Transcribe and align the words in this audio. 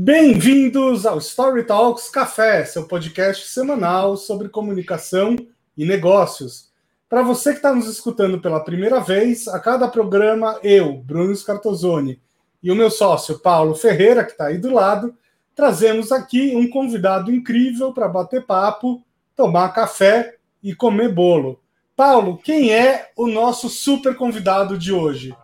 Bem-vindos 0.00 1.04
ao 1.04 1.18
Story 1.18 1.64
Talks 1.64 2.08
Café, 2.08 2.64
seu 2.64 2.86
podcast 2.86 3.48
semanal 3.48 4.16
sobre 4.16 4.48
comunicação 4.48 5.34
e 5.76 5.84
negócios. 5.84 6.70
Para 7.08 7.20
você 7.20 7.50
que 7.50 7.56
está 7.56 7.74
nos 7.74 7.88
escutando 7.88 8.40
pela 8.40 8.62
primeira 8.62 9.00
vez, 9.00 9.48
a 9.48 9.58
cada 9.58 9.88
programa, 9.88 10.56
eu, 10.62 10.98
Bruno 10.98 11.34
Scartozoni, 11.34 12.22
e 12.62 12.70
o 12.70 12.76
meu 12.76 12.92
sócio, 12.92 13.40
Paulo 13.40 13.74
Ferreira, 13.74 14.22
que 14.22 14.30
está 14.30 14.46
aí 14.46 14.58
do 14.58 14.72
lado, 14.72 15.16
trazemos 15.52 16.12
aqui 16.12 16.54
um 16.54 16.70
convidado 16.70 17.32
incrível 17.32 17.92
para 17.92 18.06
bater 18.06 18.46
papo, 18.46 19.02
tomar 19.34 19.70
café 19.70 20.36
e 20.62 20.76
comer 20.76 21.12
bolo. 21.12 21.60
Paulo, 21.96 22.38
quem 22.38 22.72
é 22.72 23.10
o 23.16 23.26
nosso 23.26 23.68
super 23.68 24.14
convidado 24.14 24.78
de 24.78 24.92
hoje? 24.92 25.34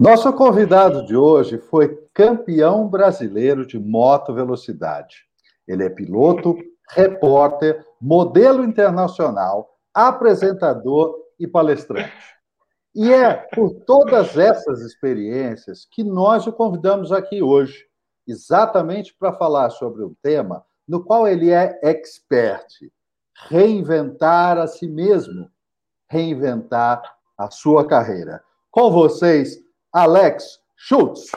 Nosso 0.00 0.32
convidado 0.32 1.04
de 1.04 1.14
hoje 1.14 1.58
foi 1.58 1.94
campeão 2.14 2.88
brasileiro 2.88 3.66
de 3.66 3.78
moto 3.78 4.32
velocidade. 4.32 5.26
Ele 5.68 5.84
é 5.84 5.90
piloto, 5.90 6.56
repórter, 6.88 7.84
modelo 8.00 8.64
internacional, 8.64 9.76
apresentador 9.92 11.14
e 11.38 11.46
palestrante. 11.46 12.10
E 12.94 13.12
é 13.12 13.34
por 13.54 13.74
todas 13.84 14.38
essas 14.38 14.80
experiências 14.80 15.86
que 15.92 16.02
nós 16.02 16.46
o 16.46 16.52
convidamos 16.54 17.12
aqui 17.12 17.42
hoje, 17.42 17.84
exatamente 18.26 19.14
para 19.14 19.34
falar 19.34 19.68
sobre 19.68 20.02
um 20.02 20.14
tema 20.22 20.64
no 20.88 21.04
qual 21.04 21.28
ele 21.28 21.50
é 21.50 21.78
expert: 21.82 22.90
reinventar 23.50 24.56
a 24.56 24.66
si 24.66 24.88
mesmo, 24.88 25.50
reinventar 26.08 27.02
a 27.36 27.50
sua 27.50 27.86
carreira. 27.86 28.42
Com 28.70 28.90
vocês, 28.90 29.60
Alex 29.92 30.60
Schultz. 30.76 31.32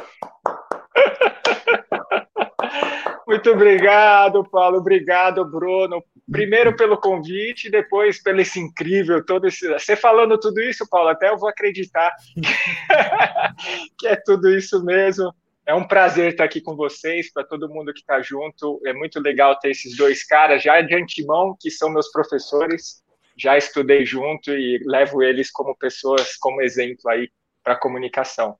Muito 3.28 3.52
obrigado, 3.52 4.48
Paulo. 4.48 4.78
Obrigado, 4.78 5.44
Bruno. 5.44 6.04
Primeiro 6.32 6.76
pelo 6.76 6.98
convite, 6.98 7.70
depois 7.70 8.22
pelo 8.22 8.42
esse 8.42 8.60
incrível 8.60 9.26
todo 9.26 9.48
esse. 9.48 9.68
Você 9.68 9.96
falando 9.96 10.40
tudo 10.40 10.62
isso, 10.62 10.88
Paulo, 10.88 11.10
até 11.10 11.30
eu 11.30 11.38
vou 11.38 11.50
acreditar 11.50 12.14
que 13.98 14.08
é 14.08 14.16
tudo 14.16 14.56
isso 14.56 14.84
mesmo. 14.84 15.34
É 15.66 15.74
um 15.74 15.88
prazer 15.88 16.32
estar 16.32 16.44
aqui 16.44 16.62
com 16.62 16.76
vocês, 16.76 17.32
para 17.32 17.44
todo 17.44 17.70
mundo 17.70 17.94
que 17.94 18.02
está 18.02 18.22
junto. 18.22 18.80
É 18.86 18.94
muito 18.94 19.20
legal 19.20 19.58
ter 19.58 19.72
esses 19.72 19.98
dois 19.98 20.24
caras 20.24 20.62
já 20.62 20.80
de 20.82 20.94
antemão, 20.94 21.56
que 21.60 21.72
são 21.72 21.90
meus 21.90 22.12
professores. 22.12 23.02
Já 23.36 23.58
estudei 23.58 24.06
junto 24.06 24.52
e 24.52 24.80
levo 24.86 25.24
eles 25.24 25.50
como 25.50 25.76
pessoas, 25.76 26.38
como 26.38 26.62
exemplo 26.62 27.10
aí 27.10 27.30
para 27.64 27.74
a 27.74 27.80
comunicação. 27.80 28.58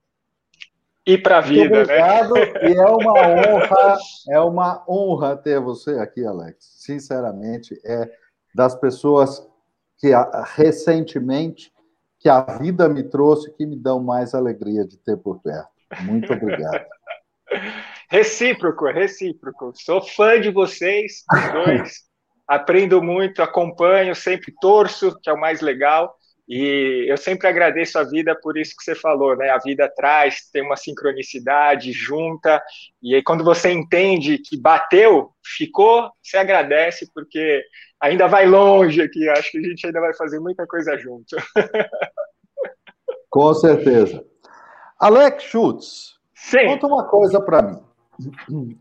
E 1.06 1.18
para 1.18 1.40
a 1.40 1.42
vida, 1.42 1.76
Muito 1.76 1.88
né? 1.88 2.14
obrigado, 2.14 2.34
né? 2.34 2.72
E 2.72 2.78
é 2.78 2.86
uma 2.86 3.14
honra, 3.28 3.98
é 4.30 4.40
uma 4.40 4.84
honra 4.88 5.36
ter 5.36 5.60
você 5.60 6.00
aqui, 6.00 6.26
Alex. 6.26 6.58
Sinceramente, 6.80 7.78
é 7.86 8.10
das 8.56 8.74
pessoas 8.76 9.46
que 9.98 10.12
recentemente 10.56 11.74
que 12.20 12.30
a 12.30 12.42
vida 12.42 12.88
me 12.88 13.04
trouxe 13.04 13.52
que 13.54 13.66
me 13.66 13.76
dão 13.76 14.02
mais 14.02 14.34
alegria 14.34 14.86
de 14.86 14.98
ter 14.98 15.18
por 15.18 15.42
perto. 15.42 15.70
Muito 16.04 16.32
obrigado. 16.32 16.86
recíproco, 18.10 18.86
recíproco. 18.86 19.74
Sou 19.76 20.02
fã 20.02 20.40
de 20.40 20.50
vocês, 20.50 21.24
dois. 21.52 22.04
Aprendo 22.48 23.02
muito, 23.02 23.42
acompanho, 23.42 24.16
sempre 24.16 24.54
torço, 24.62 25.18
que 25.22 25.30
é 25.30 25.34
o 25.34 25.40
mais 25.40 25.62
legal. 25.62 26.16
E 26.48 27.06
eu 27.08 27.16
sempre 27.16 27.48
agradeço 27.48 27.98
a 27.98 28.04
vida 28.04 28.36
por 28.36 28.58
isso 28.58 28.76
que 28.76 28.84
você 28.84 28.94
falou, 28.94 29.36
né? 29.36 29.50
A 29.50 29.58
vida 29.58 29.92
traz, 29.96 30.50
tem 30.52 30.62
uma 30.62 30.76
sincronicidade, 30.76 31.94
junta, 31.94 32.62
e 33.02 33.16
aí 33.16 33.24
quando 33.24 33.44
você 33.44 33.72
entende 33.72 34.38
que 34.38 34.60
bateu, 34.60 35.32
ficou, 35.44 36.12
você 36.22 36.38
agradece, 36.38 37.10
porque 37.14 37.64
ainda 38.02 38.28
vai 38.28 38.46
longe 38.46 39.02
aqui, 39.02 39.30
acho 39.30 39.52
que 39.52 39.58
a 39.58 39.62
gente 39.62 39.88
ainda 39.88 40.02
vai 40.02 40.14
fazer 40.14 40.40
muita 40.40 40.68
coisa 40.68 40.98
junto. 40.98 41.36
Com 43.30 43.54
certeza. 43.54 44.24
Alex 45.00 45.44
Schutz, 45.44 46.20
Sim. 46.36 46.68
conta 46.68 46.88
uma 46.88 47.06
coisa 47.06 47.42
para 47.42 47.62
mim. 47.62 47.80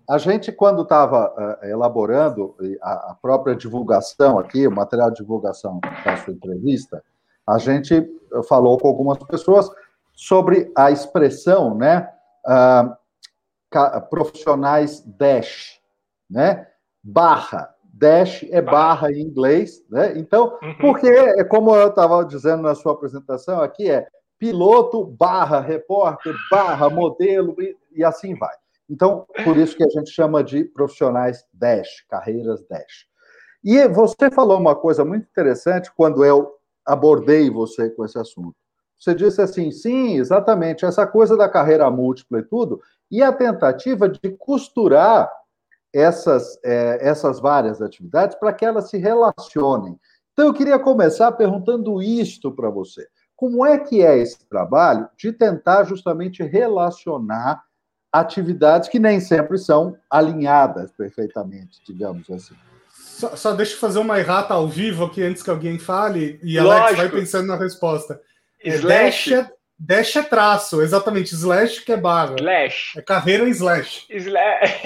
A 0.08 0.18
gente, 0.18 0.52
quando 0.52 0.82
estava 0.82 1.58
uh, 1.62 1.66
elaborando 1.66 2.54
a, 2.82 3.12
a 3.12 3.16
própria 3.20 3.56
divulgação 3.56 4.38
aqui, 4.38 4.66
o 4.66 4.70
material 4.70 5.10
de 5.10 5.16
divulgação 5.16 5.80
da 6.04 6.16
sua 6.18 6.34
entrevista, 6.34 7.02
a 7.48 7.58
gente 7.58 8.08
falou 8.48 8.78
com 8.78 8.88
algumas 8.88 9.18
pessoas 9.18 9.70
sobre 10.14 10.70
a 10.76 10.90
expressão, 10.90 11.76
né, 11.76 12.08
uh, 12.46 12.96
profissionais 14.08 15.00
dash, 15.00 15.80
né, 16.30 16.66
barra, 17.02 17.74
dash 17.84 18.44
é 18.50 18.60
barra 18.60 19.10
em 19.10 19.20
inglês, 19.20 19.82
né, 19.90 20.16
então, 20.16 20.58
uhum. 20.62 20.78
porque, 20.80 21.08
é 21.08 21.44
como 21.44 21.74
eu 21.74 21.88
estava 21.88 22.24
dizendo 22.24 22.62
na 22.62 22.74
sua 22.74 22.92
apresentação 22.92 23.60
aqui, 23.60 23.90
é 23.90 24.06
piloto 24.38 25.04
barra 25.04 25.60
repórter 25.60 26.34
barra 26.50 26.90
modelo 26.90 27.54
e, 27.60 27.76
e 27.92 28.04
assim 28.04 28.34
vai. 28.34 28.54
Então, 28.90 29.24
por 29.44 29.56
isso 29.56 29.76
que 29.76 29.84
a 29.84 29.88
gente 29.88 30.10
chama 30.10 30.42
de 30.42 30.64
profissionais 30.64 31.46
dash, 31.52 32.04
carreiras 32.10 32.62
dash. 32.68 33.06
E 33.64 33.86
você 33.88 34.30
falou 34.30 34.58
uma 34.58 34.74
coisa 34.74 35.04
muito 35.04 35.26
interessante 35.28 35.90
quando 35.96 36.24
eu 36.24 36.52
abordei 36.86 37.50
você 37.50 37.90
com 37.90 38.04
esse 38.04 38.18
assunto. 38.18 38.54
Você 38.98 39.14
disse 39.14 39.42
assim, 39.42 39.70
sim, 39.72 40.16
exatamente, 40.18 40.84
essa 40.84 41.06
coisa 41.06 41.36
da 41.36 41.48
carreira 41.48 41.90
múltipla 41.90 42.38
e 42.38 42.44
tudo, 42.44 42.80
e 43.10 43.22
a 43.22 43.32
tentativa 43.32 44.08
de 44.08 44.30
costurar 44.38 45.30
essas, 45.92 46.58
é, 46.64 46.98
essas 47.06 47.40
várias 47.40 47.82
atividades 47.82 48.36
para 48.38 48.52
que 48.52 48.64
elas 48.64 48.88
se 48.88 48.96
relacionem. 48.96 49.98
Então, 50.32 50.46
eu 50.46 50.54
queria 50.54 50.78
começar 50.78 51.30
perguntando 51.32 52.00
isto 52.00 52.50
para 52.52 52.70
você. 52.70 53.06
Como 53.36 53.66
é 53.66 53.76
que 53.76 54.02
é 54.02 54.16
esse 54.16 54.46
trabalho 54.48 55.08
de 55.18 55.32
tentar 55.32 55.84
justamente 55.84 56.42
relacionar 56.42 57.62
atividades 58.12 58.88
que 58.88 58.98
nem 58.98 59.20
sempre 59.20 59.58
são 59.58 59.96
alinhadas 60.08 60.92
perfeitamente, 60.92 61.80
digamos 61.84 62.30
assim? 62.30 62.54
Só, 63.22 63.36
só 63.36 63.52
deixa 63.52 63.74
eu 63.74 63.78
fazer 63.78 64.00
uma 64.00 64.18
errata 64.18 64.52
ao 64.52 64.66
vivo 64.66 65.04
aqui 65.04 65.22
antes 65.22 65.44
que 65.44 65.50
alguém 65.50 65.78
fale, 65.78 66.40
e 66.42 66.58
Lógico. 66.58 66.82
Alex 66.82 66.96
vai 66.98 67.08
pensando 67.08 67.46
na 67.46 67.56
resposta. 67.56 68.20
É, 68.64 68.78
dash, 68.78 69.30
é, 69.30 69.48
dash 69.78 70.16
é 70.16 70.22
traço, 70.24 70.82
exatamente. 70.82 71.32
Slash 71.32 71.84
que 71.84 71.92
é 71.92 71.96
barra. 71.96 72.34
Slash. 72.36 72.98
É 72.98 73.02
carreira 73.02 73.44
em 73.44 73.50
slash. 73.50 74.06
Slash. 74.10 74.82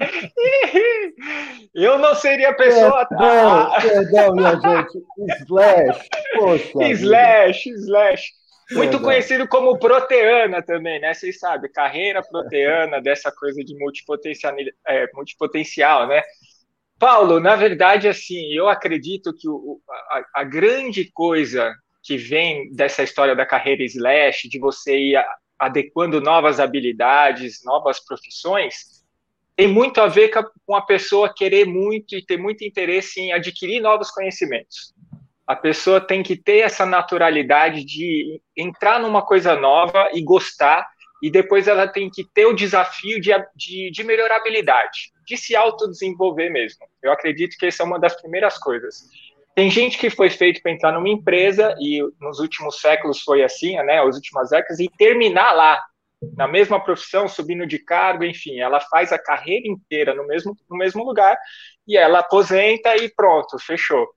eu 1.74 1.98
não 1.98 2.14
seria 2.14 2.48
a 2.48 2.54
pessoa. 2.54 3.04
Perdão, 3.04 3.70
perdão, 3.82 4.34
minha 4.34 4.58
gente. 4.58 5.04
Slash. 5.42 6.08
Poxa. 6.36 6.84
Slash, 6.84 7.64
vida. 7.70 7.80
slash. 7.80 8.32
Muito 8.72 8.98
conhecido 8.98 9.46
como 9.46 9.78
proteana 9.78 10.62
também, 10.62 10.98
né? 10.98 11.12
Vocês 11.12 11.38
sabem, 11.38 11.70
carreira 11.70 12.22
proteana, 12.22 12.98
dessa 12.98 13.30
coisa 13.30 13.62
de 13.62 13.76
multipotencial, 13.78 14.54
é, 14.88 15.06
multipotencial 15.12 16.08
né? 16.08 16.22
Paulo, 17.04 17.38
na 17.38 17.54
verdade, 17.54 18.08
assim, 18.08 18.50
eu 18.54 18.66
acredito 18.66 19.34
que 19.34 19.46
o, 19.46 19.78
a, 20.10 20.40
a, 20.40 20.42
grande 20.42 21.12
coisa 21.12 21.70
que 22.02 22.16
vem 22.16 22.72
dessa 22.72 23.02
história 23.02 23.36
da 23.36 23.44
carreira 23.44 23.84
slash, 23.84 24.48
de 24.48 24.58
você 24.58 24.96
ir 25.10 25.24
adequando 25.58 26.18
novas 26.18 26.58
habilidades, 26.58 27.60
novas 27.62 28.02
profissões, 28.02 29.04
tem 29.54 29.68
muito 29.68 30.00
a 30.00 30.06
ver 30.06 30.30
com 30.64 30.74
a 30.74 30.80
pessoa 30.80 31.30
querer 31.30 31.66
muito 31.66 32.16
e 32.16 32.24
ter 32.24 32.38
muito 32.38 32.64
interesse 32.64 33.20
em 33.20 33.34
adquirir 33.34 33.82
novos 33.82 34.10
conhecimentos. 34.10 34.94
A 35.46 35.54
pessoa 35.54 36.00
tem 36.00 36.22
que 36.22 36.38
ter 36.38 36.60
essa 36.60 36.86
naturalidade 36.86 37.84
de 37.84 38.40
entrar 38.56 38.98
numa 38.98 39.20
coisa 39.20 39.54
nova 39.54 40.08
e 40.14 40.22
gostar, 40.22 40.88
e 41.22 41.30
depois 41.30 41.68
ela 41.68 41.86
tem 41.86 42.08
que 42.08 42.24
ter 42.32 42.46
o 42.46 42.54
desafio 42.54 43.20
de, 43.20 43.30
de, 43.54 43.90
de 43.90 44.04
melhorabilidade 44.04 45.12
de 45.24 45.36
se 45.36 45.56
autodesenvolver 45.56 46.50
mesmo. 46.50 46.86
Eu 47.02 47.12
acredito 47.12 47.56
que 47.58 47.66
essa 47.66 47.82
é 47.82 47.86
uma 47.86 47.98
das 47.98 48.20
primeiras 48.20 48.58
coisas. 48.58 49.08
Tem 49.54 49.70
gente 49.70 49.98
que 49.98 50.10
foi 50.10 50.28
feito 50.28 50.60
para 50.60 50.72
entrar 50.72 50.92
numa 50.92 51.08
empresa 51.08 51.74
e 51.78 52.00
nos 52.20 52.40
últimos 52.40 52.80
séculos 52.80 53.22
foi 53.22 53.42
assim, 53.42 53.76
né, 53.76 54.00
as 54.00 54.16
últimas 54.16 54.50
décadas, 54.50 54.80
e 54.80 54.88
terminar 54.98 55.52
lá, 55.52 55.80
na 56.36 56.48
mesma 56.48 56.82
profissão, 56.82 57.28
subindo 57.28 57.66
de 57.66 57.78
cargo, 57.78 58.24
enfim, 58.24 58.58
ela 58.58 58.80
faz 58.80 59.12
a 59.12 59.18
carreira 59.18 59.68
inteira 59.68 60.14
no 60.14 60.26
mesmo, 60.26 60.56
no 60.68 60.76
mesmo 60.76 61.04
lugar 61.04 61.38
e 61.86 61.96
ela 61.96 62.20
aposenta 62.20 62.96
e 62.96 63.08
pronto, 63.14 63.58
fechou. 63.58 64.08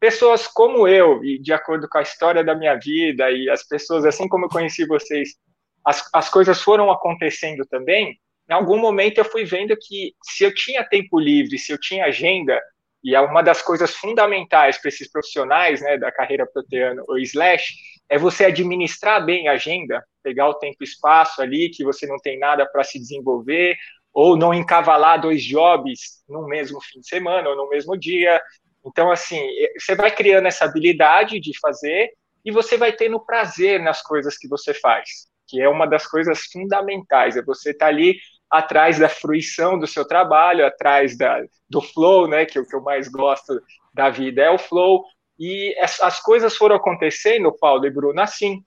Pessoas 0.00 0.46
como 0.48 0.88
eu, 0.88 1.22
e 1.22 1.38
de 1.38 1.52
acordo 1.52 1.86
com 1.88 1.98
a 1.98 2.02
história 2.02 2.42
da 2.42 2.54
minha 2.54 2.74
vida 2.76 3.30
e 3.30 3.48
as 3.50 3.62
pessoas, 3.62 4.04
assim 4.04 4.26
como 4.28 4.46
eu 4.46 4.48
conheci 4.48 4.86
vocês, 4.86 5.36
as, 5.84 6.08
as 6.12 6.28
coisas 6.28 6.60
foram 6.62 6.90
acontecendo 6.90 7.66
também, 7.66 8.18
em 8.50 8.52
algum 8.52 8.78
momento 8.78 9.18
eu 9.18 9.24
fui 9.24 9.44
vendo 9.44 9.76
que 9.76 10.12
se 10.24 10.42
eu 10.42 10.52
tinha 10.52 10.82
tempo 10.82 11.20
livre, 11.20 11.56
se 11.56 11.72
eu 11.72 11.78
tinha 11.78 12.06
agenda, 12.06 12.60
e 13.02 13.14
é 13.14 13.20
uma 13.20 13.42
das 13.42 13.62
coisas 13.62 13.94
fundamentais 13.94 14.76
para 14.76 14.88
esses 14.88 15.08
profissionais 15.08 15.80
né, 15.80 15.96
da 15.96 16.10
carreira 16.10 16.44
proteana 16.44 17.02
ou 17.06 17.16
slash, 17.18 17.72
é 18.08 18.18
você 18.18 18.46
administrar 18.46 19.24
bem 19.24 19.46
a 19.46 19.52
agenda, 19.52 20.04
pegar 20.20 20.48
o 20.48 20.54
tempo 20.54 20.78
e 20.80 20.84
espaço 20.84 21.40
ali, 21.40 21.70
que 21.70 21.84
você 21.84 22.08
não 22.08 22.18
tem 22.18 22.40
nada 22.40 22.66
para 22.66 22.82
se 22.82 22.98
desenvolver, 22.98 23.76
ou 24.12 24.36
não 24.36 24.52
encavalar 24.52 25.20
dois 25.20 25.44
jobs 25.44 26.24
no 26.28 26.48
mesmo 26.48 26.80
fim 26.80 26.98
de 26.98 27.08
semana 27.08 27.48
ou 27.48 27.56
no 27.56 27.68
mesmo 27.68 27.96
dia. 27.96 28.42
Então, 28.84 29.12
assim, 29.12 29.40
você 29.78 29.94
vai 29.94 30.10
criando 30.10 30.46
essa 30.46 30.64
habilidade 30.64 31.38
de 31.38 31.56
fazer 31.60 32.10
e 32.44 32.50
você 32.50 32.76
vai 32.76 32.92
tendo 32.92 33.24
prazer 33.24 33.80
nas 33.80 34.02
coisas 34.02 34.36
que 34.36 34.48
você 34.48 34.74
faz, 34.74 35.28
que 35.46 35.60
é 35.60 35.68
uma 35.68 35.86
das 35.86 36.04
coisas 36.04 36.40
fundamentais, 36.52 37.36
é 37.36 37.42
você 37.42 37.70
estar 37.70 37.86
tá 37.86 37.92
ali 37.92 38.18
atrás 38.50 38.98
da 38.98 39.08
fruição 39.08 39.78
do 39.78 39.86
seu 39.86 40.04
trabalho, 40.04 40.66
atrás 40.66 41.16
da, 41.16 41.42
do 41.68 41.80
flow, 41.80 42.26
né, 42.26 42.44
que 42.44 42.58
é 42.58 42.60
o 42.60 42.66
que 42.66 42.74
eu 42.74 42.82
mais 42.82 43.08
gosto 43.08 43.60
da 43.94 44.10
vida 44.10 44.42
é 44.42 44.50
o 44.50 44.58
flow, 44.58 45.04
e 45.38 45.76
as, 45.80 46.00
as 46.00 46.20
coisas 46.20 46.56
foram 46.56 46.76
acontecendo, 46.76 47.56
Paulo 47.58 47.86
e 47.86 47.90
Bruno, 47.90 48.20
assim, 48.20 48.62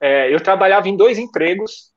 é, 0.00 0.32
eu 0.32 0.40
trabalhava 0.40 0.88
em 0.88 0.96
dois 0.96 1.18
empregos, 1.18 1.92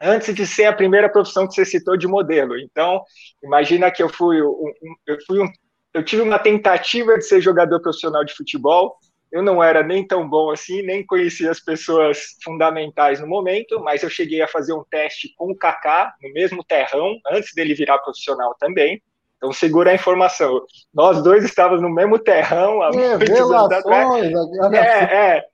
antes 0.00 0.34
de 0.34 0.46
ser 0.46 0.66
a 0.66 0.72
primeira 0.72 1.08
profissão 1.08 1.46
que 1.46 1.54
você 1.54 1.64
citou 1.64 1.96
de 1.96 2.06
modelo. 2.06 2.58
Então, 2.58 3.02
imagina 3.42 3.90
que 3.90 4.02
eu 4.02 4.08
fui 4.08 4.42
um, 4.42 4.72
eu 5.06 5.16
fui 5.26 5.42
um, 5.42 5.48
eu 5.94 6.04
tive 6.04 6.22
uma 6.22 6.38
tentativa 6.38 7.16
de 7.16 7.24
ser 7.24 7.40
jogador 7.40 7.80
profissional 7.80 8.24
de 8.24 8.34
futebol. 8.34 8.96
Eu 9.30 9.42
não 9.42 9.62
era 9.62 9.82
nem 9.82 10.06
tão 10.06 10.28
bom 10.28 10.50
assim, 10.50 10.82
nem 10.82 11.04
conhecia 11.04 11.50
as 11.50 11.60
pessoas 11.60 12.36
fundamentais 12.42 13.20
no 13.20 13.26
momento, 13.26 13.80
mas 13.80 14.02
eu 14.02 14.10
cheguei 14.10 14.40
a 14.40 14.48
fazer 14.48 14.72
um 14.72 14.84
teste 14.90 15.34
com 15.36 15.50
o 15.50 15.56
Kaká 15.56 16.14
no 16.22 16.32
mesmo 16.32 16.64
terrão 16.64 17.18
antes 17.30 17.52
dele 17.54 17.74
virar 17.74 17.98
profissional 17.98 18.54
também. 18.58 19.02
Então 19.36 19.52
segura 19.52 19.90
a 19.90 19.94
informação. 19.94 20.60
Nós 20.94 21.22
dois 21.22 21.44
estávamos 21.44 21.82
no 21.82 21.90
mesmo 21.90 22.18
terrão 22.18 22.82
há 22.82 22.88
é, 22.88 23.16
muitos 23.16 23.40
anos 23.40 23.72
atrás. 23.72 24.32
É, 24.72 25.36
é. 25.36 25.44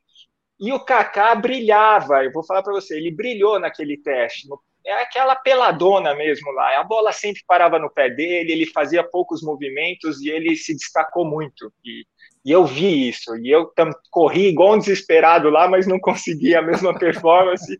E 0.61 0.73
o 0.73 0.79
Kaká 0.79 1.35
brilhava, 1.35 2.23
eu 2.25 2.31
vou 2.31 2.45
falar 2.45 2.63
para 2.63 2.73
você, 2.73 2.97
ele 2.97 3.11
brilhou 3.11 3.59
naquele 3.59 3.97
teste. 3.97 4.47
É 4.87 5.03
aquela 5.03 5.35
peladona 5.35 6.15
mesmo 6.15 6.51
lá. 6.53 6.79
A 6.79 6.85
bola 6.85 7.13
sempre 7.13 7.43
parava 7.47 7.79
no 7.79 7.91
pé 7.91 8.11
dele, 8.11 8.53
ele 8.53 8.67
fazia 8.67 9.03
poucos 9.03 9.43
movimentos 9.43 10.21
e 10.21 10.29
ele 10.29 10.55
se 10.57 10.75
destacou 10.75 11.25
muito. 11.25 11.73
E, 11.85 12.05
e 12.45 12.51
eu 12.51 12.65
vi 12.65 13.09
isso. 13.09 13.37
E 13.37 13.51
eu 13.51 13.73
corri 14.11 14.49
igual 14.49 14.75
um 14.75 14.79
desesperado 14.79 15.49
lá, 15.51 15.69
mas 15.69 15.87
não 15.87 15.99
consegui 16.01 16.55
a 16.55 16.63
mesma 16.63 16.93
performance. 16.99 17.79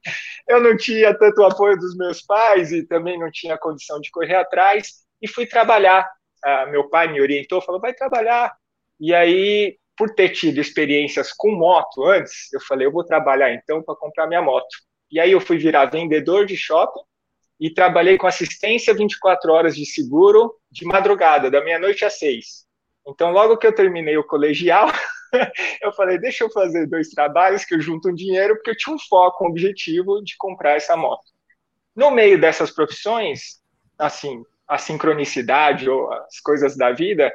eu 0.49 0.61
não 0.61 0.77
tinha 0.77 1.17
tanto 1.17 1.43
apoio 1.45 1.77
dos 1.77 1.97
meus 1.97 2.23
pais 2.23 2.73
e 2.73 2.87
também 2.87 3.19
não 3.19 3.31
tinha 3.31 3.59
condição 3.59 4.01
de 4.01 4.11
correr 4.11 4.37
atrás. 4.37 5.03
E 5.21 5.29
fui 5.29 5.47
trabalhar. 5.47 6.09
Ah, 6.45 6.67
meu 6.67 6.89
pai 6.89 7.13
me 7.13 7.21
orientou, 7.21 7.61
falou: 7.63 7.81
vai 7.81 7.95
trabalhar. 7.95 8.53
E 9.01 9.15
aí 9.15 9.77
por 9.97 10.15
ter 10.15 10.31
tido 10.31 10.61
experiências 10.61 11.33
com 11.33 11.53
moto 11.53 12.05
antes, 12.05 12.53
eu 12.53 12.61
falei, 12.61 12.87
eu 12.87 12.93
vou 12.93 13.05
trabalhar 13.05 13.53
então 13.55 13.83
para 13.83 13.95
comprar 13.95 14.27
minha 14.27 14.43
moto. 14.43 14.67
E 15.11 15.21
aí 15.21 15.33
eu 15.33 15.41
fui 15.41 15.59
virar 15.59 15.87
vendedor 15.87 16.47
de 16.47 16.57
shopping 16.57 17.01
e 17.61 17.71
trabalhei 17.71 18.19
com 18.19 18.27
assistência 18.27 18.95
24 18.95 19.53
horas 19.53 19.77
de 19.77 19.87
seguro 19.87 20.55
de 20.71 20.85
madrugada, 20.85 21.51
da 21.51 21.63
meia-noite 21.63 22.05
às 22.05 22.19
seis. 22.19 22.67
Então, 23.07 23.33
logo 23.33 23.57
que 23.57 23.67
eu 23.67 23.75
terminei 23.75 24.17
o 24.17 24.27
colegial, 24.27 24.89
eu 25.83 25.93
falei, 25.93 26.19
deixa 26.19 26.45
eu 26.45 26.51
fazer 26.51 26.87
dois 26.87 27.09
trabalhos 27.09 27.65
que 27.65 27.75
eu 27.75 27.81
junto 27.81 28.09
um 28.09 28.15
dinheiro, 28.15 28.55
porque 28.55 28.71
eu 28.71 28.77
tinha 28.77 28.95
um 28.95 28.99
foco, 28.99 29.45
um 29.45 29.49
objetivo 29.49 30.23
de 30.23 30.37
comprar 30.37 30.77
essa 30.77 30.97
moto. 30.97 31.25
No 31.95 32.11
meio 32.11 32.41
dessas 32.41 32.71
profissões, 32.71 33.61
assim, 33.99 34.43
a 34.67 34.79
sincronicidade 34.79 35.89
ou 35.89 36.13
as 36.13 36.41
coisas 36.41 36.77
da 36.77 36.93
vida, 36.93 37.33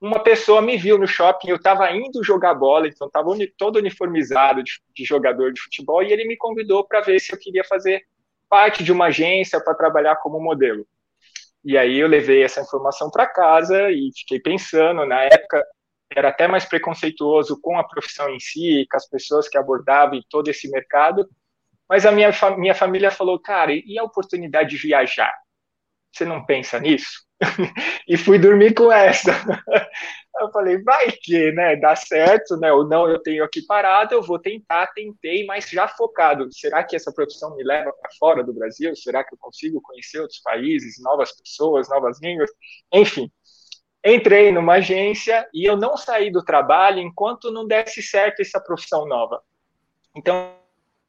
uma 0.00 0.22
pessoa 0.22 0.60
me 0.60 0.76
viu 0.76 0.98
no 0.98 1.06
shopping, 1.06 1.48
eu 1.48 1.56
estava 1.56 1.90
indo 1.90 2.22
jogar 2.22 2.54
bola, 2.54 2.86
então 2.86 3.06
estava 3.06 3.30
todo 3.56 3.76
uniformizado 3.76 4.62
de, 4.62 4.72
de, 4.94 5.04
jogador 5.04 5.52
de 5.52 5.60
futebol, 5.60 6.02
e 6.02 6.12
ele 6.12 6.26
me 6.26 6.36
convidou 6.36 6.86
para 6.86 7.00
ver 7.00 7.18
se 7.18 7.32
eu 7.32 7.38
queria 7.38 7.64
fazer 7.64 8.02
parte 8.48 8.84
de 8.84 8.92
uma 8.92 9.06
agência 9.06 9.60
para 9.60 9.74
trabalhar 9.74 10.16
como 10.16 10.38
modelo. 10.38 10.86
E 11.66 11.76
aí 11.76 11.98
eu 11.98 12.06
levei 12.06 12.44
essa 12.44 12.60
informação 12.60 13.10
para 13.10 13.26
casa 13.26 13.90
e 13.90 14.12
fiquei 14.16 14.38
pensando, 14.38 15.04
na 15.04 15.22
época 15.22 15.66
era 16.14 16.28
até 16.28 16.46
mais 16.46 16.64
preconceituoso 16.64 17.60
com 17.60 17.76
a 17.76 17.82
profissão 17.82 18.30
em 18.30 18.38
si, 18.38 18.86
com 18.88 18.96
as 18.96 19.08
pessoas 19.08 19.48
que 19.48 19.58
abordavam 19.58 20.20
todo 20.30 20.46
esse 20.46 20.70
mercado, 20.70 21.28
mas 21.88 22.06
a 22.06 22.12
minha, 22.12 22.30
minha 22.56 22.74
família 22.74 23.10
falou, 23.10 23.40
cara, 23.40 23.72
e 23.72 23.98
a 23.98 24.04
oportunidade 24.04 24.70
de 24.70 24.76
viajar? 24.76 25.34
Você 26.12 26.24
não 26.24 26.46
pensa 26.46 26.78
nisso? 26.78 27.25
e 28.08 28.16
fui 28.16 28.38
dormir 28.38 28.74
com 28.74 28.90
essa. 28.92 29.32
Eu 30.38 30.50
falei, 30.50 30.82
vai 30.82 31.10
que, 31.12 31.50
né, 31.52 31.76
dá 31.76 31.96
certo, 31.96 32.58
né, 32.58 32.70
ou 32.70 32.86
não, 32.86 33.08
eu 33.08 33.18
tenho 33.22 33.42
aqui 33.42 33.62
parado, 33.62 34.14
eu 34.14 34.22
vou 34.22 34.38
tentar, 34.38 34.86
tentei, 34.88 35.46
mas 35.46 35.66
já 35.70 35.88
focado. 35.88 36.52
Será 36.52 36.84
que 36.84 36.94
essa 36.94 37.10
profissão 37.10 37.56
me 37.56 37.64
leva 37.64 37.90
para 37.90 38.10
fora 38.18 38.44
do 38.44 38.52
Brasil? 38.52 38.94
Será 38.94 39.24
que 39.24 39.34
eu 39.34 39.38
consigo 39.38 39.80
conhecer 39.80 40.20
outros 40.20 40.40
países, 40.40 41.02
novas 41.02 41.32
pessoas, 41.32 41.88
novas 41.88 42.20
línguas? 42.20 42.50
Enfim, 42.92 43.32
entrei 44.04 44.52
numa 44.52 44.74
agência 44.74 45.48
e 45.54 45.64
eu 45.64 45.74
não 45.74 45.96
saí 45.96 46.30
do 46.30 46.44
trabalho 46.44 46.98
enquanto 46.98 47.50
não 47.50 47.66
desse 47.66 48.02
certo 48.02 48.40
essa 48.40 48.60
profissão 48.60 49.06
nova. 49.06 49.42
Então, 50.14 50.54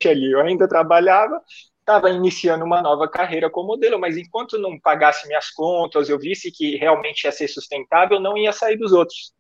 ali, 0.06 0.31
eu 0.31 0.39
ainda 0.39 0.68
trabalhava, 0.69 1.41
estava 1.88 2.10
iniciando 2.10 2.66
uma 2.66 2.81
nova 2.81 3.07
carreira 3.07 3.50
como 3.50 3.69
modelo, 3.69 3.98
mas 3.98 4.18
enquanto 4.18 4.60
não 4.60 4.78
pagasse 4.78 5.25
minhas 5.25 5.50
contas, 5.51 6.10
eu 6.10 6.19
visse 6.19 6.51
que 6.51 6.75
realmente 6.75 7.24
ia 7.24 7.31
ser 7.31 7.48
sustentável, 7.48 8.19
não 8.19 8.38
ia 8.38 8.51
sair 8.51 8.75
dos 8.78 8.92
outros. 8.92 9.34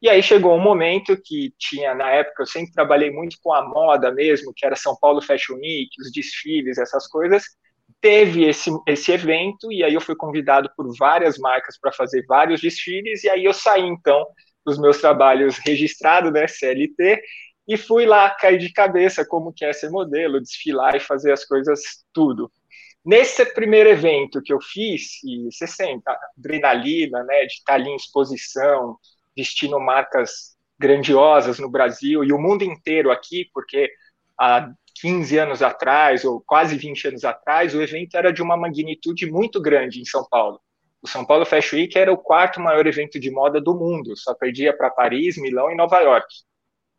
E 0.00 0.08
aí 0.08 0.22
chegou 0.22 0.54
um 0.54 0.60
momento 0.60 1.16
que 1.22 1.52
tinha, 1.58 1.94
na 1.94 2.10
época, 2.10 2.42
eu 2.42 2.46
sempre 2.46 2.72
trabalhei 2.72 3.10
muito 3.10 3.36
com 3.42 3.52
a 3.52 3.68
moda 3.68 4.10
mesmo, 4.10 4.52
que 4.56 4.64
era 4.64 4.76
São 4.76 4.96
Paulo 4.98 5.20
Fashion 5.20 5.56
Week, 5.56 5.90
os 6.00 6.10
desfiles, 6.10 6.78
essas 6.78 7.06
coisas. 7.06 7.44
Teve 8.00 8.44
esse, 8.48 8.70
esse 8.86 9.12
evento, 9.12 9.70
e 9.70 9.84
aí 9.84 9.92
eu 9.92 10.00
fui 10.00 10.16
convidado 10.16 10.70
por 10.74 10.86
várias 10.96 11.38
marcas 11.38 11.78
para 11.78 11.92
fazer 11.92 12.24
vários 12.26 12.62
desfiles, 12.62 13.24
e 13.24 13.28
aí 13.30 13.44
eu 13.44 13.52
saí, 13.52 13.82
então, 13.82 14.26
dos 14.64 14.78
meus 14.78 14.98
trabalhos 14.98 15.58
registrados, 15.58 16.32
né, 16.32 16.46
CLT, 16.48 17.22
e 17.66 17.76
fui 17.76 18.06
lá 18.06 18.30
cair 18.30 18.58
de 18.58 18.72
cabeça 18.72 19.24
como 19.24 19.52
que 19.52 19.64
é 19.64 19.72
ser 19.72 19.90
modelo, 19.90 20.40
desfilar 20.40 20.94
e 20.94 21.00
fazer 21.00 21.32
as 21.32 21.44
coisas 21.44 22.04
tudo. 22.12 22.50
Nesse 23.04 23.44
primeiro 23.44 23.90
evento 23.90 24.42
que 24.42 24.52
eu 24.52 24.60
fiz, 24.60 25.22
e 25.24 25.44
você 25.50 25.66
sente 25.66 26.02
adrenalina, 26.36 27.22
né, 27.24 27.40
de 27.46 27.52
estar 27.52 27.74
ali 27.74 27.90
em 27.90 27.96
exposição, 27.96 28.96
vestindo 29.36 29.78
marcas 29.78 30.56
grandiosas 30.78 31.58
no 31.58 31.70
Brasil 31.70 32.24
e 32.24 32.32
o 32.32 32.38
mundo 32.38 32.64
inteiro 32.64 33.10
aqui, 33.10 33.48
porque 33.52 33.90
há 34.38 34.70
15 35.00 35.38
anos 35.38 35.62
atrás, 35.62 36.24
ou 36.24 36.40
quase 36.40 36.76
20 36.76 37.08
anos 37.08 37.24
atrás, 37.24 37.74
o 37.74 37.82
evento 37.82 38.16
era 38.16 38.32
de 38.32 38.42
uma 38.42 38.56
magnitude 38.56 39.30
muito 39.30 39.60
grande 39.60 40.00
em 40.00 40.04
São 40.04 40.26
Paulo. 40.28 40.60
O 41.02 41.08
São 41.08 41.24
Paulo 41.24 41.44
Fashion 41.44 41.76
Week 41.76 41.98
era 41.98 42.12
o 42.12 42.16
quarto 42.16 42.60
maior 42.60 42.86
evento 42.86 43.20
de 43.20 43.30
moda 43.30 43.60
do 43.60 43.74
mundo, 43.74 44.16
só 44.16 44.34
perdia 44.34 44.74
para 44.74 44.90
Paris, 44.90 45.36
Milão 45.36 45.70
e 45.70 45.74
Nova 45.74 46.00
York. 46.00 46.26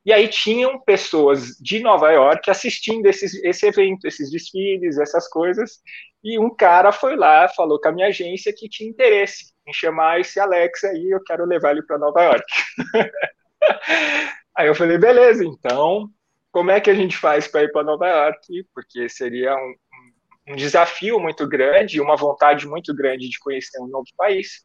E 0.06 0.14
aí 0.14 0.28
tinham 0.28 0.80
pessoas 0.80 1.58
de 1.60 1.80
Nova 1.80 2.12
York 2.12 2.50
assistindo 2.50 3.08
esses, 3.08 3.34
esse 3.44 3.66
evento, 3.66 4.06
esses 4.06 4.30
desfiles, 4.30 5.00
essas 5.00 5.28
coisas. 5.28 5.80
E 6.24 6.38
um 6.38 6.56
cara 6.56 6.92
foi 6.92 7.16
lá, 7.16 7.48
falou 7.50 7.80
com 7.82 7.88
a 7.88 7.92
minha 7.92 8.08
agência 8.08 8.54
que 8.56 8.70
tinha 8.70 8.90
interesse 8.90 9.54
em 9.68 9.74
chamar 9.74 10.20
esse 10.20 10.40
Alex 10.40 10.84
aí, 10.84 11.10
eu 11.10 11.24
quero 11.24 11.46
levar 11.46 11.72
ele 11.72 11.82
para 11.82 11.98
Nova 11.98 12.22
York. 12.22 12.46
aí 14.56 14.68
eu 14.68 14.76
falei, 14.76 14.98
beleza, 14.98 15.44
então, 15.44 16.08
como 16.52 16.70
é 16.70 16.80
que 16.80 16.90
a 16.90 16.96
gente 16.96 17.18
faz 17.18 17.48
para 17.48 17.64
ir 17.64 17.72
para 17.72 17.84
Nova 17.84 18.08
York? 18.08 18.64
Porque 18.76 19.10
seria 19.10 19.56
um, 19.56 19.74
um 20.50 20.56
desafio 20.56 21.20
muito 21.20 21.48
grande, 21.48 22.00
uma 22.00 22.16
vontade 22.16 22.68
muito 22.68 22.94
grande 22.96 23.28
de 23.28 23.40
conhecer 23.40 23.82
um 23.82 23.88
novo 23.88 24.08
país. 24.16 24.64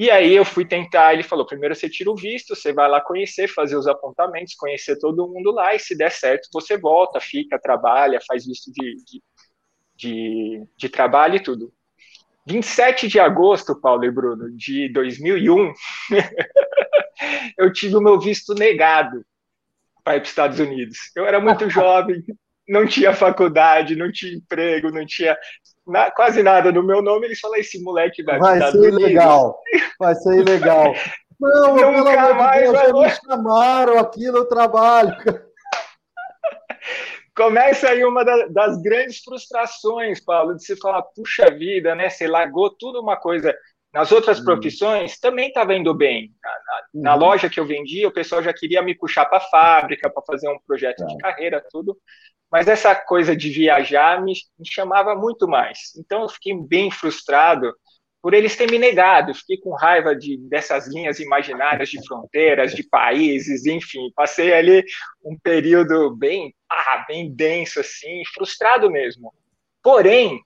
E 0.00 0.10
aí 0.10 0.34
eu 0.34 0.46
fui 0.46 0.64
tentar, 0.64 1.12
ele 1.12 1.22
falou, 1.22 1.44
primeiro 1.44 1.76
você 1.76 1.86
tira 1.86 2.10
o 2.10 2.16
visto, 2.16 2.56
você 2.56 2.72
vai 2.72 2.88
lá 2.88 3.02
conhecer, 3.02 3.46
fazer 3.48 3.76
os 3.76 3.86
apontamentos, 3.86 4.54
conhecer 4.54 4.98
todo 4.98 5.28
mundo 5.28 5.50
lá, 5.50 5.74
e 5.74 5.78
se 5.78 5.94
der 5.94 6.10
certo, 6.10 6.48
você 6.54 6.78
volta, 6.78 7.20
fica, 7.20 7.58
trabalha, 7.58 8.18
faz 8.26 8.46
visto 8.46 8.72
de, 8.72 8.96
de, 9.04 9.22
de, 9.94 10.66
de 10.74 10.88
trabalho 10.88 11.36
e 11.36 11.42
tudo. 11.42 11.70
27 12.46 13.08
de 13.08 13.20
agosto, 13.20 13.78
Paulo 13.78 14.06
e 14.06 14.10
Bruno, 14.10 14.50
de 14.56 14.90
2001, 14.90 15.70
eu 17.58 17.70
tive 17.70 17.96
o 17.96 18.00
meu 18.00 18.18
visto 18.18 18.54
negado 18.54 19.22
para 20.02 20.16
ir 20.16 20.20
para 20.20 20.24
os 20.24 20.30
Estados 20.30 20.58
Unidos. 20.58 20.96
Eu 21.14 21.26
era 21.26 21.38
muito 21.38 21.68
jovem, 21.68 22.24
não 22.66 22.86
tinha 22.86 23.12
faculdade, 23.12 23.94
não 23.94 24.10
tinha 24.10 24.32
emprego, 24.32 24.90
não 24.90 25.04
tinha 25.04 25.36
na, 25.90 26.10
quase 26.10 26.42
nada 26.42 26.72
no 26.72 26.82
meu 26.82 27.02
nome, 27.02 27.26
eles 27.26 27.40
falam, 27.40 27.58
esse 27.58 27.82
moleque 27.82 28.22
vai 28.22 28.38
Vai 28.38 28.70
ser 28.70 28.90
legal, 28.92 29.60
vai 29.98 30.14
ser 30.14 30.44
legal. 30.44 30.94
Não, 31.40 31.74
Nunca 31.74 32.26
pelo 32.26 32.34
mais 32.34 32.70
de 32.70 32.78
Deus, 32.78 32.92
me 32.92 33.10
chamaram 33.10 33.98
aqui 33.98 34.30
no 34.30 34.44
trabalho. 34.44 35.16
Começa 37.34 37.88
aí 37.88 38.04
uma 38.04 38.22
das 38.22 38.82
grandes 38.82 39.22
frustrações, 39.22 40.22
Paulo, 40.22 40.54
de 40.54 40.62
se 40.62 40.76
falar, 40.76 41.00
puxa 41.02 41.50
vida, 41.50 41.94
né? 41.94 42.10
Você 42.10 42.26
largou 42.26 42.68
tudo 42.68 43.00
uma 43.00 43.16
coisa. 43.16 43.56
Nas 43.94 44.12
outras 44.12 44.38
hum. 44.40 44.44
profissões 44.44 45.18
também 45.18 45.48
estava 45.48 45.74
indo 45.74 45.94
bem. 45.94 46.30
Na, 46.42 46.50
na, 46.50 46.82
na, 47.02 47.14
uhum. 47.14 47.20
loja 47.20 47.48
que 47.48 47.58
eu 47.58 47.64
vendia, 47.64 48.06
o 48.06 48.12
pessoal 48.12 48.42
já 48.42 48.52
queria 48.52 48.82
me 48.82 48.94
puxar 48.94 49.24
para 49.24 49.38
a 49.38 49.48
fábrica 49.48 50.10
para 50.10 50.22
fazer 50.22 50.48
um 50.48 50.58
projeto 50.66 51.06
de 51.06 51.16
carreira, 51.16 51.64
tudo. 51.70 51.96
Mas 52.50 52.66
essa 52.66 52.94
coisa 52.94 53.36
de 53.36 53.48
viajar 53.50 54.22
me, 54.22 54.32
me 54.58 54.66
chamava 54.66 55.14
muito 55.14 55.46
mais. 55.46 55.94
Então 55.96 56.22
eu 56.22 56.28
fiquei 56.28 56.54
bem 56.54 56.90
frustrado 56.90 57.72
por 58.22 58.34
eles 58.34 58.56
terem 58.56 58.72
me 58.72 58.78
negado. 58.78 59.34
Fiquei 59.34 59.58
com 59.58 59.74
raiva 59.74 60.14
de, 60.14 60.36
dessas 60.48 60.88
linhas 60.88 61.20
imaginárias 61.20 61.88
de 61.88 62.04
fronteiras, 62.06 62.74
de 62.74 62.82
países, 62.82 63.66
enfim. 63.66 64.10
Passei 64.14 64.52
ali 64.52 64.84
um 65.24 65.38
período 65.42 66.14
bem, 66.16 66.54
ah, 66.68 67.04
bem 67.08 67.32
denso, 67.32 67.80
assim, 67.80 68.22
frustrado 68.34 68.90
mesmo. 68.90 69.32
Porém, 69.82 70.40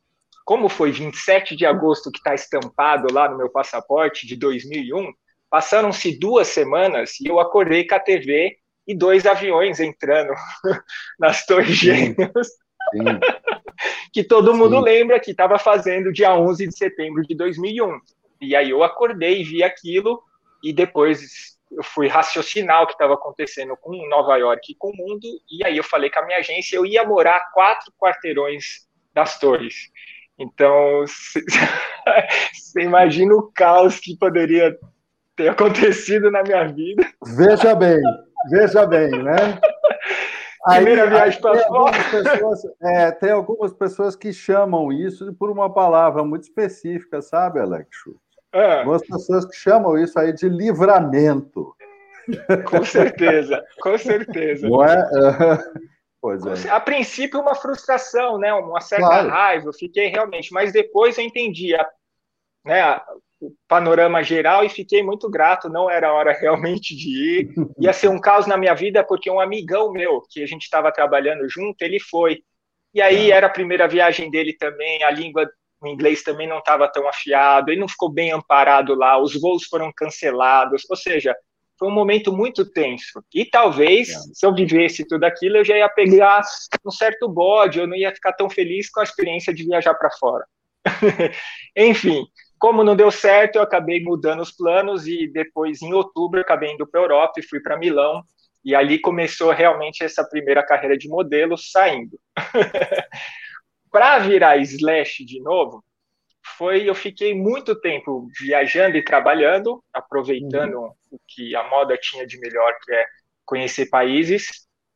como 0.44 0.68
foi 0.68 0.92
27 0.92 1.56
de 1.56 1.66
agosto 1.66 2.10
que 2.12 2.18
está 2.18 2.34
estampado 2.34 3.12
lá 3.12 3.28
no 3.28 3.38
meu 3.38 3.50
passaporte 3.50 4.26
de 4.26 4.36
2001, 4.36 5.12
passaram-se 5.50 6.18
duas 6.18 6.48
semanas 6.48 7.18
e 7.20 7.28
eu 7.28 7.40
acordei 7.40 7.86
com 7.86 7.94
a 7.94 8.00
TV 8.00 8.56
e 8.86 8.94
dois 8.94 9.26
aviões 9.26 9.80
entrando 9.80 10.32
nas 11.18 11.44
Torres 11.46 11.76
Gêmeas. 11.76 12.48
que 14.12 14.22
todo 14.22 14.54
mundo 14.54 14.76
Sim. 14.76 14.82
lembra 14.82 15.20
que 15.20 15.30
estava 15.30 15.58
fazendo 15.58 16.12
dia 16.12 16.34
11 16.34 16.68
de 16.68 16.76
setembro 16.76 17.22
de 17.22 17.34
2001. 17.34 17.98
E 18.40 18.54
aí 18.54 18.70
eu 18.70 18.82
acordei 18.82 19.40
e 19.40 19.44
vi 19.44 19.62
aquilo 19.62 20.22
e 20.62 20.72
depois 20.72 21.54
eu 21.72 21.82
fui 21.82 22.06
raciocinar 22.06 22.82
o 22.82 22.86
que 22.86 22.92
estava 22.92 23.14
acontecendo 23.14 23.76
com 23.76 24.08
Nova 24.08 24.36
York 24.36 24.72
e 24.72 24.76
com 24.76 24.90
o 24.90 24.96
mundo. 24.96 25.26
E 25.50 25.66
aí 25.66 25.76
eu 25.76 25.84
falei 25.84 26.10
com 26.10 26.20
a 26.20 26.26
minha 26.26 26.38
agência, 26.38 26.76
eu 26.76 26.86
ia 26.86 27.04
morar 27.04 27.50
quatro 27.52 27.92
quarteirões 27.98 28.86
das 29.12 29.38
torres. 29.38 29.74
Então, 30.38 31.04
você 32.52 32.80
imagina 32.80 33.34
o 33.34 33.50
caos 33.52 33.98
que 33.98 34.16
poderia 34.16 34.76
ter 35.36 35.48
acontecido 35.48 36.30
na 36.30 36.42
minha 36.42 36.64
vida. 36.64 37.08
Veja 37.36 37.74
bem, 37.74 38.00
veja 38.50 38.86
bem, 38.86 39.10
né? 39.10 39.34
Primeira 40.66 41.06
viagem 41.06 41.40
para 41.40 41.58
fora. 41.66 41.96
É, 42.80 43.10
tem 43.10 43.30
algumas 43.30 43.72
pessoas 43.74 44.16
que 44.16 44.32
chamam 44.32 44.90
isso 44.90 45.32
por 45.34 45.50
uma 45.50 45.72
palavra 45.72 46.24
muito 46.24 46.44
específica, 46.44 47.20
sabe, 47.20 47.60
Alex? 47.60 47.88
É. 48.50 48.78
Algumas 48.78 49.06
pessoas 49.06 49.44
que 49.44 49.54
chamam 49.54 49.98
isso 49.98 50.18
aí 50.18 50.32
de 50.32 50.48
livramento. 50.48 51.74
Com 52.70 52.82
certeza, 52.82 53.62
com 53.80 53.98
certeza. 53.98 54.68
Não 54.68 54.82
é? 54.82 54.96
Pois 56.24 56.42
é. 56.46 56.70
A 56.70 56.80
princípio, 56.80 57.38
uma 57.38 57.54
frustração, 57.54 58.38
né? 58.38 58.50
uma 58.54 58.80
certa 58.80 59.06
claro. 59.06 59.28
raiva. 59.28 59.68
Eu 59.68 59.74
fiquei 59.74 60.06
realmente, 60.06 60.54
mas 60.54 60.72
depois 60.72 61.18
eu 61.18 61.24
entendi 61.24 61.74
a, 61.74 61.86
né, 62.64 62.98
o 63.46 63.52
panorama 63.68 64.22
geral 64.22 64.64
e 64.64 64.68
fiquei 64.68 65.02
muito 65.02 65.30
grato. 65.30 65.68
Não 65.68 65.90
era 65.90 66.12
hora 66.12 66.32
realmente 66.38 66.96
de 66.96 67.40
ir. 67.40 67.54
Ia 67.80 67.92
ser 67.92 68.08
um 68.08 68.20
caos 68.20 68.46
na 68.46 68.56
minha 68.56 68.74
vida, 68.74 69.04
porque 69.04 69.30
um 69.30 69.40
amigão 69.40 69.92
meu, 69.92 70.22
que 70.30 70.42
a 70.42 70.46
gente 70.46 70.62
estava 70.62 70.92
trabalhando 70.92 71.48
junto, 71.48 71.82
ele 71.82 72.00
foi. 72.00 72.42
E 72.92 73.00
aí 73.02 73.30
é. 73.30 73.34
era 73.34 73.46
a 73.46 73.50
primeira 73.50 73.88
viagem 73.88 74.30
dele 74.30 74.56
também, 74.56 75.02
a 75.02 75.10
língua 75.10 75.48
o 75.84 75.88
inglês 75.88 76.22
também 76.22 76.48
não 76.48 76.58
estava 76.58 76.88
tão 76.88 77.06
afiado, 77.06 77.70
ele 77.70 77.80
não 77.80 77.88
ficou 77.88 78.10
bem 78.10 78.32
amparado 78.32 78.94
lá, 78.94 79.20
os 79.20 79.38
voos 79.38 79.64
foram 79.64 79.92
cancelados, 79.94 80.82
ou 80.88 80.96
seja, 80.96 81.36
foi 81.78 81.88
um 81.88 81.94
momento 81.94 82.32
muito 82.32 82.64
tenso. 82.64 83.22
E 83.34 83.44
talvez, 83.44 84.08
se 84.32 84.46
eu 84.46 84.54
vivesse 84.54 85.06
tudo 85.06 85.24
aquilo, 85.24 85.58
eu 85.58 85.64
já 85.64 85.76
ia 85.76 85.88
pegar 85.88 86.42
um 86.84 86.90
certo 86.90 87.28
bode, 87.28 87.78
eu 87.78 87.86
não 87.86 87.96
ia 87.96 88.14
ficar 88.14 88.32
tão 88.32 88.48
feliz 88.48 88.88
com 88.90 89.00
a 89.00 89.04
experiência 89.04 89.52
de 89.52 89.64
viajar 89.64 89.94
para 89.94 90.10
fora. 90.12 90.44
Enfim, 91.76 92.24
como 92.64 92.82
não 92.82 92.96
deu 92.96 93.10
certo, 93.10 93.56
eu 93.56 93.62
acabei 93.62 94.02
mudando 94.02 94.40
os 94.40 94.50
planos 94.50 95.06
e 95.06 95.26
depois, 95.26 95.82
em 95.82 95.92
outubro, 95.92 96.38
eu 96.38 96.42
acabei 96.42 96.72
indo 96.72 96.86
para 96.86 96.98
a 96.98 97.04
Europa 97.04 97.34
e 97.38 97.42
fui 97.42 97.60
para 97.60 97.76
Milão. 97.76 98.22
E 98.64 98.74
ali 98.74 98.98
começou 98.98 99.50
realmente 99.50 100.02
essa 100.02 100.26
primeira 100.26 100.64
carreira 100.64 100.96
de 100.96 101.06
modelo 101.06 101.58
saindo. 101.58 102.18
para 103.92 104.18
virar 104.20 104.56
slash 104.56 105.26
de 105.26 105.42
novo, 105.42 105.84
foi 106.56 106.88
eu 106.88 106.94
fiquei 106.94 107.34
muito 107.34 107.78
tempo 107.78 108.30
viajando 108.40 108.96
e 108.96 109.04
trabalhando, 109.04 109.84
aproveitando 109.92 110.78
uhum. 110.78 110.94
o 111.10 111.20
que 111.28 111.54
a 111.54 111.68
moda 111.68 111.98
tinha 111.98 112.26
de 112.26 112.40
melhor, 112.40 112.74
que 112.82 112.94
é 112.94 113.04
conhecer 113.44 113.90
países, 113.90 114.46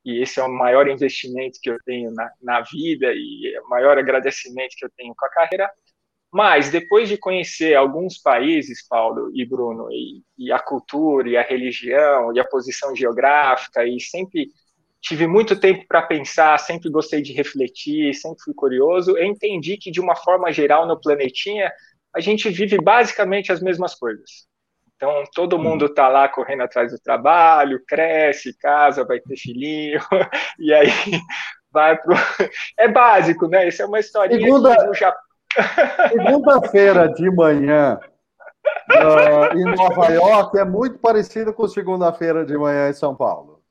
e 0.06 0.22
esse 0.22 0.40
é 0.40 0.42
o 0.42 0.50
maior 0.50 0.88
investimento 0.88 1.58
que 1.62 1.68
eu 1.68 1.76
tenho 1.84 2.10
na, 2.12 2.30
na 2.40 2.60
vida 2.62 3.12
e 3.12 3.52
é 3.54 3.60
o 3.60 3.68
maior 3.68 3.98
agradecimento 3.98 4.75
que 4.75 4.87
eu 4.87 4.90
tenho 4.96 5.14
com 5.14 5.26
a 5.26 5.30
carreira. 5.30 5.70
Mas 6.32 6.70
depois 6.70 7.08
de 7.08 7.16
conhecer 7.16 7.75
alguns 7.75 8.18
países, 8.18 8.87
Paulo 8.87 9.30
e 9.35 9.47
Bruno, 9.47 9.88
e, 9.90 10.23
e 10.37 10.52
a 10.52 10.58
cultura, 10.58 11.28
e 11.28 11.37
a 11.37 11.42
religião, 11.42 12.35
e 12.35 12.40
a 12.40 12.44
posição 12.44 12.94
geográfica, 12.94 13.87
e 13.87 13.99
sempre 13.99 14.49
tive 15.00 15.26
muito 15.26 15.58
tempo 15.58 15.87
para 15.88 16.02
pensar, 16.02 16.58
sempre 16.58 16.90
gostei 16.90 17.23
de 17.23 17.32
refletir, 17.32 18.14
sempre 18.14 18.42
fui 18.42 18.52
curioso. 18.54 19.16
Eu 19.16 19.25
entendi 19.25 19.76
que, 19.78 19.90
de 19.90 20.00
uma 20.00 20.14
forma 20.14 20.52
geral, 20.52 20.87
no 20.87 21.00
planetinha, 21.00 21.73
a 22.14 22.20
gente 22.20 22.50
vive 22.50 22.78
basicamente 22.78 23.50
as 23.50 23.62
mesmas 23.62 23.94
coisas. 23.94 24.47
Então, 24.97 25.23
todo 25.32 25.56
hum. 25.56 25.62
mundo 25.62 25.87
está 25.87 26.08
lá 26.08 26.28
correndo 26.28 26.62
atrás 26.62 26.90
do 26.92 26.99
trabalho, 26.99 27.82
cresce, 27.87 28.56
casa, 28.58 29.04
vai 29.04 29.20
ter 29.20 29.37
filhinho, 29.37 30.00
e 30.58 30.75
aí 30.75 30.90
vai 31.70 31.97
pro. 31.97 32.14
É 32.76 32.88
básico, 32.88 33.47
né? 33.47 33.68
Isso 33.68 33.80
é 33.82 33.87
uma 33.87 34.00
historinha 34.00 34.40
Segunda... 34.40 34.87
no 34.87 34.94
Japão. 34.94 35.27
Segunda-feira 36.11 37.09
de 37.12 37.31
manhã 37.31 37.99
uh, 38.90 39.59
em 39.59 39.64
Nova 39.76 40.07
York 40.12 40.59
é 40.59 40.64
muito 40.64 40.99
parecido 40.99 41.52
com 41.52 41.67
segunda-feira 41.69 42.45
de 42.45 42.57
manhã 42.57 42.88
em 42.88 42.95
São 42.95 43.14
Paulo. 43.14 43.62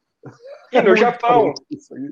E 0.72 0.82
no 0.82 0.96
Japão, 0.98 1.54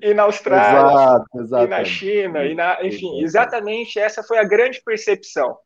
e 0.02 0.14
na 0.14 0.24
Austrália, 0.24 1.22
Exato, 1.36 1.66
e 1.66 1.68
na 1.68 1.84
China, 1.84 2.46
e 2.46 2.56
na, 2.56 2.86
enfim, 2.86 3.22
exatamente 3.22 4.00
essa 4.00 4.24
foi 4.24 4.38
a 4.38 4.46
grande 4.46 4.82
percepção 4.82 5.58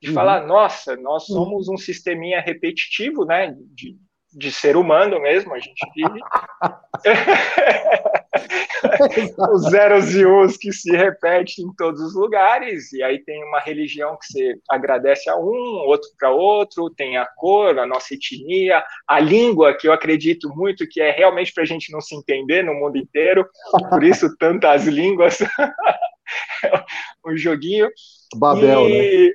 de 0.00 0.10
uhum. 0.10 0.14
falar, 0.14 0.46
nossa, 0.46 0.96
nós 0.96 1.24
somos 1.26 1.68
um 1.68 1.76
sisteminha 1.76 2.40
repetitivo, 2.40 3.24
né, 3.24 3.52
de, 3.74 3.96
de 4.32 4.52
ser 4.52 4.76
humano 4.76 5.20
mesmo, 5.20 5.54
a 5.54 5.58
gente 5.58 5.84
vive. 5.96 6.20
os 9.52 9.70
zeros 9.70 10.14
e 10.14 10.26
uns 10.26 10.56
que 10.56 10.72
se 10.72 10.90
repetem 10.94 11.64
em 11.64 11.74
todos 11.76 12.00
os 12.00 12.14
lugares, 12.14 12.92
e 12.92 13.02
aí 13.02 13.18
tem 13.18 13.42
uma 13.44 13.60
religião 13.60 14.16
que 14.16 14.26
você 14.26 14.58
agradece 14.68 15.28
a 15.28 15.36
um, 15.36 15.84
outro 15.86 16.08
para 16.18 16.30
outro, 16.30 16.90
tem 16.90 17.16
a 17.16 17.26
cor, 17.26 17.78
a 17.78 17.86
nossa 17.86 18.14
etnia, 18.14 18.82
a 19.06 19.20
língua, 19.20 19.76
que 19.76 19.88
eu 19.88 19.92
acredito 19.92 20.48
muito 20.54 20.86
que 20.88 21.00
é 21.00 21.10
realmente 21.10 21.52
para 21.52 21.62
a 21.62 21.66
gente 21.66 21.92
não 21.92 22.00
se 22.00 22.14
entender 22.14 22.62
no 22.62 22.74
mundo 22.74 22.96
inteiro, 22.96 23.46
por 23.90 24.02
isso 24.02 24.36
tantas 24.36 24.86
línguas, 24.86 25.38
um 27.26 27.36
joguinho. 27.36 27.88
Babel, 28.36 28.88
e... 28.88 29.28
né? 29.28 29.34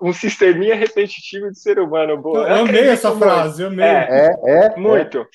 um 0.00 0.12
sisteminha 0.12 0.74
repetitivo 0.74 1.50
de 1.50 1.58
ser 1.58 1.78
humano. 1.78 2.16
Boa. 2.16 2.48
Eu, 2.48 2.56
eu 2.56 2.66
amei 2.66 2.88
essa 2.88 3.10
muito. 3.10 3.24
frase, 3.24 3.62
eu 3.62 3.68
amei. 3.68 3.84
É, 3.84 4.30
é, 4.44 4.66
é 4.66 4.76
muito. 4.76 5.26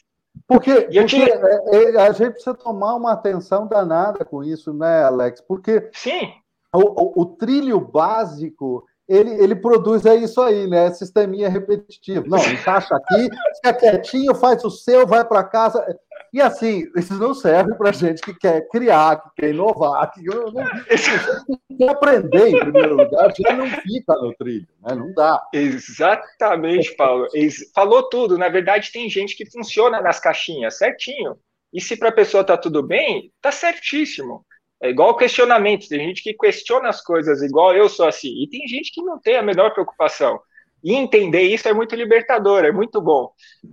Porque, 0.48 0.74
porque 0.82 1.06
tinha... 1.06 1.28
É, 1.28 1.75
é, 1.75 2.02
a 2.02 2.12
gente 2.12 2.32
precisa 2.34 2.54
tomar 2.54 2.96
uma 2.96 3.13
atenção 3.13 3.68
danada 3.68 4.25
com 4.25 4.44
isso, 4.44 4.74
né, 4.74 5.04
Alex? 5.04 5.42
Porque 5.42 5.90
Sim. 5.94 6.32
O, 6.74 6.80
o, 6.80 7.22
o 7.22 7.25
trilho 7.25 7.80
básico 7.80 8.84
ele, 9.08 9.32
ele 9.32 9.56
produz 9.56 10.06
é 10.06 10.16
isso 10.16 10.42
aí, 10.42 10.66
né? 10.66 10.90
Sisteminha 10.92 11.50
repetitivo. 11.50 12.28
Não, 12.28 12.40
encaixa 12.40 12.96
aqui, 12.96 13.30
fica 13.56 13.74
quietinho, 13.74 14.34
faz 14.34 14.63
o 14.63 14.70
seu, 14.70 15.06
vai 15.06 15.25
para 15.25 15.44
casa. 15.44 15.86
E 16.34 16.42
assim, 16.42 16.92
isso 16.98 17.13
não 17.13 17.32
serve 17.36 17.75
para 17.75 17.92
gente 17.92 18.20
que 18.24 18.34
quer 18.34 18.68
criar, 18.70 19.22
que 19.22 19.30
quer 19.38 19.50
inovar, 19.52 20.12
que 20.12 20.24
não, 20.24 20.52
quer 21.78 21.90
aprender 21.90 22.48
em 22.48 22.60
primeiro 22.60 22.96
lugar, 22.98 23.32
já 23.38 23.56
não 23.56 23.68
fica 23.68 24.16
no 24.16 24.34
trilho, 24.34 24.68
né? 24.82 24.96
Não 24.96 25.13
dá. 25.13 25.48
Exatamente, 25.54 26.96
Paulo. 26.96 27.28
Falou 27.75 28.10
tudo. 28.10 28.36
Na 28.36 28.50
verdade, 28.50 28.92
tem 28.92 29.08
gente 29.08 29.38
que 29.38 29.46
funciona 29.46 30.02
nas 30.02 30.20
caixinhas 30.20 30.80
certinho. 30.80 31.38
E 31.72 31.80
se 31.80 31.96
para 31.96 32.10
a 32.10 32.13
pessoa 32.13 32.44
tá 32.44 32.58
tudo 32.58 32.82
bem, 32.82 33.32
tá 33.40 33.52
certíssimo. 33.52 34.44
É 34.82 34.90
igual 34.90 35.16
questionamento. 35.16 35.88
Tem 35.88 36.00
gente 36.00 36.24
que 36.24 36.34
questiona 36.34 36.90
as 36.90 37.00
coisas 37.00 37.44
igual 37.44 37.75
eu 37.75 37.88
sou 37.88 38.08
assim. 38.08 38.42
E 38.42 38.50
tem 38.50 38.68
gente 38.68 38.92
que 38.92 39.04
não 39.04 39.20
tem 39.20 39.38
a 39.38 39.44
menor 39.44 39.72
preocupação. 39.72 40.40
E 40.84 40.94
entender 40.94 41.44
isso 41.44 41.68
é 41.68 41.74
muito 41.74 41.96
libertador, 41.96 42.66
é 42.66 42.72
muito 42.72 43.02
bom. 43.02 43.32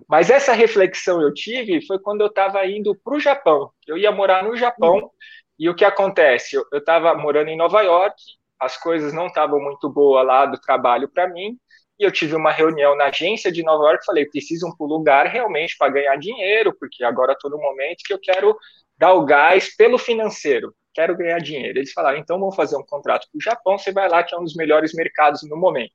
Mas 0.08 0.30
essa 0.30 0.52
reflexão 0.52 1.20
eu 1.20 1.34
tive 1.34 1.84
foi 1.84 1.98
quando 1.98 2.20
eu 2.20 2.28
estava 2.28 2.64
indo 2.66 2.94
para 2.94 3.16
o 3.16 3.20
Japão. 3.20 3.70
Eu 3.86 3.98
ia 3.98 4.12
morar 4.12 4.44
no 4.44 4.56
Japão 4.56 4.94
uhum. 4.94 5.10
e 5.58 5.68
o 5.68 5.74
que 5.74 5.84
acontece? 5.84 6.56
Eu 6.56 6.64
estava 6.72 7.14
morando 7.14 7.48
em 7.48 7.56
Nova 7.56 7.82
York, 7.82 8.14
as 8.60 8.76
coisas 8.76 9.12
não 9.12 9.26
estavam 9.26 9.58
muito 9.58 9.88
boas 9.88 10.24
lá 10.24 10.46
do 10.46 10.60
trabalho 10.60 11.08
para 11.08 11.28
mim. 11.28 11.58
E 11.98 12.04
eu 12.04 12.12
tive 12.12 12.34
uma 12.34 12.52
reunião 12.52 12.96
na 12.96 13.06
agência 13.06 13.50
de 13.50 13.62
Nova 13.62 13.84
York, 13.88 14.04
falei, 14.06 14.24
preciso 14.26 14.66
um 14.66 14.84
lugar 14.84 15.26
realmente 15.26 15.76
para 15.76 15.92
ganhar 15.92 16.16
dinheiro, 16.16 16.74
porque 16.78 17.04
agora 17.04 17.32
estou 17.32 17.50
no 17.50 17.58
momento 17.58 18.04
que 18.04 18.12
eu 18.14 18.18
quero 18.18 18.56
dar 18.96 19.14
o 19.14 19.24
gás 19.24 19.74
pelo 19.76 19.98
financeiro, 19.98 20.74
quero 20.94 21.16
ganhar 21.16 21.38
dinheiro. 21.40 21.78
Eles 21.78 21.92
falaram, 21.92 22.18
então 22.18 22.38
vamos 22.38 22.54
fazer 22.54 22.76
um 22.76 22.84
contrato 22.84 23.26
para 23.30 23.38
o 23.38 23.42
Japão, 23.42 23.76
você 23.76 23.92
vai 23.92 24.08
lá, 24.08 24.22
que 24.22 24.34
é 24.34 24.38
um 24.38 24.44
dos 24.44 24.54
melhores 24.54 24.94
mercados 24.94 25.42
no 25.42 25.56
momento. 25.56 25.92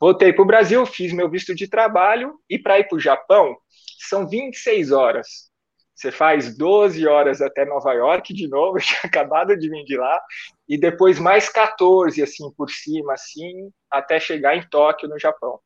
Voltei 0.00 0.32
para 0.32 0.42
o 0.42 0.46
Brasil, 0.46 0.86
fiz 0.86 1.12
meu 1.12 1.28
visto 1.28 1.54
de 1.54 1.68
trabalho 1.68 2.38
e 2.48 2.58
para 2.58 2.78
ir 2.78 2.88
para 2.88 2.96
o 2.96 3.00
Japão 3.00 3.56
são 3.98 4.28
26 4.28 4.92
horas. 4.92 5.48
Você 5.94 6.12
faz 6.12 6.56
12 6.56 7.06
horas 7.08 7.42
até 7.42 7.64
Nova 7.64 7.92
York 7.92 8.32
de 8.32 8.46
novo, 8.48 8.78
tinha 8.80 9.00
acabado 9.04 9.56
de 9.56 9.68
vir 9.68 9.84
de 9.84 9.96
lá, 9.96 10.22
e 10.68 10.78
depois 10.78 11.18
mais 11.18 11.48
14, 11.48 12.22
assim, 12.22 12.48
por 12.56 12.70
cima, 12.70 13.14
assim, 13.14 13.70
até 13.90 14.20
chegar 14.20 14.56
em 14.56 14.62
Tóquio, 14.68 15.08
no 15.08 15.18
Japão. 15.18 15.58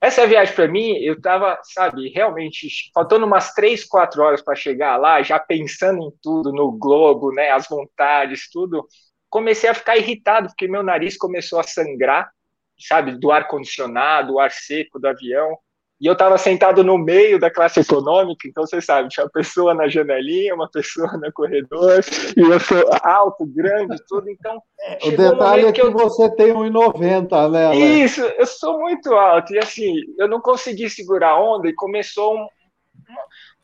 Essa 0.00 0.26
viagem 0.26 0.54
para 0.54 0.68
mim, 0.68 0.96
eu 0.98 1.14
estava, 1.14 1.58
sabe, 1.62 2.08
realmente 2.10 2.68
faltando 2.94 3.26
umas 3.26 3.52
três, 3.52 3.84
quatro 3.84 4.22
horas 4.22 4.40
para 4.42 4.54
chegar 4.54 4.96
lá, 4.96 5.22
já 5.22 5.38
pensando 5.40 6.02
em 6.02 6.12
tudo, 6.22 6.52
no 6.52 6.70
globo, 6.72 7.32
né, 7.32 7.50
as 7.50 7.68
vontades, 7.68 8.48
tudo. 8.50 8.86
Comecei 9.28 9.68
a 9.68 9.74
ficar 9.74 9.96
irritado 9.96 10.48
porque 10.48 10.68
meu 10.68 10.82
nariz 10.84 11.16
começou 11.16 11.58
a 11.58 11.64
sangrar, 11.64 12.30
sabe, 12.78 13.18
do 13.18 13.30
ar 13.30 13.48
condicionado, 13.48 14.32
do 14.32 14.38
ar 14.38 14.50
seco 14.50 14.98
do 14.98 15.06
avião. 15.06 15.56
E 16.00 16.06
eu 16.06 16.12
estava 16.12 16.38
sentado 16.38 16.84
no 16.84 16.96
meio 16.96 17.40
da 17.40 17.50
classe 17.50 17.80
econômica, 17.80 18.46
então 18.46 18.64
você 18.64 18.80
sabe, 18.80 19.08
tinha 19.08 19.24
uma 19.24 19.32
pessoa 19.32 19.74
na 19.74 19.88
janelinha, 19.88 20.54
uma 20.54 20.70
pessoa 20.70 21.10
no 21.18 21.32
corredor, 21.32 22.04
e 22.36 22.40
eu 22.40 22.60
sou 22.60 22.84
alto, 23.02 23.44
grande, 23.44 23.96
tudo. 24.06 24.30
Então, 24.30 24.62
o 25.02 25.10
detalhe 25.10 25.66
é 25.66 25.72
que, 25.72 25.82
eu... 25.82 25.90
você 25.90 26.32
tem 26.36 26.54
1,90, 26.54 27.50
né? 27.50 27.66
Alex? 27.66 28.12
Isso, 28.12 28.20
eu 28.20 28.46
sou 28.46 28.78
muito 28.78 29.12
alto, 29.12 29.52
e 29.52 29.58
assim, 29.58 29.92
eu 30.16 30.28
não 30.28 30.40
consegui 30.40 30.88
segurar 30.88 31.30
a 31.30 31.40
onda 31.40 31.68
e 31.68 31.74
começou 31.74 32.36
um, 32.36 32.46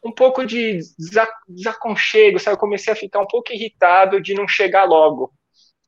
um 0.07 0.13
pouco 0.13 0.45
de 0.45 0.81
desaconchego, 1.49 2.41
sabe? 2.41 2.57
Eu 2.57 2.61
comecei 2.61 2.93
a 2.93 2.97
ficar 2.97 3.21
um 3.21 3.29
pouco 3.29 3.53
irritado 3.53 4.21
de 4.21 4.35
não 4.35 4.49
chegar 4.49 4.83
logo. 4.85 5.33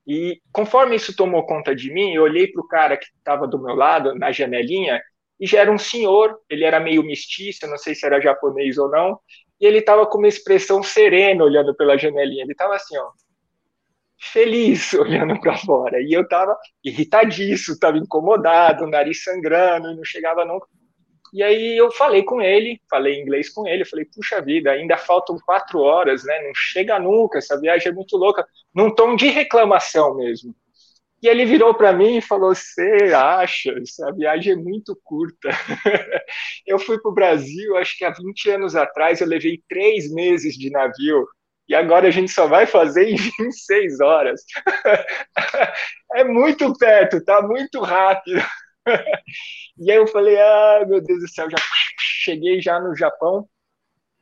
E 0.06 0.40
conforme 0.52 0.94
isso 0.96 1.16
tomou 1.16 1.44
conta 1.44 1.74
de 1.74 1.92
mim, 1.92 2.14
eu 2.14 2.22
olhei 2.22 2.46
para 2.46 2.62
o 2.62 2.68
cara 2.68 2.96
que 2.96 3.06
estava 3.06 3.46
do 3.46 3.60
meu 3.60 3.74
lado, 3.74 4.14
na 4.14 4.30
janelinha, 4.30 5.00
e 5.38 5.46
já 5.46 5.60
era 5.60 5.72
um 5.72 5.78
senhor, 5.78 6.38
ele 6.48 6.64
era 6.64 6.78
meio 6.78 7.02
mestiço, 7.02 7.66
não 7.66 7.76
sei 7.76 7.94
se 7.94 8.06
era 8.06 8.20
japonês 8.20 8.78
ou 8.78 8.88
não, 8.88 9.18
e 9.60 9.66
ele 9.66 9.78
estava 9.78 10.06
com 10.06 10.18
uma 10.18 10.28
expressão 10.28 10.82
serena 10.82 11.44
olhando 11.44 11.74
pela 11.74 11.98
janelinha, 11.98 12.44
ele 12.44 12.52
estava 12.52 12.76
assim, 12.76 12.96
ó, 12.96 13.10
feliz 14.18 14.92
olhando 14.94 15.38
para 15.40 15.56
fora, 15.56 16.00
e 16.00 16.12
eu 16.12 16.22
estava 16.22 16.56
irritadíssimo, 16.84 17.74
estava 17.74 17.98
incomodado, 17.98 18.86
nariz 18.86 19.24
sangrando, 19.24 19.90
e 19.90 19.96
não 19.96 20.04
chegava 20.04 20.44
nunca. 20.44 20.66
E 21.32 21.42
aí 21.42 21.76
eu 21.76 21.90
falei 21.90 22.22
com 22.22 22.40
ele, 22.40 22.80
falei 22.88 23.20
inglês 23.20 23.50
com 23.50 23.66
ele, 23.66 23.84
falei, 23.84 24.06
puxa 24.06 24.40
vida, 24.40 24.70
ainda 24.70 24.96
faltam 24.96 25.36
quatro 25.44 25.80
horas, 25.80 26.24
né? 26.24 26.42
Não 26.42 26.52
chega 26.54 26.98
nunca, 26.98 27.38
essa 27.38 27.60
viagem 27.60 27.88
é 27.88 27.94
muito 27.94 28.16
louca, 28.16 28.46
num 28.76 28.94
tom 28.94 29.16
de 29.16 29.28
reclamação 29.28 30.14
mesmo. 30.14 30.54
E 31.22 31.28
ele 31.28 31.46
virou 31.46 31.74
para 31.74 31.94
mim 31.94 32.18
e 32.18 32.20
falou: 32.20 32.54
Você 32.54 33.10
acha? 33.14 33.72
Essa 33.82 34.12
viagem 34.12 34.52
é 34.52 34.56
muito 34.56 34.94
curta. 35.02 35.48
eu 36.66 36.78
fui 36.78 37.00
para 37.00 37.10
o 37.10 37.14
Brasil, 37.14 37.74
acho 37.78 37.96
que 37.96 38.04
há 38.04 38.10
20 38.10 38.50
anos 38.50 38.76
atrás, 38.76 39.20
eu 39.20 39.26
levei 39.26 39.62
três 39.66 40.12
meses 40.12 40.54
de 40.54 40.68
navio. 40.70 41.26
E 41.66 41.74
agora 41.74 42.06
a 42.06 42.10
gente 42.10 42.30
só 42.30 42.46
vai 42.46 42.66
fazer 42.66 43.08
em 43.08 43.16
26 43.16 44.00
horas. 44.00 44.42
é 46.14 46.22
muito 46.22 46.70
perto, 46.74 47.24
tá 47.24 47.40
muito 47.40 47.80
rápido. 47.80 48.40
e 49.78 49.90
aí 49.90 49.96
eu 49.96 50.06
falei: 50.06 50.38
Ah, 50.38 50.84
meu 50.86 51.00
Deus 51.00 51.20
do 51.22 51.28
céu, 51.28 51.48
já 51.50 51.56
cheguei 51.98 52.60
já 52.60 52.78
no 52.78 52.94
Japão 52.94 53.48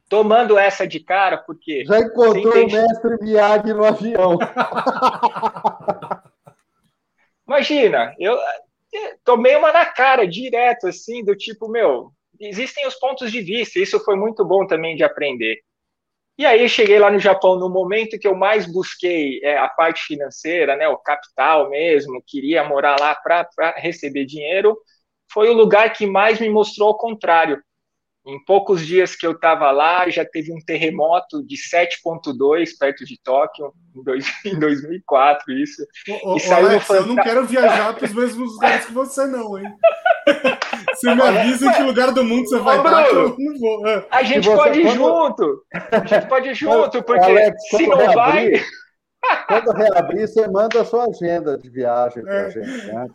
tomando 0.08 0.58
essa 0.58 0.86
de 0.86 1.00
cara, 1.00 1.38
porque. 1.38 1.84
Já 1.84 2.00
encontrou 2.00 2.64
o 2.64 2.70
mestre 2.70 3.18
Miyagi 3.20 3.72
no 3.72 3.84
avião. 3.84 4.38
Imagina, 7.46 8.14
eu 8.18 8.38
eh, 8.94 9.16
tomei 9.22 9.54
uma 9.56 9.72
na 9.72 9.84
cara, 9.84 10.26
direto, 10.26 10.86
assim, 10.86 11.22
do 11.22 11.36
tipo, 11.36 11.68
meu, 11.68 12.10
existem 12.40 12.86
os 12.86 12.94
pontos 12.94 13.30
de 13.30 13.40
vista, 13.42 13.78
isso 13.78 14.00
foi 14.00 14.16
muito 14.16 14.44
bom 14.44 14.66
também 14.66 14.96
de 14.96 15.04
aprender. 15.04 15.58
E 16.36 16.44
aí 16.44 16.68
cheguei 16.68 16.98
lá 16.98 17.10
no 17.10 17.18
Japão 17.18 17.56
no 17.56 17.68
momento 17.68 18.18
que 18.18 18.26
eu 18.26 18.34
mais 18.34 18.66
busquei 18.66 19.40
é, 19.44 19.56
a 19.56 19.68
parte 19.68 20.02
financeira, 20.02 20.74
né, 20.74 20.88
o 20.88 20.98
capital 20.98 21.70
mesmo, 21.70 22.22
queria 22.26 22.64
morar 22.64 22.96
lá 22.98 23.14
para 23.14 23.46
receber 23.76 24.24
dinheiro, 24.24 24.76
foi 25.32 25.48
o 25.48 25.54
lugar 25.54 25.92
que 25.92 26.06
mais 26.06 26.40
me 26.40 26.48
mostrou 26.48 26.90
o 26.90 26.96
contrário. 26.96 27.62
Em 28.26 28.42
poucos 28.42 28.86
dias 28.86 29.14
que 29.14 29.26
eu 29.26 29.32
estava 29.32 29.70
lá, 29.70 30.08
já 30.08 30.24
teve 30.24 30.50
um 30.50 30.58
terremoto 30.58 31.46
de 31.46 31.56
7.2 31.56 32.70
perto 32.78 33.04
de 33.04 33.20
Tóquio, 33.22 33.72
em, 33.94 34.02
dois, 34.02 34.26
em 34.46 34.58
2004, 34.58 35.52
isso. 35.52 35.82
Ô, 36.22 36.36
e 36.36 36.40
saiu 36.40 36.68
Alex, 36.68 36.88
eu 36.88 37.06
não 37.06 37.16
quero 37.16 37.44
viajar 37.46 37.94
para 37.94 38.06
os 38.06 38.14
mesmos 38.14 38.54
lugares 38.54 38.86
que 38.86 38.92
você, 38.92 39.26
não, 39.26 39.58
hein? 39.58 39.70
Você 40.94 41.12
me 41.12 41.22
avisa 41.22 41.66
em 41.66 41.72
que 41.72 41.82
lugar 41.82 42.12
do 42.12 42.24
mundo 42.24 42.48
você 42.48 42.58
vai 42.60 42.76
estar, 42.76 43.08
eu 43.08 43.36
não 43.36 43.58
vou. 43.58 43.86
É. 43.86 44.06
A 44.10 44.22
gente 44.22 44.48
pode 44.48 44.80
ir 44.80 44.90
junto. 44.90 45.64
A 45.90 46.06
gente 46.06 46.26
pode 46.28 46.48
ir 46.50 46.54
junto, 46.54 47.02
porque 47.02 47.24
Alex, 47.24 47.68
se 47.68 47.86
não 47.86 48.12
vai... 48.12 48.52
Quando 49.46 49.72
reabrir, 49.72 50.26
você 50.26 50.48
manda 50.48 50.80
a 50.80 50.84
sua 50.84 51.04
agenda 51.04 51.58
de 51.58 51.68
viagem 51.68 52.22
para 52.22 52.32
a 52.32 52.46
é. 52.46 52.50
gente, 52.50 52.86
né? 52.86 53.06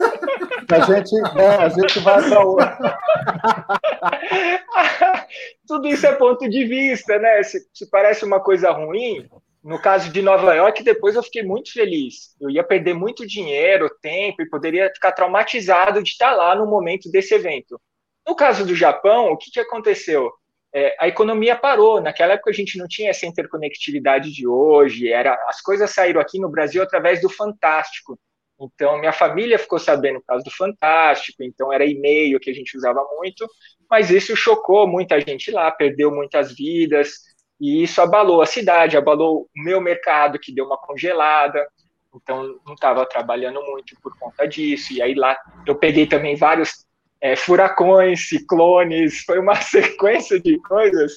A 0.72 0.80
gente, 0.82 1.16
né, 1.36 1.58
a 1.58 1.70
gente 1.70 2.00
vai 2.00 2.30
para 2.30 2.46
outra. 2.46 2.78
Tudo 5.68 5.88
isso 5.88 6.06
é 6.06 6.14
ponto 6.14 6.48
de 6.50 6.66
vista, 6.66 7.18
né? 7.18 7.44
Se, 7.44 7.60
se, 7.74 7.90
parece 7.90 8.24
uma 8.24 8.40
coisa 8.40 8.72
ruim, 8.72 9.28
no 9.64 9.82
caso 9.82 10.12
de 10.12 10.22
Nova 10.22 10.54
York, 10.54 10.84
depois 10.84 11.16
eu 11.16 11.24
fiquei 11.24 11.44
muito 11.44 11.74
feliz. 11.74 12.36
Eu 12.40 12.50
ia 12.50 12.64
perder 12.64 12.94
muito 12.94 13.26
dinheiro, 13.26 13.90
tempo, 14.02 14.42
e 14.42 14.50
poderia 14.50 14.92
ficar 14.94 15.12
traumatizado 15.12 16.04
de 16.04 16.10
estar 16.10 16.34
lá 16.34 16.56
no 16.56 16.66
momento 16.66 17.10
desse 17.12 17.34
evento. 17.34 17.80
No 18.28 18.36
caso 18.36 18.66
do 18.66 18.76
Japão, 18.76 19.32
o 19.32 19.38
que, 19.38 19.52
que 19.52 19.60
aconteceu? 19.60 20.32
É, 20.74 20.96
a 21.00 21.08
economia 21.08 21.56
parou. 21.56 22.02
Naquela 22.02 22.34
época 22.34 22.52
a 22.52 22.54
gente 22.54 22.78
não 22.78 22.88
tinha 22.88 23.10
essa 23.10 23.26
interconectividade 23.26 24.32
de 24.32 24.48
hoje. 24.48 25.12
Era 25.12 25.34
as 25.48 25.62
coisas 25.62 25.90
saíram 25.92 26.22
aqui 26.22 26.40
no 26.40 26.50
Brasil 26.50 26.82
através 26.82 27.22
do 27.22 27.30
Fantástico. 27.30 28.20
Então 28.60 29.00
minha 29.00 29.14
família 29.14 29.58
ficou 29.58 29.80
sabendo 29.80 30.20
por 30.20 30.28
causa 30.28 30.44
do 30.44 30.52
Fantástico. 30.52 31.44
Então 31.44 31.74
era 31.74 31.86
e-mail 31.86 32.40
que 32.40 32.50
a 32.50 32.54
gente 32.54 32.78
usava 32.78 33.04
muito. 33.18 33.48
Mas 33.90 34.12
isso 34.12 34.36
chocou 34.36 34.88
muita 34.88 35.20
gente 35.20 35.50
lá, 35.52 35.72
perdeu 35.72 36.12
muitas 36.12 36.56
vidas 36.56 37.30
e 37.60 37.84
isso 37.84 38.02
abalou 38.02 38.42
a 38.42 38.46
cidade, 38.46 38.96
abalou 38.96 39.50
o 39.56 39.64
meu 39.64 39.82
mercado 39.82 40.40
que 40.40 40.54
deu 40.54 40.66
uma 40.66 40.78
congelada. 40.78 41.68
Então 42.16 42.60
não 42.66 42.74
estava 42.74 43.06
trabalhando 43.06 43.62
muito 43.66 43.96
por 44.02 44.18
conta 44.20 44.48
disso. 44.48 44.94
E 44.94 45.02
aí 45.02 45.16
lá 45.16 45.36
eu 45.66 45.76
peguei 45.76 46.06
também 46.06 46.36
vários 46.36 46.86
é, 47.22 47.36
furacões, 47.36 48.28
ciclones, 48.30 49.24
foi 49.26 49.40
uma 49.40 49.56
sequência 49.62 50.40
de 50.40 50.60
coisas 50.62 51.14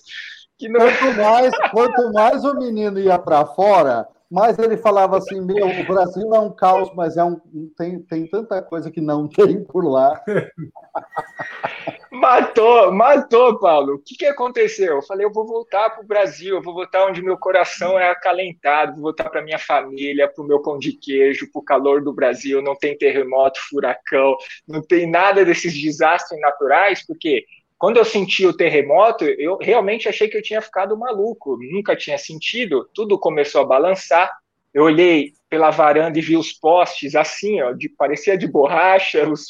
que 0.59 0.69
não. 0.69 0.81
Quanto 0.81 1.17
mais, 1.17 1.53
quanto 1.71 2.13
mais 2.13 2.45
o 2.45 2.55
menino 2.55 2.99
ia 2.99 3.19
para 3.19 3.47
fora, 3.47 4.07
mais 4.31 4.59
ele 4.59 4.77
falava 4.77 5.19
assim: 5.19 5.41
meu, 5.41 5.67
o 5.67 5.87
Brasil 5.87 6.35
é 6.35 6.41
um 6.41 6.51
caos, 6.51 6.91
mas 6.95 7.17
é 7.17 7.25
um, 7.25 7.41
tem, 7.77 8.01
tem 8.03 8.27
tanta 8.27 8.63
coisa 8.63 8.91
que 8.91 9.01
não 9.01 9.29
tem 9.29 9.63
por 9.65 9.85
lá. 9.85 10.21
Matou, 12.13 12.93
matou, 12.93 13.59
Paulo. 13.59 13.95
O 13.95 13.99
que, 13.99 14.15
que 14.15 14.27
aconteceu? 14.27 14.97
Eu 14.97 15.03
falei, 15.03 15.25
eu 15.25 15.33
vou 15.33 15.47
voltar 15.47 15.89
para 15.89 16.05
o 16.05 16.07
Brasil, 16.07 16.57
eu 16.57 16.63
vou 16.63 16.75
voltar 16.75 17.07
onde 17.07 17.23
meu 17.23 17.39
coração 17.39 17.99
é 17.99 18.11
acalentado, 18.11 18.93
vou 18.93 19.05
voltar 19.05 19.31
para 19.31 19.41
minha 19.41 19.59
família, 19.59 20.29
para 20.29 20.45
o 20.45 20.47
meu 20.47 20.61
pão 20.61 20.79
de 20.79 20.93
queijo, 20.93 21.51
para 21.51 21.61
o 21.61 21.65
calor 21.65 22.05
do 22.05 22.13
Brasil. 22.13 22.61
Não 22.61 22.77
tem 22.77 22.99
terremoto, 22.99 23.59
furacão, 23.67 24.37
não 24.69 24.83
tem 24.83 25.11
nada 25.11 25.43
desses 25.43 25.73
desastres 25.73 26.39
naturais, 26.39 27.03
porque 27.07 27.47
quando 27.79 27.97
eu 27.97 28.05
senti 28.05 28.47
o 28.47 28.55
terremoto, 28.55 29.25
eu 29.25 29.57
realmente 29.57 30.07
achei 30.07 30.29
que 30.29 30.37
eu 30.37 30.43
tinha 30.43 30.61
ficado 30.61 30.99
maluco, 30.99 31.57
nunca 31.73 31.97
tinha 31.97 32.19
sentido, 32.19 32.87
tudo 32.95 33.19
começou 33.19 33.63
a 33.63 33.67
balançar. 33.67 34.31
Eu 34.75 34.85
olhei 34.85 35.33
pela 35.53 35.69
varanda 35.69 36.19
e 36.19 36.23
vi 36.23 36.35
os 36.35 36.51
postes 36.51 37.15
assim, 37.15 37.61
ó, 37.61 37.73
de, 37.73 37.87
parecia 37.87 38.39
de 38.39 38.49
borracha. 38.49 39.23
Os... 39.29 39.49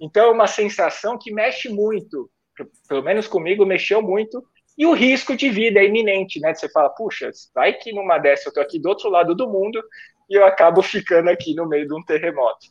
Então, 0.00 0.26
é 0.26 0.30
uma 0.32 0.48
sensação 0.48 1.16
que 1.16 1.32
mexe 1.32 1.68
muito. 1.68 2.28
Pelo 2.88 3.00
menos 3.00 3.28
comigo, 3.28 3.64
mexeu 3.64 4.02
muito. 4.02 4.44
E 4.76 4.84
o 4.84 4.92
risco 4.92 5.36
de 5.36 5.48
vida 5.50 5.78
é 5.78 5.84
iminente, 5.84 6.40
né? 6.40 6.52
Você 6.52 6.68
fala, 6.68 6.88
puxa, 6.88 7.30
vai 7.54 7.74
que 7.74 7.92
numa 7.92 8.18
dessa 8.18 8.48
eu 8.48 8.52
tô 8.52 8.60
aqui 8.60 8.76
do 8.80 8.88
outro 8.88 9.08
lado 9.08 9.36
do 9.36 9.48
mundo 9.48 9.80
e 10.28 10.36
eu 10.36 10.44
acabo 10.44 10.82
ficando 10.82 11.30
aqui 11.30 11.54
no 11.54 11.68
meio 11.68 11.86
de 11.86 11.94
um 11.94 12.02
terremoto. 12.04 12.66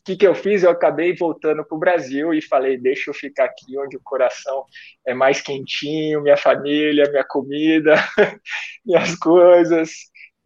O 0.00 0.04
que, 0.04 0.16
que 0.16 0.26
eu 0.26 0.36
fiz? 0.36 0.62
Eu 0.62 0.70
acabei 0.70 1.16
voltando 1.16 1.64
para 1.64 1.76
o 1.76 1.80
Brasil 1.80 2.32
e 2.32 2.40
falei: 2.40 2.78
deixa 2.78 3.10
eu 3.10 3.14
ficar 3.14 3.46
aqui 3.46 3.76
onde 3.76 3.96
o 3.96 4.02
coração 4.04 4.64
é 5.04 5.12
mais 5.12 5.40
quentinho, 5.40 6.22
minha 6.22 6.36
família, 6.36 7.10
minha 7.10 7.24
comida, 7.24 7.96
minhas 8.86 9.16
coisas. 9.16 9.90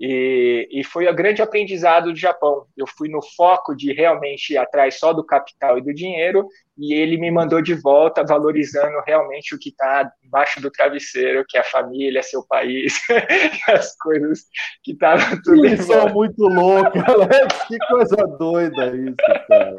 E, 0.05 0.69
e, 0.73 0.83
foi 0.83 1.07
o 1.07 1.15
grande 1.15 1.41
aprendizado 1.43 2.11
do 2.11 2.19
Japão. 2.19 2.67
Eu 2.77 2.89
fui 2.89 3.09
no 3.09 3.23
foco 3.23 3.73
de 3.73 3.93
realmente 3.93 4.55
ir 4.55 4.57
atrás 4.57 4.99
só 4.99 5.13
do 5.13 5.25
capital 5.25 5.79
e 5.79 5.81
do 5.81 5.95
dinheiro, 5.95 6.49
e 6.77 6.93
ele 6.93 7.17
me 7.17 7.31
mandou 7.31 7.63
de 7.63 7.73
volta, 7.75 8.25
valorizando 8.27 9.01
realmente 9.07 9.55
o 9.55 9.59
que 9.61 9.69
está 9.69 10.11
embaixo 10.25 10.61
do 10.61 10.73
travesseiro, 10.73 11.45
que 11.49 11.57
é 11.57 11.61
a 11.61 11.65
família, 11.65 12.21
seu 12.21 12.45
país, 12.45 12.99
as 13.69 13.97
coisas 13.97 14.41
que 14.83 14.91
estavam 14.91 15.41
tudo 15.41 15.65
Isso 15.67 15.93
é 15.93 16.13
muito 16.13 16.49
louco, 16.49 16.99
Alex, 16.99 17.63
que 17.69 17.79
coisa 17.87 18.17
doida 18.41 18.97
isso, 18.97 19.15
cara. 19.47 19.77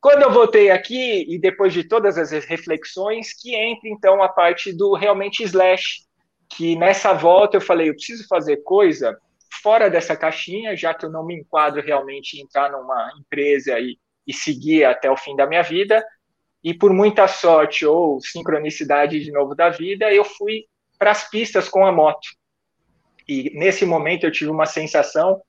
Quando 0.00 0.22
eu 0.22 0.32
voltei 0.32 0.72
aqui, 0.72 1.24
e 1.28 1.38
depois 1.38 1.72
de 1.72 1.84
todas 1.84 2.18
as 2.18 2.32
reflexões, 2.46 3.32
que 3.32 3.54
entra 3.54 3.88
então 3.88 4.20
a 4.20 4.28
parte 4.28 4.72
do 4.72 4.94
realmente 4.94 5.44
slash, 5.44 6.06
que 6.48 6.76
nessa 6.76 7.12
volta 7.12 7.56
eu 7.56 7.60
falei, 7.60 7.88
eu 7.88 7.94
preciso 7.94 8.26
fazer 8.28 8.58
coisa 8.58 9.18
fora 9.62 9.90
dessa 9.90 10.16
caixinha, 10.16 10.76
já 10.76 10.94
que 10.94 11.04
eu 11.04 11.10
não 11.10 11.24
me 11.24 11.34
enquadro 11.34 11.82
realmente 11.82 12.38
em 12.38 12.42
entrar 12.42 12.70
numa 12.70 13.12
empresa 13.18 13.78
e, 13.80 13.98
e 14.26 14.32
seguir 14.32 14.84
até 14.84 15.10
o 15.10 15.16
fim 15.16 15.34
da 15.34 15.46
minha 15.46 15.62
vida. 15.62 16.04
E 16.62 16.74
por 16.74 16.92
muita 16.92 17.28
sorte 17.28 17.86
ou 17.86 18.20
sincronicidade 18.20 19.22
de 19.22 19.30
novo 19.30 19.54
da 19.54 19.68
vida, 19.68 20.12
eu 20.12 20.24
fui 20.24 20.64
para 20.98 21.10
as 21.10 21.28
pistas 21.28 21.68
com 21.68 21.84
a 21.84 21.92
moto. 21.92 22.26
E 23.28 23.50
nesse 23.54 23.84
momento 23.84 24.24
eu 24.24 24.32
tive 24.32 24.50
uma 24.50 24.66
sensação 24.66 25.40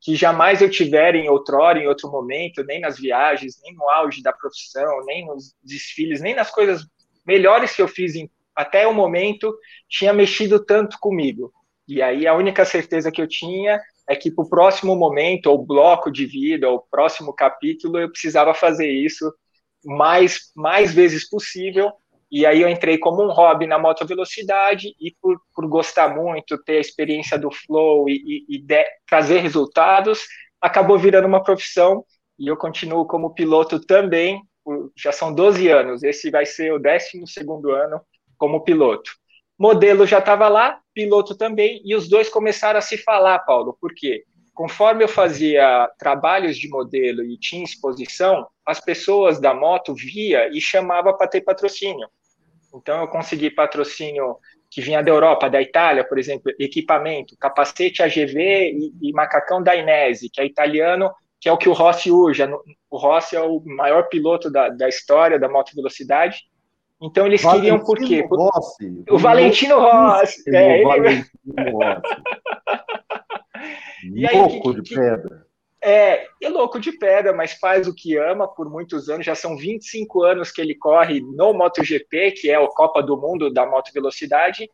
que 0.00 0.16
jamais 0.16 0.60
eu 0.60 0.68
tivera 0.68 1.16
em 1.16 1.28
outrora, 1.28 1.78
em 1.78 1.86
outro 1.86 2.10
momento, 2.10 2.64
nem 2.64 2.80
nas 2.80 2.98
viagens, 2.98 3.60
nem 3.62 3.72
no 3.74 3.88
auge 3.88 4.20
da 4.20 4.32
profissão, 4.32 5.04
nem 5.06 5.24
nos 5.26 5.54
desfiles, 5.62 6.20
nem 6.20 6.34
nas 6.34 6.50
coisas 6.50 6.84
melhores 7.24 7.74
que 7.74 7.80
eu 7.80 7.86
fiz 7.86 8.16
em, 8.16 8.28
até 8.54 8.86
o 8.86 8.94
momento, 8.94 9.54
tinha 9.88 10.12
mexido 10.12 10.64
tanto 10.64 10.98
comigo. 11.00 11.52
E 11.88 12.00
aí 12.00 12.26
a 12.26 12.34
única 12.34 12.64
certeza 12.64 13.10
que 13.10 13.20
eu 13.20 13.28
tinha 13.28 13.80
é 14.08 14.16
que 14.16 14.30
para 14.30 14.44
o 14.44 14.48
próximo 14.48 14.94
momento, 14.96 15.46
ou 15.46 15.64
bloco 15.64 16.10
de 16.10 16.26
vida, 16.26 16.68
ou 16.68 16.86
próximo 16.90 17.32
capítulo, 17.34 17.98
eu 17.98 18.10
precisava 18.10 18.54
fazer 18.54 18.90
isso 18.90 19.32
mais, 19.84 20.50
mais 20.54 20.94
vezes 20.94 21.28
possível. 21.28 21.92
E 22.30 22.46
aí 22.46 22.62
eu 22.62 22.68
entrei 22.68 22.96
como 22.96 23.22
um 23.22 23.30
hobby 23.30 23.66
na 23.66 23.78
moto 23.78 24.06
velocidade 24.06 24.94
e 24.98 25.14
por, 25.20 25.38
por 25.54 25.66
gostar 25.68 26.14
muito, 26.14 26.56
ter 26.62 26.78
a 26.78 26.80
experiência 26.80 27.38
do 27.38 27.50
flow 27.50 28.08
e, 28.08 28.46
e, 28.48 28.56
e 28.56 28.62
de, 28.62 28.84
trazer 29.06 29.40
resultados, 29.40 30.20
acabou 30.60 30.98
virando 30.98 31.28
uma 31.28 31.42
profissão. 31.42 32.04
E 32.38 32.48
eu 32.48 32.56
continuo 32.56 33.06
como 33.06 33.34
piloto 33.34 33.78
também, 33.78 34.42
já 34.96 35.12
são 35.12 35.34
12 35.34 35.68
anos, 35.68 36.02
esse 36.02 36.30
vai 36.30 36.46
ser 36.46 36.72
o 36.72 36.78
12 36.78 37.24
ano 37.70 38.00
como 38.42 38.64
piloto. 38.64 39.12
Modelo 39.56 40.04
já 40.04 40.18
estava 40.18 40.48
lá, 40.48 40.80
piloto 40.92 41.36
também, 41.36 41.80
e 41.84 41.94
os 41.94 42.08
dois 42.08 42.28
começaram 42.28 42.76
a 42.76 42.82
se 42.82 42.98
falar, 42.98 43.38
Paulo, 43.38 43.78
por 43.80 43.94
quê? 43.94 44.24
Conforme 44.52 45.04
eu 45.04 45.08
fazia 45.08 45.88
trabalhos 45.96 46.58
de 46.58 46.68
modelo 46.68 47.22
e 47.22 47.38
tinha 47.38 47.62
exposição, 47.62 48.44
as 48.66 48.80
pessoas 48.80 49.40
da 49.40 49.54
moto 49.54 49.94
via 49.94 50.48
e 50.48 50.60
chamava 50.60 51.12
para 51.16 51.28
ter 51.28 51.42
patrocínio. 51.42 52.08
Então, 52.74 53.02
eu 53.02 53.06
consegui 53.06 53.48
patrocínio 53.48 54.38
que 54.68 54.80
vinha 54.80 55.04
da 55.04 55.12
Europa, 55.12 55.48
da 55.48 55.62
Itália, 55.62 56.02
por 56.02 56.18
exemplo, 56.18 56.52
equipamento, 56.58 57.36
capacete 57.38 58.02
AGV 58.02 58.72
e, 58.72 59.08
e 59.08 59.12
macacão 59.12 59.62
da 59.62 59.76
Inese, 59.76 60.28
que 60.28 60.40
é 60.40 60.44
italiano, 60.44 61.12
que 61.40 61.48
é 61.48 61.52
o 61.52 61.58
que 61.58 61.68
o 61.68 61.72
Rossi 61.72 62.10
usa. 62.10 62.50
O 62.90 62.96
Rossi 62.96 63.36
é 63.36 63.40
o 63.40 63.62
maior 63.64 64.08
piloto 64.08 64.50
da, 64.50 64.68
da 64.68 64.88
história 64.88 65.38
da 65.38 65.48
moto 65.48 65.76
velocidade. 65.76 66.42
Então 67.02 67.26
eles 67.26 67.42
Valentino 67.42 67.62
queriam 67.62 67.84
por 67.84 67.98
quê? 67.98 68.26
Rossi. 68.30 69.04
O 69.10 69.18
Valentino 69.18 69.80
Rossi. 69.80 70.42
É, 70.54 70.78
ele... 70.78 70.84
Valentino 70.84 71.28
Rossi. 71.72 72.22
e 74.14 74.26
aí, 74.26 74.36
Louco 74.36 74.74
que, 74.74 74.82
de 74.82 74.94
pedra. 74.94 75.46
É, 75.84 76.26
é 76.40 76.48
louco 76.48 76.78
de 76.78 76.92
pedra, 76.92 77.32
mas 77.32 77.54
faz 77.54 77.88
o 77.88 77.94
que 77.94 78.16
ama 78.16 78.46
por 78.46 78.70
muitos 78.70 79.08
anos. 79.08 79.26
Já 79.26 79.34
são 79.34 79.56
25 79.56 80.22
anos 80.22 80.52
que 80.52 80.60
ele 80.60 80.76
corre 80.76 81.20
no 81.20 81.52
MotoGP, 81.52 82.30
que 82.30 82.48
é 82.48 82.54
a 82.54 82.66
Copa 82.68 83.02
do 83.02 83.16
Mundo 83.16 83.52
da 83.52 83.66
moto 83.66 83.92
velocidade. 83.92 84.70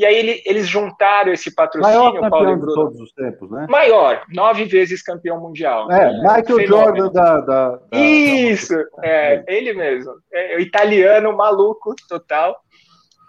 E 0.00 0.06
aí 0.06 0.16
ele, 0.16 0.42
eles 0.46 0.66
juntaram 0.66 1.30
esse 1.30 1.54
patrocínio, 1.54 2.14
Maior 2.14 2.30
Paulo 2.30 2.52
e 2.52 2.56
Bruno. 2.56 2.68
de 2.68 2.74
todos 2.74 3.00
os 3.00 3.12
tempos, 3.12 3.50
né? 3.50 3.66
Maior, 3.68 4.24
nove 4.30 4.64
vezes 4.64 5.02
campeão 5.02 5.38
mundial. 5.38 5.92
É, 5.92 6.10
Michael 6.22 6.44
Fenômeno. 6.44 6.68
Jordan 6.68 7.12
da, 7.12 7.40
da, 7.40 7.70
da 7.76 7.98
Isso, 7.98 8.74
da 8.74 9.06
é, 9.06 9.44
ele 9.46 9.74
mesmo. 9.74 10.14
É, 10.32 10.56
o 10.56 10.60
italiano 10.60 11.36
maluco 11.36 11.94
total. 12.08 12.56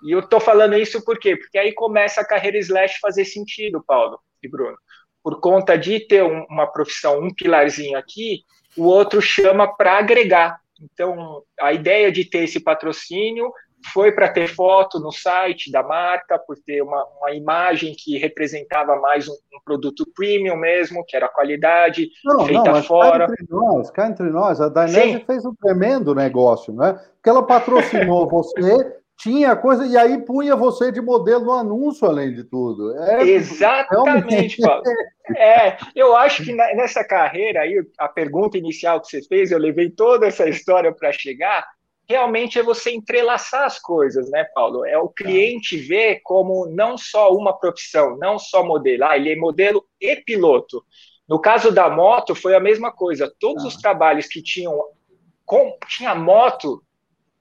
E 0.02 0.14
eu 0.14 0.22
tô 0.26 0.40
falando 0.40 0.78
isso 0.78 1.04
por 1.04 1.20
quê? 1.20 1.36
Porque 1.36 1.58
aí 1.58 1.74
começa 1.74 2.22
a 2.22 2.26
carreira 2.26 2.58
slash 2.58 3.00
fazer 3.02 3.26
sentido, 3.26 3.84
Paulo 3.86 4.18
e 4.42 4.48
Bruno 4.48 4.78
por 5.24 5.40
conta 5.40 5.78
de 5.78 6.00
ter 6.00 6.24
um, 6.24 6.46
uma 6.50 6.66
profissão, 6.66 7.20
um 7.20 7.32
pilarzinho 7.32 7.98
aqui, 7.98 8.42
o 8.76 8.86
outro 8.86 9.22
chama 9.22 9.68
para 9.68 10.00
agregar. 10.00 10.60
Então, 10.82 11.44
a 11.60 11.74
ideia 11.74 12.12
de 12.12 12.26
ter 12.26 12.46
esse 12.46 12.60
patrocínio 12.60 13.52
foi 13.94 14.12
para 14.12 14.30
ter 14.30 14.48
foto 14.48 15.00
no 15.00 15.12
site 15.12 15.72
da 15.72 15.84
marca, 15.84 16.38
por 16.40 16.58
ter 16.58 16.82
uma, 16.82 17.06
uma 17.20 17.32
imagem 17.32 17.94
que 17.98 18.18
representava 18.18 18.96
mais 18.98 19.28
um, 19.28 19.34
um, 19.34 19.60
produto 19.64 20.06
premium 20.16 20.56
mesmo, 20.56 21.04
que 21.06 21.16
era 21.16 21.28
qualidade, 21.28 22.10
não, 22.24 22.46
feita 22.46 22.72
não, 22.72 22.84
fora. 22.84 23.28
Cá 23.28 23.34
entre 23.34 23.48
nós, 23.50 23.92
cá 23.92 24.08
entre 24.08 24.30
nós, 24.30 24.62
a 24.62 24.70
Dainese 24.70 25.26
fez 25.26 25.46
um 25.46 25.56
tremendo 25.56 26.14
negócio, 26.14 26.74
né? 26.74 27.00
Porque 27.16 27.30
ela 27.30 27.46
patrocinou 27.46 28.28
você 28.30 29.02
tinha 29.22 29.56
coisa, 29.56 29.86
e 29.86 29.96
aí 29.96 30.18
punha 30.26 30.56
você 30.56 30.92
de 30.92 31.00
modelo 31.00 31.46
no 31.46 31.52
anúncio, 31.52 32.08
além 32.08 32.34
de 32.34 32.44
tudo. 32.44 32.98
É, 32.98 33.22
Exatamente, 33.22 34.62
Paulo. 34.62 34.84
É, 35.38 35.78
eu 35.96 36.14
acho 36.14 36.44
que 36.44 36.52
nessa 36.52 37.06
carreira 37.06 37.62
aí, 37.62 37.82
a 37.98 38.10
pergunta 38.10 38.58
inicial 38.58 39.00
que 39.00 39.08
você 39.08 39.22
fez, 39.22 39.50
eu 39.50 39.60
levei 39.60 39.90
toda 39.90 40.28
essa 40.28 40.50
história 40.50 40.92
para 40.92 41.10
chegar, 41.14 41.66
realmente 42.08 42.60
é 42.60 42.64
você 42.64 42.92
entrelaçar 42.92 43.64
as 43.64 43.80
coisas, 43.80 44.30
né, 44.30 44.44
Paulo? 44.54 44.86
É 44.86 44.98
o 44.98 45.10
cliente 45.10 45.78
ver 45.78 46.22
como 46.24 46.68
não 46.68 46.98
só 46.98 47.32
uma 47.34 47.58
profissão, 47.58 48.18
não 48.18 48.38
só 48.38 48.64
modelo, 48.66 49.06
ah, 49.06 49.16
ele 49.16 49.32
é 49.32 49.36
modelo 49.36 49.86
e 50.00 50.16
piloto. 50.18 50.84
No 51.28 51.40
caso 51.40 51.72
da 51.72 51.90
moto, 51.90 52.36
foi 52.36 52.56
a 52.56 52.60
mesma 52.60 52.92
coisa. 52.92 53.34
Todos 53.40 53.64
ah. 53.64 53.68
os 53.68 53.78
trabalhos 53.78 54.28
que 54.28 54.42
tinham 54.42 54.78
com, 55.46 55.78
tinha 55.88 56.14
moto 56.14 56.84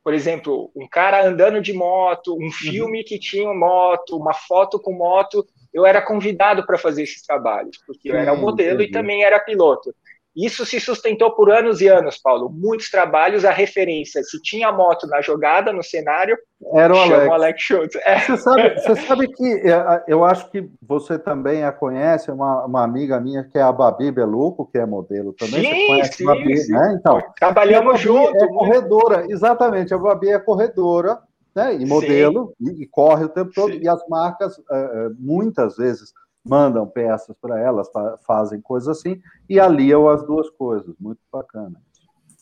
por 0.03 0.15
exemplo, 0.15 0.71
um 0.75 0.89
cara 0.89 1.27
andando 1.27 1.61
de 1.61 1.73
moto, 1.73 2.35
um 2.35 2.45
uhum. 2.45 2.51
filme 2.51 3.05
que 3.05 3.19
tinha 3.19 3.53
moto, 3.53 4.17
uma 4.17 4.33
foto 4.33 4.81
com 4.81 4.93
moto, 4.93 5.47
eu 5.73 5.85
era 5.85 6.01
convidado 6.01 6.67
para 6.67 6.79
fazer 6.79 7.03
esses 7.03 7.23
trabalhos, 7.23 7.77
porque 7.87 8.11
eu 8.11 8.17
era 8.17 8.33
o 8.33 8.41
modelo 8.41 8.83
e 8.83 8.91
também 8.91 9.23
era 9.23 9.39
piloto. 9.39 9.95
Isso 10.37 10.65
se 10.65 10.79
sustentou 10.79 11.33
por 11.33 11.51
anos 11.51 11.81
e 11.81 11.89
anos, 11.89 12.17
Paulo. 12.19 12.49
Muitos 12.49 12.89
trabalhos, 12.89 13.45
a 13.45 13.51
referência. 13.51 14.23
Se 14.23 14.41
tinha 14.41 14.71
moto 14.71 15.07
na 15.09 15.21
jogada, 15.21 15.73
no 15.73 15.83
cenário, 15.83 16.39
era 16.75 16.95
o 16.95 16.99
Alex. 16.99 17.33
Alex 17.33 17.63
Schultz. 17.63 17.97
É. 18.05 18.21
Você, 18.21 18.37
sabe, 18.37 18.75
você 18.75 18.97
sabe 19.07 19.29
que 19.29 19.45
é, 19.69 20.05
eu 20.07 20.25
acho 20.25 20.49
que 20.51 20.69
você 20.81 21.19
também 21.19 21.65
a 21.65 21.73
conhece, 21.73 22.31
uma, 22.31 22.65
uma 22.65 22.85
amiga 22.85 23.19
minha 23.19 23.43
que 23.43 23.59
é 23.59 23.63
a 23.63 23.73
Babi 23.73 24.13
Beluco, 24.13 24.67
que 24.71 24.79
é 24.79 24.87
modelo 24.87 25.33
também. 25.33 25.63
Sim, 25.63 25.71
você 25.71 25.87
conhece 25.87 26.13
sim, 26.13 26.25
Babi, 26.25 26.57
sim. 26.59 26.73
né? 26.73 26.97
Então, 26.99 27.21
Trabalhamos 27.37 28.01
juntos. 28.01 28.41
É 28.41 28.47
corredora, 28.47 29.27
exatamente. 29.29 29.93
A 29.93 29.99
Babi 29.99 30.29
é 30.29 30.39
corredora 30.39 31.19
né, 31.55 31.75
e 31.75 31.85
modelo, 31.85 32.55
e, 32.61 32.83
e, 32.83 32.87
corre 32.87 33.25
o 33.25 33.29
tempo 33.29 33.51
todo. 33.53 33.73
Sim. 33.73 33.81
E 33.83 33.89
as 33.89 34.01
marcas, 34.09 34.57
é, 34.71 35.09
muitas 35.19 35.77
vezes, 35.77 36.13
mandam 36.45 36.87
peças 36.87 37.37
para 37.41 37.59
elas, 37.61 37.89
fazem 38.27 38.61
coisas 38.61 38.99
assim, 38.99 39.21
e 39.49 39.61
aliam 39.61 40.09
as 40.09 40.25
duas 40.25 40.49
coisas. 40.51 40.95
Muito 40.99 41.21
bacana. 41.33 41.81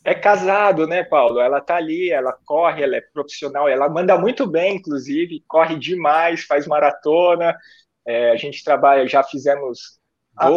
É 0.04 0.14
casado, 0.14 0.86
né, 0.86 1.04
Paulo? 1.04 1.40
Ela 1.40 1.60
tá 1.60 1.76
ali, 1.76 2.10
ela 2.10 2.32
corre, 2.46 2.82
ela 2.82 2.96
é 2.96 3.00
profissional, 3.00 3.68
ela 3.68 3.88
manda 3.88 4.16
muito 4.16 4.46
bem, 4.46 4.76
inclusive, 4.76 5.44
corre 5.46 5.76
demais, 5.76 6.44
faz 6.44 6.66
maratona. 6.66 7.54
É, 8.06 8.30
a 8.30 8.36
gente 8.36 8.64
trabalha, 8.64 9.06
já 9.06 9.22
fizemos 9.22 9.98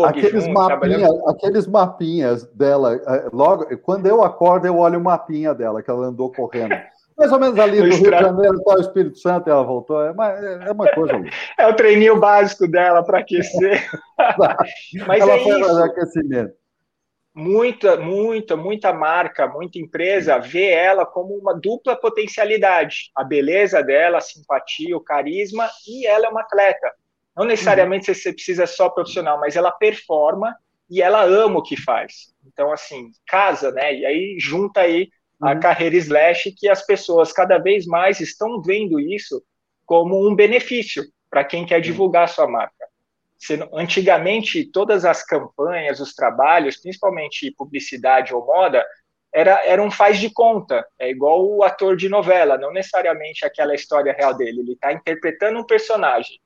aqueles, 0.06 0.44
junto, 0.44 0.54
mapinha, 0.54 1.08
aqueles 1.28 1.68
mapinhas 1.68 2.46
dela, 2.54 2.96
é, 2.96 3.30
logo 3.34 3.66
quando 3.80 4.06
eu 4.06 4.24
acordo, 4.24 4.68
eu 4.68 4.78
olho 4.78 5.00
o 5.00 5.04
mapinha 5.04 5.54
dela, 5.54 5.82
que 5.82 5.90
ela 5.90 6.06
andou 6.06 6.32
correndo. 6.32 6.76
Mais 7.22 7.32
ou 7.32 7.40
menos 7.40 7.60
ali 7.60 7.78
do 7.78 7.84
Rio 7.84 8.02
de 8.02 8.10
Janeiro 8.10 8.60
até 8.60 8.78
o 8.78 8.82
Espírito 8.82 9.20
Santo 9.20 9.48
ela 9.48 9.62
voltou. 9.62 10.02
É 10.02 10.10
uma, 10.10 10.28
é 10.30 10.72
uma 10.72 10.92
coisa. 10.92 11.14
é 11.56 11.68
o 11.68 11.76
treininho 11.76 12.20
básico 12.20 12.68
dela 12.68 13.04
para 13.04 13.20
aquecer. 13.20 13.88
Mas 15.06 15.22
ela 15.22 15.34
é 15.34 15.44
foi 15.44 15.62
isso. 15.62 15.84
aquecimento. 15.84 16.54
Muita, 17.32 17.96
muita, 17.96 18.58
muita 18.58 18.92
marca, 18.92 19.48
muita 19.48 19.78
empresa 19.78 20.40
vê 20.40 20.72
ela 20.72 21.06
como 21.06 21.36
uma 21.36 21.54
dupla 21.54 21.96
potencialidade. 21.96 23.12
A 23.16 23.24
beleza 23.24 23.84
dela, 23.84 24.18
a 24.18 24.22
simpatia, 24.22 24.98
o 24.98 25.04
carisma, 25.04 25.70
e 25.88 26.08
ela 26.08 26.26
é 26.26 26.30
uma 26.30 26.42
atleta. 26.42 26.92
Não 27.38 27.46
necessariamente 27.46 28.10
uhum. 28.10 28.16
você 28.16 28.34
precisa 28.34 28.66
só 28.66 28.90
profissional, 28.90 29.40
mas 29.40 29.56
ela 29.56 29.72
performa 29.72 30.56
e 30.90 31.04
ela 31.04 31.24
ama 31.24 31.60
o 31.60 31.64
que 31.64 31.80
faz. 31.80 32.34
Então, 32.48 32.72
assim, 32.72 33.12
casa, 33.28 33.72
né? 33.72 33.94
E 33.94 34.06
aí 34.08 34.38
junta 34.40 34.82
aí 34.82 35.08
a 35.42 35.54
uhum. 35.54 35.60
carreira 35.60 35.96
slash, 35.96 36.52
que 36.52 36.70
as 36.70 36.86
pessoas 36.86 37.34
cada 37.34 37.58
vez 37.58 37.86
mais 37.86 38.20
estão 38.20 38.62
vendo 38.62 39.00
isso 39.00 39.44
como 39.86 40.28
um 40.28 40.36
benefício 40.36 41.04
para 41.30 41.44
quem 41.44 41.66
quer 41.66 41.82
divulgar 41.82 42.30
sua 42.30 42.48
marca. 42.48 42.86
Antigamente, 43.74 44.66
todas 44.66 45.04
as 45.04 45.26
campanhas, 45.26 46.00
os 46.00 46.14
trabalhos, 46.14 46.78
principalmente 46.78 47.54
publicidade 47.58 48.34
ou 48.34 48.46
moda, 48.46 48.86
era, 49.34 49.66
era 49.66 49.82
um 49.82 49.90
faz 49.90 50.20
de 50.20 50.30
conta, 50.30 50.86
é 51.00 51.10
igual 51.10 51.48
o 51.48 51.64
ator 51.64 51.96
de 51.96 52.10
novela, 52.10 52.58
não 52.58 52.72
necessariamente 52.72 53.46
aquela 53.46 53.74
história 53.74 54.14
real 54.14 54.36
dele, 54.36 54.60
ele 54.60 54.74
está 54.74 54.92
interpretando 54.94 55.58
um 55.58 55.66
personagem. 55.66 56.40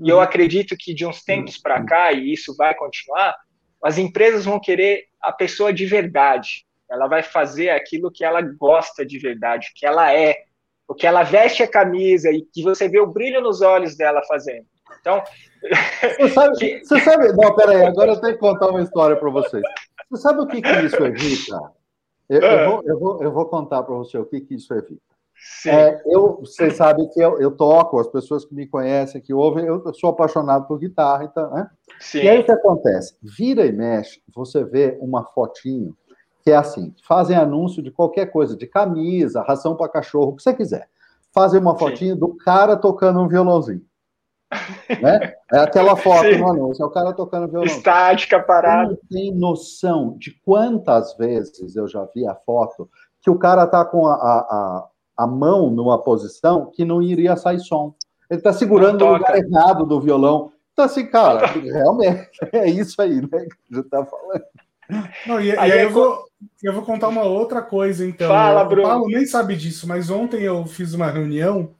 E 0.00 0.08
eu 0.08 0.16
uhum. 0.16 0.22
acredito 0.22 0.74
que 0.76 0.94
de 0.94 1.06
uns 1.06 1.22
tempos 1.22 1.58
para 1.58 1.84
cá, 1.84 2.10
e 2.10 2.32
isso 2.32 2.56
vai 2.56 2.74
continuar, 2.74 3.36
as 3.84 3.98
empresas 3.98 4.44
vão 4.44 4.58
querer 4.58 5.04
a 5.20 5.30
pessoa 5.30 5.72
de 5.72 5.84
verdade, 5.86 6.64
ela 6.92 7.08
vai 7.08 7.22
fazer 7.22 7.70
aquilo 7.70 8.10
que 8.10 8.22
ela 8.22 8.42
gosta 8.42 9.04
de 9.04 9.18
verdade, 9.18 9.72
que 9.74 9.86
ela 9.86 10.12
é, 10.12 10.36
o 10.86 10.94
que 10.94 11.06
ela 11.06 11.22
veste 11.22 11.62
a 11.62 11.68
camisa 11.68 12.30
e 12.30 12.42
que 12.42 12.62
você 12.62 12.86
vê 12.86 13.00
o 13.00 13.06
brilho 13.06 13.40
nos 13.40 13.62
olhos 13.62 13.96
dela 13.96 14.20
fazendo. 14.28 14.66
Então. 15.00 15.22
Você 16.18 16.28
sabe, 16.28 16.84
você 16.84 17.00
sabe 17.00 17.32
não, 17.32 17.54
peraí, 17.54 17.86
agora 17.86 18.12
eu 18.12 18.20
tenho 18.20 18.34
que 18.34 18.40
contar 18.40 18.68
uma 18.68 18.82
história 18.82 19.16
para 19.16 19.30
vocês. 19.30 19.62
Você 20.10 20.22
sabe 20.22 20.42
o 20.42 20.46
que, 20.46 20.60
que 20.60 20.68
isso 20.68 21.02
evita? 21.02 21.72
Eu, 22.28 22.40
eu, 22.40 22.58
ah. 22.58 22.68
vou, 22.68 22.82
eu, 22.84 22.98
vou, 22.98 23.22
eu 23.22 23.32
vou 23.32 23.46
contar 23.46 23.82
para 23.84 23.94
você 23.94 24.18
o 24.18 24.26
que, 24.26 24.40
que 24.40 24.54
isso 24.54 24.74
evita. 24.74 25.00
É, 25.66 26.02
eu, 26.06 26.36
vocês 26.40 26.76
sabem 26.76 27.08
que 27.08 27.20
eu, 27.20 27.40
eu, 27.40 27.50
toco, 27.50 27.98
as 27.98 28.06
pessoas 28.06 28.44
que 28.44 28.54
me 28.54 28.66
conhecem, 28.66 29.20
que 29.20 29.32
ouvem, 29.32 29.64
eu 29.64 29.82
sou 29.94 30.10
apaixonado 30.10 30.68
por 30.68 30.78
guitarra, 30.78 31.24
então, 31.24 31.50
né? 31.50 31.68
Sim. 31.98 32.18
E 32.18 32.28
aí 32.28 32.40
o 32.40 32.44
que 32.44 32.52
acontece? 32.52 33.16
Vira 33.22 33.64
e 33.66 33.72
mexe, 33.72 34.22
você 34.32 34.62
vê 34.62 34.96
uma 35.00 35.24
fotinho 35.24 35.96
que 36.42 36.50
é 36.50 36.56
assim: 36.56 36.94
fazem 37.06 37.36
anúncio 37.36 37.82
de 37.82 37.90
qualquer 37.90 38.26
coisa, 38.26 38.56
de 38.56 38.66
camisa, 38.66 39.42
ração 39.42 39.76
para 39.76 39.88
cachorro, 39.88 40.32
o 40.32 40.36
que 40.36 40.42
você 40.42 40.52
quiser. 40.52 40.88
Fazem 41.32 41.60
uma 41.60 41.78
fotinho 41.78 42.14
Sim. 42.14 42.20
do 42.20 42.36
cara 42.36 42.76
tocando 42.76 43.20
um 43.20 43.28
violãozinho. 43.28 43.82
né? 45.00 45.34
É 45.50 45.58
aquela 45.60 45.96
foto 45.96 46.28
Sim. 46.28 46.38
no 46.38 46.50
anúncio, 46.50 46.82
é 46.82 46.86
o 46.86 46.90
cara 46.90 47.12
tocando 47.12 47.48
violão. 47.48 47.66
Estática, 47.66 48.40
parado. 48.40 48.90
Não 48.90 48.98
tem 49.10 49.34
noção 49.34 50.16
de 50.18 50.32
quantas 50.44 51.16
vezes 51.16 51.74
eu 51.74 51.88
já 51.88 52.06
vi 52.14 52.26
a 52.26 52.34
foto 52.34 52.90
que 53.22 53.30
o 53.30 53.38
cara 53.38 53.66
tá 53.66 53.84
com 53.84 54.06
a, 54.06 54.14
a, 54.14 54.88
a 55.16 55.26
mão 55.26 55.70
numa 55.70 56.02
posição 56.02 56.66
que 56.66 56.84
não 56.84 57.00
iria 57.00 57.36
sair 57.36 57.60
som. 57.60 57.94
Ele 58.28 58.40
está 58.40 58.52
segurando 58.52 59.04
o 59.04 59.12
lugar 59.12 59.36
errado 59.36 59.86
do 59.86 60.00
violão. 60.00 60.52
Então, 60.72 60.84
assim, 60.84 61.06
cara, 61.06 61.46
realmente 61.54 62.30
é 62.52 62.68
isso 62.68 63.00
aí, 63.00 63.20
né? 63.20 63.28
Que 63.68 63.74
você 63.74 63.80
está 63.80 64.04
falando. 64.04 64.44
Não, 65.26 65.40
e, 65.40 65.56
aí, 65.56 65.70
e 65.70 65.72
aí 65.72 65.82
eu, 65.82 65.90
vou, 65.90 66.24
eu 66.62 66.72
vou 66.72 66.82
contar 66.82 67.08
uma 67.08 67.22
outra 67.22 67.60
coisa, 67.62 68.06
então. 68.06 68.28
Fala, 68.28 68.64
Bruno. 68.64 68.82
O 68.82 68.90
Paulo 68.90 69.06
nem 69.08 69.26
sabe 69.26 69.56
disso, 69.56 69.86
mas 69.86 70.10
ontem 70.10 70.42
eu 70.42 70.64
fiz 70.66 70.94
uma 70.94 71.10
reunião 71.10 71.74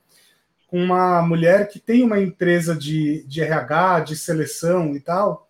com 0.66 0.83
uma 0.83 1.20
mulher 1.22 1.68
que 1.68 1.79
tem 1.79 2.03
uma 2.03 2.18
empresa 2.18 2.75
de, 2.75 3.25
de 3.25 3.42
RH, 3.42 4.01
de 4.01 4.16
seleção 4.16 4.96
e 4.96 5.01
tal, 5.01 5.46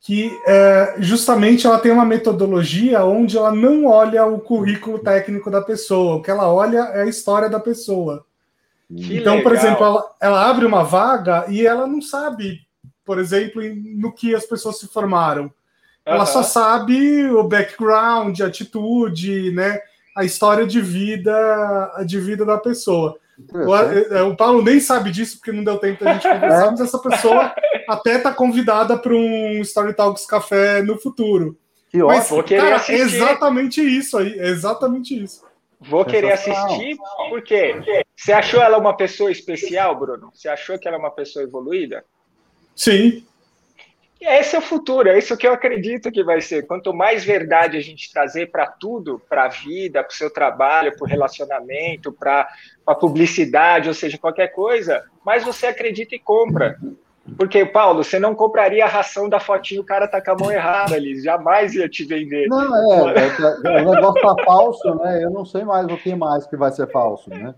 que 0.00 0.36
é, 0.46 0.96
justamente 0.98 1.66
ela 1.66 1.78
tem 1.78 1.92
uma 1.92 2.04
metodologia 2.04 3.04
onde 3.04 3.36
ela 3.36 3.54
não 3.54 3.86
olha 3.86 4.26
o 4.26 4.40
currículo 4.40 4.98
técnico 4.98 5.50
da 5.50 5.62
pessoa, 5.62 6.16
o 6.16 6.22
que 6.22 6.30
ela 6.30 6.52
olha 6.52 6.78
é 6.94 7.02
a 7.02 7.06
história 7.06 7.48
da 7.48 7.60
pessoa. 7.60 8.26
Que 8.88 9.18
então, 9.18 9.36
legal. 9.36 9.42
por 9.42 9.52
exemplo, 9.52 9.84
ela, 9.84 10.16
ela, 10.20 10.50
abre 10.50 10.66
uma 10.66 10.82
vaga 10.82 11.44
e 11.48 11.64
ela 11.64 11.86
não 11.86 12.02
sabe, 12.02 12.58
por 13.04 13.20
exemplo, 13.20 13.62
no 13.96 14.12
que 14.12 14.34
as 14.34 14.44
pessoas 14.44 14.80
se 14.80 14.88
formaram. 14.88 15.52
Uhum. 16.06 16.14
Ela 16.14 16.26
só 16.26 16.42
sabe 16.42 17.26
o 17.30 17.42
background, 17.44 18.40
a 18.40 18.46
atitude, 18.46 19.52
né, 19.52 19.80
a 20.16 20.24
história 20.24 20.66
de 20.66 20.80
vida, 20.80 22.04
de 22.06 22.18
vida 22.20 22.44
da 22.44 22.58
pessoa. 22.58 23.18
O, 23.52 23.74
é, 23.74 24.22
o, 24.22 24.36
Paulo 24.36 24.62
nem 24.62 24.80
sabe 24.80 25.10
disso 25.10 25.38
porque 25.38 25.52
não 25.52 25.64
deu 25.64 25.78
tempo 25.78 26.04
da 26.04 26.12
gente 26.12 26.28
conversar, 26.28 26.66
é. 26.66 26.70
mas 26.70 26.80
essa 26.80 26.98
pessoa 26.98 27.54
até 27.88 28.18
tá 28.18 28.32
convidada 28.32 28.98
para 28.98 29.14
um 29.14 29.60
Story 29.62 29.94
Talks 29.94 30.26
Café 30.26 30.82
no 30.82 30.98
futuro. 30.98 31.56
Que 31.88 31.98
mas, 31.98 32.30
ótimo. 32.30 32.60
Cara, 32.60 32.82
é 32.88 32.94
exatamente 32.94 33.80
isso 33.80 34.18
aí, 34.18 34.38
é 34.38 34.48
exatamente 34.48 35.20
isso. 35.20 35.42
Vou 35.80 36.04
querer 36.04 36.32
assistir, 36.32 36.98
porque 37.30 38.04
você 38.14 38.32
achou 38.32 38.60
ela 38.60 38.76
uma 38.76 38.94
pessoa 38.94 39.32
especial, 39.32 39.98
Bruno? 39.98 40.30
Você 40.34 40.48
achou 40.48 40.78
que 40.78 40.86
ela 40.86 40.98
é 40.98 41.00
uma 41.00 41.10
pessoa 41.10 41.42
evoluída? 41.42 42.04
Sim. 42.76 43.24
Esse 44.20 44.54
é 44.54 44.58
o 44.58 44.62
futuro, 44.62 45.08
é 45.08 45.18
isso 45.18 45.34
que 45.36 45.46
eu 45.46 45.52
acredito 45.54 46.12
que 46.12 46.22
vai 46.22 46.42
ser. 46.42 46.66
Quanto 46.66 46.92
mais 46.92 47.24
verdade 47.24 47.78
a 47.78 47.80
gente 47.80 48.12
trazer 48.12 48.50
para 48.50 48.66
tudo, 48.66 49.20
para 49.28 49.44
a 49.44 49.48
vida, 49.48 50.04
para 50.04 50.12
o 50.12 50.16
seu 50.16 50.30
trabalho, 50.30 50.94
para 50.94 51.04
o 51.04 51.08
relacionamento, 51.08 52.12
para 52.12 52.46
a 52.86 52.94
publicidade, 52.94 53.88
ou 53.88 53.94
seja, 53.94 54.18
qualquer 54.18 54.48
coisa, 54.48 55.02
mais 55.24 55.42
você 55.42 55.68
acredita 55.68 56.14
e 56.14 56.18
compra. 56.18 56.76
Porque, 57.36 57.64
Paulo, 57.64 58.02
você 58.04 58.18
não 58.18 58.34
compraria 58.34 58.84
a 58.84 58.88
ração 58.88 59.26
da 59.26 59.40
fotinho, 59.40 59.80
o 59.80 59.86
cara 59.86 60.06
tá 60.06 60.20
com 60.20 60.32
a 60.32 60.36
mão 60.36 60.52
errada 60.52 60.96
ali, 60.96 61.18
jamais 61.22 61.74
ia 61.74 61.88
te 61.88 62.04
vender. 62.04 62.46
Não, 62.48 63.08
é, 63.08 63.14
é, 63.14 63.78
é 63.78 63.82
o 63.82 63.94
negócio 63.94 64.20
tá 64.20 64.44
falso, 64.44 64.94
né? 64.96 65.24
Eu 65.24 65.30
não 65.30 65.46
sei 65.46 65.64
mais 65.64 65.86
o 65.86 65.96
que 65.96 66.14
mais 66.14 66.46
que 66.46 66.56
vai 66.56 66.70
ser 66.72 66.90
falso, 66.90 67.30
né? 67.30 67.54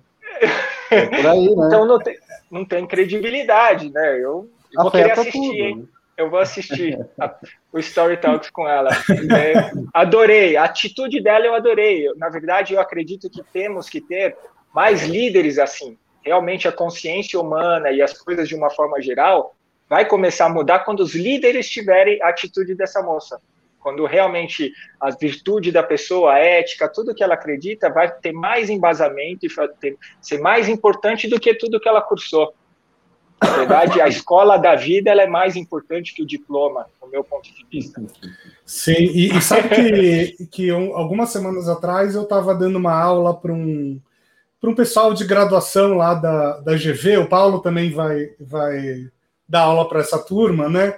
É 0.90 1.06
por 1.06 1.26
aí, 1.26 1.56
né? 1.56 1.66
Então 1.66 1.86
não 1.86 1.98
tem, 1.98 2.18
não 2.50 2.64
tem 2.64 2.86
credibilidade, 2.86 3.90
né? 3.90 4.16
Eu, 4.16 4.48
eu 4.72 4.82
vou 4.82 4.90
querer 4.90 5.12
assistir, 5.12 5.32
tudo, 5.32 5.54
hein? 5.54 5.76
Né? 5.76 5.84
Eu 6.16 6.28
vou 6.28 6.38
assistir 6.38 6.98
a, 7.18 7.34
o 7.72 7.78
Story 7.78 8.16
Talks 8.18 8.50
com 8.50 8.68
ela. 8.68 8.90
É, 8.90 9.72
adorei. 9.94 10.56
A 10.56 10.64
atitude 10.64 11.22
dela 11.22 11.46
eu 11.46 11.54
adorei. 11.54 12.06
Na 12.16 12.28
verdade, 12.28 12.74
eu 12.74 12.80
acredito 12.80 13.30
que 13.30 13.42
temos 13.52 13.88
que 13.88 14.00
ter 14.00 14.36
mais 14.74 15.02
líderes 15.04 15.58
assim. 15.58 15.98
Realmente 16.22 16.68
a 16.68 16.72
consciência 16.72 17.40
humana 17.40 17.90
e 17.90 18.00
as 18.00 18.12
coisas 18.12 18.48
de 18.48 18.54
uma 18.54 18.70
forma 18.70 19.00
geral 19.00 19.54
vai 19.88 20.06
começar 20.06 20.46
a 20.46 20.48
mudar 20.48 20.80
quando 20.80 21.00
os 21.00 21.14
líderes 21.14 21.68
tiverem 21.68 22.22
a 22.22 22.28
atitude 22.28 22.74
dessa 22.74 23.02
moça. 23.02 23.40
Quando 23.80 24.06
realmente 24.06 24.72
a 25.00 25.10
virtude 25.10 25.72
da 25.72 25.82
pessoa, 25.82 26.34
a 26.34 26.38
ética, 26.38 26.88
tudo 26.88 27.14
que 27.14 27.22
ela 27.22 27.34
acredita 27.34 27.90
vai 27.90 28.10
ter 28.10 28.32
mais 28.32 28.70
embasamento 28.70 29.44
e 29.44 29.48
ter, 29.80 29.98
ser 30.20 30.38
mais 30.38 30.68
importante 30.68 31.28
do 31.28 31.40
que 31.40 31.52
tudo 31.52 31.80
que 31.80 31.88
ela 31.88 32.00
cursou. 32.00 32.54
Na 33.42 33.56
verdade, 33.56 34.00
a 34.00 34.06
escola 34.06 34.56
da 34.56 34.76
vida 34.76 35.10
ela 35.10 35.22
é 35.22 35.26
mais 35.26 35.56
importante 35.56 36.14
que 36.14 36.22
o 36.22 36.26
diploma, 36.26 36.86
do 37.00 37.08
meu 37.08 37.24
ponto 37.24 37.52
de 37.52 37.66
vista. 37.70 38.00
Sim, 38.64 38.92
e, 38.92 39.36
e 39.36 39.42
sabe 39.42 39.68
que, 39.68 40.46
que 40.46 40.72
um, 40.72 40.96
algumas 40.96 41.30
semanas 41.30 41.68
atrás 41.68 42.14
eu 42.14 42.22
estava 42.22 42.54
dando 42.54 42.76
uma 42.76 42.94
aula 42.94 43.34
para 43.34 43.52
um, 43.52 44.00
um 44.62 44.74
pessoal 44.74 45.12
de 45.12 45.24
graduação 45.24 45.94
lá 45.94 46.14
da, 46.14 46.60
da 46.60 46.76
GV, 46.76 47.18
o 47.18 47.28
Paulo 47.28 47.60
também 47.60 47.90
vai, 47.90 48.30
vai 48.40 49.10
dar 49.48 49.62
aula 49.62 49.88
para 49.88 50.00
essa 50.00 50.18
turma, 50.18 50.68
né? 50.68 50.90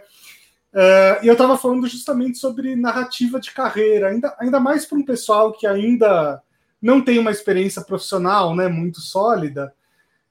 Uh, 0.75 1.23
e 1.23 1.29
eu 1.29 1.33
estava 1.33 1.57
falando 1.57 1.87
justamente 1.87 2.37
sobre 2.37 2.77
narrativa 2.77 3.41
de 3.41 3.53
carreira, 3.53 4.09
ainda, 4.09 4.35
ainda 4.39 4.61
mais 4.61 4.85
para 4.85 4.99
um 4.99 5.05
pessoal 5.05 5.53
que 5.53 5.67
ainda 5.67 6.43
não 6.83 7.01
tem 7.01 7.19
uma 7.19 7.31
experiência 7.31 7.81
profissional 7.83 8.55
né, 8.55 8.69
muito 8.69 9.01
sólida. 9.01 9.73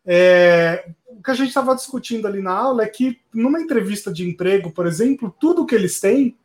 É, 0.06 0.86
o 1.23 1.25
que 1.25 1.31
a 1.31 1.36
gente 1.36 1.47
estava 1.47 1.73
discutindo 1.73 2.27
ali 2.27 2.41
na 2.41 2.51
aula 2.51 2.83
é 2.83 2.88
que, 2.88 3.17
numa 3.33 3.62
entrevista 3.62 4.12
de 4.12 4.27
emprego, 4.27 4.69
por 4.71 4.86
exemplo, 4.86 5.33
tudo 5.39 5.65
que 5.65 5.73
eles 5.73 5.97
têm 5.97 6.38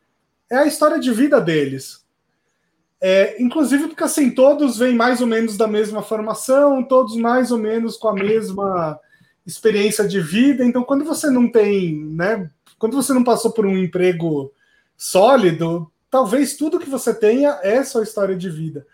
é 0.49 0.57
a 0.57 0.67
história 0.67 1.01
de 1.01 1.13
vida 1.13 1.41
deles. 1.41 2.07
É, 3.01 3.43
inclusive 3.43 3.89
porque 3.89 4.05
assim, 4.05 4.31
todos 4.31 4.79
vêm 4.79 4.95
mais 4.95 5.21
ou 5.21 5.27
menos 5.27 5.57
da 5.57 5.67
mesma 5.67 6.01
formação, 6.01 6.81
todos 6.85 7.17
mais 7.17 7.51
ou 7.51 7.59
menos 7.59 7.97
com 7.97 8.07
a 8.07 8.15
mesma 8.15 9.01
experiência 9.45 10.07
de 10.07 10.21
vida. 10.21 10.65
Então, 10.65 10.85
quando 10.85 11.05
você 11.05 11.29
não 11.29 11.51
tem, 11.51 11.99
né? 12.05 12.49
Quando 12.79 12.95
você 12.95 13.13
não 13.13 13.25
passou 13.25 13.51
por 13.51 13.67
um 13.67 13.77
emprego 13.77 14.53
sólido, 14.97 15.91
talvez 16.09 16.57
tudo 16.57 16.79
que 16.79 16.89
você 16.89 17.13
tenha 17.13 17.59
é 17.65 17.83
sua 17.83 18.05
história 18.05 18.37
de 18.37 18.49
vida. 18.49 18.87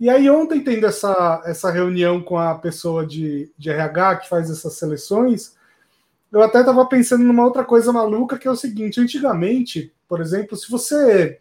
E 0.00 0.08
aí, 0.08 0.30
ontem, 0.30 0.64
tendo 0.64 0.86
essa, 0.86 1.42
essa 1.44 1.70
reunião 1.70 2.22
com 2.22 2.38
a 2.38 2.54
pessoa 2.54 3.06
de, 3.06 3.52
de 3.58 3.68
RH 3.68 4.16
que 4.16 4.28
faz 4.30 4.50
essas 4.50 4.72
seleções, 4.72 5.54
eu 6.32 6.42
até 6.42 6.60
estava 6.60 6.86
pensando 6.86 7.22
numa 7.22 7.44
outra 7.44 7.62
coisa 7.64 7.92
maluca, 7.92 8.38
que 8.38 8.48
é 8.48 8.50
o 8.50 8.56
seguinte: 8.56 8.98
antigamente, 8.98 9.92
por 10.08 10.22
exemplo, 10.22 10.56
se 10.56 10.70
você 10.70 11.38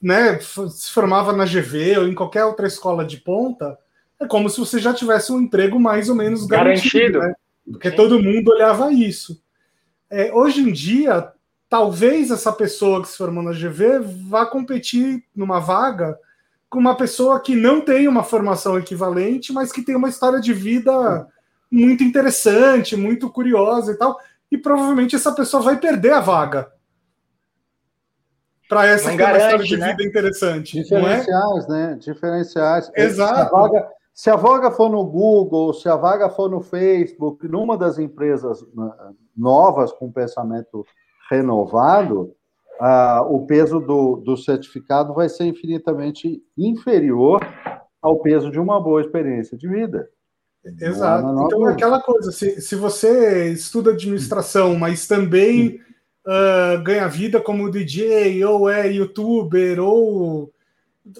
né, 0.00 0.38
se 0.40 0.90
formava 0.90 1.34
na 1.34 1.44
GV 1.44 1.98
ou 1.98 2.08
em 2.08 2.14
qualquer 2.14 2.46
outra 2.46 2.66
escola 2.66 3.04
de 3.04 3.18
ponta, 3.18 3.78
é 4.18 4.26
como 4.26 4.48
se 4.48 4.58
você 4.58 4.78
já 4.78 4.94
tivesse 4.94 5.30
um 5.30 5.40
emprego 5.40 5.78
mais 5.78 6.08
ou 6.08 6.14
menos 6.14 6.46
garantido, 6.46 6.94
garantido. 6.94 7.18
Né? 7.18 7.34
porque 7.72 7.90
Sim. 7.90 7.96
todo 7.96 8.22
mundo 8.22 8.52
olhava 8.52 8.90
isso. 8.90 9.42
É, 10.08 10.32
hoje 10.32 10.60
em 10.60 10.72
dia, 10.72 11.30
talvez 11.68 12.30
essa 12.30 12.52
pessoa 12.52 13.02
que 13.02 13.08
se 13.08 13.18
formou 13.18 13.42
na 13.42 13.52
GV 13.52 13.98
vá 14.28 14.46
competir 14.46 15.22
numa 15.34 15.58
vaga 15.58 16.18
com 16.68 16.78
uma 16.78 16.96
pessoa 16.96 17.40
que 17.40 17.54
não 17.54 17.80
tem 17.80 18.08
uma 18.08 18.22
formação 18.22 18.78
equivalente, 18.78 19.52
mas 19.52 19.72
que 19.72 19.82
tem 19.82 19.94
uma 19.94 20.08
história 20.08 20.40
de 20.40 20.52
vida 20.52 21.26
muito 21.70 22.02
interessante, 22.02 22.96
muito 22.96 23.30
curiosa 23.30 23.92
e 23.92 23.96
tal. 23.96 24.18
E 24.50 24.58
provavelmente 24.58 25.16
essa 25.16 25.32
pessoa 25.32 25.62
vai 25.62 25.78
perder 25.78 26.12
a 26.12 26.20
vaga 26.20 26.70
para 28.68 28.86
essa 28.86 29.10
que 29.10 29.16
garante, 29.16 29.44
história 29.44 29.64
de 29.64 29.76
né? 29.76 29.90
vida 29.90 30.02
interessante. 30.04 30.78
É? 30.78 30.82
Diferenciais, 30.82 31.64
é? 31.64 31.68
né? 31.68 31.98
Diferenciais. 32.00 32.90
Exato. 32.94 33.34
Se 33.34 33.40
a, 33.40 33.48
vaga, 33.48 33.88
se 34.14 34.30
a 34.30 34.36
vaga 34.36 34.70
for 34.70 34.90
no 34.90 35.04
Google, 35.04 35.72
se 35.72 35.88
a 35.88 35.96
vaga 35.96 36.28
for 36.28 36.50
no 36.50 36.60
Facebook, 36.60 37.46
numa 37.48 37.76
das 37.76 37.98
empresas 37.98 38.62
né, 38.74 38.92
novas 39.36 39.92
com 39.92 40.10
pensamento 40.10 40.84
renovado, 41.30 42.34
ah, 42.80 43.24
o 43.28 43.46
peso 43.46 43.80
do, 43.80 44.16
do 44.16 44.36
certificado 44.36 45.14
vai 45.14 45.28
ser 45.28 45.44
infinitamente 45.44 46.42
inferior 46.56 47.40
ao 48.00 48.20
peso 48.20 48.50
de 48.50 48.58
uma 48.58 48.80
boa 48.80 49.00
experiência 49.00 49.56
de 49.56 49.68
vida. 49.68 50.08
Exato. 50.80 51.46
Então, 51.46 51.68
é 51.68 51.72
aquela 51.72 52.00
coisa, 52.00 52.32
se, 52.32 52.60
se 52.60 52.74
você 52.74 53.52
estuda 53.52 53.92
administração, 53.92 54.76
mas 54.76 55.06
também 55.06 55.80
uh, 56.26 56.82
ganha 56.82 57.08
vida 57.08 57.40
como 57.40 57.70
DJ, 57.70 58.44
ou 58.44 58.68
é 58.68 58.90
youtuber, 58.90 59.80
ou 59.80 60.52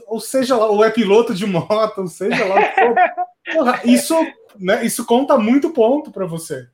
ou 0.08 0.18
seja 0.18 0.56
lá, 0.56 0.68
ou 0.68 0.84
é 0.84 0.90
piloto 0.90 1.32
de 1.32 1.46
moto, 1.46 1.98
ou 1.98 2.08
seja 2.08 2.44
lá. 2.44 2.56
Porra, 3.54 3.80
isso, 3.84 4.14
né, 4.58 4.84
isso 4.84 5.06
conta 5.06 5.38
muito 5.38 5.70
ponto 5.70 6.10
para 6.10 6.26
você. 6.26 6.66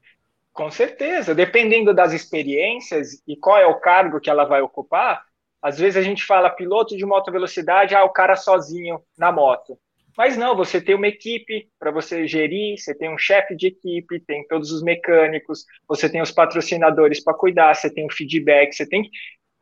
Com 0.52 0.70
certeza, 0.70 1.34
dependendo 1.34 1.94
das 1.94 2.12
experiências 2.12 3.22
e 3.26 3.36
qual 3.36 3.58
é 3.58 3.66
o 3.66 3.80
cargo 3.80 4.20
que 4.20 4.28
ela 4.28 4.44
vai 4.44 4.60
ocupar, 4.60 5.24
às 5.62 5.78
vezes 5.78 5.96
a 5.96 6.02
gente 6.02 6.24
fala 6.24 6.50
piloto 6.50 6.96
de 6.96 7.06
moto 7.06 7.32
velocidade, 7.32 7.94
ah, 7.94 8.04
o 8.04 8.10
cara 8.10 8.36
sozinho 8.36 9.00
na 9.16 9.32
moto. 9.32 9.78
Mas 10.16 10.36
não, 10.36 10.54
você 10.54 10.78
tem 10.78 10.94
uma 10.94 11.08
equipe 11.08 11.68
para 11.78 11.90
você 11.90 12.26
gerir, 12.26 12.78
você 12.78 12.94
tem 12.94 13.08
um 13.08 13.16
chefe 13.16 13.56
de 13.56 13.68
equipe, 13.68 14.20
tem 14.20 14.46
todos 14.46 14.70
os 14.70 14.82
mecânicos, 14.82 15.64
você 15.88 16.08
tem 16.08 16.20
os 16.20 16.30
patrocinadores 16.30 17.22
para 17.24 17.32
cuidar, 17.32 17.74
você 17.74 17.88
tem 17.88 18.04
o 18.04 18.12
feedback, 18.12 18.74
você 18.74 18.86
tem 18.86 19.08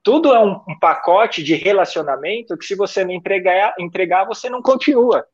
tudo 0.03 0.35
é 0.35 0.40
um, 0.40 0.61
um, 0.66 0.79
pacote 0.81 1.42
de 1.42 1.55
relacionamento 1.55 2.57
que 2.57 2.64
se 2.64 2.74
você 2.74 3.05
não 3.05 3.12
entregar, 3.12 3.74
entregar, 3.79 4.24
você 4.24 4.48
não 4.48 4.62
continua. 4.62 5.26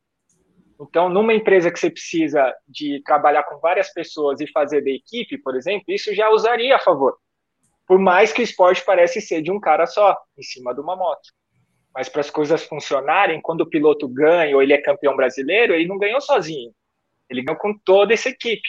Então, 0.79 1.09
numa 1.09 1.33
empresa 1.33 1.71
que 1.71 1.79
você 1.79 1.89
precisa 1.89 2.53
de 2.67 3.01
trabalhar 3.03 3.43
com 3.43 3.59
várias 3.59 3.91
pessoas 3.91 4.39
e 4.39 4.51
fazer 4.51 4.81
da 4.81 4.91
equipe, 4.91 5.37
por 5.39 5.55
exemplo, 5.55 5.85
isso 5.89 6.13
já 6.13 6.29
usaria 6.29 6.75
a 6.75 6.79
favor. 6.79 7.17
Por 7.87 7.97
mais 7.97 8.31
que 8.31 8.41
o 8.41 8.43
esporte 8.43 8.83
parece 8.85 9.19
ser 9.19 9.41
de 9.41 9.51
um 9.51 9.59
cara 9.59 9.87
só, 9.87 10.15
em 10.37 10.43
cima 10.43 10.73
de 10.73 10.81
uma 10.81 10.95
moto. 10.95 11.29
Mas 11.93 12.09
para 12.09 12.21
as 12.21 12.29
coisas 12.29 12.63
funcionarem, 12.63 13.41
quando 13.41 13.61
o 13.61 13.69
piloto 13.69 14.07
ganha 14.07 14.55
ou 14.55 14.61
ele 14.61 14.73
é 14.73 14.77
campeão 14.77 15.15
brasileiro, 15.15 15.73
ele 15.73 15.87
não 15.87 15.97
ganhou 15.97 16.21
sozinho. 16.21 16.71
Ele 17.27 17.41
ganhou 17.41 17.59
com 17.59 17.75
toda 17.79 18.13
essa 18.13 18.29
equipe. 18.29 18.67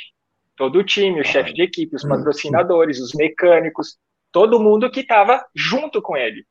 Todo 0.56 0.78
o 0.78 0.84
time, 0.84 1.20
o 1.20 1.24
chefe 1.24 1.52
de 1.52 1.62
equipe, 1.62 1.94
os 1.94 2.02
patrocinadores, 2.02 3.00
os 3.00 3.12
mecânicos, 3.12 3.98
todo 4.32 4.58
mundo 4.58 4.90
que 4.90 5.00
estava 5.00 5.44
junto 5.54 6.00
com 6.00 6.16
ele. 6.16 6.44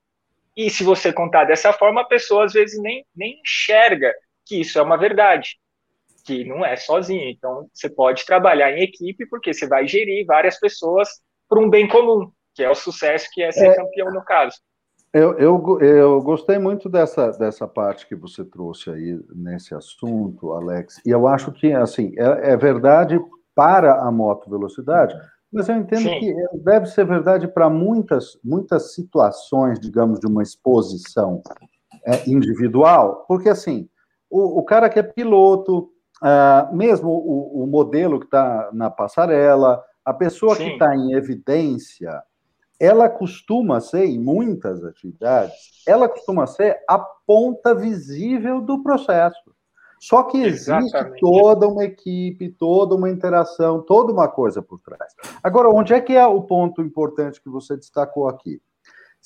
E 0.55 0.69
se 0.69 0.83
você 0.83 1.11
contar 1.11 1.45
dessa 1.45 1.73
forma, 1.73 2.01
a 2.01 2.05
pessoa 2.05 2.45
às 2.45 2.53
vezes 2.53 2.81
nem, 2.81 3.05
nem 3.15 3.39
enxerga 3.41 4.13
que 4.47 4.61
isso 4.61 4.79
é 4.79 4.81
uma 4.81 4.97
verdade, 4.97 5.57
que 6.25 6.43
não 6.45 6.65
é 6.65 6.75
sozinho. 6.75 7.29
Então, 7.29 7.69
você 7.73 7.89
pode 7.89 8.25
trabalhar 8.25 8.71
em 8.71 8.83
equipe 8.83 9.25
porque 9.27 9.53
você 9.53 9.67
vai 9.67 9.87
gerir 9.87 10.25
várias 10.25 10.59
pessoas 10.59 11.09
para 11.47 11.59
um 11.59 11.69
bem 11.69 11.87
comum, 11.87 12.31
que 12.53 12.63
é 12.63 12.69
o 12.69 12.75
sucesso 12.75 13.27
que 13.31 13.41
é 13.41 13.51
ser 13.51 13.67
é, 13.67 13.75
campeão 13.75 14.11
no 14.11 14.23
caso. 14.23 14.57
Eu, 15.13 15.37
eu, 15.37 15.79
eu 15.81 16.21
gostei 16.21 16.59
muito 16.59 16.89
dessa, 16.89 17.31
dessa 17.31 17.67
parte 17.67 18.07
que 18.07 18.15
você 18.15 18.43
trouxe 18.43 18.89
aí 18.89 19.19
nesse 19.33 19.73
assunto, 19.73 20.51
Alex, 20.51 21.01
e 21.05 21.09
eu 21.09 21.27
acho 21.27 21.51
que, 21.51 21.71
assim, 21.71 22.13
é, 22.17 22.51
é 22.51 22.57
verdade 22.57 23.19
para 23.55 24.01
a 24.01 24.11
moto 24.11 24.49
velocidade, 24.49 25.15
mas 25.51 25.69
eu 25.69 25.75
entendo 25.75 26.03
Sim. 26.03 26.19
que 26.19 26.35
deve 26.59 26.87
ser 26.87 27.05
verdade 27.05 27.47
para 27.47 27.69
muitas, 27.69 28.37
muitas 28.43 28.93
situações, 28.93 29.79
digamos, 29.79 30.19
de 30.19 30.27
uma 30.27 30.43
exposição 30.43 31.41
é, 32.05 32.29
individual, 32.29 33.25
porque 33.27 33.49
assim, 33.49 33.89
o, 34.29 34.59
o, 34.59 34.63
cara 34.63 34.89
que 34.89 34.99
é 34.99 35.03
piloto, 35.03 35.89
uh, 36.21 36.75
mesmo 36.75 37.09
o, 37.09 37.63
o, 37.63 37.67
modelo 37.67 38.19
que 38.19 38.25
está 38.25 38.69
na 38.73 38.89
passarela, 38.89 39.83
a 40.03 40.13
pessoa 40.13 40.55
Sim. 40.55 40.63
que 40.63 40.69
está 40.73 40.95
em 40.95 41.13
evidência, 41.13 42.21
ela 42.79 43.09
costuma 43.09 43.79
ser, 43.79 44.05
em 44.05 44.19
muitas 44.19 44.83
atividades, 44.83 45.53
ela 45.87 46.07
costuma 46.07 46.45
ser 46.45 46.77
a 46.87 46.99
ponta 46.99 47.73
visível 47.73 48.61
do 48.61 48.83
processo. 48.83 49.55
Só 49.99 50.23
que 50.23 50.37
existe 50.37 50.71
Exatamente. 50.71 51.19
toda 51.19 51.67
uma 51.67 51.83
equipe, 51.83 52.49
toda 52.49 52.93
uma 52.93 53.09
interação, 53.09 53.81
toda 53.81 54.11
uma 54.13 54.27
coisa 54.27 54.61
por 54.61 54.79
trás. 54.79 55.13
Agora, 55.41 55.69
onde 55.69 55.93
é 55.93 55.99
que 55.99 56.13
é 56.13 56.25
o 56.25 56.43
ponto 56.43 56.81
importante 56.83 57.41
que 57.41 57.49
você 57.49 57.75
destacou 57.75 58.27
aqui? 58.27 58.61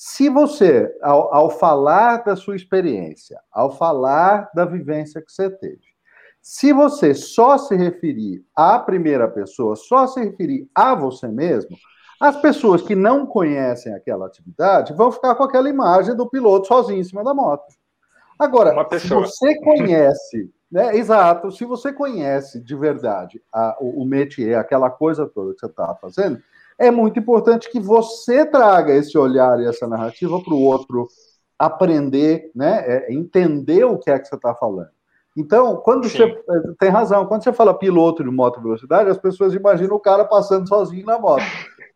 Se 0.04 0.28
você, 0.28 0.92
ao, 1.00 1.32
ao 1.32 1.48
falar 1.48 2.24
da 2.24 2.34
sua 2.34 2.56
experiência, 2.56 3.38
ao 3.52 3.70
falar 3.70 4.50
da 4.52 4.64
vivência 4.64 5.22
que 5.22 5.30
você 5.30 5.48
teve, 5.48 5.78
se 6.40 6.72
você 6.72 7.14
só 7.14 7.56
se 7.56 7.76
referir 7.76 8.44
à 8.52 8.80
primeira 8.80 9.28
pessoa, 9.28 9.76
só 9.76 10.08
se 10.08 10.20
referir 10.20 10.68
a 10.74 10.92
você 10.96 11.28
mesmo, 11.28 11.76
as 12.18 12.36
pessoas 12.40 12.82
que 12.82 12.96
não 12.96 13.24
conhecem 13.24 13.94
aquela 13.94 14.26
atividade 14.26 14.92
vão 14.92 15.12
ficar 15.12 15.36
com 15.36 15.44
aquela 15.44 15.70
imagem 15.70 16.16
do 16.16 16.28
piloto 16.28 16.66
sozinho 16.66 16.98
em 16.98 17.04
cima 17.04 17.22
da 17.22 17.32
moto. 17.32 17.72
Agora, 18.36 18.74
se 18.98 19.06
você 19.06 19.54
conhece 19.60 20.52
né? 20.72 20.96
Exato. 20.96 21.52
Se 21.52 21.66
você 21.66 21.92
conhece 21.92 22.58
de 22.58 22.74
verdade 22.74 23.42
a, 23.52 23.76
o, 23.78 24.02
o 24.02 24.06
métier, 24.06 24.58
aquela 24.58 24.88
coisa 24.90 25.26
toda 25.26 25.52
que 25.52 25.60
você 25.60 25.66
está 25.66 25.94
fazendo, 25.96 26.42
é 26.78 26.90
muito 26.90 27.18
importante 27.18 27.70
que 27.70 27.80
você 27.80 28.44
traga 28.44 28.92
esse 28.94 29.16
olhar 29.16 29.60
e 29.60 29.66
essa 29.66 29.86
narrativa 29.86 30.40
para 30.42 30.54
o 30.54 30.62
outro 30.62 31.08
aprender, 31.58 32.50
né? 32.54 32.84
É, 32.86 33.12
entender 33.12 33.84
o 33.84 33.98
que 33.98 34.10
é 34.10 34.18
que 34.18 34.26
você 34.26 34.34
está 34.34 34.54
falando. 34.54 34.90
Então, 35.36 35.76
quando 35.76 36.08
Sim. 36.08 36.18
você 36.18 36.24
é, 36.24 36.60
tem 36.78 36.90
razão, 36.90 37.26
quando 37.26 37.42
você 37.42 37.52
fala 37.52 37.72
piloto 37.72 38.22
de 38.22 38.30
moto 38.30 38.60
velocidade, 38.60 39.10
as 39.10 39.16
pessoas 39.16 39.54
imaginam 39.54 39.96
o 39.96 40.00
cara 40.00 40.24
passando 40.24 40.68
sozinho 40.68 41.06
na 41.06 41.18
moto. 41.18 41.44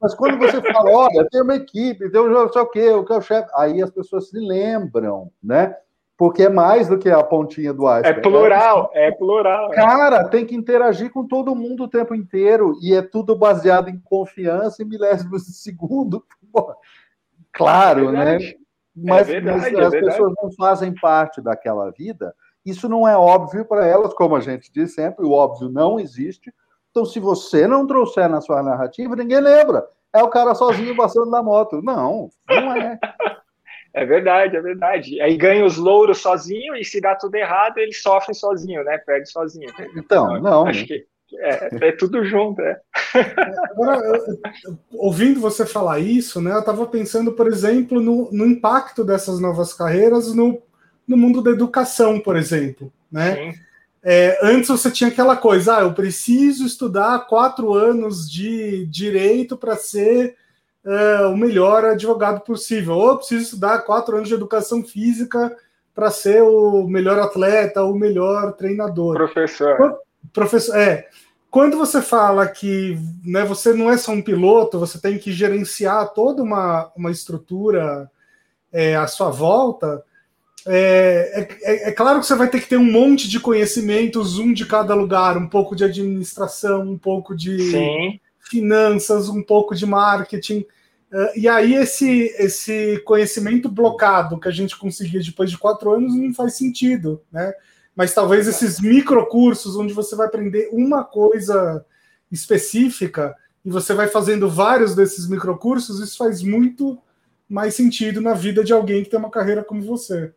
Mas 0.01 0.15
quando 0.15 0.39
você 0.39 0.61
fala, 0.73 0.91
olha, 0.91 1.27
tem 1.31 1.43
uma 1.43 1.55
equipe, 1.55 2.11
tem 2.11 2.21
um 2.21 2.29
não 2.29 2.53
sei 2.53 2.63
o 2.63 2.67
quê, 2.67 2.91
o 2.91 3.05
que 3.05 3.13
é 3.13 3.17
o 3.17 3.23
chefe, 3.23 3.49
aí 3.55 3.83
as 3.83 3.91
pessoas 3.91 4.29
se 4.29 4.39
lembram, 4.39 5.31
né? 5.43 5.75
Porque 6.17 6.45
é 6.45 6.49
mais 6.49 6.89
do 6.89 6.99
que 6.99 7.11
a 7.11 7.23
pontinha 7.23 7.75
do 7.75 7.87
iceberg. 7.87 8.19
É 8.19 8.23
plural, 8.23 8.91
é, 8.95 9.11
plural. 9.13 9.71
Cara, 9.71 10.29
tem 10.29 10.47
que 10.47 10.55
interagir 10.55 11.11
com 11.11 11.27
todo 11.27 11.55
mundo 11.55 11.85
o 11.85 11.89
tempo 11.89 12.15
inteiro 12.15 12.75
e 12.81 12.95
é 12.95 13.03
tudo 13.03 13.37
baseado 13.37 13.89
em 13.89 14.01
confiança 14.01 14.83
e 14.83 14.87
milésimos 14.87 15.45
de 15.45 15.53
segundo. 15.53 16.25
Pô, 16.53 16.75
claro, 17.53 18.09
é 18.09 18.13
né? 18.13 18.39
Mas, 18.95 19.29
é 19.29 19.33
verdade, 19.33 19.73
mas 19.75 19.87
as 19.87 19.93
é 19.93 20.01
pessoas 20.01 20.33
não 20.43 20.51
fazem 20.53 20.95
parte 20.95 21.43
daquela 21.43 21.91
vida. 21.91 22.35
Isso 22.65 22.89
não 22.89 23.07
é 23.07 23.17
óbvio 23.17 23.67
para 23.67 23.87
elas, 23.87 24.15
como 24.15 24.35
a 24.35 24.41
gente 24.41 24.73
diz 24.73 24.95
sempre, 24.95 25.25
o 25.25 25.33
óbvio 25.33 25.69
não 25.69 26.01
existe. 26.01 26.53
Então, 26.91 27.05
se 27.05 27.21
você 27.21 27.67
não 27.67 27.87
trouxer 27.87 28.27
na 28.27 28.41
sua 28.41 28.63
narrativa, 28.63 29.15
ninguém 29.15 29.39
lembra. 29.39 29.87
É 30.15 30.23
o 30.23 30.31
cara 30.31 30.55
sozinho 30.55 30.97
passando 30.97 31.31
na 31.31 31.43
moto. 31.43 31.83
Não, 31.83 32.31
não 32.49 32.73
é. 32.75 32.99
É 33.97 34.05
verdade, 34.05 34.55
é 34.55 34.61
verdade. 34.61 35.19
Aí 35.23 35.39
ganha 35.39 35.65
os 35.65 35.79
louros 35.79 36.19
sozinho 36.19 36.77
e 36.77 36.85
se 36.85 37.01
dá 37.01 37.15
tudo 37.15 37.35
errado, 37.35 37.79
ele 37.79 37.95
sofre 37.95 38.35
sozinho, 38.35 38.85
né? 38.85 38.99
Perde 38.99 39.31
sozinho. 39.31 39.73
Então, 39.97 40.39
não. 40.39 40.67
Acho 40.67 40.87
que 40.87 41.07
é, 41.33 41.89
é 41.89 41.93
tudo 41.93 42.23
junto, 42.23 42.61
é. 42.61 42.79
Agora, 43.71 44.03
ouvindo 44.93 45.41
você 45.41 45.65
falar 45.65 45.99
isso, 45.99 46.43
né? 46.43 46.53
Eu 46.53 46.61
estava 46.61 46.87
pensando, 46.87 47.33
por 47.33 47.49
exemplo, 47.49 47.99
no, 47.99 48.31
no, 48.31 48.45
impacto 48.45 49.03
dessas 49.03 49.41
novas 49.41 49.73
carreiras 49.73 50.35
no, 50.35 50.63
no 51.09 51.17
mundo 51.17 51.41
da 51.41 51.51
educação, 51.51 52.21
por 52.21 52.37
exemplo, 52.37 52.93
né? 53.11 53.55
É, 54.05 54.39
antes 54.43 54.69
você 54.69 54.91
tinha 54.91 55.09
aquela 55.09 55.39
coisa, 55.39 55.79
ah, 55.79 55.81
eu 55.81 55.95
preciso 55.95 56.67
estudar 56.67 57.27
quatro 57.27 57.73
anos 57.73 58.31
de 58.31 58.85
direito 58.89 59.57
para 59.57 59.75
ser 59.75 60.37
é, 60.87 61.27
o 61.27 61.37
melhor 61.37 61.85
advogado 61.85 62.41
possível. 62.41 62.95
Ou 62.95 63.17
preciso 63.17 63.43
estudar 63.43 63.81
quatro 63.81 64.17
anos 64.17 64.29
de 64.29 64.35
educação 64.35 64.85
física 64.85 65.55
para 65.95 66.11
ser 66.11 66.43
o 66.43 66.87
melhor 66.87 67.19
atleta, 67.19 67.83
o 67.83 67.95
melhor 67.95 68.53
treinador. 68.53 69.15
Professor. 69.17 69.77
Quando, 69.77 69.99
professor, 70.33 70.77
é. 70.77 71.09
Quando 71.51 71.79
você 71.79 72.03
fala 72.03 72.47
que 72.47 72.99
né, 73.25 73.45
você 73.45 73.73
não 73.73 73.91
é 73.91 73.97
só 73.97 74.13
um 74.13 74.21
piloto, 74.21 74.79
você 74.79 75.01
tem 75.01 75.19
que 75.19 75.33
gerenciar 75.33 76.13
toda 76.13 76.43
uma, 76.43 76.93
uma 76.95 77.11
estrutura 77.11 78.11
é, 78.71 78.95
à 78.95 79.07
sua 79.07 79.31
volta, 79.31 80.05
é, 80.67 81.49
é, 81.63 81.89
é, 81.89 81.93
claro 81.93 82.19
que 82.19 82.27
você 82.27 82.35
vai 82.35 82.49
ter 82.49 82.61
que 82.61 82.69
ter 82.69 82.77
um 82.77 82.91
monte 82.91 83.29
de 83.29 83.39
conhecimentos, 83.39 84.37
um 84.37 84.53
de 84.53 84.67
cada 84.67 84.95
lugar, 84.95 85.39
um 85.39 85.49
pouco 85.49 85.77
de 85.77 85.85
administração, 85.85 86.83
um 86.83 86.99
pouco 86.99 87.37
de 87.37 87.71
Sim. 87.71 88.21
Finanças, 88.49 89.29
um 89.29 89.43
pouco 89.43 89.75
de 89.75 89.87
marketing. 89.87 90.67
Uh, 91.13 91.39
e 91.39 91.49
aí 91.49 91.75
esse, 91.75 92.35
esse 92.39 93.01
conhecimento 93.05 93.69
blocado 93.69 94.41
que 94.41 94.49
a 94.49 94.53
gente 94.53 94.77
conseguia 94.77 95.21
depois 95.21 95.51
de 95.51 95.59
quatro 95.59 95.93
anos 95.93 96.15
não 96.15 96.35
faz 96.35 96.57
sentido, 96.57 97.23
né? 97.31 97.53
Mas 97.95 98.13
talvez 98.13 98.47
esses 98.47 98.79
microcursos 98.79 99.77
onde 99.77 99.95
você 99.95 100.15
vai 100.15 100.27
aprender 100.27 100.69
uma 100.71 101.03
coisa 101.03 101.85
específica 102.31 103.35
e 103.65 103.71
você 103.71 103.95
vai 103.95 104.07
fazendo 104.09 104.51
vários 104.51 104.95
desses 104.95 105.29
microcursos, 105.29 106.01
isso 106.01 106.19
faz 106.19 106.43
muito 106.43 106.99
mais 107.49 107.75
sentido 107.75 108.21
na 108.21 108.35
vida 108.35 108.63
de 108.63 108.73
alguém 108.73 109.03
que 109.03 109.11
tem 109.11 109.19
uma 109.19 109.31
carreira 109.31 109.65
como 109.65 109.81
você. 109.81 110.33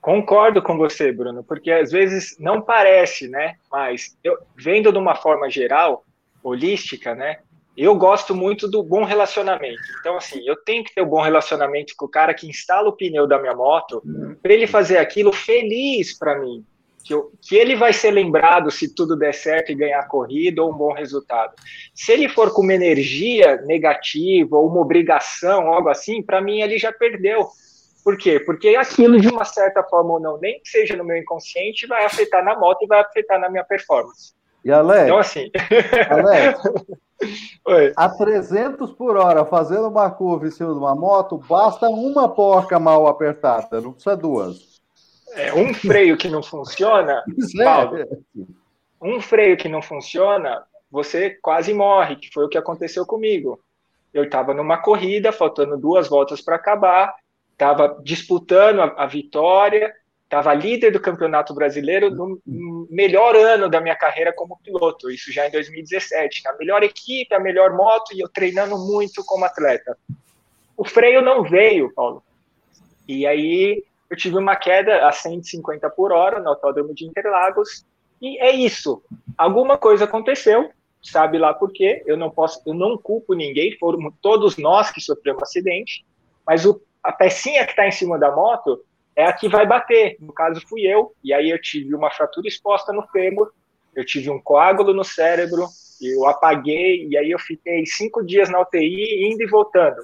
Concordo 0.00 0.60
com 0.60 0.76
você, 0.76 1.12
Bruno, 1.12 1.44
porque 1.44 1.70
às 1.70 1.92
vezes 1.92 2.36
não 2.40 2.60
parece, 2.60 3.28
né? 3.28 3.54
Mas 3.70 4.18
eu 4.24 4.36
vendo 4.56 4.90
de 4.90 4.98
uma 4.98 5.14
forma 5.14 5.48
geral, 5.48 6.04
holística, 6.42 7.14
né? 7.14 7.38
eu 7.76 7.94
gosto 7.94 8.34
muito 8.34 8.68
do 8.68 8.82
bom 8.82 9.04
relacionamento. 9.04 9.80
Então, 10.00 10.16
assim, 10.16 10.46
eu 10.46 10.56
tenho 10.56 10.84
que 10.84 10.94
ter 10.94 11.02
um 11.02 11.08
bom 11.08 11.22
relacionamento 11.22 11.94
com 11.96 12.04
o 12.04 12.10
cara 12.10 12.34
que 12.34 12.48
instala 12.48 12.88
o 12.88 12.96
pneu 12.96 13.26
da 13.26 13.38
minha 13.38 13.54
moto, 13.54 14.02
para 14.42 14.52
ele 14.52 14.66
fazer 14.66 14.98
aquilo 14.98 15.32
feliz 15.32 16.16
para 16.18 16.38
mim. 16.38 16.64
Que, 17.04 17.14
eu, 17.14 17.32
que 17.40 17.56
ele 17.56 17.74
vai 17.74 17.92
ser 17.92 18.12
lembrado 18.12 18.70
se 18.70 18.94
tudo 18.94 19.16
der 19.16 19.34
certo 19.34 19.72
e 19.72 19.74
ganhar 19.74 19.98
a 19.98 20.06
corrida 20.06 20.62
ou 20.62 20.70
um 20.70 20.76
bom 20.76 20.92
resultado. 20.92 21.52
Se 21.92 22.12
ele 22.12 22.28
for 22.28 22.52
com 22.52 22.62
uma 22.62 22.74
energia 22.74 23.56
negativa 23.62 24.56
ou 24.56 24.68
uma 24.68 24.80
obrigação, 24.80 25.66
algo 25.66 25.88
assim, 25.88 26.22
para 26.22 26.40
mim 26.40 26.60
ele 26.60 26.78
já 26.78 26.92
perdeu. 26.92 27.48
Por 28.04 28.16
quê? 28.16 28.38
Porque 28.38 28.76
aquilo, 28.76 29.20
de 29.20 29.28
uma 29.28 29.44
certa 29.44 29.82
forma 29.82 30.12
ou 30.12 30.20
não, 30.20 30.38
nem 30.38 30.60
que 30.60 30.68
seja 30.68 30.94
no 30.94 31.04
meu 31.04 31.16
inconsciente, 31.16 31.88
vai 31.88 32.04
afetar 32.04 32.44
na 32.44 32.56
moto 32.56 32.82
e 32.82 32.86
vai 32.86 33.00
afetar 33.00 33.40
na 33.40 33.50
minha 33.50 33.64
performance. 33.64 34.32
E 34.64 34.70
Alex, 34.70 35.04
então, 35.04 35.18
assim... 35.18 35.50
Alex, 36.08 36.60
Oi. 37.64 37.92
a 37.96 38.08
300 38.08 38.92
por 38.92 39.16
hora, 39.16 39.44
fazendo 39.44 39.88
uma 39.88 40.10
curva 40.10 40.46
em 40.46 40.50
cima 40.50 40.72
de 40.72 40.78
uma 40.78 40.94
moto, 40.94 41.38
basta 41.38 41.88
uma 41.88 42.28
porca 42.28 42.78
mal 42.78 43.06
apertada, 43.06 43.80
não 43.80 43.92
precisa 43.92 44.16
duas. 44.16 44.80
É, 45.34 45.52
um 45.54 45.72
freio 45.72 46.16
que 46.16 46.28
não 46.28 46.42
funciona, 46.42 47.22
é. 47.58 47.64
Paulo, 47.64 48.24
um 49.00 49.20
freio 49.20 49.56
que 49.56 49.68
não 49.68 49.80
funciona, 49.80 50.62
você 50.90 51.30
quase 51.30 51.72
morre, 51.72 52.16
que 52.16 52.30
foi 52.32 52.44
o 52.44 52.48
que 52.48 52.58
aconteceu 52.58 53.06
comigo. 53.06 53.60
Eu 54.12 54.24
estava 54.24 54.52
numa 54.52 54.76
corrida, 54.76 55.32
faltando 55.32 55.78
duas 55.78 56.08
voltas 56.08 56.40
para 56.40 56.56
acabar, 56.56 57.14
estava 57.52 57.98
disputando 58.02 58.80
a, 58.80 59.04
a 59.04 59.06
vitória, 59.06 59.92
estava 60.32 60.54
líder 60.54 60.90
do 60.90 60.98
Campeonato 60.98 61.52
Brasileiro 61.52 62.10
no 62.10 62.40
melhor 62.88 63.36
ano 63.36 63.68
da 63.68 63.82
minha 63.82 63.94
carreira 63.94 64.32
como 64.32 64.58
piloto, 64.64 65.10
isso 65.10 65.30
já 65.30 65.46
em 65.46 65.50
2017, 65.50 66.48
a 66.48 66.54
melhor 66.54 66.82
equipe, 66.82 67.34
a 67.34 67.38
melhor 67.38 67.74
moto 67.76 68.14
e 68.14 68.20
eu 68.20 68.28
treinando 68.30 68.78
muito 68.78 69.22
como 69.26 69.44
atleta. 69.44 69.94
O 70.74 70.86
freio 70.86 71.20
não 71.20 71.42
veio, 71.42 71.92
Paulo. 71.92 72.24
E 73.06 73.26
aí 73.26 73.84
eu 74.08 74.16
tive 74.16 74.38
uma 74.38 74.56
queda 74.56 75.06
a 75.06 75.12
150 75.12 75.90
por 75.90 76.12
hora 76.12 76.40
no 76.40 76.48
Autódromo 76.48 76.94
de 76.94 77.04
Interlagos 77.04 77.84
e 78.18 78.38
é 78.38 78.52
isso. 78.52 79.02
Alguma 79.36 79.76
coisa 79.76 80.04
aconteceu, 80.04 80.70
sabe 81.02 81.36
lá 81.36 81.52
por 81.52 81.70
quê? 81.70 82.02
Eu 82.06 82.16
não 82.16 82.30
posso, 82.30 82.62
eu 82.64 82.72
não 82.72 82.96
culpo 82.96 83.34
ninguém, 83.34 83.76
foram 83.76 84.10
todos 84.22 84.56
nós 84.56 84.90
que 84.90 85.00
sofremos 85.02 85.42
um 85.42 85.44
acidente, 85.44 86.06
mas 86.46 86.64
o, 86.64 86.80
a 87.02 87.12
pecinha 87.12 87.66
que 87.66 87.72
está 87.72 87.86
em 87.86 87.92
cima 87.92 88.18
da 88.18 88.34
moto 88.34 88.82
é 89.14 89.24
a 89.24 89.32
que 89.32 89.48
vai 89.48 89.66
bater. 89.66 90.16
No 90.20 90.32
caso, 90.32 90.60
fui 90.66 90.82
eu, 90.82 91.14
e 91.22 91.32
aí 91.32 91.50
eu 91.50 91.60
tive 91.60 91.94
uma 91.94 92.10
fratura 92.10 92.48
exposta 92.48 92.92
no 92.92 93.06
fêmur, 93.08 93.50
eu 93.94 94.04
tive 94.04 94.30
um 94.30 94.40
coágulo 94.40 94.94
no 94.94 95.04
cérebro, 95.04 95.66
eu 96.00 96.26
apaguei, 96.26 97.06
e 97.08 97.16
aí 97.16 97.30
eu 97.30 97.38
fiquei 97.38 97.84
cinco 97.86 98.24
dias 98.24 98.48
na 98.48 98.60
UTI, 98.60 99.30
indo 99.30 99.42
e 99.42 99.46
voltando. 99.46 100.02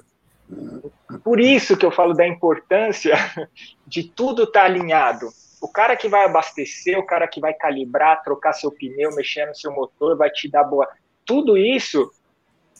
Por 1.23 1.39
isso 1.39 1.75
que 1.75 1.85
eu 1.85 1.91
falo 1.91 2.13
da 2.13 2.27
importância 2.27 3.15
de 3.85 4.03
tudo 4.03 4.43
estar 4.43 4.61
tá 4.61 4.65
alinhado. 4.65 5.29
O 5.61 5.67
cara 5.67 5.95
que 5.95 6.07
vai 6.07 6.25
abastecer, 6.25 6.97
o 6.97 7.05
cara 7.05 7.27
que 7.27 7.41
vai 7.41 7.53
calibrar, 7.53 8.23
trocar 8.23 8.53
seu 8.53 8.71
pneu, 8.71 9.13
mexer 9.15 9.45
no 9.45 9.55
seu 9.55 9.73
motor, 9.73 10.15
vai 10.15 10.29
te 10.29 10.49
dar 10.49 10.63
boa. 10.63 10.87
Tudo 11.25 11.57
isso 11.57 12.09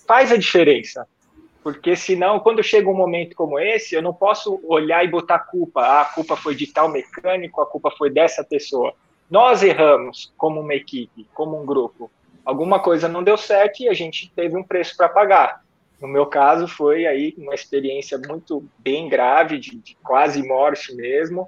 faz 0.08 0.32
a 0.32 0.38
diferença. 0.38 1.06
Porque 1.62 1.96
senão, 1.96 2.40
quando 2.40 2.64
chega 2.64 2.90
um 2.90 2.96
momento 2.96 3.36
como 3.36 3.60
esse, 3.60 3.94
eu 3.94 4.02
não 4.02 4.14
posso 4.14 4.60
olhar 4.64 5.04
e 5.04 5.10
botar 5.10 5.40
culpa. 5.40 5.82
Ah, 5.82 6.02
a 6.02 6.06
culpa 6.06 6.36
foi 6.36 6.56
de 6.56 6.68
tal 6.68 6.90
mecânico, 6.90 7.62
a 7.62 7.66
culpa 7.66 7.92
foi 7.92 8.10
dessa 8.10 8.44
pessoa. 8.44 8.94
Nós 9.30 9.62
erramos 9.62 10.34
como 10.38 10.62
uma 10.62 10.74
equipe, 10.74 11.28
como 11.34 11.62
um 11.62 11.66
grupo. 11.66 12.10
Alguma 12.46 12.80
coisa 12.80 13.08
não 13.08 13.24
deu 13.24 13.38
certo 13.38 13.82
e 13.82 13.90
a 13.90 13.94
gente 13.94 14.32
teve 14.36 14.58
um 14.58 14.64
preço 14.64 14.96
para 14.96 15.10
pagar. 15.10 15.62
No 16.02 16.08
meu 16.08 16.26
caso, 16.26 16.68
foi 16.68 17.06
aí 17.06 17.36
uma 17.38 17.54
experiência 17.54 18.18
muito 18.18 18.66
bem 18.80 19.10
grave, 19.10 19.60
de, 19.60 19.76
de 19.76 19.98
quase 20.02 20.42
morte 20.42 20.96
mesmo, 20.96 21.48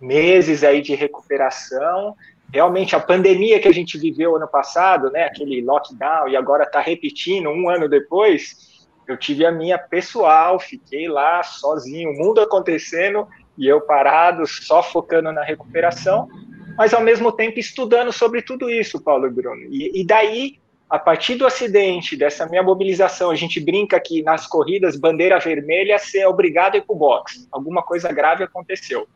meses 0.00 0.62
aí 0.62 0.80
de 0.80 0.94
recuperação. 0.94 2.16
Realmente, 2.52 2.94
a 2.94 3.00
pandemia 3.00 3.60
que 3.60 3.68
a 3.68 3.72
gente 3.72 3.98
viveu 3.98 4.36
ano 4.36 4.46
passado, 4.46 5.10
né, 5.10 5.24
aquele 5.24 5.60
lockdown, 5.60 6.28
e 6.28 6.36
agora 6.36 6.62
está 6.62 6.80
repetindo 6.80 7.48
um 7.50 7.68
ano 7.68 7.88
depois, 7.88 8.69
eu 9.10 9.16
tive 9.16 9.44
a 9.44 9.50
minha 9.50 9.76
pessoal, 9.76 10.60
fiquei 10.60 11.08
lá 11.08 11.42
sozinho, 11.42 12.10
o 12.10 12.16
mundo 12.16 12.40
acontecendo 12.40 13.26
e 13.58 13.66
eu 13.66 13.80
parado, 13.80 14.46
só 14.46 14.82
focando 14.82 15.32
na 15.32 15.42
recuperação, 15.42 16.28
mas 16.76 16.94
ao 16.94 17.00
mesmo 17.00 17.32
tempo 17.32 17.58
estudando 17.58 18.12
sobre 18.12 18.40
tudo 18.40 18.70
isso, 18.70 19.02
Paulo 19.02 19.26
e 19.26 19.30
Bruno. 19.30 19.62
E, 19.68 20.00
e 20.00 20.06
daí, 20.06 20.60
a 20.88 20.96
partir 20.96 21.34
do 21.34 21.44
acidente, 21.44 22.16
dessa 22.16 22.46
minha 22.46 22.62
mobilização, 22.62 23.32
a 23.32 23.34
gente 23.34 23.58
brinca 23.58 23.98
que 23.98 24.22
nas 24.22 24.46
corridas, 24.46 24.96
bandeira 24.96 25.40
vermelha, 25.40 25.98
você 25.98 26.20
é 26.20 26.28
obrigado 26.28 26.76
a 26.76 26.78
ir 26.78 26.82
para 26.82 26.94
o 26.94 26.98
box. 26.98 27.48
Alguma 27.50 27.82
coisa 27.82 28.12
grave 28.12 28.44
aconteceu. 28.44 29.08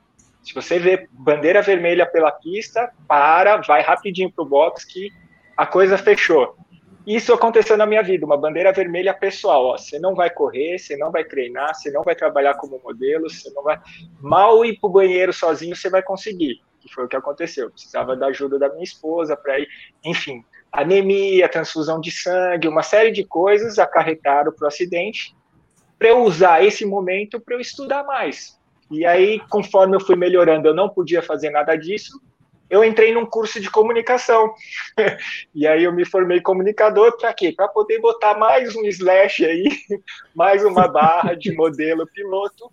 Se 0.42 0.52
você 0.52 0.78
vê 0.78 1.08
bandeira 1.12 1.62
vermelha 1.62 2.04
pela 2.04 2.32
pista, 2.32 2.92
para, 3.06 3.58
vai 3.58 3.80
rapidinho 3.80 4.30
para 4.30 4.44
o 4.44 4.48
box 4.48 4.84
que 4.84 5.10
a 5.56 5.64
coisa 5.64 5.96
fechou. 5.96 6.56
Isso 7.06 7.34
aconteceu 7.34 7.76
na 7.76 7.84
minha 7.84 8.02
vida, 8.02 8.24
uma 8.24 8.36
bandeira 8.36 8.72
vermelha 8.72 9.12
pessoal. 9.12 9.66
Ó, 9.66 9.76
você 9.76 9.98
não 9.98 10.14
vai 10.14 10.30
correr, 10.30 10.78
você 10.78 10.96
não 10.96 11.10
vai 11.10 11.22
treinar, 11.22 11.74
você 11.74 11.90
não 11.90 12.02
vai 12.02 12.14
trabalhar 12.14 12.54
como 12.54 12.80
modelo, 12.82 13.28
você 13.28 13.50
não 13.50 13.62
vai. 13.62 13.78
Mal 14.20 14.64
ir 14.64 14.78
para 14.80 14.88
o 14.88 14.92
banheiro 14.92 15.32
sozinho, 15.32 15.76
você 15.76 15.90
vai 15.90 16.02
conseguir. 16.02 16.62
Que 16.80 16.92
foi 16.92 17.04
o 17.04 17.08
que 17.08 17.16
aconteceu. 17.16 17.66
Eu 17.66 17.70
precisava 17.70 18.16
da 18.16 18.26
ajuda 18.26 18.58
da 18.58 18.70
minha 18.70 18.84
esposa 18.84 19.36
para 19.36 19.60
ir. 19.60 19.68
Enfim, 20.02 20.42
anemia, 20.72 21.48
transfusão 21.48 22.00
de 22.00 22.10
sangue, 22.10 22.68
uma 22.68 22.82
série 22.82 23.10
de 23.10 23.24
coisas 23.24 23.78
acarretaram 23.78 24.50
para 24.52 24.64
o 24.64 24.68
acidente. 24.68 25.36
Para 25.98 26.08
eu 26.08 26.22
usar 26.22 26.64
esse 26.64 26.86
momento 26.86 27.38
para 27.38 27.54
eu 27.54 27.60
estudar 27.60 28.02
mais. 28.04 28.58
E 28.90 29.04
aí, 29.04 29.40
conforme 29.50 29.94
eu 29.94 30.00
fui 30.00 30.16
melhorando, 30.16 30.68
eu 30.68 30.74
não 30.74 30.88
podia 30.88 31.22
fazer 31.22 31.50
nada 31.50 31.76
disso 31.76 32.18
eu 32.68 32.84
entrei 32.84 33.12
num 33.12 33.26
curso 33.26 33.60
de 33.60 33.70
comunicação. 33.70 34.54
e 35.54 35.66
aí 35.66 35.84
eu 35.84 35.92
me 35.92 36.04
formei 36.04 36.40
comunicador 36.40 37.16
para 37.16 37.32
quê? 37.32 37.52
Para 37.52 37.68
poder 37.68 38.00
botar 38.00 38.36
mais 38.36 38.74
um 38.74 38.84
slash 38.84 39.44
aí, 39.44 39.64
mais 40.34 40.64
uma 40.64 40.88
barra 40.88 41.34
de 41.34 41.52
modelo 41.56 42.06
piloto. 42.06 42.70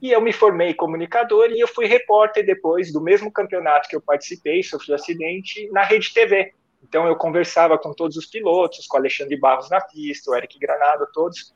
E 0.00 0.12
eu 0.12 0.20
me 0.20 0.32
formei 0.32 0.74
comunicador 0.74 1.50
e 1.50 1.60
eu 1.60 1.68
fui 1.68 1.86
repórter 1.86 2.44
depois 2.44 2.92
do 2.92 3.00
mesmo 3.00 3.32
campeonato 3.32 3.88
que 3.88 3.96
eu 3.96 4.02
participei, 4.02 4.62
sofri 4.62 4.92
um 4.92 4.96
acidente, 4.96 5.68
na 5.70 5.82
Rede 5.82 6.12
TV. 6.12 6.52
Então 6.82 7.06
eu 7.06 7.16
conversava 7.16 7.78
com 7.78 7.94
todos 7.94 8.16
os 8.16 8.26
pilotos, 8.26 8.86
com 8.86 8.98
Alexandre 8.98 9.36
Barros 9.38 9.70
na 9.70 9.80
pista, 9.80 10.30
o 10.30 10.36
Eric 10.36 10.58
Granado, 10.58 11.06
todos, 11.14 11.54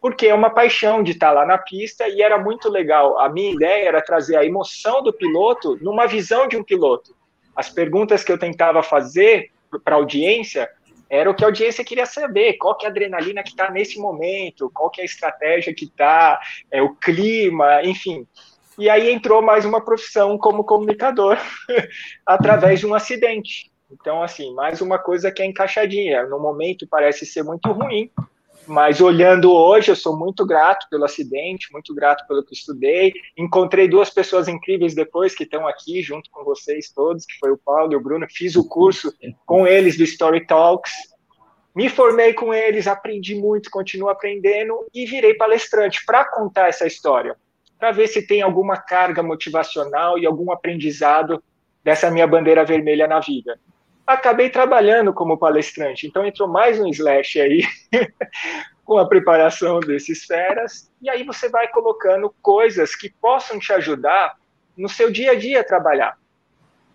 porque 0.00 0.26
é 0.26 0.34
uma 0.34 0.50
paixão 0.50 1.02
de 1.02 1.12
estar 1.12 1.30
lá 1.30 1.44
na 1.44 1.58
pista 1.58 2.08
e 2.08 2.22
era 2.22 2.38
muito 2.38 2.68
legal. 2.68 3.18
A 3.18 3.28
minha 3.28 3.52
ideia 3.52 3.88
era 3.88 4.02
trazer 4.02 4.36
a 4.36 4.44
emoção 4.44 5.02
do 5.02 5.12
piloto 5.12 5.78
numa 5.82 6.06
visão 6.06 6.48
de 6.48 6.56
um 6.56 6.64
piloto. 6.64 7.14
As 7.54 7.68
perguntas 7.68 8.24
que 8.24 8.32
eu 8.32 8.38
tentava 8.38 8.82
fazer 8.82 9.50
para 9.84 9.96
a 9.96 9.98
audiência 9.98 10.68
era 11.08 11.28
o 11.28 11.34
que 11.34 11.44
a 11.44 11.48
audiência 11.48 11.84
queria 11.84 12.06
saber, 12.06 12.54
qual 12.54 12.76
que 12.76 12.86
é 12.86 12.88
a 12.88 12.90
adrenalina 12.90 13.42
que 13.42 13.50
está 13.50 13.68
nesse 13.70 13.98
momento, 13.98 14.70
qual 14.72 14.88
que 14.88 15.00
é 15.00 15.02
a 15.02 15.06
estratégia 15.06 15.74
que 15.74 15.84
está, 15.84 16.40
é, 16.70 16.80
o 16.80 16.94
clima, 16.94 17.82
enfim. 17.82 18.26
E 18.78 18.88
aí 18.88 19.10
entrou 19.10 19.42
mais 19.42 19.64
uma 19.64 19.84
profissão 19.84 20.38
como 20.38 20.64
comunicador 20.64 21.36
através 22.24 22.80
de 22.80 22.86
um 22.86 22.94
acidente. 22.94 23.70
Então, 23.90 24.22
assim, 24.22 24.54
mais 24.54 24.80
uma 24.80 24.98
coisa 24.98 25.32
que 25.32 25.42
é 25.42 25.46
encaixadinha. 25.46 26.24
No 26.26 26.38
momento 26.38 26.86
parece 26.88 27.26
ser 27.26 27.42
muito 27.42 27.72
ruim, 27.72 28.08
mas 28.66 29.00
olhando 29.00 29.52
hoje, 29.52 29.90
eu 29.90 29.96
sou 29.96 30.16
muito 30.16 30.46
grato 30.46 30.86
pelo 30.88 31.04
acidente, 31.04 31.72
muito 31.72 31.94
grato 31.94 32.26
pelo 32.26 32.44
que 32.44 32.54
estudei. 32.54 33.12
Encontrei 33.36 33.88
duas 33.88 34.10
pessoas 34.10 34.48
incríveis 34.48 34.94
depois 34.94 35.34
que 35.34 35.44
estão 35.44 35.66
aqui 35.66 36.02
junto 36.02 36.30
com 36.30 36.44
vocês 36.44 36.92
todos, 36.92 37.26
que 37.26 37.38
foi 37.38 37.50
o 37.50 37.58
Paulo 37.58 37.92
e 37.92 37.96
o 37.96 38.00
Bruno. 38.00 38.26
Fiz 38.30 38.56
o 38.56 38.68
curso 38.68 39.12
com 39.44 39.66
eles 39.66 39.96
do 39.96 40.04
Story 40.04 40.46
Talks. 40.46 40.92
Me 41.74 41.88
formei 41.88 42.32
com 42.32 42.52
eles, 42.52 42.86
aprendi 42.86 43.34
muito, 43.34 43.70
continuo 43.70 44.08
aprendendo 44.08 44.86
e 44.92 45.06
virei 45.06 45.34
palestrante 45.34 46.04
para 46.04 46.24
contar 46.24 46.68
essa 46.68 46.86
história, 46.86 47.36
para 47.78 47.92
ver 47.92 48.08
se 48.08 48.26
tem 48.26 48.42
alguma 48.42 48.76
carga 48.76 49.22
motivacional 49.22 50.18
e 50.18 50.26
algum 50.26 50.50
aprendizado 50.50 51.42
dessa 51.82 52.10
minha 52.10 52.26
bandeira 52.26 52.64
vermelha 52.64 53.06
na 53.06 53.20
vida 53.20 53.58
acabei 54.06 54.50
trabalhando 54.50 55.12
como 55.12 55.38
palestrante. 55.38 56.06
Então 56.06 56.26
entrou 56.26 56.48
mais 56.48 56.80
um 56.80 56.88
slash 56.88 57.40
aí 57.40 57.62
com 58.84 58.98
a 58.98 59.06
preparação 59.06 59.80
desses 59.80 60.24
feras. 60.24 60.90
E 61.00 61.08
aí 61.08 61.22
você 61.24 61.48
vai 61.48 61.68
colocando 61.68 62.34
coisas 62.42 62.94
que 62.94 63.10
possam 63.10 63.58
te 63.58 63.72
ajudar 63.72 64.36
no 64.76 64.88
seu 64.88 65.10
dia 65.10 65.32
a 65.32 65.34
dia 65.34 65.60
a 65.60 65.64
trabalhar. 65.64 66.18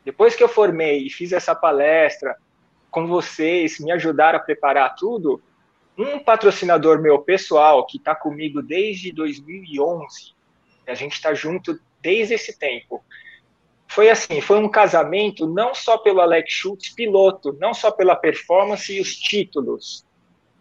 Depois 0.03 0.35
que 0.35 0.43
eu 0.43 0.47
formei 0.47 1.05
e 1.05 1.09
fiz 1.09 1.31
essa 1.31 1.55
palestra 1.55 2.35
com 2.91 3.07
vocês, 3.07 3.79
me 3.79 3.91
ajudaram 3.91 4.39
a 4.39 4.41
preparar 4.41 4.95
tudo, 4.95 5.41
um 5.97 6.19
patrocinador 6.19 7.01
meu 7.01 7.19
pessoal 7.19 7.85
que 7.85 7.97
está 7.97 8.13
comigo 8.13 8.61
desde 8.61 9.11
2011, 9.11 10.33
a 10.87 10.93
gente 10.93 11.13
está 11.13 11.33
junto 11.33 11.79
desde 12.01 12.35
esse 12.35 12.57
tempo, 12.57 13.03
foi 13.95 14.09
assim, 14.09 14.41
foi 14.41 14.59
um 14.59 14.67
casamento 14.67 15.47
não 15.47 15.73
só 15.73 15.97
pelo 15.97 16.19
Alex 16.19 16.51
Schultz 16.51 16.89
piloto, 16.89 17.55
não 17.61 17.73
só 17.73 17.89
pela 17.89 18.13
performance 18.13 18.93
e 18.93 18.99
os 18.99 19.15
títulos, 19.15 20.05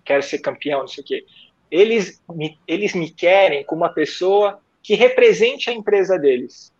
quero 0.04 0.22
ser 0.22 0.38
campeão, 0.38 0.82
não 0.82 0.86
sei 0.86 1.02
o 1.02 1.06
quê. 1.06 1.26
Eles 1.68 2.22
me, 2.32 2.56
eles 2.64 2.94
me 2.94 3.10
querem 3.10 3.64
como 3.64 3.82
uma 3.82 3.92
pessoa 3.92 4.60
que 4.80 4.94
represente 4.94 5.68
a 5.68 5.72
empresa 5.72 6.16
deles, 6.16 6.72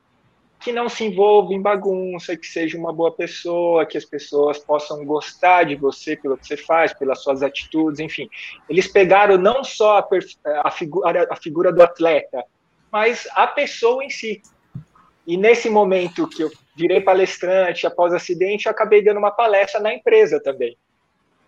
que 0.61 0.71
não 0.71 0.89
se 0.89 1.05
envolva 1.05 1.53
em 1.53 1.61
bagunça, 1.61 2.37
que 2.37 2.47
seja 2.47 2.79
uma 2.79 2.93
boa 2.93 3.11
pessoa, 3.11 3.85
que 3.85 3.99
as 3.99 4.05
pessoas 4.05 4.57
possam 4.57 5.05
gostar 5.05 5.65
de 5.65 5.75
você 5.75 6.15
pelo 6.15 6.39
que 6.39 6.47
você 6.47 6.57
faz, 6.57 6.93
pelas 6.95 7.21
suas 7.21 7.43
atitudes, 7.43 7.99
enfim. 7.99 8.31
Eles 8.69 8.87
pegaram 8.87 9.37
não 9.37 9.65
só 9.65 9.99
a, 9.99 10.09
a, 10.63 10.71
figura, 10.71 11.27
a 11.29 11.35
figura 11.35 11.73
do 11.73 11.83
atleta, 11.83 12.45
mas 12.93 13.27
a 13.33 13.45
pessoa 13.45 14.05
em 14.05 14.11
si. 14.11 14.41
E 15.27 15.37
nesse 15.37 15.71
momento 15.71 16.29
que 16.29 16.43
eu 16.43 16.51
virei 16.77 17.01
palestrante 17.01 17.87
após 17.87 18.13
o 18.13 18.17
acidente, 18.17 18.67
eu 18.67 18.73
acabei 18.73 19.03
dando 19.03 19.19
uma 19.19 19.31
palestra 19.31 19.81
na 19.81 19.95
empresa 19.95 20.41
também. 20.41 20.77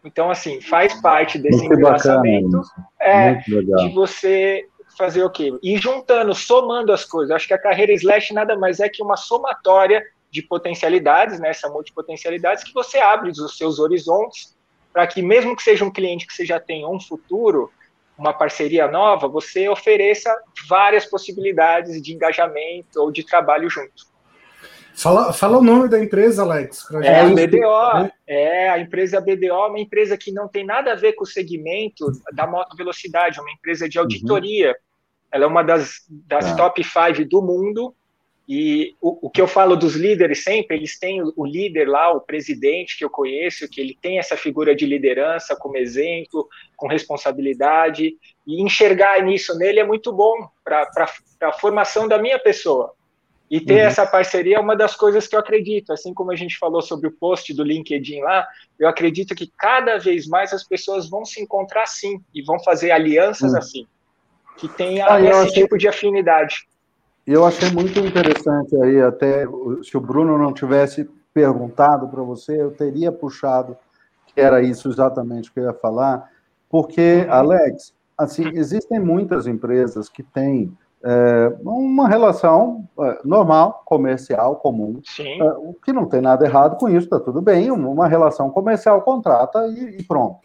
Então, 0.04 0.30
assim, 0.30 0.60
faz 0.60 1.00
parte 1.00 1.38
desse 1.38 1.64
engraçamento 1.64 2.60
é, 3.00 3.34
de 3.34 3.88
você 3.92 4.66
fazer 4.96 5.24
o 5.24 5.30
quê? 5.30 5.52
E 5.62 5.76
juntando, 5.76 6.32
somando 6.34 6.92
as 6.92 7.04
coisas. 7.04 7.34
Acho 7.34 7.48
que 7.48 7.54
a 7.54 7.58
carreira 7.58 7.92
Slash 7.92 8.32
nada 8.32 8.56
mais 8.56 8.80
é 8.80 8.88
que 8.88 9.02
uma 9.02 9.16
somatória 9.16 10.02
de 10.30 10.42
potencialidades, 10.42 11.40
né, 11.40 11.50
essa 11.50 11.68
multipotencialidades, 11.68 12.62
que 12.62 12.72
você 12.72 12.98
abre 12.98 13.30
os 13.30 13.56
seus 13.58 13.78
horizontes 13.78 14.56
para 14.92 15.06
que, 15.06 15.20
mesmo 15.20 15.54
que 15.54 15.62
seja 15.62 15.84
um 15.84 15.92
cliente 15.92 16.26
que 16.26 16.32
você 16.32 16.46
já 16.46 16.58
tenha 16.58 16.88
um 16.88 17.00
futuro, 17.00 17.70
uma 18.18 18.32
parceria 18.32 18.88
nova, 18.88 19.28
você 19.28 19.68
ofereça 19.68 20.34
várias 20.68 21.04
possibilidades 21.04 22.00
de 22.00 22.14
engajamento 22.14 23.00
ou 23.00 23.12
de 23.12 23.24
trabalho 23.24 23.68
junto. 23.68 24.06
Fala, 24.94 25.30
fala 25.30 25.58
o 25.58 25.62
nome 25.62 25.90
da 25.90 26.02
empresa, 26.02 26.42
Alex. 26.42 26.90
É 27.02 27.20
a 27.20 27.28
BDO. 27.28 28.02
Né? 28.02 28.10
É, 28.26 28.68
a 28.70 28.78
empresa 28.78 29.20
BDO 29.20 29.44
é 29.44 29.66
uma 29.66 29.78
empresa 29.78 30.16
que 30.16 30.32
não 30.32 30.48
tem 30.48 30.64
nada 30.64 30.92
a 30.92 30.96
ver 30.96 31.12
com 31.12 31.24
o 31.24 31.26
segmento 31.26 32.06
da 32.32 32.46
moto 32.46 32.74
velocidade, 32.74 33.38
é 33.38 33.42
uma 33.42 33.52
empresa 33.52 33.86
de 33.86 33.98
auditoria. 33.98 34.68
Uhum. 34.68 34.74
Ela 35.32 35.44
é 35.44 35.46
uma 35.46 35.62
das, 35.62 36.00
das 36.08 36.46
é. 36.46 36.56
top 36.56 36.82
five 36.82 37.26
do 37.26 37.42
mundo 37.42 37.94
e 38.48 38.94
o, 39.00 39.26
o, 39.26 39.30
que 39.30 39.40
eu 39.40 39.48
falo 39.48 39.74
dos 39.74 39.96
líderes 39.96 40.44
sempre, 40.44 40.76
eles 40.76 40.98
têm 40.98 41.20
o, 41.20 41.44
líder 41.44 41.88
lá, 41.88 42.12
o 42.12 42.20
presidente 42.20 42.96
que 42.96 43.04
eu 43.04 43.10
conheço, 43.10 43.68
que 43.68 43.80
ele 43.80 43.98
tem 44.00 44.20
essa 44.20 44.36
figura 44.36 44.74
de 44.74 44.86
liderança 44.86 45.56
como 45.56 45.76
exemplo, 45.76 46.48
com 46.76 46.86
responsabilidade, 46.86 48.16
e 48.46 48.62
enxergar 48.62 49.20
nisso 49.22 49.58
nele 49.58 49.80
é 49.80 49.84
muito 49.84 50.12
bom 50.12 50.48
para 50.62 50.88
a 51.42 51.52
formação 51.52 52.06
da 52.06 52.18
minha 52.18 52.38
pessoa. 52.38 52.94
E 53.50 53.60
ter 53.60 53.74
uhum. 53.74 53.88
essa 53.88 54.06
parceria 54.06 54.56
é 54.56 54.60
uma 54.60 54.76
das 54.76 54.94
coisas 54.94 55.26
que 55.26 55.34
eu 55.34 55.40
acredito. 55.40 55.92
Assim 55.92 56.12
como 56.12 56.32
a 56.32 56.36
gente 56.36 56.58
falou 56.58 56.82
sobre 56.82 57.08
o 57.08 57.12
post 57.12 57.52
do 57.54 57.64
LinkedIn 57.64 58.20
lá, 58.20 58.46
eu 58.78 58.88
acredito 58.88 59.34
que 59.34 59.52
cada 59.56 59.98
vez 59.98 60.26
mais 60.26 60.52
as 60.52 60.64
pessoas 60.64 61.08
vão 61.08 61.24
se 61.24 61.40
encontrar 61.40 61.84
assim 61.84 62.20
e 62.32 62.42
vão 62.42 62.60
fazer 62.60 62.92
alianças 62.92 63.52
uhum. 63.52 63.58
assim, 63.58 63.86
que 64.56 64.68
tenha 64.68 65.06
ah, 65.08 65.20
esse 65.20 65.32
achei... 65.32 65.62
tipo 65.62 65.76
de 65.76 65.88
afinidade. 65.88 66.66
Eu 67.26 67.44
achei 67.44 67.70
muito 67.72 67.98
interessante 67.98 68.76
aí, 68.76 69.00
até 69.00 69.44
se 69.82 69.96
o 69.96 70.00
Bruno 70.00 70.38
não 70.38 70.52
tivesse 70.52 71.10
perguntado 71.34 72.06
para 72.06 72.22
você, 72.22 72.62
eu 72.62 72.70
teria 72.70 73.10
puxado 73.10 73.76
que 74.28 74.40
era 74.40 74.62
isso 74.62 74.88
exatamente 74.88 75.52
que 75.52 75.58
eu 75.58 75.64
ia 75.64 75.72
falar, 75.72 76.30
porque, 76.70 77.26
Alex, 77.28 77.92
assim, 78.16 78.48
existem 78.54 79.00
muitas 79.00 79.46
empresas 79.46 80.08
que 80.08 80.22
têm 80.22 80.72
é, 81.02 81.52
uma 81.62 82.08
relação 82.08 82.88
é, 83.00 83.20
normal, 83.24 83.82
comercial, 83.84 84.56
comum, 84.56 85.00
é, 85.18 85.44
o 85.58 85.74
que 85.74 85.92
não 85.92 86.06
tem 86.06 86.20
nada 86.20 86.46
errado 86.46 86.76
com 86.76 86.88
isso, 86.88 87.06
está 87.06 87.18
tudo 87.18 87.42
bem, 87.42 87.70
uma 87.70 88.06
relação 88.06 88.50
comercial 88.50 89.02
contrata 89.02 89.66
e, 89.66 89.98
e 89.98 90.02
pronto. 90.04 90.38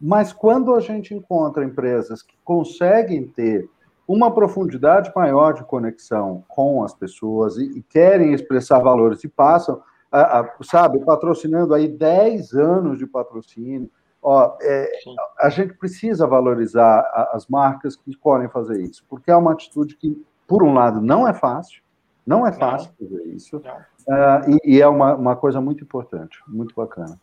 Mas 0.00 0.32
quando 0.32 0.74
a 0.74 0.80
gente 0.80 1.14
encontra 1.14 1.64
empresas 1.64 2.22
que 2.22 2.34
conseguem 2.44 3.26
ter 3.26 3.68
uma 4.08 4.34
profundidade 4.34 5.12
maior 5.14 5.52
de 5.52 5.62
conexão 5.64 6.42
com 6.48 6.82
as 6.82 6.94
pessoas 6.94 7.58
e, 7.58 7.64
e 7.78 7.82
querem 7.82 8.32
expressar 8.32 8.78
valores 8.78 9.22
e 9.22 9.28
passam, 9.28 9.82
a, 10.10 10.40
a, 10.40 10.54
sabe, 10.62 11.04
patrocinando 11.04 11.74
aí 11.74 11.86
10 11.86 12.54
anos 12.54 12.98
de 12.98 13.06
patrocínio. 13.06 13.90
Ó, 14.22 14.56
é, 14.62 14.90
a 15.38 15.50
gente 15.50 15.74
precisa 15.74 16.26
valorizar 16.26 17.00
a, 17.00 17.32
as 17.34 17.46
marcas 17.46 17.96
que 17.96 18.16
podem 18.16 18.48
fazer 18.48 18.80
isso, 18.80 19.04
porque 19.10 19.30
é 19.30 19.36
uma 19.36 19.52
atitude 19.52 19.94
que, 19.94 20.24
por 20.46 20.62
um 20.64 20.72
lado, 20.72 21.02
não 21.02 21.28
é 21.28 21.34
fácil, 21.34 21.82
não 22.26 22.46
é 22.46 22.52
fácil 22.52 22.90
não. 22.98 23.08
fazer 23.08 23.24
isso, 23.28 23.58
uh, 23.58 24.50
e, 24.64 24.76
e, 24.76 24.82
é 24.82 24.88
uma, 24.88 25.14
uma 25.14 25.36
coisa 25.36 25.60
muito 25.60 25.84
importante, 25.84 26.42
muito 26.48 26.74
bacana. 26.74 27.20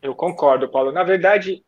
Eu 0.00 0.14
concordo, 0.14 0.68
Paulo. 0.68 0.92
Na 0.92 1.04
verdade, 1.04 1.62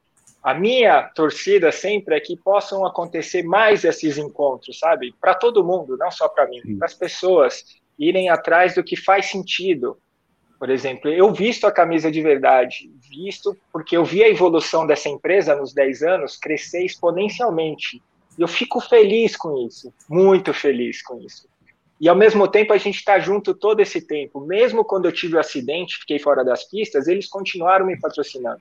a 0.44 0.52
minha 0.52 1.02
torcida 1.04 1.72
sempre 1.72 2.14
é 2.14 2.20
que 2.20 2.36
possam 2.36 2.84
acontecer 2.84 3.42
mais 3.42 3.82
esses 3.82 4.18
encontros, 4.18 4.78
sabe? 4.78 5.14
Para 5.18 5.32
todo 5.32 5.64
mundo, 5.64 5.96
não 5.96 6.10
só 6.10 6.28
para 6.28 6.46
mim, 6.46 6.60
para 6.76 6.84
as 6.84 6.92
pessoas 6.92 7.64
irem 7.98 8.28
atrás 8.28 8.74
do 8.74 8.84
que 8.84 8.94
faz 8.94 9.30
sentido. 9.30 9.96
Por 10.58 10.68
exemplo, 10.68 11.10
eu 11.10 11.32
visto 11.32 11.66
a 11.66 11.72
camisa 11.72 12.12
de 12.12 12.20
verdade, 12.20 12.92
visto 13.10 13.56
porque 13.72 13.96
eu 13.96 14.04
vi 14.04 14.22
a 14.22 14.28
evolução 14.28 14.86
dessa 14.86 15.08
empresa 15.08 15.56
nos 15.56 15.72
10 15.72 16.02
anos 16.02 16.36
crescer 16.36 16.84
exponencialmente. 16.84 18.02
E 18.38 18.42
eu 18.42 18.48
fico 18.48 18.82
feliz 18.82 19.36
com 19.36 19.66
isso, 19.66 19.94
muito 20.10 20.52
feliz 20.52 21.00
com 21.00 21.18
isso. 21.22 21.48
E 21.98 22.06
ao 22.06 22.16
mesmo 22.16 22.46
tempo 22.46 22.74
a 22.74 22.78
gente 22.78 22.96
está 22.96 23.18
junto 23.18 23.54
todo 23.54 23.80
esse 23.80 24.06
tempo. 24.06 24.40
Mesmo 24.40 24.84
quando 24.84 25.06
eu 25.06 25.12
tive 25.12 25.34
o 25.34 25.36
um 25.38 25.40
acidente, 25.40 26.00
fiquei 26.00 26.18
fora 26.18 26.44
das 26.44 26.64
pistas, 26.64 27.08
eles 27.08 27.28
continuaram 27.30 27.86
me 27.86 27.98
patrocinando 27.98 28.60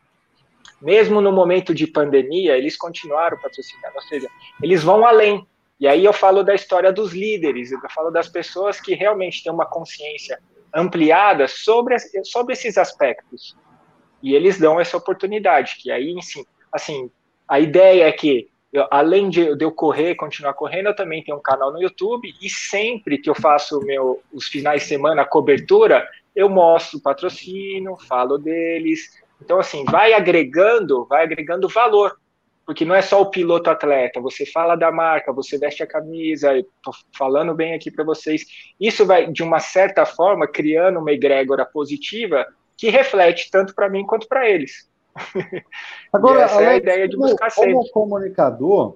mesmo 0.83 1.21
no 1.21 1.31
momento 1.31 1.73
de 1.73 1.87
pandemia, 1.87 2.57
eles 2.57 2.75
continuaram 2.75 3.37
patrocinando, 3.37 3.95
ou 3.95 4.01
seja, 4.01 4.27
eles 4.61 4.83
vão 4.83 5.05
além. 5.05 5.47
E 5.79 5.87
aí 5.87 6.03
eu 6.03 6.13
falo 6.13 6.43
da 6.43 6.53
história 6.53 6.91
dos 6.91 7.13
líderes, 7.13 7.71
eu 7.71 7.79
falo 7.89 8.11
das 8.11 8.27
pessoas 8.27 8.79
que 8.79 8.93
realmente 8.93 9.41
têm 9.41 9.51
uma 9.51 9.65
consciência 9.65 10.39
ampliada 10.73 11.47
sobre, 11.47 11.95
sobre 12.23 12.53
esses 12.53 12.77
aspectos. 12.77 13.55
E 14.21 14.35
eles 14.35 14.59
dão 14.59 14.79
essa 14.79 14.97
oportunidade, 14.97 15.77
que 15.81 15.89
aí, 15.89 16.15
sim, 16.21 16.45
assim, 16.71 17.09
a 17.47 17.59
ideia 17.59 18.05
é 18.05 18.11
que, 18.11 18.49
eu, 18.71 18.85
além 18.91 19.29
de, 19.29 19.55
de 19.55 19.63
eu 19.63 19.71
correr, 19.71 20.15
continuar 20.15 20.53
correndo, 20.53 20.87
eu 20.87 20.95
também 20.95 21.23
tenho 21.23 21.37
um 21.37 21.41
canal 21.41 21.71
no 21.71 21.81
YouTube, 21.81 22.33
e 22.41 22.49
sempre 22.49 23.17
que 23.17 23.29
eu 23.29 23.35
faço 23.35 23.79
meu, 23.81 24.21
os 24.33 24.47
finais 24.47 24.81
de 24.83 24.87
semana, 24.87 25.21
a 25.21 25.25
cobertura, 25.25 26.05
eu 26.35 26.49
mostro 26.49 26.97
o 26.97 27.01
patrocínio, 27.01 27.97
falo 28.07 28.37
deles, 28.37 29.22
então, 29.43 29.59
assim, 29.59 29.83
vai 29.85 30.13
agregando, 30.13 31.05
vai 31.05 31.23
agregando 31.23 31.67
valor, 31.67 32.17
porque 32.65 32.85
não 32.85 32.95
é 32.95 33.01
só 33.01 33.21
o 33.21 33.29
piloto 33.29 33.69
atleta, 33.69 34.21
você 34.21 34.45
fala 34.45 34.75
da 34.75 34.89
marca, 34.89 35.33
você 35.33 35.57
veste 35.57 35.83
a 35.83 35.87
camisa, 35.87 36.57
estou 36.57 36.93
falando 37.17 37.53
bem 37.53 37.73
aqui 37.73 37.91
para 37.91 38.05
vocês. 38.05 38.45
Isso 38.79 39.05
vai, 39.05 39.29
de 39.29 39.43
uma 39.43 39.59
certa 39.59 40.05
forma, 40.05 40.47
criando 40.47 40.99
uma 40.99 41.11
egrégora 41.11 41.65
positiva 41.65 42.45
que 42.77 42.89
reflete 42.89 43.51
tanto 43.51 43.75
para 43.75 43.89
mim 43.89 44.05
quanto 44.05 44.27
para 44.27 44.49
eles. 44.49 44.89
Agora, 46.11 46.43
essa 46.43 46.55
Alex, 46.55 46.69
é 46.69 46.73
a 46.73 46.77
ideia 46.77 47.07
de 47.07 47.17
buscar 47.17 47.53
como, 47.53 47.67
sempre. 47.67 47.91
Como 47.91 48.09
comunicador, 48.09 48.95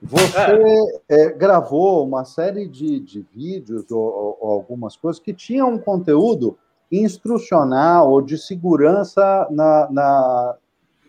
você 0.00 1.02
é. 1.08 1.26
É, 1.26 1.32
gravou 1.32 2.04
uma 2.04 2.24
série 2.24 2.66
de, 2.66 2.98
de 2.98 3.20
vídeos 3.32 3.90
ou, 3.90 4.38
ou 4.40 4.52
algumas 4.52 4.96
coisas 4.96 5.20
que 5.20 5.34
tinham 5.34 5.70
um 5.70 5.78
conteúdo 5.78 6.58
instrucional 6.92 8.10
ou 8.10 8.20
de 8.20 8.36
segurança 8.36 9.48
na, 9.50 9.88
na 9.90 10.56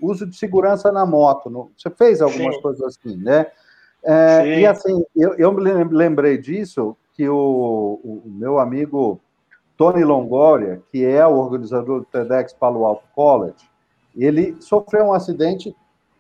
uso 0.02 0.26
de 0.26 0.36
segurança 0.36 0.92
na 0.92 1.06
moto. 1.06 1.50
No, 1.50 1.72
você 1.78 1.90
fez 1.90 2.22
algumas 2.22 2.56
Sim. 2.56 2.62
coisas 2.62 2.82
assim, 2.82 3.18
né? 3.18 3.48
É, 4.04 4.60
e 4.60 4.66
assim, 4.66 5.04
eu, 5.16 5.34
eu 5.36 5.52
me 5.54 5.62
lembrei 5.62 6.38
disso 6.38 6.96
que 7.14 7.28
o, 7.28 8.00
o, 8.04 8.24
meu 8.26 8.60
amigo 8.60 9.20
Tony 9.78 10.04
Longoria, 10.04 10.82
que 10.92 11.06
é 11.06 11.26
o 11.26 11.38
organizador 11.38 12.00
do 12.00 12.06
TEDx 12.06 12.54
Palo 12.54 12.86
Alto 12.86 13.06
College, 13.16 13.70
ele 14.16 14.58
sofreu 14.60 15.06
um 15.06 15.14
acidente 15.14 15.74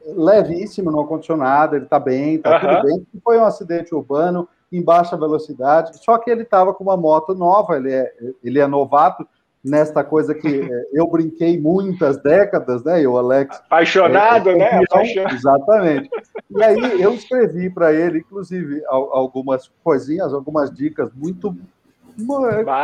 levíssimo 0.05 0.91
no 0.91 1.05
condicionado, 1.05 1.75
ele 1.75 1.85
está 1.85 1.99
bem, 1.99 2.35
está 2.35 2.59
tudo 2.59 2.83
bem. 2.83 3.07
Foi 3.23 3.37
um 3.37 3.45
acidente 3.45 3.93
urbano 3.93 4.47
em 4.71 4.81
baixa 4.81 5.17
velocidade, 5.17 5.97
só 6.03 6.17
que 6.17 6.31
ele 6.31 6.43
estava 6.43 6.73
com 6.73 6.83
uma 6.83 6.97
moto 6.97 7.35
nova, 7.35 7.77
ele 7.77 7.93
é, 7.93 8.13
ele 8.43 8.59
é 8.59 8.65
novato, 8.65 9.27
nesta 9.63 10.03
coisa 10.03 10.35
que 10.35 10.47
é, 10.47 10.85
eu 10.91 11.07
brinquei 11.07 11.59
muitas 11.59 12.21
décadas, 12.21 12.83
né? 12.83 13.01
Eu, 13.01 13.17
Alex. 13.17 13.55
Apaixonado, 13.65 14.49
é, 14.49 14.55
né? 14.55 14.83
Apaixonado. 14.83 15.33
Exatamente. 15.33 16.09
E 16.49 16.63
aí 16.63 17.01
eu 17.01 17.13
escrevi 17.13 17.69
para 17.69 17.93
ele, 17.93 18.19
inclusive, 18.19 18.83
algumas 18.87 19.71
coisinhas, 19.83 20.33
algumas 20.33 20.71
dicas 20.71 21.11
muito 21.13 21.55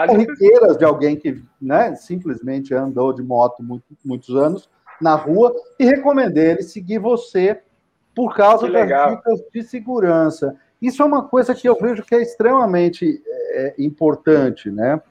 corriqueiras 0.08 0.78
de 0.78 0.86
alguém 0.86 1.16
que 1.16 1.44
né, 1.62 1.96
simplesmente 1.96 2.74
andou 2.74 3.14
de 3.14 3.22
moto 3.22 3.62
muito, 3.62 3.86
muitos 4.04 4.36
anos 4.36 4.70
na 5.00 5.16
rua 5.16 5.54
e 5.78 5.86
recomendei 5.86 6.52
ele 6.52 6.64
seguir 6.64 6.98
você 6.98 7.62
por 8.16 8.36
causa 8.36 8.70
das 8.70 8.88
dicas 8.88 9.40
de 9.54 9.64
segurança. 9.64 10.56
Isso 10.82 11.02
é 11.02 11.06
uma 11.06 11.24
coisa 11.24 11.54
que 11.54 11.68
eu 11.68 11.76
vejo 11.76 12.04
que 12.04 12.16
é 12.16 12.22
extremamente 12.22 13.22
é, 13.28 13.76
importante, 13.78 14.72
né? 14.72 15.02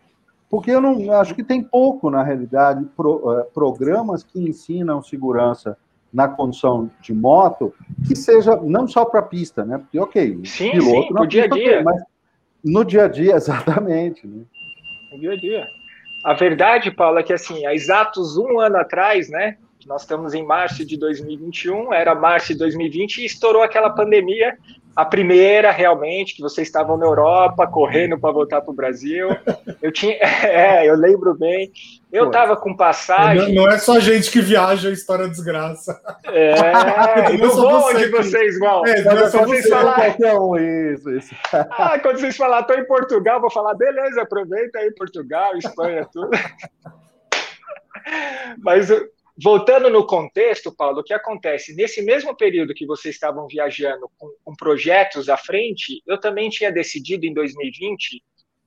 Porque 0.51 0.71
eu 0.71 0.81
não 0.81 1.13
acho 1.13 1.35
que 1.35 1.45
tem 1.45 1.63
pouco, 1.63 2.11
na 2.11 2.23
realidade, 2.23 2.85
pro, 2.97 3.17
uh, 3.17 3.45
programas 3.53 4.23
que 4.23 4.41
ensinam 4.41 5.03
segurança 5.03 5.77
na 6.13 6.27
condução 6.27 6.91
de 7.03 7.13
moto, 7.13 7.75
que 8.07 8.17
seja 8.17 8.57
não 8.57 8.89
só 8.89 9.05
para 9.05 9.21
pista, 9.21 9.65
né? 9.65 9.79
Porque, 9.79 9.99
ok, 9.99 10.41
sim, 10.45 10.71
piloto 10.71 11.09
sim, 11.09 11.13
no 11.13 11.27
dia 11.27 11.45
a 11.45 11.49
dia. 11.49 11.83
mas 11.83 12.03
no 12.65 12.85
dia 12.85 13.05
a 13.05 13.09
dia, 13.09 13.35
exatamente. 13.37 14.27
Né? 14.27 14.43
No 15.13 15.21
dia 15.21 15.33
a 15.33 15.37
dia. 15.37 15.67
A 16.25 16.33
verdade, 16.33 16.91
Paulo, 16.91 17.19
é 17.19 17.23
que 17.23 17.33
assim, 17.33 17.67
há 17.67 17.75
exatos 17.75 18.37
um 18.39 18.59
ano 18.59 18.79
atrás, 18.79 19.29
né? 19.29 19.59
Nós 19.87 20.03
estamos 20.03 20.35
em 20.35 20.45
março 20.45 20.85
de 20.85 20.99
2021, 20.99 21.93
era 21.95 22.15
março 22.15 22.49
de 22.49 22.59
2020 22.59 23.19
e 23.19 23.25
estourou 23.25 23.63
aquela 23.63 23.91
pandemia 23.91 24.59
a 24.99 25.05
primeira, 25.05 25.71
realmente, 25.71 26.35
que 26.35 26.43
vocês 26.43 26.67
estavam 26.67 26.97
na 26.97 27.07
Europa, 27.07 27.69
correndo 27.69 28.19
para 28.19 28.33
voltar 28.33 28.61
para 28.61 28.73
o 28.73 28.75
Brasil. 28.75 29.29
Eu 29.81 29.93
tinha. 29.93 30.19
É, 30.49 30.89
eu 30.89 30.97
lembro 30.97 31.37
bem. 31.37 31.71
Eu 32.13 32.27
estava 32.27 32.57
com 32.57 32.75
passagem. 32.75 33.55
Não, 33.55 33.65
não, 33.65 33.71
é 33.71 33.79
só 33.79 34.01
gente 34.01 34.31
que 34.31 34.41
viaja, 34.41 34.91
história 34.91 35.29
desgraça. 35.29 36.01
É, 36.25 37.31
não 37.39 37.51
vou 37.51 37.91
onde 37.91 38.09
vocês 38.09 38.59
vão. 38.59 38.85
É, 38.85 39.03
não 39.03 39.13
é 39.13 39.31
só 39.31 39.45
vocês 39.45 39.65
você, 39.65 39.69
falar. 39.69 40.09
Isso, 40.09 41.11
isso. 41.11 41.35
Ah, 41.53 41.99
quando 42.01 42.19
vocês 42.19 42.37
falar, 42.37 42.61
estou 42.61 42.77
em 42.77 42.87
Portugal, 42.87 43.41
vou 43.41 43.51
falar, 43.51 43.75
beleza, 43.75 44.23
aproveita 44.23 44.81
aí 44.81 44.91
Portugal, 44.93 45.57
Espanha, 45.57 46.09
tudo. 46.13 46.31
Mas 48.59 48.89
voltando 49.41 49.89
no 49.89 50.05
contexto, 50.05 50.75
Paulo, 50.75 51.01
o 51.01 51.05
que 51.05 51.15
acontece? 51.15 51.75
Nesse 51.75 52.03
mesmo 52.03 52.37
período 52.37 52.75
que 52.75 52.87
vocês 52.87 53.15
estavam 53.15 53.47
viajando 53.47 54.11
com, 54.19 54.29
com, 54.45 54.55
projetos 54.55 55.29
à 55.29 55.37
frente, 55.37 56.03
eu 56.07 56.19
também 56.19 56.51
tinha 56.51 56.73
decidido 56.73 57.25
em 57.25 57.33
2020 57.33 58.23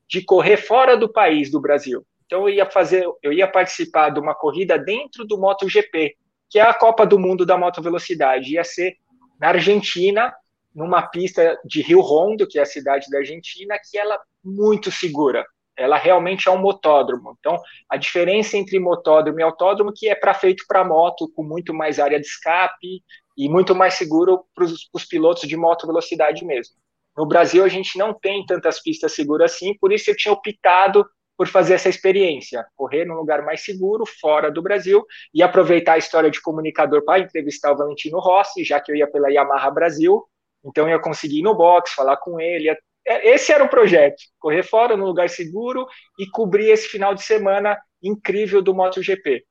de 0.08 0.24
correr 0.24 0.58
fora 0.58 0.96
do 0.96 1.12
país, 1.12 1.52
do 1.52 1.60
Brasil. 1.60 2.06
Então 2.26 2.48
eu 2.48 2.56
ia 2.56 2.66
fazer, 2.66 3.06
eu 3.22 3.34
ia 3.34 3.48
participar 3.48 4.10
de 4.10 4.20
uma 4.20 4.34
corrida 4.34 4.80
dentro 4.80 5.26
do 5.26 5.38
MotoGP, 5.38 6.16
que 6.50 6.60
é 6.60 6.62
a 6.62 6.74
Copa 6.74 7.06
do 7.06 7.20
Mundo 7.20 7.46
da 7.46 7.58
moto 7.58 7.82
velocidade. 7.82 8.54
Ia 8.54 8.64
ser 8.64 8.96
na 9.40 9.50
Argentina, 9.50 10.34
numa 10.74 11.02
pista 11.02 11.60
de 11.66 11.82
Rio 11.82 12.00
Rondo, 12.00 12.48
que 12.48 12.58
é 12.58 12.62
a 12.62 12.66
cidade 12.66 13.10
da 13.10 13.18
Argentina, 13.18 13.78
que 13.78 13.98
ela 13.98 14.16
é 14.16 14.20
muito 14.44 14.90
segura 14.90 15.46
ela 15.82 15.98
realmente 15.98 16.48
é 16.48 16.52
um 16.52 16.58
motódromo. 16.58 17.36
Então, 17.40 17.58
a 17.90 17.98
diferença 17.98 18.58
entre 18.58 18.80
motódromo 18.80 19.40
e 19.40 19.44
autódromo 19.44 19.92
que 19.94 20.08
é 20.08 20.16
para 20.16 20.34
feito 20.34 20.64
para 20.68 20.84
moto, 20.84 21.32
com 21.36 21.44
muito 21.44 21.74
mais 21.74 22.00
área 22.00 22.20
de 22.20 22.26
escape 22.26 23.04
e 23.38 23.50
muito 23.50 23.74
mais 23.74 23.96
seguro 23.96 24.46
para 24.54 24.66
os 24.66 25.06
pilotos 25.06 25.48
de 25.48 25.58
moto 25.58 25.88
velocidade 25.88 26.46
mesmo. 26.46 26.76
No 27.18 27.26
Brasil, 27.26 27.64
a 27.64 27.68
gente 27.68 27.98
não 27.98 28.14
tem 28.14 28.46
tantas 28.46 28.82
pistas 28.82 29.14
seguras 29.14 29.54
assim, 29.54 29.78
por 29.78 29.92
isso 29.92 30.10
eu 30.10 30.16
tinha 30.16 30.34
optado 30.34 31.06
por 31.38 31.48
fazer 31.48 31.74
essa 31.74 31.90
experiência, 31.90 32.66
correr 32.76 33.04
num 33.04 33.16
lugar 33.16 33.44
mais 33.44 33.66
seguro, 33.66 34.06
fora 34.06 34.52
do 34.52 34.62
Brasil, 34.62 35.04
e 35.34 35.42
aproveitar 35.42 35.94
a 35.94 35.98
história 35.98 36.30
de 36.30 36.42
comunicador 36.42 37.04
para 37.04 37.20
entrevistar 37.20 37.72
o 37.72 37.78
Valentino 37.78 38.20
Rossi, 38.20 38.64
já 38.64 38.80
que 38.80 38.92
eu 38.92 38.96
ia 38.96 39.10
pela 39.10 39.32
Yamaha 39.32 39.72
Brasil, 39.72 40.24
então 40.64 40.86
eu 40.86 40.92
ia 40.92 41.00
conseguir 41.00 41.40
ir 41.40 41.42
no 41.42 41.56
box, 41.56 41.94
falar 41.94 42.18
com 42.18 42.40
ele, 42.40 42.70
é, 42.70 42.78
esse 43.06 43.52
era 43.52 43.64
o 43.64 43.70
projeto: 43.70 44.22
correr 44.40 44.64
fora 44.64 44.96
num 44.96 45.06
lugar 45.06 45.30
seguro 45.30 45.86
e 46.20 46.30
cobrir 46.30 46.70
esse 46.70 46.88
final 46.88 47.14
de 47.14 47.24
semana 47.24 47.78
incrível 48.02 48.62
do 48.62 48.74
MotoGP. 48.74 49.44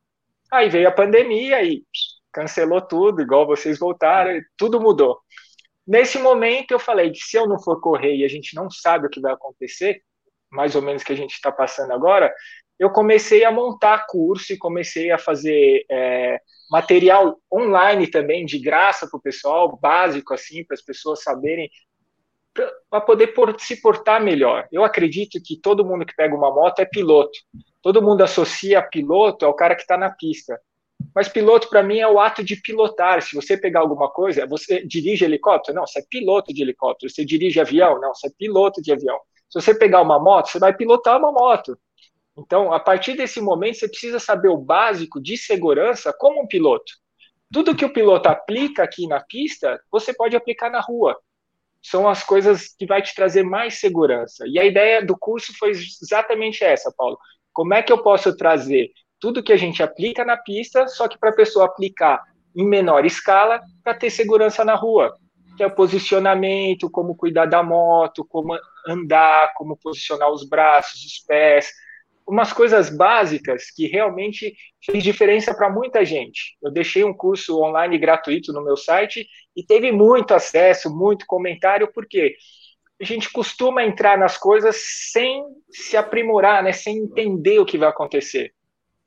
Aí 0.53 0.69
veio 0.69 0.89
a 0.89 0.93
pandemia 0.93 1.63
e 1.63 1.83
cancelou 2.33 2.81
tudo, 2.81 3.23
igual 3.23 3.47
vocês 3.47 3.79
voltaram, 3.79 4.41
tudo 4.57 4.81
mudou. 4.81 5.19
Nesse 5.87 6.19
momento 6.19 6.73
eu 6.73 6.79
falei 6.79 7.11
que 7.11 7.19
se 7.19 7.37
eu 7.37 7.47
não 7.47 7.59
for 7.61 7.81
correr 7.81 8.15
e 8.17 8.25
a 8.25 8.29
gente 8.29 8.55
não 8.55 8.71
sabe 8.71 9.07
o 9.07 9.11
que 9.11 9.21
vai 9.21 9.33
acontecer, 9.33 10.03
mais 10.51 10.75
ou 10.75 10.83
menos 10.83 11.03
que 11.03 11.13
a 11.13 11.17
gente 11.17 11.33
está 11.33 11.51
passando 11.51 11.93
agora, 11.93 12.33
eu 12.79 12.91
comecei 12.91 13.45
a 13.45 13.51
montar 13.51 14.07
curso 14.09 14.53
e 14.53 14.59
comecei 14.59 15.11
a 15.11 15.19
fazer 15.19 15.85
é, 15.91 16.41
material 16.71 17.39
online 17.53 18.07
também, 18.07 18.47
de 18.47 18.59
graça 18.59 19.07
para 19.09 19.19
o 19.19 19.23
pessoal, 19.23 19.77
básico 19.77 20.33
assim, 20.33 20.65
para 20.65 20.75
as 20.75 20.83
pessoas 20.83 21.23
saberem 21.23 21.69
para 22.89 23.01
poder 23.01 23.29
por, 23.29 23.59
se 23.61 23.81
portar 23.81 24.23
melhor. 24.23 24.67
Eu 24.73 24.85
acredito 24.85 25.41
que 25.43 25.57
todo 25.57 25.85
mundo 25.85 26.05
que 26.05 26.15
pega 26.15 26.35
uma 26.35 26.53
moto 26.53 26.81
é 26.81 26.85
piloto. 26.85 27.39
Todo 27.83 28.03
mundo 28.03 28.23
associa 28.23 28.83
piloto 28.83 29.47
ao 29.47 29.55
cara 29.55 29.75
que 29.75 29.83
está 29.83 29.97
na 29.97 30.11
pista. 30.11 30.61
Mas 31.15 31.29
piloto, 31.29 31.69
para 31.69 31.83
mim, 31.83 31.99
é 31.99 32.09
o 32.09 32.21
ato 32.21 32.45
de 32.45 32.57
pilotar. 32.57 33.23
Se 33.23 33.35
você 33.35 33.57
pegar 33.57 33.81
alguma 33.81 34.11
coisa, 34.11 34.47
você 34.47 34.85
dirige 34.87 35.25
helicóptero? 35.25 35.77
Não, 35.77 35.87
você 35.87 36.01
é 36.01 36.05
piloto 36.09 36.53
de 36.53 36.63
helicóptero. 36.63 37.11
Você 37.11 37.25
dirige 37.25 37.61
avião? 37.61 38.01
Não, 38.01 38.15
você 38.15 38.27
é 38.27 38.33
piloto 38.37 38.83
de 38.83 38.93
avião. 38.93 39.19
Se 39.49 39.61
você 39.61 39.75
pegar 39.75 40.03
uma 40.03 40.19
moto, 40.19 40.49
você 40.49 40.59
vai 40.59 40.75
pilotar 40.77 41.19
uma 41.19 41.33
moto. 41.33 41.79
Então, 42.37 42.73
a 42.73 42.79
partir 42.79 43.15
desse 43.15 43.41
momento, 43.41 43.79
você 43.79 43.89
precisa 43.89 44.19
saber 44.19 44.49
o 44.49 44.57
básico 44.57 45.21
de 45.21 45.37
segurança 45.37 46.15
como 46.17 46.43
um 46.43 46.47
piloto. 46.47 46.93
Tudo 47.53 47.75
que 47.75 47.85
o 47.85 47.93
piloto 47.93 48.29
aplica 48.29 48.85
aqui 48.85 49.07
na 49.09 49.21
pista, 49.21 49.81
você 49.91 50.15
pode 50.15 50.37
aplicar 50.37 50.71
na 50.71 50.81
rua 50.81 51.17
são 51.83 52.09
as 52.09 52.23
coisas 52.23 52.75
que 52.79 52.87
vai 52.87 53.03
te 53.03 53.15
trazer 53.15 53.43
mais 53.43 53.81
segurança. 53.81 54.45
E 54.47 54.59
a 54.59 54.65
ideia 54.65 55.05
do 55.05 55.17
curso 55.17 55.53
foi 55.59 55.71
exatamente 55.71 56.63
essa, 56.63 56.93
Paulo. 56.97 57.19
Como 57.53 57.75
é 57.75 57.83
que 57.83 57.93
eu 57.93 58.03
posso 58.03 58.37
trazer 58.37 58.91
tudo 59.19 59.43
que 59.43 59.53
a 59.53 59.57
gente 59.57 59.83
aplica 59.83 60.25
na 60.25 60.37
pista, 60.37 60.87
só 60.89 61.09
que 61.09 61.19
para 61.19 61.31
a 61.31 61.35
pessoa 61.35 61.67
aplicar 61.67 62.23
em 62.57 62.67
menor 62.67 63.05
escala, 63.05 63.61
para 63.83 63.95
ter 63.95 64.11
segurança 64.11 64.65
na 64.65 64.75
rua? 64.75 65.15
Que 65.57 65.63
é 65.63 65.67
o 65.67 65.75
posicionamento, 65.75 66.91
como 66.91 67.17
cuidar 67.17 67.47
da 67.47 67.63
moto, 67.63 68.25
como 68.25 68.57
andar, 68.87 69.53
como 69.55 69.77
posicionar 69.77 70.31
os 70.31 70.49
braços, 70.49 71.05
os 71.05 71.19
pés, 71.27 71.71
umas 72.31 72.53
coisas 72.53 72.89
básicas 72.89 73.71
que 73.71 73.89
realmente 73.89 74.55
fez 74.85 75.03
diferença 75.03 75.53
para 75.53 75.69
muita 75.69 76.05
gente. 76.05 76.57
Eu 76.63 76.71
deixei 76.71 77.03
um 77.03 77.13
curso 77.13 77.61
online 77.61 77.99
gratuito 77.99 78.53
no 78.53 78.65
meu 78.65 78.77
site 78.77 79.27
e 79.57 79.65
teve 79.65 79.91
muito 79.91 80.33
acesso, 80.33 80.95
muito 80.95 81.27
comentário, 81.27 81.91
porque 81.93 82.37
a 83.01 83.05
gente 83.05 83.33
costuma 83.33 83.83
entrar 83.83 84.17
nas 84.17 84.39
coisas 84.39 84.77
sem 85.11 85.45
se 85.71 85.97
aprimorar, 85.97 86.63
né, 86.63 86.73
sem 86.73 86.99
entender 86.99 87.59
o 87.59 87.67
que 87.67 87.79
vai 87.79 87.89
acontecer. 87.89 88.53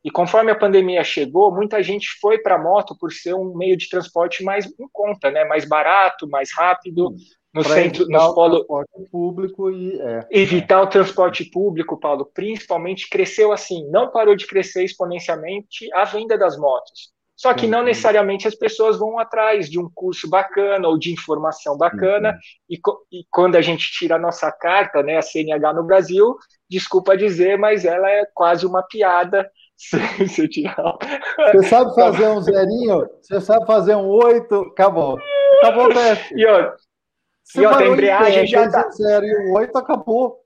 E 0.03 0.11
conforme 0.11 0.51
a 0.51 0.59
pandemia 0.59 1.03
chegou, 1.03 1.55
muita 1.55 1.82
gente 1.82 2.07
foi 2.19 2.38
para 2.38 2.55
a 2.55 2.61
moto 2.61 2.97
por 2.99 3.13
ser 3.13 3.34
um 3.36 3.55
meio 3.55 3.78
de 3.78 3.88
transporte 3.88 4.43
mais 4.43 4.65
em 4.65 4.88
conta, 4.91 5.32
né, 5.32 5.45
mais 5.45 5.63
barato, 5.63 6.28
mais 6.28 6.49
rápido, 6.53 7.15
no 7.53 7.63
centro, 7.63 8.07
nos 8.07 8.33
polo 8.33 8.65
transporte 8.65 9.09
público 9.11 9.71
e 9.71 10.01
é. 10.01 10.27
evitar 10.31 10.81
o 10.81 10.87
transporte 10.87 11.45
público, 11.45 11.99
Paulo, 11.99 12.29
principalmente 12.33 13.09
cresceu 13.09 13.51
assim, 13.51 13.87
não 13.91 14.11
parou 14.11 14.35
de 14.35 14.47
crescer 14.47 14.83
exponencialmente 14.83 15.87
a 15.93 16.03
venda 16.03 16.37
das 16.37 16.57
motos. 16.57 17.13
Só 17.35 17.53
que 17.53 17.67
não 17.67 17.83
necessariamente 17.83 18.47
as 18.47 18.55
pessoas 18.55 18.97
vão 18.97 19.19
atrás 19.19 19.69
de 19.69 19.79
um 19.79 19.89
curso 19.93 20.29
bacana 20.29 20.87
ou 20.87 20.97
de 20.97 21.11
informação 21.11 21.77
bacana. 21.77 22.29
Uhum. 22.29 22.37
E, 22.69 22.79
e, 23.11 23.25
quando 23.29 23.55
a 23.55 23.61
gente 23.61 23.91
tira 23.91 24.15
a 24.15 24.19
nossa 24.19 24.51
carta, 24.51 25.01
né, 25.01 25.17
a 25.17 25.21
CNH 25.21 25.73
no 25.73 25.83
Brasil, 25.83 26.35
desculpa 26.69 27.17
dizer, 27.17 27.57
mas 27.57 27.85
ela 27.85 28.09
é 28.09 28.25
quase 28.33 28.65
uma 28.65 28.83
piada. 28.83 29.49
Você, 30.19 30.47
tirar... 30.47 30.97
você 31.51 31.63
sabe 31.67 31.93
fazer 31.95 32.27
um 32.27 32.39
zerinho? 32.39 33.05
Você 33.21 33.41
sabe 33.41 33.65
fazer 33.65 33.95
um 33.95 34.07
oito? 34.07 34.61
Acabou. 34.71 35.17
Acabou 35.61 35.87
o 35.89 35.93
teste. 35.93 36.33
E, 36.35 36.45
ó, 36.45 36.71
e 37.55 37.65
ó, 37.65 37.75
a 37.75 37.85
embreagem 37.85 38.47
já 38.47 38.69
tá. 38.69 38.89
Zero, 38.89 39.25
e 39.25 39.49
o 39.49 39.53
8 39.53 39.77
acabou. 39.77 40.39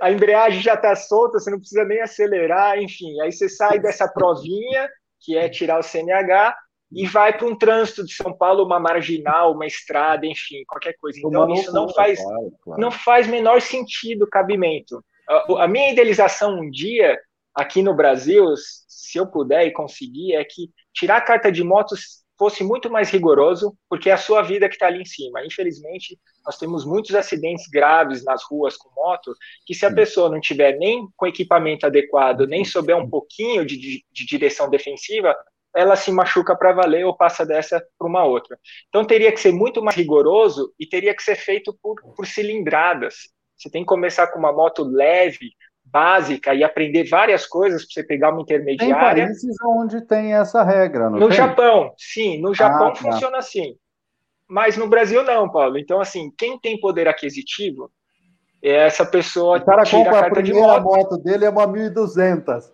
A 0.00 0.10
embreagem 0.10 0.60
já 0.60 0.76
tá 0.76 0.94
solta, 0.96 1.38
você 1.38 1.50
não 1.50 1.58
precisa 1.58 1.84
nem 1.84 2.00
acelerar, 2.00 2.78
enfim. 2.78 3.20
Aí 3.20 3.30
você 3.30 3.48
sai 3.48 3.78
dessa 3.78 4.08
provinha, 4.08 4.88
que 5.20 5.36
é 5.36 5.48
tirar 5.48 5.78
o 5.78 5.82
CNH, 5.82 6.56
e 6.90 7.06
vai 7.06 7.36
para 7.36 7.46
um 7.46 7.56
trânsito 7.56 8.04
de 8.04 8.14
São 8.14 8.32
Paulo, 8.32 8.64
uma 8.64 8.78
marginal, 8.78 9.52
uma 9.52 9.66
estrada, 9.66 10.26
enfim, 10.26 10.62
qualquer 10.66 10.94
coisa. 10.98 11.18
Então, 11.18 11.52
isso 11.54 11.72
não 11.72 11.88
faz, 11.88 12.22
claro, 12.22 12.52
claro. 12.62 12.80
não 12.80 12.90
faz 12.90 13.26
menor 13.26 13.60
sentido 13.60 14.26
cabimento. 14.26 15.02
A, 15.28 15.64
a 15.64 15.68
minha 15.68 15.90
idealização 15.90 16.58
um 16.58 16.70
dia, 16.70 17.18
aqui 17.54 17.82
no 17.82 17.94
Brasil, 17.94 18.44
se 18.56 19.18
eu 19.18 19.26
puder 19.26 19.66
e 19.66 19.72
conseguir, 19.72 20.34
é 20.34 20.44
que 20.44 20.70
tirar 20.92 21.16
a 21.16 21.22
carta 21.22 21.50
de 21.50 21.64
motos 21.64 22.21
fosse 22.42 22.64
muito 22.64 22.90
mais 22.90 23.08
rigoroso, 23.08 23.72
porque 23.88 24.10
é 24.10 24.12
a 24.12 24.16
sua 24.16 24.42
vida 24.42 24.68
que 24.68 24.74
está 24.74 24.88
ali 24.88 25.00
em 25.00 25.04
cima. 25.04 25.46
Infelizmente, 25.46 26.18
nós 26.44 26.58
temos 26.58 26.84
muitos 26.84 27.14
acidentes 27.14 27.68
graves 27.68 28.24
nas 28.24 28.42
ruas 28.42 28.76
com 28.76 28.90
moto, 28.96 29.32
que 29.64 29.72
se 29.72 29.86
a 29.86 29.94
pessoa 29.94 30.28
não 30.28 30.40
tiver 30.40 30.76
nem 30.76 31.06
com 31.16 31.24
equipamento 31.24 31.86
adequado, 31.86 32.44
nem 32.48 32.64
souber 32.64 32.96
um 32.96 33.08
pouquinho 33.08 33.64
de, 33.64 33.76
de, 33.76 34.04
de 34.10 34.26
direção 34.26 34.68
defensiva, 34.68 35.36
ela 35.72 35.94
se 35.94 36.10
machuca 36.10 36.56
para 36.56 36.72
valer 36.72 37.06
ou 37.06 37.16
passa 37.16 37.46
dessa 37.46 37.80
para 37.96 38.08
uma 38.08 38.24
outra. 38.24 38.58
Então 38.88 39.04
teria 39.04 39.30
que 39.30 39.38
ser 39.38 39.52
muito 39.52 39.80
mais 39.80 39.96
rigoroso 39.96 40.74
e 40.80 40.84
teria 40.84 41.14
que 41.14 41.22
ser 41.22 41.36
feito 41.36 41.72
por, 41.80 41.94
por 42.16 42.26
cilindradas. 42.26 43.28
Você 43.56 43.70
tem 43.70 43.82
que 43.82 43.88
começar 43.88 44.26
com 44.26 44.40
uma 44.40 44.52
moto 44.52 44.82
leve, 44.82 45.52
básica 45.92 46.54
e 46.54 46.64
aprender 46.64 47.04
várias 47.04 47.46
coisas 47.46 47.84
para 47.84 47.92
você 47.92 48.02
pegar 48.02 48.30
uma 48.30 48.40
intermediária. 48.40 49.14
Tem 49.14 49.24
países 49.26 49.56
onde 49.64 50.00
tem 50.00 50.34
essa 50.34 50.62
regra, 50.62 51.10
No 51.10 51.28
tem? 51.28 51.36
Japão, 51.36 51.92
sim, 51.98 52.40
no 52.40 52.54
Japão 52.54 52.88
ah, 52.88 52.92
tá. 52.92 52.96
funciona 52.96 53.38
assim. 53.38 53.76
Mas 54.48 54.76
no 54.76 54.88
Brasil 54.88 55.22
não, 55.22 55.50
Paulo. 55.50 55.78
Então, 55.78 56.00
assim, 56.00 56.32
quem 56.36 56.58
tem 56.58 56.80
poder 56.80 57.08
aquisitivo 57.08 57.90
é 58.62 58.86
essa 58.86 59.04
pessoa 59.04 59.58
o 59.58 59.64
cara 59.64 59.84
compra 59.84 60.18
a, 60.18 60.26
a 60.26 60.30
primeira 60.30 60.80
moto. 60.80 60.84
moto 60.84 61.18
dele 61.18 61.44
é 61.44 61.50
uma 61.50 61.66
1200. 61.66 62.70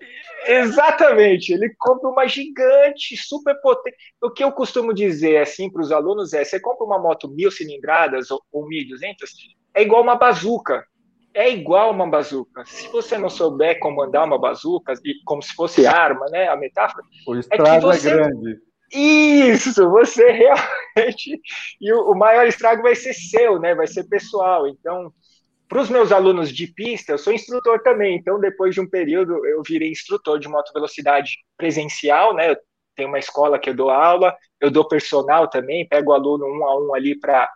Exatamente, 0.46 1.52
ele 1.52 1.74
compra 1.78 2.08
uma 2.08 2.26
gigante, 2.26 3.16
super 3.16 3.54
potente. 3.60 3.96
O 4.22 4.30
que 4.30 4.44
eu 4.44 4.52
costumo 4.52 4.94
dizer 4.94 5.38
assim 5.38 5.70
para 5.70 5.82
os 5.82 5.90
alunos 5.90 6.32
é: 6.32 6.44
você 6.44 6.60
compra 6.60 6.84
uma 6.84 6.98
moto 6.98 7.28
mil 7.28 7.50
cilindradas 7.50 8.30
ou, 8.30 8.40
ou 8.52 8.66
1200, 8.68 9.30
é 9.74 9.82
igual 9.82 10.02
uma 10.02 10.16
bazuca 10.16 10.84
é 11.34 11.50
igual 11.50 11.90
uma 11.92 12.08
bazuca. 12.08 12.64
Se 12.66 12.88
você 12.88 13.16
não 13.16 13.28
souber 13.28 13.78
comandar 13.78 14.26
uma 14.26 14.38
bazuca, 14.38 14.94
como 15.24 15.42
se 15.42 15.54
fosse 15.54 15.86
arma, 15.86 16.26
né? 16.30 16.48
A 16.48 16.56
metáfora. 16.56 17.04
O 17.26 17.36
estrago 17.36 17.92
é, 17.92 17.96
é 17.96 18.00
grande. 18.00 18.58
Isso, 18.92 19.88
você 19.90 20.30
realmente. 20.32 21.40
E 21.80 21.92
o, 21.92 22.12
o 22.12 22.14
maior 22.14 22.46
estrago 22.46 22.82
vai 22.82 22.94
ser 22.94 23.12
seu, 23.12 23.58
né? 23.58 23.74
Vai 23.74 23.86
ser 23.86 24.04
pessoal. 24.04 24.66
Então, 24.66 25.12
para 25.68 25.80
os 25.80 25.90
meus 25.90 26.10
alunos 26.12 26.50
de 26.50 26.66
pista, 26.66 27.12
eu 27.12 27.18
sou 27.18 27.32
instrutor 27.32 27.82
também. 27.82 28.16
Então, 28.16 28.40
depois 28.40 28.74
de 28.74 28.80
um 28.80 28.88
período, 28.88 29.44
eu 29.46 29.62
virei 29.62 29.90
instrutor 29.90 30.38
de 30.38 30.48
moto 30.48 30.72
velocidade 30.72 31.36
presencial, 31.56 32.34
né? 32.34 32.50
Eu 32.50 32.56
tenho 32.96 33.08
uma 33.08 33.18
escola 33.18 33.58
que 33.58 33.70
eu 33.70 33.76
dou 33.76 33.90
aula, 33.90 34.34
eu 34.60 34.70
dou 34.70 34.88
personal 34.88 35.48
também, 35.48 35.86
pego 35.86 36.10
o 36.10 36.14
aluno 36.14 36.46
um 36.46 36.66
a 36.66 36.80
um 36.80 36.94
ali 36.94 37.18
para 37.18 37.48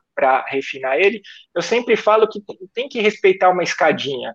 refinar 0.47 0.99
ele. 0.99 1.21
Eu 1.55 1.63
sempre 1.63 1.97
falo 1.97 2.29
que 2.29 2.41
tem 2.73 2.89
que 2.89 3.01
respeitar 3.01 3.51
uma 3.51 3.63
escadinha. 3.63 4.35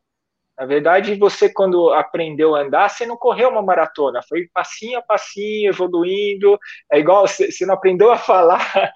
Na 0.57 0.65
verdade, 0.65 1.13
você, 1.15 1.53
quando 1.53 1.91
aprendeu 1.93 2.55
a 2.55 2.61
andar, 2.61 2.89
você 2.89 3.05
não 3.05 3.15
correu 3.15 3.49
uma 3.49 3.61
maratona, 3.61 4.21
foi 4.28 4.47
passinho 4.51 4.97
a 4.97 5.01
passinho, 5.03 5.69
evoluindo. 5.69 6.57
É 6.91 6.97
igual 6.99 7.28
você 7.28 7.65
não 7.65 7.75
aprendeu 7.75 8.11
a 8.11 8.17
falar 8.17 8.91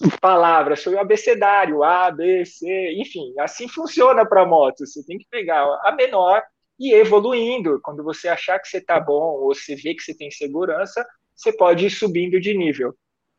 palavras, 0.20 0.82
foi 0.82 0.94
o 0.94 0.98
abecedário, 0.98 1.82
A, 1.84 2.10
B, 2.10 2.44
C, 2.46 2.94
enfim, 2.96 3.34
assim 3.38 3.68
funciona 3.68 4.24
para 4.26 4.46
moto. 4.46 4.86
Você 4.86 5.04
tem 5.04 5.18
que 5.18 5.26
pegar 5.30 5.62
a 5.84 5.92
menor 5.92 6.42
e 6.78 6.94
evoluindo. 6.94 7.78
Quando 7.82 8.02
você 8.02 8.28
achar 8.28 8.58
que 8.58 8.68
você 8.68 8.78
está 8.78 8.98
bom, 8.98 9.34
ou 9.34 9.54
você 9.54 9.76
vê 9.76 9.94
que 9.94 10.02
você 10.02 10.16
tem 10.16 10.30
segurança, 10.30 11.06
você 11.36 11.52
pode 11.52 11.86
ir 11.86 11.90
subindo 11.90 12.40
de 12.40 12.56
nível. 12.56 12.94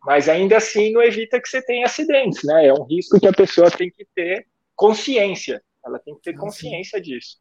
Mas 0.06 0.28
ainda 0.28 0.58
assim 0.58 0.92
não 0.92 1.02
evita 1.02 1.40
que 1.40 1.48
você 1.48 1.62
tenha 1.62 1.86
acidentes, 1.86 2.44
né? 2.44 2.68
É 2.68 2.74
um 2.74 2.84
risco 2.84 3.20
que 3.20 3.28
a 3.28 3.34
pessoa 3.34 3.70
tem 3.70 3.90
que 3.90 4.06
ter 4.16 4.48
consciência. 4.76 5.62
Ela 5.86 6.00
tem 6.00 6.16
que 6.16 6.22
ter 6.22 6.34
consciência 6.36 7.00
disso. 7.00 7.38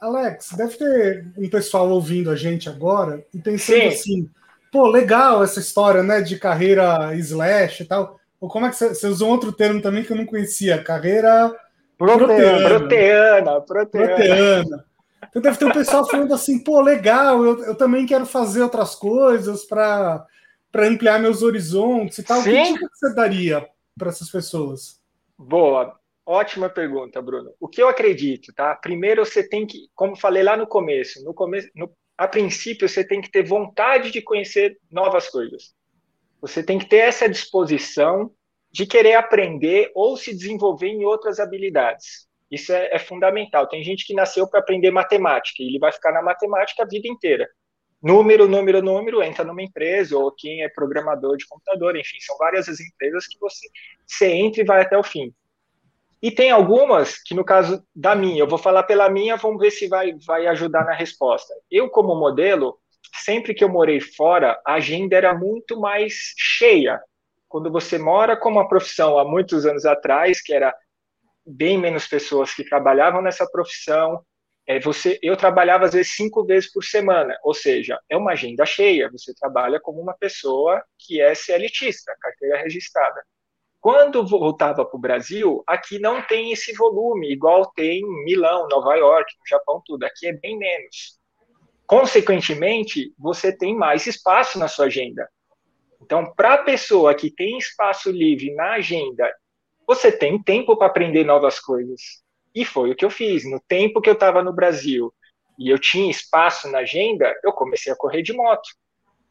Alex, 0.00 0.52
deve 0.56 0.76
ter 0.76 1.26
um 1.36 1.50
pessoal 1.50 1.90
ouvindo 1.90 2.30
a 2.30 2.36
gente 2.36 2.68
agora 2.68 3.24
e 3.32 3.38
pensando 3.38 3.80
Sim. 3.80 3.88
assim, 3.88 4.30
pô, 4.72 4.86
legal 4.86 5.44
essa 5.44 5.60
história, 5.60 6.02
né, 6.02 6.22
de 6.22 6.38
carreira 6.38 7.14
slash 7.14 7.82
e 7.82 7.86
tal. 7.86 8.18
Ou 8.40 8.48
como 8.48 8.66
é 8.66 8.70
que 8.70 8.76
você, 8.76 8.88
você 8.90 9.06
usou 9.06 9.28
outro 9.28 9.52
termo 9.52 9.82
também 9.82 10.02
que 10.02 10.12
eu 10.12 10.16
não 10.16 10.24
conhecia? 10.24 10.82
Carreira 10.82 11.54
proteana. 11.98 12.68
Proteana, 12.68 13.60
proteana. 13.60 14.16
proteana. 14.16 14.84
Então 15.28 15.42
deve 15.42 15.58
ter 15.58 15.64
um 15.66 15.72
pessoal 15.72 16.08
falando 16.08 16.32
assim, 16.32 16.58
pô, 16.58 16.80
legal, 16.80 17.44
eu, 17.44 17.64
eu 17.64 17.74
também 17.74 18.06
quero 18.06 18.24
fazer 18.24 18.62
outras 18.62 18.94
coisas 18.94 19.64
para 19.64 20.24
ampliar 20.84 21.20
meus 21.20 21.42
horizontes 21.42 22.18
e 22.18 22.22
tal. 22.22 22.40
Sim. 22.42 22.74
Que 22.74 22.78
que 22.78 22.88
você 22.92 23.14
daria 23.14 23.68
para 23.96 24.08
essas 24.08 24.30
pessoas? 24.30 25.00
Boa. 25.38 25.98
Ótima 26.24 26.68
pergunta, 26.68 27.22
Bruno. 27.22 27.54
O 27.60 27.68
que 27.68 27.80
eu 27.80 27.88
acredito, 27.88 28.52
tá? 28.52 28.74
Primeiro 28.74 29.24
você 29.24 29.48
tem 29.48 29.64
que, 29.64 29.88
como 29.94 30.16
falei 30.16 30.42
lá 30.42 30.56
no 30.56 30.66
começo, 30.66 31.22
no 31.24 31.32
começo, 31.32 31.68
no, 31.74 31.88
a 32.18 32.26
princípio 32.26 32.88
você 32.88 33.06
tem 33.06 33.20
que 33.20 33.30
ter 33.30 33.44
vontade 33.44 34.10
de 34.10 34.20
conhecer 34.20 34.76
novas 34.90 35.28
coisas. 35.28 35.72
Você 36.40 36.62
tem 36.64 36.78
que 36.78 36.86
ter 36.86 36.98
essa 36.98 37.28
disposição 37.28 38.32
de 38.72 38.86
querer 38.86 39.14
aprender 39.14 39.90
ou 39.94 40.16
se 40.16 40.34
desenvolver 40.34 40.88
em 40.88 41.04
outras 41.04 41.38
habilidades. 41.38 42.26
Isso 42.50 42.72
é, 42.72 42.88
é 42.92 42.98
fundamental. 42.98 43.68
Tem 43.68 43.82
gente 43.82 44.04
que 44.04 44.14
nasceu 44.14 44.48
para 44.48 44.60
aprender 44.60 44.90
matemática 44.90 45.62
e 45.62 45.66
ele 45.66 45.78
vai 45.78 45.92
ficar 45.92 46.12
na 46.12 46.22
matemática 46.22 46.82
a 46.82 46.86
vida 46.86 47.08
inteira. 47.08 47.48
Número, 48.06 48.46
número, 48.46 48.80
número, 48.80 49.20
entra 49.20 49.44
numa 49.44 49.60
empresa, 49.60 50.16
ou 50.16 50.30
quem 50.30 50.62
é 50.62 50.68
programador 50.68 51.36
de 51.36 51.44
computador, 51.44 51.96
enfim, 51.96 52.18
são 52.20 52.38
várias 52.38 52.68
as 52.68 52.78
empresas 52.78 53.26
que 53.26 53.36
você, 53.40 53.68
você 54.06 54.30
entra 54.30 54.60
e 54.60 54.64
vai 54.64 54.80
até 54.80 54.96
o 54.96 55.02
fim. 55.02 55.34
E 56.22 56.30
tem 56.30 56.52
algumas 56.52 57.20
que, 57.20 57.34
no 57.34 57.44
caso 57.44 57.84
da 57.92 58.14
minha, 58.14 58.38
eu 58.38 58.46
vou 58.46 58.58
falar 58.58 58.84
pela 58.84 59.10
minha, 59.10 59.36
vamos 59.36 59.60
ver 59.60 59.72
se 59.72 59.88
vai, 59.88 60.14
vai 60.24 60.46
ajudar 60.46 60.84
na 60.84 60.94
resposta. 60.94 61.52
Eu, 61.68 61.90
como 61.90 62.14
modelo, 62.14 62.78
sempre 63.24 63.52
que 63.52 63.64
eu 63.64 63.68
morei 63.68 64.00
fora, 64.00 64.56
a 64.64 64.74
agenda 64.74 65.16
era 65.16 65.34
muito 65.34 65.80
mais 65.80 66.14
cheia. 66.38 67.02
Quando 67.48 67.72
você 67.72 67.98
mora 67.98 68.36
com 68.36 68.48
uma 68.48 68.68
profissão 68.68 69.18
há 69.18 69.24
muitos 69.24 69.66
anos 69.66 69.84
atrás, 69.84 70.40
que 70.40 70.54
era 70.54 70.72
bem 71.44 71.76
menos 71.76 72.06
pessoas 72.06 72.54
que 72.54 72.62
trabalhavam 72.62 73.20
nessa 73.20 73.50
profissão, 73.50 74.24
é, 74.66 74.80
você, 74.80 75.18
eu 75.22 75.36
trabalhava 75.36 75.84
às 75.84 75.92
vezes 75.92 76.16
cinco 76.16 76.44
vezes 76.44 76.72
por 76.72 76.82
semana, 76.82 77.38
ou 77.44 77.54
seja, 77.54 78.00
é 78.10 78.16
uma 78.16 78.32
agenda 78.32 78.66
cheia. 78.66 79.08
Você 79.10 79.32
trabalha 79.34 79.78
como 79.80 80.00
uma 80.00 80.14
pessoa 80.14 80.82
que 80.98 81.20
é 81.20 81.34
CLTista, 81.34 82.14
carteira 82.20 82.62
registrada. 82.62 83.22
Quando 83.80 84.26
voltava 84.26 84.84
para 84.84 84.96
o 84.96 85.00
Brasil, 85.00 85.62
aqui 85.64 86.00
não 86.00 86.20
tem 86.20 86.50
esse 86.50 86.72
volume, 86.72 87.30
igual 87.30 87.70
tem 87.76 88.00
em 88.00 88.24
Milão, 88.24 88.66
Nova 88.68 88.96
York, 88.96 89.32
no 89.38 89.46
Japão, 89.48 89.80
tudo. 89.86 90.02
Aqui 90.02 90.26
é 90.26 90.32
bem 90.32 90.58
menos. 90.58 91.20
Consequentemente, 91.86 93.14
você 93.16 93.56
tem 93.56 93.76
mais 93.76 94.08
espaço 94.08 94.58
na 94.58 94.66
sua 94.66 94.86
agenda. 94.86 95.28
Então, 96.02 96.32
para 96.34 96.54
a 96.54 96.58
pessoa 96.64 97.14
que 97.14 97.30
tem 97.30 97.56
espaço 97.58 98.10
livre 98.10 98.52
na 98.54 98.72
agenda, 98.72 99.32
você 99.86 100.10
tem 100.10 100.42
tempo 100.42 100.76
para 100.76 100.88
aprender 100.88 101.24
novas 101.24 101.60
coisas. 101.60 102.25
E 102.56 102.64
foi 102.64 102.90
o 102.90 102.96
que 102.96 103.04
eu 103.04 103.10
fiz. 103.10 103.44
No 103.44 103.60
tempo 103.60 104.00
que 104.00 104.08
eu 104.08 104.14
estava 104.14 104.42
no 104.42 104.50
Brasil 104.50 105.12
e 105.58 105.68
eu 105.68 105.78
tinha 105.78 106.10
espaço 106.10 106.70
na 106.70 106.78
agenda, 106.78 107.30
eu 107.44 107.52
comecei 107.52 107.92
a 107.92 107.96
correr 107.96 108.22
de 108.22 108.32
moto. 108.32 108.70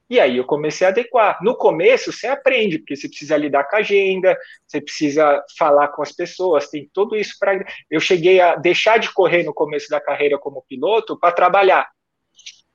E 0.07 0.19
aí 0.19 0.37
eu 0.37 0.45
comecei 0.45 0.85
a 0.85 0.91
adequar. 0.91 1.39
No 1.41 1.57
começo 1.57 2.13
você 2.13 2.27
aprende, 2.27 2.77
porque 2.77 2.95
você 2.95 3.09
precisa 3.09 3.35
lidar 3.35 3.63
com 3.63 3.77
a 3.77 3.79
agenda, 3.79 4.37
você 4.67 4.79
precisa 4.79 5.43
falar 5.57 5.87
com 5.87 6.03
as 6.03 6.11
pessoas, 6.11 6.69
tem 6.69 6.87
tudo 6.93 7.15
isso 7.15 7.35
para. 7.39 7.65
Eu 7.89 7.99
cheguei 7.99 8.39
a 8.39 8.55
deixar 8.55 8.99
de 8.99 9.11
correr 9.11 9.41
no 9.41 9.55
começo 9.55 9.89
da 9.89 9.99
carreira 9.99 10.37
como 10.37 10.63
piloto 10.69 11.17
para 11.17 11.33
trabalhar. 11.33 11.89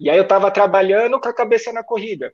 E 0.01 0.11
aí 0.11 0.17
eu 0.17 0.25
estava 0.25 0.51
trabalhando 0.51 1.21
com 1.21 1.29
a 1.29 1.33
cabeça 1.33 1.73
na 1.73 1.85
corrida. 1.85 2.33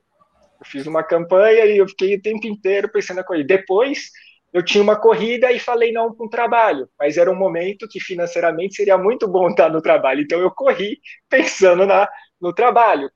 Eu 0.59 0.65
fiz 0.65 0.87
uma 0.87 1.03
campanha 1.03 1.65
e 1.65 1.77
eu 1.77 1.87
fiquei 1.87 2.15
o 2.15 2.21
tempo 2.21 2.47
inteiro 2.47 2.89
pensando 2.91 3.17
na 3.17 3.23
corrida. 3.23 3.47
Depois 3.47 4.09
eu 4.57 4.63
tinha 4.63 4.83
uma 4.83 4.99
corrida 4.99 5.51
e 5.51 5.59
falei 5.59 5.91
não 5.91 6.13
para 6.13 6.25
um 6.25 6.29
trabalho, 6.29 6.89
mas 6.99 7.17
era 7.17 7.31
um 7.31 7.35
momento 7.35 7.87
que 7.87 7.99
financeiramente 7.99 8.75
seria 8.75 8.97
muito 8.97 9.27
bom 9.27 9.49
estar 9.51 9.69
no 9.69 9.81
trabalho. 9.81 10.21
Então 10.21 10.39
eu 10.39 10.49
corri 10.49 10.99
pensando 11.29 11.85
na, 11.85 12.09
no 12.41 12.53
trabalho. 12.53 13.11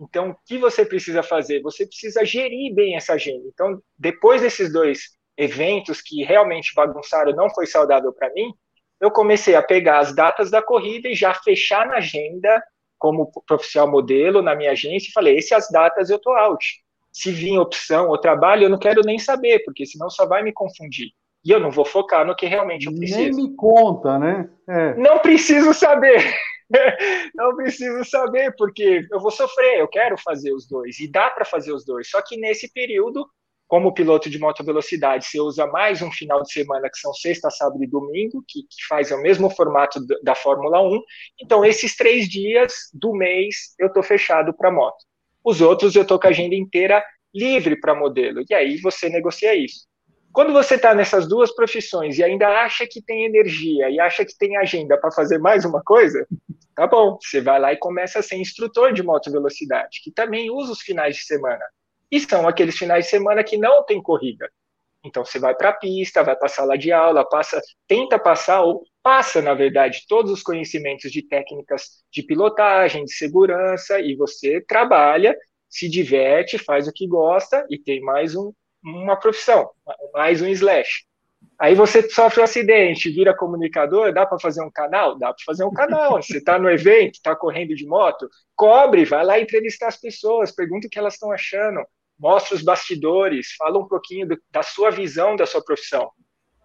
Então, 0.00 0.30
o 0.30 0.36
que 0.46 0.58
você 0.58 0.84
precisa 0.84 1.22
fazer? 1.22 1.60
Você 1.62 1.86
precisa 1.86 2.24
gerir 2.24 2.74
bem 2.74 2.96
essa 2.96 3.14
agenda. 3.14 3.44
Então, 3.46 3.80
depois 3.98 4.42
desses 4.42 4.72
dois 4.72 5.16
eventos 5.36 6.00
que 6.02 6.22
realmente 6.22 6.74
bagunçaram, 6.74 7.34
não 7.34 7.50
foi 7.50 7.66
saudável 7.66 8.12
para 8.12 8.32
mim, 8.32 8.52
eu 9.00 9.10
comecei 9.10 9.54
a 9.54 9.62
pegar 9.62 9.98
as 9.98 10.14
datas 10.14 10.50
da 10.50 10.62
corrida 10.62 11.08
e 11.08 11.14
já 11.14 11.34
fechar 11.34 11.86
na 11.86 11.96
agenda 11.96 12.62
como 12.98 13.30
profissional 13.46 13.90
modelo 13.90 14.40
na 14.40 14.54
minha 14.54 14.72
agência 14.72 15.08
e 15.08 15.12
falei, 15.12 15.36
essas 15.36 15.68
datas 15.70 16.08
eu 16.08 16.18
tô 16.18 16.30
out. 16.32 16.64
Se 17.16 17.32
vir 17.32 17.58
opção 17.58 18.10
ou 18.10 18.18
trabalho, 18.18 18.64
eu 18.64 18.68
não 18.68 18.78
quero 18.78 19.00
nem 19.00 19.18
saber, 19.18 19.60
porque 19.64 19.86
senão 19.86 20.10
só 20.10 20.26
vai 20.26 20.42
me 20.42 20.52
confundir. 20.52 21.12
E 21.42 21.50
eu 21.50 21.58
não 21.58 21.70
vou 21.70 21.86
focar 21.86 22.26
no 22.26 22.36
que 22.36 22.44
realmente 22.44 22.86
eu 22.86 22.94
preciso. 22.94 23.18
Nem 23.18 23.32
me 23.32 23.56
conta, 23.56 24.18
né? 24.18 24.50
É. 24.68 24.94
Não 24.96 25.18
preciso 25.20 25.72
saber. 25.72 26.22
não 27.34 27.56
preciso 27.56 28.04
saber, 28.04 28.54
porque 28.58 29.06
eu 29.10 29.18
vou 29.18 29.30
sofrer, 29.30 29.80
eu 29.80 29.88
quero 29.88 30.18
fazer 30.18 30.52
os 30.52 30.68
dois, 30.68 31.00
e 31.00 31.10
dá 31.10 31.30
para 31.30 31.46
fazer 31.46 31.72
os 31.72 31.86
dois. 31.86 32.10
Só 32.10 32.20
que 32.20 32.36
nesse 32.36 32.70
período, 32.70 33.26
como 33.66 33.94
piloto 33.94 34.28
de 34.28 34.38
moto 34.38 34.62
velocidade, 34.62 35.24
você 35.24 35.40
usa 35.40 35.66
mais 35.66 36.02
um 36.02 36.12
final 36.12 36.42
de 36.42 36.52
semana, 36.52 36.90
que 36.90 36.98
são 36.98 37.14
sexta, 37.14 37.48
sábado 37.48 37.82
e 37.82 37.86
domingo, 37.86 38.44
que, 38.46 38.60
que 38.60 38.86
faz 38.86 39.10
o 39.10 39.22
mesmo 39.22 39.48
formato 39.48 40.00
da 40.22 40.34
Fórmula 40.34 40.82
1. 40.82 41.00
Então, 41.40 41.64
esses 41.64 41.96
três 41.96 42.28
dias 42.28 42.74
do 42.92 43.14
mês, 43.14 43.74
eu 43.78 43.86
estou 43.86 44.02
fechado 44.02 44.52
para 44.52 44.70
moto. 44.70 45.02
Os 45.46 45.60
outros, 45.60 45.94
eu 45.94 46.02
estou 46.02 46.18
com 46.18 46.26
a 46.26 46.30
agenda 46.30 46.56
inteira 46.56 47.04
livre 47.32 47.78
para 47.78 47.94
modelo. 47.94 48.42
E 48.50 48.52
aí 48.52 48.78
você 48.78 49.08
negocia 49.08 49.54
isso. 49.54 49.86
Quando 50.32 50.52
você 50.52 50.74
está 50.74 50.92
nessas 50.92 51.28
duas 51.28 51.54
profissões 51.54 52.18
e 52.18 52.24
ainda 52.24 52.48
acha 52.48 52.84
que 52.84 53.00
tem 53.00 53.24
energia 53.24 53.88
e 53.88 54.00
acha 54.00 54.24
que 54.24 54.36
tem 54.36 54.56
agenda 54.56 54.98
para 54.98 55.12
fazer 55.12 55.38
mais 55.38 55.64
uma 55.64 55.80
coisa, 55.84 56.26
tá 56.74 56.84
bom, 56.88 57.16
você 57.22 57.40
vai 57.40 57.60
lá 57.60 57.72
e 57.72 57.76
começa 57.76 58.18
a 58.18 58.22
ser 58.22 58.36
instrutor 58.36 58.92
de 58.92 59.04
moto 59.04 59.30
velocidade, 59.30 60.00
que 60.02 60.10
também 60.10 60.50
usa 60.50 60.72
os 60.72 60.80
finais 60.80 61.14
de 61.14 61.22
semana. 61.22 61.64
E 62.10 62.18
são 62.18 62.48
aqueles 62.48 62.76
finais 62.76 63.04
de 63.04 63.10
semana 63.12 63.44
que 63.44 63.56
não 63.56 63.84
tem 63.84 64.02
corrida. 64.02 64.50
Então 65.04 65.24
você 65.24 65.38
vai 65.38 65.54
para 65.54 65.68
a 65.68 65.74
pista, 65.74 66.24
vai 66.24 66.34
para 66.34 66.46
a 66.46 66.50
sala 66.50 66.76
de 66.76 66.90
aula, 66.90 67.24
passa, 67.24 67.62
tenta 67.86 68.18
passar 68.18 68.62
ou 68.62 68.82
passa, 69.06 69.40
na 69.40 69.54
verdade, 69.54 70.04
todos 70.08 70.32
os 70.32 70.42
conhecimentos 70.42 71.12
de 71.12 71.22
técnicas 71.22 72.02
de 72.10 72.24
pilotagem, 72.24 73.04
de 73.04 73.12
segurança 73.12 74.00
e 74.00 74.16
você 74.16 74.60
trabalha, 74.60 75.38
se 75.70 75.88
diverte, 75.88 76.58
faz 76.58 76.88
o 76.88 76.92
que 76.92 77.06
gosta 77.06 77.64
e 77.70 77.78
tem 77.78 78.00
mais 78.00 78.34
um, 78.34 78.52
uma 78.82 79.14
profissão, 79.14 79.70
mais 80.12 80.42
um 80.42 80.48
slash. 80.48 81.04
Aí 81.56 81.72
você 81.72 82.10
sofre 82.10 82.40
um 82.40 82.42
acidente, 82.42 83.08
vira 83.08 83.32
comunicador, 83.32 84.12
dá 84.12 84.26
para 84.26 84.40
fazer 84.40 84.60
um 84.64 84.72
canal? 84.72 85.16
Dá 85.16 85.28
para 85.28 85.44
fazer 85.46 85.62
um 85.62 85.72
canal. 85.72 86.16
Você 86.20 86.38
está 86.38 86.58
no 86.58 86.68
evento, 86.68 87.14
está 87.14 87.36
correndo 87.36 87.76
de 87.76 87.86
moto, 87.86 88.28
cobre, 88.56 89.04
vai 89.04 89.24
lá 89.24 89.38
entrevistar 89.38 89.86
as 89.86 89.96
pessoas, 89.96 90.50
pergunta 90.50 90.88
o 90.88 90.90
que 90.90 90.98
elas 90.98 91.14
estão 91.14 91.30
achando, 91.30 91.80
mostra 92.18 92.56
os 92.56 92.62
bastidores, 92.62 93.54
fala 93.56 93.78
um 93.78 93.86
pouquinho 93.86 94.26
do, 94.26 94.42
da 94.50 94.64
sua 94.64 94.90
visão 94.90 95.36
da 95.36 95.46
sua 95.46 95.64
profissão. 95.64 96.10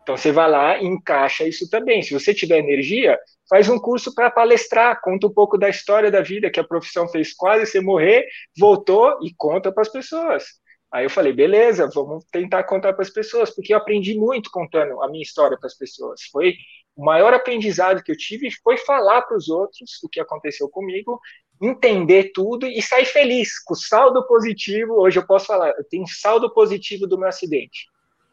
Então 0.01 0.17
você 0.17 0.31
vai 0.31 0.49
lá 0.49 0.77
e 0.77 0.85
encaixa 0.85 1.47
isso 1.47 1.69
também. 1.69 2.01
Se 2.01 2.13
você 2.13 2.33
tiver 2.33 2.57
energia, 2.57 3.19
faz 3.49 3.69
um 3.69 3.77
curso 3.77 4.13
para 4.15 4.31
palestrar, 4.31 4.99
conta 5.01 5.27
um 5.27 5.33
pouco 5.33 5.57
da 5.57 5.69
história 5.69 6.09
da 6.09 6.21
vida 6.21 6.49
que 6.49 6.59
a 6.59 6.63
profissão 6.63 7.07
fez 7.07 7.33
quase 7.33 7.65
você 7.65 7.79
morrer, 7.79 8.25
voltou 8.57 9.19
e 9.23 9.33
conta 9.37 9.71
para 9.71 9.81
as 9.81 9.89
pessoas. 9.89 10.45
Aí 10.91 11.05
eu 11.05 11.09
falei, 11.09 11.31
beleza, 11.31 11.89
vamos 11.93 12.25
tentar 12.31 12.63
contar 12.63 12.93
para 12.93 13.03
as 13.03 13.09
pessoas, 13.09 13.49
porque 13.49 13.73
eu 13.73 13.77
aprendi 13.77 14.13
muito 14.15 14.49
contando 14.51 15.01
a 15.01 15.09
minha 15.09 15.23
história 15.23 15.57
para 15.57 15.67
as 15.67 15.77
pessoas. 15.77 16.21
Foi 16.31 16.55
o 16.95 17.05
maior 17.05 17.33
aprendizado 17.33 18.03
que 18.03 18.11
eu 18.11 18.17
tive 18.17 18.49
foi 18.63 18.77
falar 18.77 19.21
para 19.21 19.37
os 19.37 19.47
outros 19.47 20.03
o 20.03 20.09
que 20.09 20.19
aconteceu 20.19 20.67
comigo, 20.67 21.19
entender 21.61 22.31
tudo 22.33 22.67
e 22.67 22.81
sair 22.81 23.05
feliz, 23.05 23.59
com 23.63 23.75
saldo 23.75 24.25
positivo. 24.27 24.95
Hoje 24.99 25.19
eu 25.19 25.25
posso 25.25 25.45
falar, 25.45 25.69
eu 25.77 25.83
tenho 25.89 26.05
saldo 26.07 26.53
positivo 26.53 27.07
do 27.07 27.17
meu 27.17 27.29
acidente. 27.29 27.85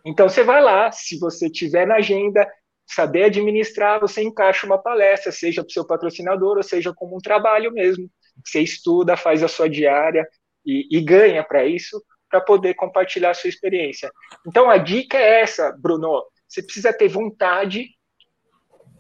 Então 0.05 0.28
você 0.28 0.42
vai 0.42 0.62
lá, 0.62 0.90
se 0.92 1.18
você 1.18 1.51
tiver 1.51 1.86
na 1.86 1.96
agenda, 1.96 2.49
saber 2.86 3.24
administrar, 3.24 4.01
você 4.01 4.22
encaixa 4.22 4.66
uma 4.66 4.78
palestra, 4.78 5.30
seja 5.30 5.62
para 5.62 5.68
o 5.68 5.72
seu 5.72 5.86
patrocinador, 5.86 6.57
ou 6.57 6.62
seja 6.62 6.92
como 6.94 7.16
um 7.16 7.20
trabalho 7.20 7.72
mesmo. 7.72 8.11
Você 8.44 8.61
estuda, 8.61 9.16
faz 9.16 9.42
a 9.42 9.49
sua 9.49 9.68
diária 9.68 10.26
e, 10.64 10.86
e 10.90 11.01
ganha 11.01 11.44
para 11.44 11.64
isso, 11.66 12.03
para 12.30 12.40
poder 12.40 12.74
compartilhar 12.74 13.30
a 13.30 13.34
sua 13.34 13.49
experiência. 13.49 14.11
Então 14.46 14.70
a 14.70 14.78
dica 14.78 15.18
é 15.18 15.40
essa, 15.42 15.72
Bruno. 15.78 16.24
Você 16.49 16.62
precisa 16.62 16.92
ter 16.92 17.09
vontade, 17.09 17.90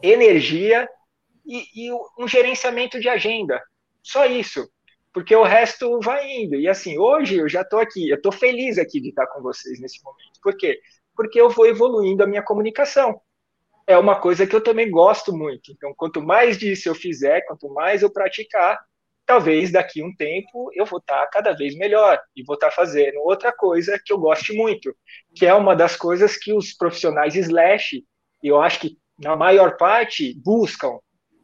energia 0.02 0.88
e, 1.46 1.86
e 1.86 1.92
um 2.18 2.28
gerenciamento 2.28 3.00
de 3.00 3.08
agenda. 3.08 3.62
Só 4.02 4.26
isso. 4.26 4.68
Porque 5.12 5.34
o 5.34 5.42
resto 5.42 5.98
vai 6.00 6.30
indo. 6.30 6.56
E 6.56 6.68
assim, 6.68 6.98
hoje 6.98 7.36
eu 7.36 7.48
já 7.48 7.62
estou 7.62 7.80
aqui, 7.80 8.08
eu 8.08 8.16
estou 8.16 8.30
feliz 8.30 8.78
aqui 8.78 9.00
de 9.00 9.08
estar 9.08 9.26
com 9.28 9.42
vocês 9.42 9.80
nesse 9.80 10.02
momento. 10.04 10.27
Por 10.42 10.56
quê? 10.56 10.80
Porque 11.14 11.40
eu 11.40 11.50
vou 11.50 11.66
evoluindo 11.66 12.22
a 12.22 12.26
minha 12.26 12.42
comunicação 12.42 13.20
é 13.88 13.96
uma 13.96 14.20
coisa 14.20 14.46
que 14.46 14.54
eu 14.54 14.62
também 14.62 14.90
gosto 14.90 15.34
muito. 15.34 15.72
Então, 15.72 15.94
quanto 15.96 16.20
mais 16.20 16.58
disso 16.58 16.90
eu 16.90 16.94
fizer, 16.94 17.40
quanto 17.46 17.72
mais 17.72 18.02
eu 18.02 18.12
praticar, 18.12 18.78
talvez 19.24 19.72
daqui 19.72 20.02
a 20.02 20.04
um 20.04 20.14
tempo 20.14 20.70
eu 20.74 20.84
vou 20.84 20.98
estar 20.98 21.26
cada 21.28 21.52
vez 21.52 21.74
melhor 21.74 22.20
e 22.36 22.44
vou 22.44 22.54
estar 22.54 22.70
fazendo 22.70 23.18
outra 23.20 23.50
coisa 23.50 23.98
que 24.04 24.12
eu 24.12 24.18
goste 24.18 24.52
muito, 24.52 24.94
que 25.34 25.46
é 25.46 25.54
uma 25.54 25.74
das 25.74 25.96
coisas 25.96 26.36
que 26.36 26.52
os 26.52 26.74
profissionais 26.74 27.34
slash, 27.34 28.04
eu 28.42 28.60
acho 28.60 28.80
que 28.80 28.98
na 29.18 29.34
maior 29.34 29.78
parte 29.78 30.38
buscam, 30.44 30.98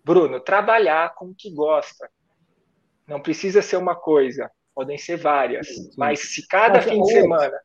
Bruno, 0.04 0.38
trabalhar 0.38 1.14
com 1.14 1.30
o 1.30 1.34
que 1.34 1.50
gosta. 1.50 2.10
Não 3.08 3.20
precisa 3.20 3.62
ser 3.62 3.78
uma 3.78 3.96
coisa, 3.96 4.50
podem 4.74 4.98
ser 4.98 5.16
várias, 5.16 5.66
mas 5.96 6.34
se 6.34 6.46
cada 6.46 6.82
fim 6.82 7.00
de 7.00 7.10
semana. 7.10 7.58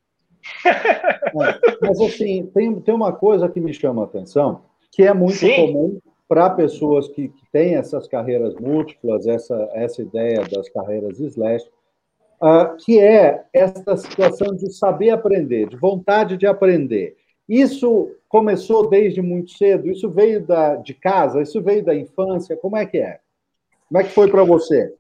É, 0.66 1.78
mas 1.82 2.02
assim, 2.02 2.50
tem, 2.54 2.80
tem 2.80 2.94
uma 2.94 3.14
coisa 3.14 3.48
que 3.48 3.60
me 3.60 3.74
chama 3.74 4.02
a 4.02 4.06
atenção, 4.06 4.62
que 4.92 5.04
é 5.04 5.14
muito 5.14 5.38
Sim. 5.38 5.56
comum 5.56 6.00
para 6.28 6.50
pessoas 6.50 7.08
que, 7.08 7.30
que, 7.30 7.44
têm 7.52 7.76
essas 7.76 8.08
carreiras 8.08 8.54
múltiplas, 8.56 9.26
essa, 9.26 9.70
essa 9.74 10.02
ideia 10.02 10.42
das 10.48 10.70
carreiras 10.70 11.20
slash, 11.20 11.66
uh, 12.42 12.76
que 12.78 13.00
é 13.00 13.46
essa 13.52 13.98
situação 13.98 14.56
de 14.56 14.72
saber 14.72 15.10
aprender, 15.10 15.68
de 15.68 15.76
vontade 15.76 16.38
de 16.38 16.46
aprender. 16.46 17.16
Isso 17.48 18.12
começou 18.28 18.88
desde 18.88 19.24
muito 19.24 19.52
cedo? 19.52 19.90
Isso 19.90 20.08
veio 20.08 20.46
da, 20.46 20.76
de 20.76 20.94
casa? 20.94 21.42
Isso 21.42 21.60
veio 21.62 21.84
da 21.84 21.96
infância? 21.96 22.56
Como 22.56 22.78
é 22.78 22.86
que 22.86 23.00
é? 23.00 23.20
Como 23.88 24.00
é 24.00 24.04
que 24.04 24.12
foi 24.12 24.30
para 24.30 24.44
você? 24.44 24.94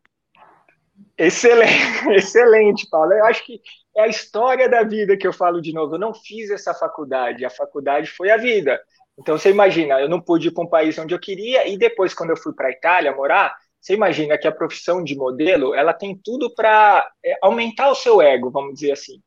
Excelente, 1.20 2.08
excelente, 2.16 2.90
Paulo. 2.90 3.12
Eu 3.12 3.26
acho 3.26 3.46
que 3.46 3.62
é 3.96 4.04
a 4.04 4.08
história 4.08 4.70
da 4.70 4.84
vida 4.84 5.18
que 5.18 5.28
eu 5.28 5.34
falo 5.34 5.62
de 5.62 5.74
novo. 5.74 5.96
Eu 5.96 6.00
não 6.00 6.14
fiz 6.14 6.50
essa 6.50 6.74
faculdade, 6.74 7.44
a 7.44 7.50
faculdade 7.50 8.10
foi 8.10 8.32
a 8.32 8.38
vida. 8.38 8.80
Então 9.18 9.38
você 9.38 9.50
imagina, 9.50 10.00
eu 10.00 10.08
não 10.08 10.22
pude 10.22 10.48
ir 10.48 10.52
para 10.52 10.64
um 10.64 10.70
país 10.70 10.98
onde 10.98 11.14
eu 11.14 11.20
queria 11.20 11.68
e 11.68 11.78
depois 11.78 12.14
quando 12.14 12.30
eu 12.30 12.38
fui 12.38 12.54
para 12.54 12.70
a 12.70 12.72
Itália 12.72 13.14
morar, 13.14 13.54
você 13.82 13.94
imagina 13.94 14.38
que 14.38 14.48
a 14.48 14.52
profissão 14.52 15.04
de 15.04 15.14
modelo, 15.14 15.76
ela 15.76 15.94
tem 15.94 16.18
tudo 16.24 16.54
para 16.56 17.06
é, 17.24 17.38
aumentar 17.42 17.90
o 17.92 17.96
seu 17.96 18.22
ego, 18.22 18.50
vamos 18.50 18.76
dizer 18.76 18.94
assim. 18.94 19.22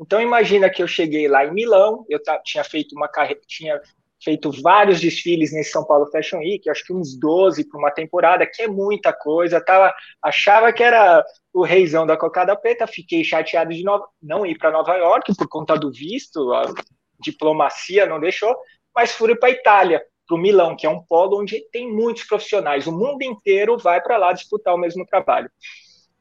Então 0.00 0.20
imagina 0.20 0.68
que 0.68 0.82
eu 0.82 0.88
cheguei 0.88 1.28
lá 1.28 1.46
em 1.46 1.54
Milão, 1.54 2.04
eu 2.08 2.20
tinha 2.44 2.64
feito 2.64 2.96
uma 2.96 3.06
carreira, 3.08 3.40
tinha 3.46 3.80
feito 4.22 4.50
vários 4.62 5.00
desfiles 5.00 5.52
nesse 5.52 5.70
São 5.70 5.84
Paulo 5.84 6.10
Fashion 6.10 6.38
Week, 6.38 6.68
acho 6.68 6.84
que 6.84 6.92
uns 6.92 7.18
12 7.18 7.68
para 7.68 7.78
uma 7.78 7.90
temporada, 7.90 8.46
que 8.46 8.62
é 8.62 8.68
muita 8.68 9.12
coisa, 9.12 9.60
tava, 9.60 9.94
achava 10.22 10.72
que 10.72 10.82
era 10.82 11.24
o 11.52 11.62
reizão 11.62 12.06
da 12.06 12.16
cocada 12.16 12.56
preta, 12.56 12.86
fiquei 12.86 13.22
chateado 13.22 13.70
de 13.70 13.84
não 14.22 14.44
ir 14.46 14.58
para 14.58 14.70
Nova 14.70 14.94
York 14.96 15.34
por 15.36 15.48
conta 15.48 15.76
do 15.76 15.92
visto, 15.92 16.52
a 16.52 16.72
diplomacia 17.20 18.06
não 18.06 18.20
deixou, 18.20 18.54
mas 18.94 19.12
fui 19.12 19.34
para 19.36 19.48
a 19.48 19.52
Itália, 19.52 20.02
para 20.26 20.36
o 20.36 20.40
Milão, 20.40 20.76
que 20.76 20.86
é 20.86 20.90
um 20.90 21.02
polo 21.02 21.40
onde 21.40 21.60
tem 21.70 21.90
muitos 21.90 22.24
profissionais. 22.24 22.86
O 22.86 22.92
mundo 22.92 23.22
inteiro 23.22 23.78
vai 23.78 24.00
para 24.00 24.16
lá 24.16 24.32
disputar 24.32 24.74
o 24.74 24.78
mesmo 24.78 25.06
trabalho. 25.06 25.50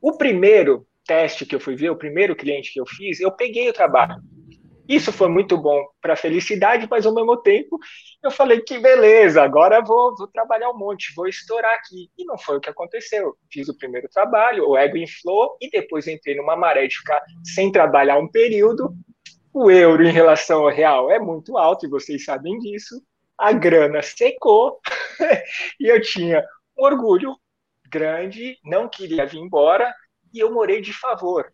O 0.02 0.18
primeiro 0.18 0.86
teste 1.06 1.46
que 1.46 1.56
eu 1.56 1.60
fui 1.60 1.76
ver, 1.76 1.90
o 1.90 1.98
primeiro 1.98 2.36
cliente 2.36 2.72
que 2.72 2.80
eu 2.80 2.86
fiz, 2.86 3.20
eu 3.20 3.32
peguei 3.32 3.70
o 3.70 3.74
trabalho. 3.74 4.16
Isso 4.88 5.12
foi 5.12 5.28
muito 5.30 5.58
bom 5.58 5.84
para 6.00 6.14
a 6.14 6.18
felicidade, 6.18 6.88
mas 6.90 7.06
ao 7.06 7.14
mesmo 7.14 7.38
tempo 7.38 7.80
eu 8.24 8.30
falei 8.30 8.62
que 8.62 8.78
beleza, 8.78 9.42
agora 9.42 9.82
vou, 9.82 10.16
vou 10.16 10.28
trabalhar 10.28 10.70
um 10.70 10.78
monte, 10.78 11.14
vou 11.16 11.28
estourar 11.28 11.74
aqui. 11.74 12.10
E 12.18 12.26
não 12.26 12.38
foi 12.38 12.58
o 12.58 12.60
que 12.60 12.70
aconteceu. 12.70 13.36
Fiz 13.52 13.68
o 13.68 13.78
primeiro 13.78 14.08
trabalho, 14.10 14.70
o 14.70 14.78
ego 14.78 14.98
inflou, 14.98 15.58
e 15.60 15.70
depois 15.70 16.08
entrei 16.08 16.36
numa 16.36 16.56
maré 16.56 16.88
de 16.88 16.98
ficar 16.98 17.22
sem 17.44 17.72
trabalhar 17.72 18.18
um 18.18 18.28
período, 18.28 18.94
o 19.54 19.72
euro 19.72 20.04
em 20.04 20.12
relação 20.12 20.64
ao 20.64 20.70
real 20.70 21.10
é 21.10 21.18
muito 21.18 21.58
alto, 21.58 21.86
e 21.86 21.90
vocês 21.90 22.26
sabem 22.26 22.60
disso. 22.60 23.02
A 23.38 23.54
grana 23.54 24.02
secou 24.02 24.80
e 25.80 25.88
eu 25.88 26.02
tinha 26.02 26.44
um 26.78 26.84
orgulho 26.84 27.36
grande, 27.90 28.58
não 28.64 28.90
queria 28.90 29.26
vir 29.26 29.40
embora 29.40 29.94
e 30.34 30.40
eu 30.40 30.54
morei 30.54 30.82
de 30.82 30.92
favor. 30.92 31.54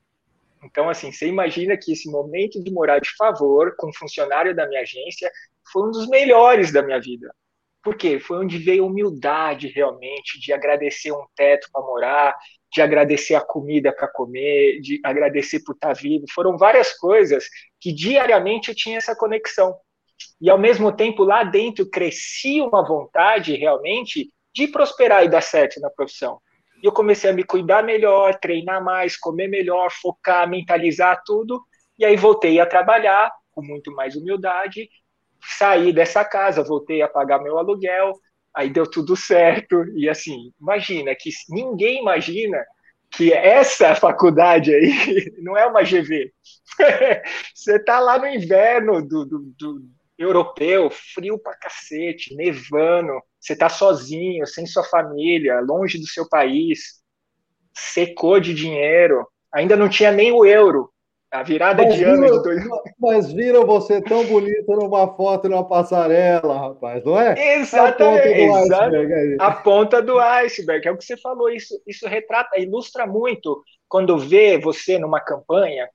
Então, 0.63 0.89
assim, 0.89 1.11
você 1.11 1.27
imagina 1.27 1.77
que 1.77 1.91
esse 1.91 2.09
momento 2.09 2.63
de 2.63 2.71
morar 2.71 2.99
de 2.99 3.09
favor 3.15 3.75
com 3.77 3.89
um 3.89 3.93
funcionário 3.93 4.55
da 4.55 4.67
minha 4.67 4.81
agência 4.81 5.31
foi 5.71 5.87
um 5.87 5.91
dos 5.91 6.07
melhores 6.07 6.71
da 6.71 6.83
minha 6.83 6.99
vida. 6.99 7.33
Por 7.83 7.95
quê? 7.95 8.19
Foi 8.19 8.37
onde 8.37 8.59
veio 8.59 8.83
a 8.83 8.87
humildade 8.87 9.67
realmente, 9.67 10.39
de 10.39 10.53
agradecer 10.53 11.11
um 11.11 11.25
teto 11.35 11.67
para 11.71 11.81
morar, 11.81 12.35
de 12.71 12.81
agradecer 12.81 13.33
a 13.33 13.41
comida 13.41 13.91
para 13.91 14.07
comer, 14.07 14.79
de 14.81 14.99
agradecer 15.03 15.61
por 15.63 15.73
estar 15.73 15.93
vivo. 15.93 16.25
Foram 16.33 16.57
várias 16.57 16.93
coisas 16.93 17.45
que 17.79 17.91
diariamente 17.91 18.69
eu 18.69 18.75
tinha 18.75 18.97
essa 18.97 19.15
conexão. 19.15 19.75
E 20.39 20.49
ao 20.49 20.59
mesmo 20.59 20.91
tempo 20.95 21.23
lá 21.23 21.43
dentro 21.43 21.89
crescia 21.89 22.63
uma 22.63 22.87
vontade 22.87 23.55
realmente 23.55 24.31
de 24.53 24.67
prosperar 24.67 25.25
e 25.25 25.29
dar 25.29 25.41
certo 25.41 25.79
na 25.79 25.89
profissão. 25.89 26.39
E 26.81 26.85
eu 26.87 26.91
comecei 26.91 27.29
a 27.29 27.33
me 27.33 27.43
cuidar 27.43 27.83
melhor, 27.83 28.39
treinar 28.39 28.83
mais, 28.83 29.15
comer 29.17 29.47
melhor, 29.47 29.91
focar, 29.91 30.49
mentalizar 30.49 31.21
tudo. 31.25 31.61
E 31.97 32.05
aí 32.05 32.15
voltei 32.15 32.59
a 32.59 32.65
trabalhar 32.65 33.31
com 33.51 33.61
muito 33.61 33.91
mais 33.91 34.15
humildade. 34.15 34.89
Saí 35.57 35.93
dessa 35.93 36.25
casa, 36.25 36.63
voltei 36.63 37.01
a 37.01 37.07
pagar 37.07 37.39
meu 37.41 37.57
aluguel, 37.57 38.13
aí 38.55 38.69
deu 38.69 38.89
tudo 38.89 39.15
certo. 39.15 39.83
E 39.95 40.09
assim, 40.09 40.51
imagina 40.59 41.13
que 41.15 41.29
ninguém 41.49 42.01
imagina 42.01 42.57
que 43.11 43.33
essa 43.33 43.93
faculdade 43.93 44.73
aí 44.73 45.31
não 45.43 45.57
é 45.57 45.65
uma 45.67 45.83
GV. 45.83 46.31
Você 47.53 47.77
tá 47.83 47.99
lá 47.99 48.17
no 48.17 48.27
inverno 48.27 49.05
do, 49.05 49.25
do, 49.25 49.39
do, 49.57 49.81
europeu, 50.23 50.89
frio 50.89 51.37
pra 51.37 51.55
cacete, 51.55 52.35
nevando, 52.35 53.11
você 53.39 53.55
tá 53.55 53.69
sozinho, 53.69 54.45
sem 54.45 54.65
sua 54.65 54.83
família, 54.83 55.59
longe 55.59 55.97
do 55.97 56.07
seu 56.07 56.27
país, 56.27 57.01
secou 57.73 58.39
de 58.39 58.53
dinheiro, 58.53 59.27
ainda 59.51 59.75
não 59.75 59.89
tinha 59.89 60.11
nem 60.11 60.31
o 60.31 60.45
euro. 60.45 60.91
A 61.31 61.43
virada 61.43 61.83
mas 61.83 61.95
de 61.95 62.03
ano 62.03 62.25
de 62.25 62.43
dois... 62.43 62.61
Mas 62.99 63.31
viram 63.31 63.65
você 63.65 64.01
tão 64.01 64.25
bonito 64.25 64.67
numa 64.67 65.15
foto 65.15 65.47
numa 65.47 65.65
passarela, 65.65 66.59
rapaz, 66.59 67.03
não 67.05 67.19
é? 67.19 67.55
Exatamente. 67.55 68.43
A 68.49 68.59
ponta 68.59 68.91
do, 68.91 69.41
a 69.41 69.51
ponta 69.51 70.01
do 70.01 70.19
iceberg, 70.19 70.87
é 70.87 70.91
o 70.91 70.97
que 70.97 71.05
você 71.05 71.15
falou. 71.15 71.49
Isso, 71.49 71.81
isso 71.87 72.05
retrata, 72.05 72.59
ilustra 72.59 73.07
muito 73.07 73.63
quando 73.87 74.17
vê 74.17 74.57
você 74.57 74.99
numa 74.99 75.21
campanha, 75.21 75.89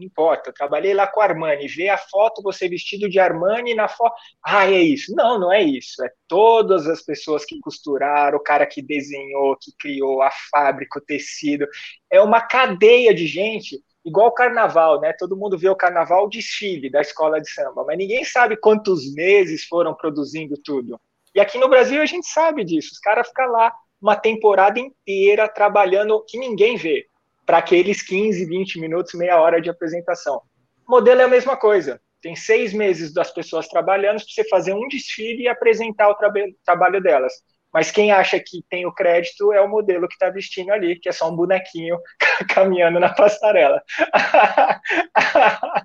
não 0.00 0.06
importa, 0.06 0.52
trabalhei 0.52 0.94
lá 0.94 1.06
com 1.06 1.20
Armani, 1.20 1.68
vê 1.68 1.88
a 1.88 1.98
foto, 1.98 2.42
você 2.42 2.68
vestido 2.68 3.08
de 3.08 3.20
Armani 3.20 3.74
na 3.74 3.86
foto, 3.86 4.14
ah, 4.44 4.66
é 4.66 4.80
isso. 4.80 5.14
Não, 5.14 5.38
não 5.38 5.52
é 5.52 5.62
isso, 5.62 6.02
é 6.02 6.10
todas 6.26 6.86
as 6.86 7.02
pessoas 7.02 7.44
que 7.44 7.60
costuraram, 7.60 8.38
o 8.38 8.42
cara 8.42 8.66
que 8.66 8.80
desenhou, 8.80 9.56
que 9.60 9.72
criou 9.78 10.22
a 10.22 10.30
fábrica, 10.50 10.98
o 10.98 11.02
tecido, 11.02 11.66
é 12.10 12.20
uma 12.20 12.40
cadeia 12.40 13.14
de 13.14 13.26
gente 13.26 13.78
igual 14.04 14.28
o 14.28 14.32
carnaval, 14.32 14.98
né? 15.00 15.12
Todo 15.12 15.36
mundo 15.36 15.58
vê 15.58 15.68
o 15.68 15.76
carnaval 15.76 16.28
desfile 16.28 16.90
da 16.90 17.02
escola 17.02 17.40
de 17.40 17.50
samba, 17.50 17.84
mas 17.84 17.98
ninguém 17.98 18.24
sabe 18.24 18.56
quantos 18.56 19.12
meses 19.14 19.64
foram 19.64 19.94
produzindo 19.94 20.56
tudo. 20.64 20.98
E 21.34 21.40
aqui 21.40 21.58
no 21.58 21.68
Brasil 21.68 22.00
a 22.00 22.06
gente 22.06 22.26
sabe 22.26 22.64
disso. 22.64 22.90
Os 22.92 22.98
caras 22.98 23.28
ficam 23.28 23.52
lá 23.52 23.72
uma 24.00 24.16
temporada 24.16 24.80
inteira 24.80 25.46
trabalhando 25.46 26.24
que 26.26 26.38
ninguém 26.38 26.76
vê, 26.76 27.06
para 27.50 27.58
aqueles 27.58 28.00
15, 28.00 28.44
20 28.44 28.78
minutos, 28.78 29.12
meia 29.14 29.40
hora 29.40 29.60
de 29.60 29.68
apresentação. 29.68 30.40
O 30.86 30.90
modelo 30.92 31.20
é 31.20 31.24
a 31.24 31.28
mesma 31.28 31.56
coisa. 31.56 32.00
Tem 32.22 32.36
seis 32.36 32.72
meses 32.72 33.12
das 33.12 33.32
pessoas 33.32 33.66
trabalhando 33.66 34.18
para 34.18 34.24
você 34.28 34.48
fazer 34.48 34.72
um 34.72 34.86
desfile 34.86 35.42
e 35.42 35.48
apresentar 35.48 36.10
o 36.10 36.14
tra 36.14 36.32
trabalho 36.64 37.02
delas. 37.02 37.32
Mas 37.74 37.90
quem 37.90 38.12
acha 38.12 38.38
que 38.38 38.62
tem 38.70 38.86
o 38.86 38.94
crédito 38.94 39.52
é 39.52 39.60
o 39.60 39.68
modelo 39.68 40.06
que 40.06 40.14
está 40.14 40.30
vestindo 40.30 40.70
ali, 40.70 40.94
que 40.94 41.08
é 41.08 41.12
só 41.12 41.28
um 41.28 41.34
bonequinho 41.34 41.98
caminhando 42.54 43.00
na 43.00 43.12
passarela. 43.12 43.82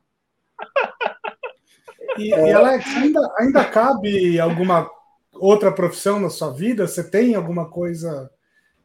E, 2.17 2.29
e 2.29 2.53
Alex, 2.53 2.85
ainda, 2.95 3.19
ainda 3.37 3.65
cabe 3.65 4.39
alguma 4.39 4.89
outra 5.33 5.69
profissão 5.69 6.17
na 6.17 6.29
sua 6.29 6.49
vida? 6.49 6.87
Você 6.87 7.03
tem 7.03 7.35
alguma 7.35 7.69
coisa 7.69 8.31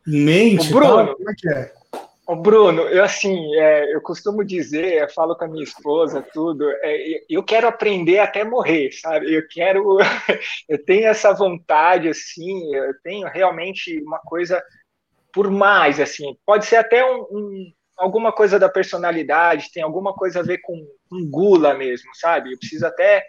em 0.04 0.24
mente? 0.24 0.72
O 0.72 0.74
Bruno, 0.74 1.14
Como 1.14 1.30
é 1.30 1.34
que 1.36 1.48
é? 1.48 1.79
Bruno, 2.36 2.82
eu 2.82 3.02
assim, 3.02 3.54
é, 3.56 3.94
eu 3.94 4.00
costumo 4.00 4.44
dizer, 4.44 5.02
eu 5.02 5.08
falo 5.08 5.36
com 5.36 5.44
a 5.44 5.48
minha 5.48 5.64
esposa, 5.64 6.22
tudo, 6.32 6.68
é, 6.82 7.24
eu 7.28 7.42
quero 7.42 7.66
aprender 7.66 8.18
até 8.18 8.44
morrer, 8.44 8.92
sabe? 8.92 9.32
Eu 9.34 9.46
quero, 9.48 9.98
eu 10.68 10.84
tenho 10.84 11.06
essa 11.06 11.32
vontade, 11.32 12.08
assim, 12.08 12.74
eu 12.74 12.94
tenho 13.02 13.26
realmente 13.28 14.02
uma 14.02 14.18
coisa 14.18 14.62
por 15.32 15.50
mais, 15.50 16.00
assim, 16.00 16.36
pode 16.44 16.66
ser 16.66 16.76
até 16.76 17.04
um, 17.04 17.20
um 17.30 17.72
alguma 18.00 18.32
coisa 18.32 18.58
da 18.58 18.68
personalidade, 18.68 19.70
tem 19.72 19.82
alguma 19.82 20.14
coisa 20.14 20.40
a 20.40 20.42
ver 20.42 20.58
com, 20.58 20.74
com 21.08 21.30
gula 21.30 21.74
mesmo, 21.74 22.10
sabe? 22.14 22.52
Eu 22.52 22.58
preciso 22.58 22.86
até 22.86 23.22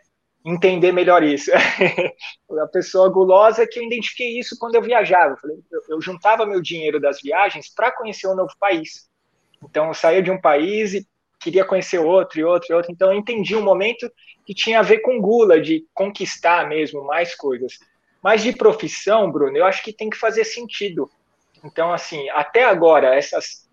entender 0.44 0.92
melhor 0.92 1.24
isso. 1.24 1.52
a 2.62 2.68
pessoa 2.68 3.10
gulosa 3.10 3.68
que 3.68 3.80
eu 3.80 3.84
identifiquei 3.84 4.40
isso 4.40 4.58
quando 4.60 4.76
eu 4.76 4.82
viajava. 4.82 5.38
Eu, 5.90 6.02
juntava 6.02 6.46
meu 6.46 6.62
dinheiro 6.62 7.00
das 7.00 7.22
viagens 7.22 7.74
para 7.74 7.92
conhecer 7.92 8.28
um 8.28 8.36
novo 8.36 8.54
país. 8.60 9.10
Então 9.64 9.88
eu 9.88 9.94
saía 9.94 10.22
de 10.22 10.32
um 10.32 10.40
país 10.40 10.94
e 10.94 11.08
queria 11.40 11.66
conhecer 11.66 12.00
outro 12.00 12.40
e 12.40 12.44
outro 12.44 12.72
e 12.72 12.76
outro. 12.76 12.92
Então 12.92 13.12
eu 13.12 13.18
entendi 13.18 13.56
um 13.56 13.64
momento 13.64 14.12
que 14.46 14.54
tinha 14.54 14.80
a 14.80 14.84
ver 14.84 15.00
com 15.00 15.22
gula, 15.22 15.62
de 15.62 15.86
conquistar 15.94 16.68
mesmo 16.68 17.04
mais 17.06 17.36
coisas. 17.36 17.78
Mas 18.24 18.44
de 18.44 18.54
profissão, 18.54 19.32
Bruno, 19.32 19.58
eu 19.58 19.66
acho 19.66 19.84
que 19.84 19.94
tem 19.94 20.10
que 20.10 20.18
fazer 20.18 20.44
sentido. 20.44 21.10
Então, 21.64 21.94
assim, 21.94 22.28
até 22.30 22.64
agora, 22.64 23.16
essas 23.16 23.68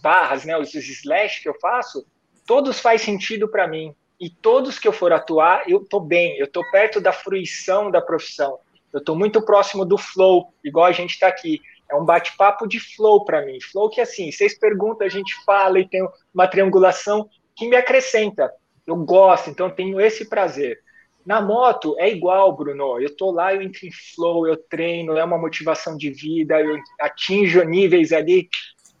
barras, 0.00 0.44
né, 0.44 0.56
os 0.56 0.74
slash 0.74 1.42
que 1.42 1.48
eu 1.48 1.54
faço, 1.60 2.06
todos 2.46 2.78
faz 2.78 3.02
sentido 3.02 3.48
para 3.48 3.66
mim. 3.66 3.94
E 4.20 4.30
todos 4.30 4.78
que 4.78 4.86
eu 4.86 4.92
for 4.92 5.12
atuar, 5.12 5.68
eu 5.68 5.84
tô 5.84 6.00
bem, 6.00 6.38
eu 6.38 6.46
tô 6.46 6.62
perto 6.70 7.00
da 7.00 7.12
fruição 7.12 7.90
da 7.90 8.00
profissão. 8.00 8.58
Eu 8.92 9.02
tô 9.02 9.14
muito 9.14 9.42
próximo 9.42 9.84
do 9.84 9.98
flow, 9.98 10.54
igual 10.62 10.86
a 10.86 10.92
gente 10.92 11.10
está 11.10 11.26
aqui. 11.26 11.60
É 11.90 11.96
um 11.96 12.04
bate-papo 12.04 12.66
de 12.66 12.78
flow 12.78 13.24
para 13.24 13.44
mim. 13.44 13.60
Flow 13.60 13.90
que, 13.90 14.00
assim, 14.00 14.30
vocês 14.30 14.58
perguntam, 14.58 15.06
a 15.06 15.10
gente 15.10 15.34
fala 15.44 15.78
e 15.80 15.88
tem 15.88 16.06
uma 16.32 16.46
triangulação 16.46 17.28
que 17.56 17.68
me 17.68 17.76
acrescenta. 17.76 18.50
Eu 18.86 18.96
gosto, 18.96 19.50
então 19.50 19.68
tenho 19.68 20.00
esse 20.00 20.28
prazer. 20.28 20.78
Na 21.26 21.40
moto 21.40 21.96
é 21.98 22.08
igual, 22.10 22.54
Bruno. 22.54 23.00
Eu 23.00 23.14
tô 23.16 23.30
lá, 23.30 23.54
eu 23.54 23.62
entro 23.62 23.86
em 23.86 23.90
flow, 23.90 24.46
eu 24.46 24.56
treino, 24.56 25.16
é 25.16 25.24
uma 25.24 25.38
motivação 25.38 25.96
de 25.96 26.10
vida, 26.10 26.60
eu 26.60 26.76
atinjo 27.00 27.62
níveis 27.64 28.12
ali 28.12 28.48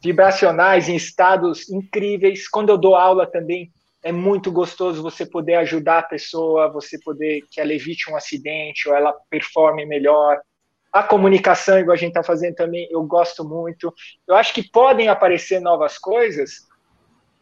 vibracionais 0.02 0.88
em 0.88 0.96
estados 0.96 1.70
incríveis. 1.70 2.48
Quando 2.48 2.70
eu 2.70 2.78
dou 2.78 2.94
aula 2.94 3.26
também, 3.26 3.70
é 4.04 4.12
muito 4.12 4.52
gostoso 4.52 5.02
você 5.02 5.24
poder 5.24 5.54
ajudar 5.54 6.00
a 6.00 6.02
pessoa, 6.02 6.70
você 6.70 6.98
poder 7.00 7.40
que 7.50 7.58
ela 7.58 7.72
evite 7.72 8.10
um 8.10 8.14
acidente 8.16 8.86
ou 8.86 8.94
ela 8.94 9.14
performe 9.30 9.86
melhor. 9.86 10.38
A 10.92 11.02
comunicação, 11.02 11.78
igual 11.78 11.94
a 11.94 11.98
gente 11.98 12.10
está 12.10 12.22
fazendo 12.22 12.54
também, 12.54 12.86
eu 12.90 13.02
gosto 13.02 13.42
muito. 13.48 13.92
Eu 14.28 14.36
acho 14.36 14.52
que 14.52 14.62
podem 14.62 15.08
aparecer 15.08 15.58
novas 15.58 15.98
coisas, 15.98 16.68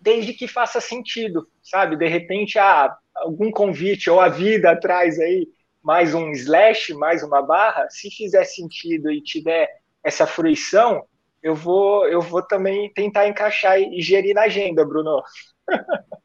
desde 0.01 0.33
que 0.33 0.47
faça 0.47 0.81
sentido, 0.81 1.49
sabe? 1.65 1.97
De 1.97 2.07
repente, 2.07 2.61
ah, 2.61 2.97
algum 3.17 3.51
convite 3.51 4.09
ou 4.09 4.21
a 4.21 4.29
vida 4.29 4.79
traz 4.79 5.19
aí 5.19 5.49
mais 5.83 6.15
um 6.15 6.31
slash, 6.31 6.95
mais 6.95 7.25
uma 7.25 7.43
barra, 7.43 7.91
se 7.91 8.09
fizer 8.09 8.45
sentido 8.45 9.11
e 9.11 9.21
tiver 9.21 9.69
essa 10.05 10.29
fruição, 10.29 11.05
eu 11.43 11.57
vou, 11.57 12.07
eu 12.07 12.21
vou 12.21 12.41
também 12.41 12.89
tentar 12.95 13.27
encaixar 13.27 13.81
e 13.81 14.01
gerir 14.01 14.33
na 14.33 14.43
agenda, 14.43 14.85
Bruno. 14.85 15.21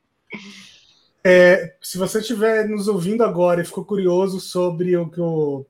É, 1.23 1.73
se 1.81 1.97
você 1.97 2.19
estiver 2.19 2.67
nos 2.67 2.88
ouvindo 2.88 3.23
agora 3.23 3.61
e 3.61 3.65
ficou 3.65 3.83
curioso 3.83 4.39
sobre 4.39 4.95
o 4.95 5.09
que 5.09 5.19
o 5.19 5.65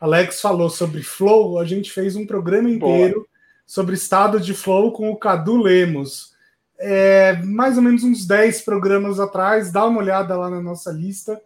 Alex 0.00 0.40
falou 0.40 0.70
sobre 0.70 1.02
flow, 1.02 1.58
a 1.58 1.64
gente 1.64 1.90
fez 1.90 2.16
um 2.16 2.26
programa 2.26 2.70
inteiro 2.70 3.14
Boa. 3.14 3.26
sobre 3.66 3.94
estado 3.94 4.40
de 4.40 4.54
flow 4.54 4.92
com 4.92 5.10
o 5.10 5.16
Cadu 5.16 5.56
Lemos 5.56 6.34
é, 6.78 7.34
mais 7.44 7.76
ou 7.76 7.82
menos 7.82 8.02
uns 8.02 8.26
10 8.26 8.62
programas 8.62 9.20
atrás. 9.20 9.72
Dá 9.72 9.86
uma 9.86 10.00
olhada 10.00 10.36
lá 10.36 10.50
na 10.50 10.60
nossa 10.60 10.90
lista. 10.90 11.40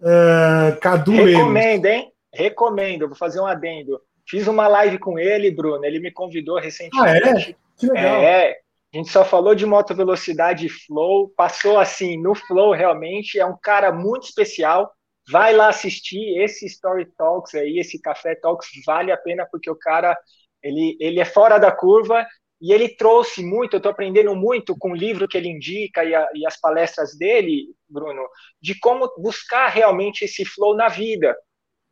Uh, 0.00 0.78
Cadu 0.80 1.12
Recomendo, 1.12 1.86
hein? 1.86 2.12
Recomendo. 2.32 3.08
Vou 3.08 3.16
fazer 3.16 3.40
um 3.40 3.46
adendo. 3.46 4.00
Fiz 4.26 4.46
uma 4.46 4.68
live 4.68 4.98
com 4.98 5.18
ele, 5.18 5.50
Bruno. 5.50 5.84
Ele 5.84 5.98
me 5.98 6.10
convidou 6.10 6.58
recentemente. 6.58 7.28
Ah, 7.28 7.52
é? 7.52 7.54
Que 7.76 7.86
legal. 7.86 8.22
É, 8.22 8.58
a 8.96 8.98
gente 8.98 9.12
só 9.12 9.26
falou 9.26 9.54
de 9.54 9.66
moto 9.66 9.94
velocidade 9.94 10.70
flow, 10.70 11.28
passou 11.36 11.78
assim 11.78 12.16
no 12.16 12.34
flow 12.34 12.72
realmente, 12.72 13.38
é 13.38 13.44
um 13.44 13.56
cara 13.60 13.92
muito 13.92 14.24
especial. 14.24 14.90
Vai 15.30 15.54
lá 15.54 15.68
assistir 15.68 16.40
esse 16.42 16.64
Story 16.64 17.04
Talks 17.14 17.54
aí, 17.54 17.78
esse 17.78 18.00
Café 18.00 18.34
Talks 18.34 18.68
vale 18.86 19.12
a 19.12 19.16
pena 19.18 19.46
porque 19.50 19.70
o 19.70 19.76
cara 19.76 20.16
ele, 20.62 20.96
ele 20.98 21.20
é 21.20 21.26
fora 21.26 21.58
da 21.58 21.70
curva 21.70 22.26
e 22.58 22.72
ele 22.72 22.88
trouxe 22.88 23.44
muito, 23.44 23.74
eu 23.74 23.78
estou 23.78 23.92
aprendendo 23.92 24.34
muito 24.34 24.74
com 24.78 24.92
o 24.92 24.96
livro 24.96 25.28
que 25.28 25.36
ele 25.36 25.50
indica 25.50 26.02
e, 26.02 26.14
a, 26.14 26.26
e, 26.34 26.46
as 26.46 26.58
palestras 26.58 27.14
dele, 27.18 27.66
Bruno, 27.86 28.26
de 28.62 28.78
como 28.80 29.12
buscar 29.18 29.68
realmente 29.68 30.24
esse 30.24 30.42
flow 30.42 30.74
na 30.74 30.88
vida. 30.88 31.36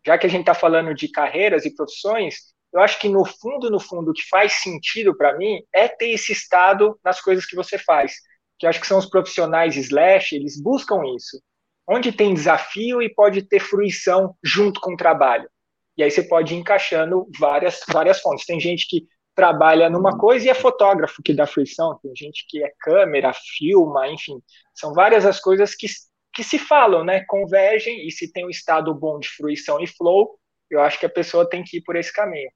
Já 0.06 0.16
que 0.16 0.26
a 0.26 0.30
gente 0.30 0.40
está 0.40 0.54
falando 0.54 0.94
de 0.94 1.08
carreiras 1.08 1.66
e 1.66 1.74
profissões, 1.74 2.53
eu 2.74 2.80
acho 2.80 2.98
que 2.98 3.08
no 3.08 3.24
fundo, 3.24 3.70
no 3.70 3.78
fundo, 3.78 4.10
o 4.10 4.12
que 4.12 4.28
faz 4.28 4.54
sentido 4.54 5.16
para 5.16 5.38
mim 5.38 5.62
é 5.72 5.86
ter 5.86 6.10
esse 6.10 6.32
estado 6.32 6.98
nas 7.04 7.20
coisas 7.20 7.46
que 7.46 7.54
você 7.54 7.78
faz. 7.78 8.14
Que 8.58 8.66
eu 8.66 8.70
acho 8.70 8.80
que 8.80 8.86
são 8.86 8.98
os 8.98 9.06
profissionais 9.06 9.76
slash, 9.76 10.34
eles 10.34 10.60
buscam 10.60 11.00
isso. 11.16 11.40
Onde 11.88 12.10
tem 12.10 12.34
desafio 12.34 13.00
e 13.00 13.14
pode 13.14 13.42
ter 13.42 13.60
fruição 13.60 14.34
junto 14.42 14.80
com 14.80 14.94
o 14.94 14.96
trabalho. 14.96 15.48
E 15.96 16.02
aí 16.02 16.10
você 16.10 16.24
pode 16.24 16.52
ir 16.52 16.58
encaixando 16.58 17.28
várias, 17.38 17.80
várias 17.88 18.20
fontes. 18.20 18.44
Tem 18.44 18.58
gente 18.58 18.88
que 18.88 19.06
trabalha 19.36 19.88
numa 19.88 20.18
coisa 20.18 20.46
e 20.46 20.48
é 20.50 20.54
fotógrafo 20.54 21.22
que 21.22 21.32
dá 21.32 21.46
fruição, 21.46 21.98
tem 22.02 22.14
gente 22.16 22.44
que 22.48 22.62
é 22.62 22.72
câmera, 22.80 23.32
filma, 23.56 24.08
enfim, 24.08 24.40
são 24.72 24.92
várias 24.94 25.26
as 25.26 25.40
coisas 25.40 25.74
que, 25.74 25.88
que 26.32 26.44
se 26.44 26.56
falam, 26.56 27.04
né? 27.04 27.24
Convergem, 27.26 28.06
e 28.06 28.12
se 28.12 28.32
tem 28.32 28.46
um 28.46 28.50
estado 28.50 28.94
bom 28.94 29.18
de 29.18 29.28
fruição 29.28 29.80
e 29.80 29.86
flow, 29.86 30.38
eu 30.70 30.80
acho 30.80 30.98
que 30.98 31.06
a 31.06 31.10
pessoa 31.10 31.48
tem 31.48 31.62
que 31.64 31.78
ir 31.78 31.82
por 31.82 31.96
esse 31.96 32.12
caminho. 32.12 32.50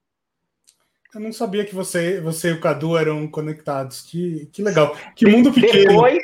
Eu 1.14 1.20
não 1.20 1.32
sabia 1.32 1.64
que 1.64 1.74
você, 1.74 2.20
você 2.20 2.50
e 2.50 2.52
o 2.52 2.60
Cadu 2.60 2.96
eram 2.96 3.26
conectados. 3.28 4.02
Que, 4.02 4.46
que 4.52 4.62
legal. 4.62 4.94
Que 5.16 5.26
mundo 5.26 5.52
pequeno. 5.52 5.88
Depois, 5.88 6.22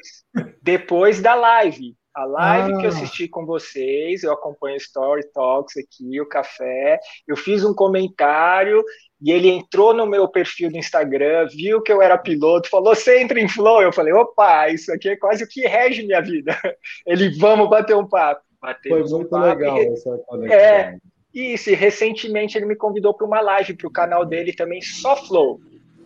depois 0.63 1.21
da 1.21 1.35
live. 1.35 1.97
A 2.15 2.25
live 2.27 2.75
ah. 2.75 2.77
que 2.79 2.87
eu 2.87 2.91
ah. 2.91 2.93
assisti 2.93 3.27
com 3.27 3.45
vocês, 3.45 4.23
eu 4.23 4.33
acompanho 4.33 4.77
Story 4.77 5.25
Talks 5.33 5.77
aqui, 5.77 6.21
o 6.21 6.29
café. 6.29 7.01
Eu 7.27 7.37
fiz 7.37 7.65
um 7.65 7.75
comentário 7.75 8.85
e 9.21 9.33
ele 9.33 9.49
entrou 9.49 9.93
no 9.93 10.07
meu 10.07 10.29
perfil 10.29 10.71
do 10.71 10.77
Instagram, 10.77 11.49
viu 11.49 11.83
que 11.83 11.93
eu 11.93 12.01
era 12.01 12.17
piloto, 12.17 12.69
falou: 12.69 12.95
você 12.95 13.21
entra 13.21 13.41
em 13.41 13.49
flow. 13.49 13.83
Eu 13.83 13.93
falei: 13.93 14.13
opa, 14.13 14.69
isso 14.69 14.93
aqui 14.93 15.09
é 15.09 15.17
quase 15.17 15.43
o 15.43 15.49
que 15.49 15.67
rege 15.67 16.07
minha 16.07 16.21
vida. 16.21 16.57
Ele, 17.05 17.37
vamos 17.37 17.69
bater 17.69 17.97
um 17.97 18.07
papo. 18.07 18.43
Batemos 18.61 19.11
Foi 19.11 19.19
muito 19.19 19.35
um 19.35 19.41
legal 19.41 19.79
e... 19.79 19.87
essa 19.89 20.19
conexão. 20.27 20.59
É, 20.59 20.97
isso, 21.35 21.71
e 21.71 21.75
recentemente 21.75 22.57
ele 22.57 22.67
me 22.67 22.77
convidou 22.77 23.13
para 23.13 23.27
uma 23.27 23.41
live 23.41 23.75
para 23.75 23.89
o 23.89 23.93
canal 23.93 24.25
dele 24.25 24.53
também, 24.53 24.81
só 24.81 25.17
Flow. 25.17 25.61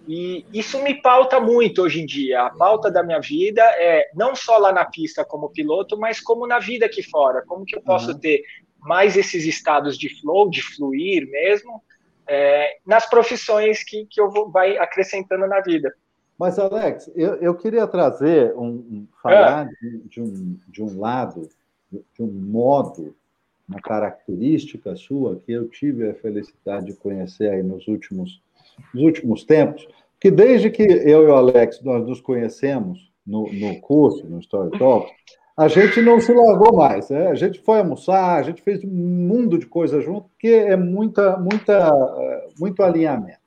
E 0.09 0.47
isso 0.55 0.83
me 0.83 0.95
pauta 1.03 1.39
muito 1.39 1.83
hoje 1.83 2.01
em 2.01 2.07
dia. 2.07 2.45
A 2.45 2.51
pauta 2.51 2.91
da 2.91 3.03
minha 3.03 3.20
vida 3.20 3.62
é 3.62 4.09
não 4.14 4.35
só 4.35 4.57
lá 4.57 4.72
na 4.72 4.87
pista 4.87 5.22
como 5.22 5.51
piloto, 5.51 5.99
mas 5.99 6.18
como 6.18 6.47
na 6.47 6.59
vida 6.59 6.87
aqui 6.87 7.03
fora. 7.03 7.45
Como 7.47 7.66
que 7.66 7.76
eu 7.76 7.83
posso 7.83 8.12
uhum. 8.12 8.18
ter 8.18 8.43
mais 8.79 9.18
esses 9.18 9.45
estados 9.45 9.99
de 9.99 10.09
flow, 10.09 10.49
de 10.49 10.62
fluir 10.62 11.29
mesmo, 11.29 11.83
é, 12.26 12.79
nas 12.87 13.09
profissões 13.09 13.85
que, 13.85 14.07
que 14.07 14.18
eu 14.18 14.31
vou 14.31 14.51
vai 14.51 14.79
acrescentando 14.79 15.47
na 15.47 15.61
vida. 15.61 15.93
Mas, 16.39 16.59
Alex, 16.59 17.11
eu, 17.14 17.35
eu 17.35 17.55
queria 17.55 17.87
trazer 17.87 18.55
um, 18.55 18.66
um 18.66 19.09
falar 19.22 19.66
é. 19.66 19.70
de, 19.87 20.09
de, 20.09 20.20
um, 20.22 20.59
de 20.68 20.83
um 20.83 20.99
lado, 20.99 21.51
de 21.91 22.22
um 22.22 22.31
modo, 22.31 23.14
uma 23.69 23.81
característica 23.81 24.97
sua 24.97 25.37
que 25.37 25.53
eu 25.53 25.69
tive 25.69 26.09
a 26.09 26.14
felicidade 26.14 26.87
de 26.87 26.95
conhecer 26.95 27.51
aí 27.51 27.62
nos 27.62 27.87
últimos, 27.87 28.41
nos 28.95 29.03
últimos 29.03 29.45
tempos, 29.45 29.87
que 30.21 30.31
desde 30.31 30.71
que 30.71 30.83
eu 30.83 31.25
e 31.25 31.27
o 31.27 31.35
Alex 31.35 31.83
nós 31.83 32.07
nos 32.07 32.21
conhecemos 32.21 33.11
no, 33.27 33.53
no 33.53 33.81
curso, 33.81 34.27
no 34.27 34.41
Story 34.41 34.79
Talk, 34.79 35.12
a 35.57 35.69
gente 35.69 36.01
não 36.01 36.21
se 36.21 36.33
largou 36.33 36.75
mais. 36.75 37.11
Né? 37.11 37.27
A 37.27 37.35
gente 37.35 37.61
foi 37.61 37.79
almoçar, 37.79 38.39
a 38.39 38.43
gente 38.43 38.62
fez 38.62 38.83
um 38.85 38.89
mundo 38.89 39.59
de 39.59 39.66
coisas 39.66 40.05
junto, 40.05 40.29
porque 40.29 40.49
é 40.49 40.77
muita, 40.77 41.37
muita, 41.37 41.93
muito 42.59 42.83
alinhamento. 42.83 43.39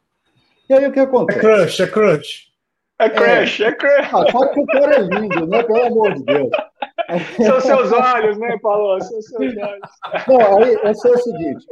E 0.69 0.73
aí 0.73 0.85
o 0.85 0.91
que 0.91 0.99
acontece? 0.99 1.39
É 1.39 1.41
crush, 1.41 1.79
é 1.79 1.87
crush. 1.87 2.51
É 2.99 3.09
crush, 3.09 3.63
é, 3.63 3.67
é 3.67 3.71
crush. 3.71 4.09
Ah, 4.13 4.31
só 4.31 4.47
que 4.47 4.59
o 4.59 4.65
cara 4.67 4.95
é 4.95 5.01
lindo, 5.01 5.47
né? 5.47 5.63
Pelo 5.63 5.85
amor 5.85 6.13
de 6.13 6.23
Deus. 6.23 6.49
São 7.37 7.61
seus 7.61 7.91
olhos, 7.91 8.37
né, 8.37 8.57
Paulo? 8.61 9.01
São 9.01 9.21
seus 9.21 9.57
olhos. 9.57 9.89
Não, 10.27 10.57
aí 10.57 10.75
é 10.83 10.93
só 10.93 11.09
o 11.09 11.17
seguinte. 11.17 11.65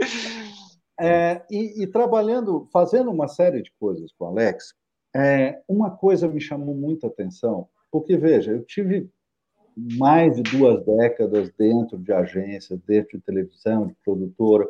É, 0.99 1.41
e, 1.49 1.83
e, 1.83 1.87
trabalhando, 1.87 2.67
fazendo 2.73 3.09
uma 3.09 3.27
série 3.27 3.61
de 3.61 3.71
coisas 3.79 4.11
com 4.17 4.25
o 4.25 4.27
Alex, 4.27 4.73
é, 5.15 5.61
uma 5.67 5.91
coisa 5.91 6.27
me 6.27 6.41
chamou 6.41 6.75
muita 6.75 7.07
atenção, 7.07 7.67
porque, 7.89 8.17
veja, 8.17 8.51
eu 8.51 8.63
tive 8.63 9.09
mais 9.97 10.35
de 10.35 10.43
duas 10.43 10.85
décadas 10.85 11.49
dentro 11.57 11.97
de 11.97 12.11
agência, 12.11 12.79
dentro 12.85 13.17
de 13.17 13.23
televisão, 13.23 13.87
de 13.87 13.95
produtora, 14.03 14.67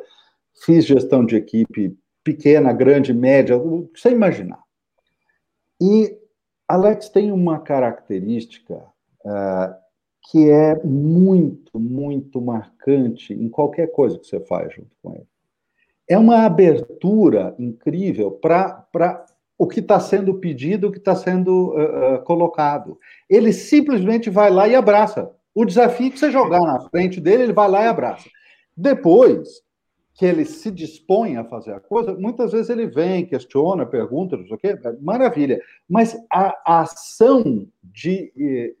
fiz 0.64 0.84
gestão 0.84 1.24
de 1.24 1.36
equipe 1.36 1.98
pequena, 2.22 2.72
grande, 2.72 3.12
média, 3.12 3.56
sem 3.96 4.12
imaginar. 4.12 4.62
E 5.80 6.16
Alex 6.68 7.08
tem 7.08 7.32
uma 7.32 7.58
característica 7.58 8.74
uh, 9.24 9.74
que 10.22 10.50
é 10.50 10.80
muito, 10.84 11.78
muito 11.78 12.40
marcante 12.40 13.32
em 13.32 13.48
qualquer 13.48 13.88
coisa 13.88 14.18
que 14.18 14.26
você 14.26 14.40
faz 14.40 14.74
junto 14.74 14.90
com 15.02 15.14
ele. 15.14 15.26
É 16.08 16.18
uma 16.18 16.44
abertura 16.44 17.54
incrível 17.58 18.32
para 18.32 19.24
o 19.56 19.66
que 19.66 19.80
está 19.80 20.00
sendo 20.00 20.34
pedido, 20.34 20.88
o 20.88 20.92
que 20.92 20.98
está 20.98 21.14
sendo 21.14 21.74
uh, 21.74 22.14
uh, 22.14 22.22
colocado. 22.24 22.98
Ele 23.28 23.52
simplesmente 23.52 24.28
vai 24.28 24.50
lá 24.50 24.66
e 24.66 24.74
abraça. 24.74 25.30
O 25.54 25.64
desafio 25.64 26.10
que 26.10 26.18
você 26.18 26.30
jogar 26.30 26.60
na 26.60 26.80
frente 26.88 27.20
dele, 27.20 27.44
ele 27.44 27.52
vai 27.52 27.68
lá 27.68 27.84
e 27.84 27.88
abraça. 27.88 28.28
Depois 28.76 29.62
que 30.20 30.26
ele 30.26 30.44
se 30.44 30.70
dispõe 30.70 31.38
a 31.38 31.44
fazer 31.44 31.72
a 31.72 31.80
coisa, 31.80 32.12
muitas 32.14 32.52
vezes 32.52 32.68
ele 32.68 32.86
vem, 32.86 33.24
questiona, 33.24 33.86
pergunta, 33.86 34.36
não 34.36 34.44
sei 34.44 34.54
o 34.54 34.58
quê, 34.58 34.78
maravilha. 35.00 35.58
Mas 35.88 36.14
a, 36.30 36.54
a 36.66 36.80
ação 36.82 37.66
de, 37.82 38.30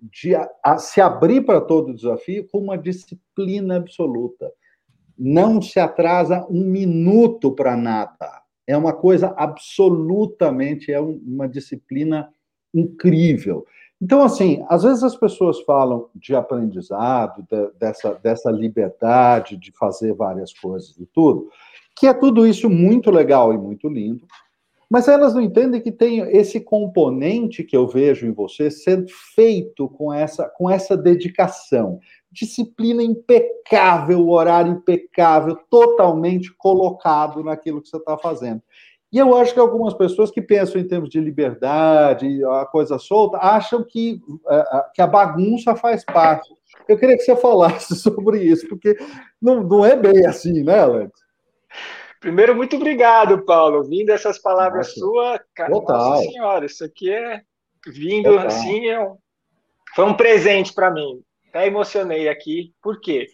de 0.02 0.34
a, 0.34 0.46
a, 0.62 0.76
se 0.76 1.00
abrir 1.00 1.46
para 1.46 1.62
todo 1.62 1.88
o 1.88 1.94
desafio 1.94 2.46
com 2.52 2.58
uma 2.58 2.76
disciplina 2.76 3.76
absoluta. 3.76 4.52
Não 5.18 5.62
se 5.62 5.80
atrasa 5.80 6.46
um 6.50 6.62
minuto 6.62 7.52
para 7.52 7.74
nada 7.74 8.40
é 8.70 8.76
uma 8.76 8.92
coisa 8.92 9.34
absolutamente, 9.36 10.92
é 10.92 11.00
uma 11.00 11.48
disciplina 11.48 12.32
incrível. 12.72 13.66
Então, 14.00 14.22
assim, 14.22 14.64
às 14.68 14.82
vezes 14.82 15.02
as 15.02 15.14
pessoas 15.14 15.60
falam 15.60 16.08
de 16.14 16.34
aprendizado, 16.34 17.42
de, 17.42 17.78
dessa, 17.78 18.14
dessa 18.14 18.50
liberdade 18.50 19.56
de 19.56 19.70
fazer 19.72 20.14
várias 20.14 20.52
coisas 20.52 20.96
e 20.98 21.06
tudo, 21.06 21.50
que 21.94 22.06
é 22.06 22.14
tudo 22.14 22.46
isso 22.46 22.70
muito 22.70 23.10
legal 23.10 23.52
e 23.52 23.58
muito 23.58 23.88
lindo, 23.88 24.26
mas 24.90 25.06
elas 25.06 25.34
não 25.34 25.40
entendem 25.40 25.80
que 25.80 25.92
tem 25.92 26.20
esse 26.36 26.58
componente 26.60 27.62
que 27.62 27.76
eu 27.76 27.86
vejo 27.86 28.26
em 28.26 28.32
você 28.32 28.70
sendo 28.70 29.06
feito 29.36 29.88
com 29.88 30.12
essa, 30.12 30.48
com 30.48 30.68
essa 30.68 30.96
dedicação 30.96 32.00
disciplina 32.32 33.02
impecável, 33.02 34.28
horário 34.28 34.72
impecável, 34.72 35.56
totalmente 35.68 36.52
colocado 36.56 37.42
naquilo 37.42 37.82
que 37.82 37.88
você 37.88 37.96
está 37.96 38.16
fazendo. 38.16 38.62
E 39.12 39.18
eu 39.18 39.36
acho 39.36 39.52
que 39.52 39.58
algumas 39.58 39.92
pessoas 39.94 40.30
que 40.30 40.40
pensam 40.40 40.80
em 40.80 40.86
termos 40.86 41.08
de 41.10 41.20
liberdade, 41.20 42.44
a 42.44 42.64
coisa 42.64 42.98
solta, 42.98 43.38
acham 43.38 43.82
que, 43.82 44.20
é, 44.48 44.64
que 44.94 45.02
a 45.02 45.06
bagunça 45.06 45.74
faz 45.74 46.04
parte. 46.04 46.48
Eu 46.88 46.96
queria 46.96 47.16
que 47.16 47.22
você 47.22 47.34
falasse 47.36 47.94
sobre 47.98 48.42
isso, 48.42 48.68
porque 48.68 48.96
não, 49.42 49.62
não 49.62 49.84
é 49.84 49.96
bem 49.96 50.26
assim, 50.26 50.62
né, 50.62 50.78
Alex? 50.78 51.12
Primeiro, 52.20 52.54
muito 52.54 52.76
obrigado, 52.76 53.44
Paulo. 53.44 53.82
Vindo 53.82 54.10
essas 54.10 54.38
palavras 54.38 54.94
suas, 54.94 55.40
cara, 55.54 55.72
Total. 55.72 55.96
nossa 55.96 56.22
senhora, 56.22 56.66
isso 56.66 56.84
aqui 56.84 57.10
é 57.10 57.40
vindo 57.86 58.30
Total. 58.30 58.46
assim, 58.46 58.88
é 58.88 59.00
um, 59.00 59.16
foi 59.94 60.04
um 60.04 60.14
presente 60.14 60.72
para 60.72 60.90
mim. 60.90 61.22
Até 61.48 61.66
emocionei 61.66 62.28
aqui, 62.28 62.72
por 62.80 63.00
quê? 63.00 63.26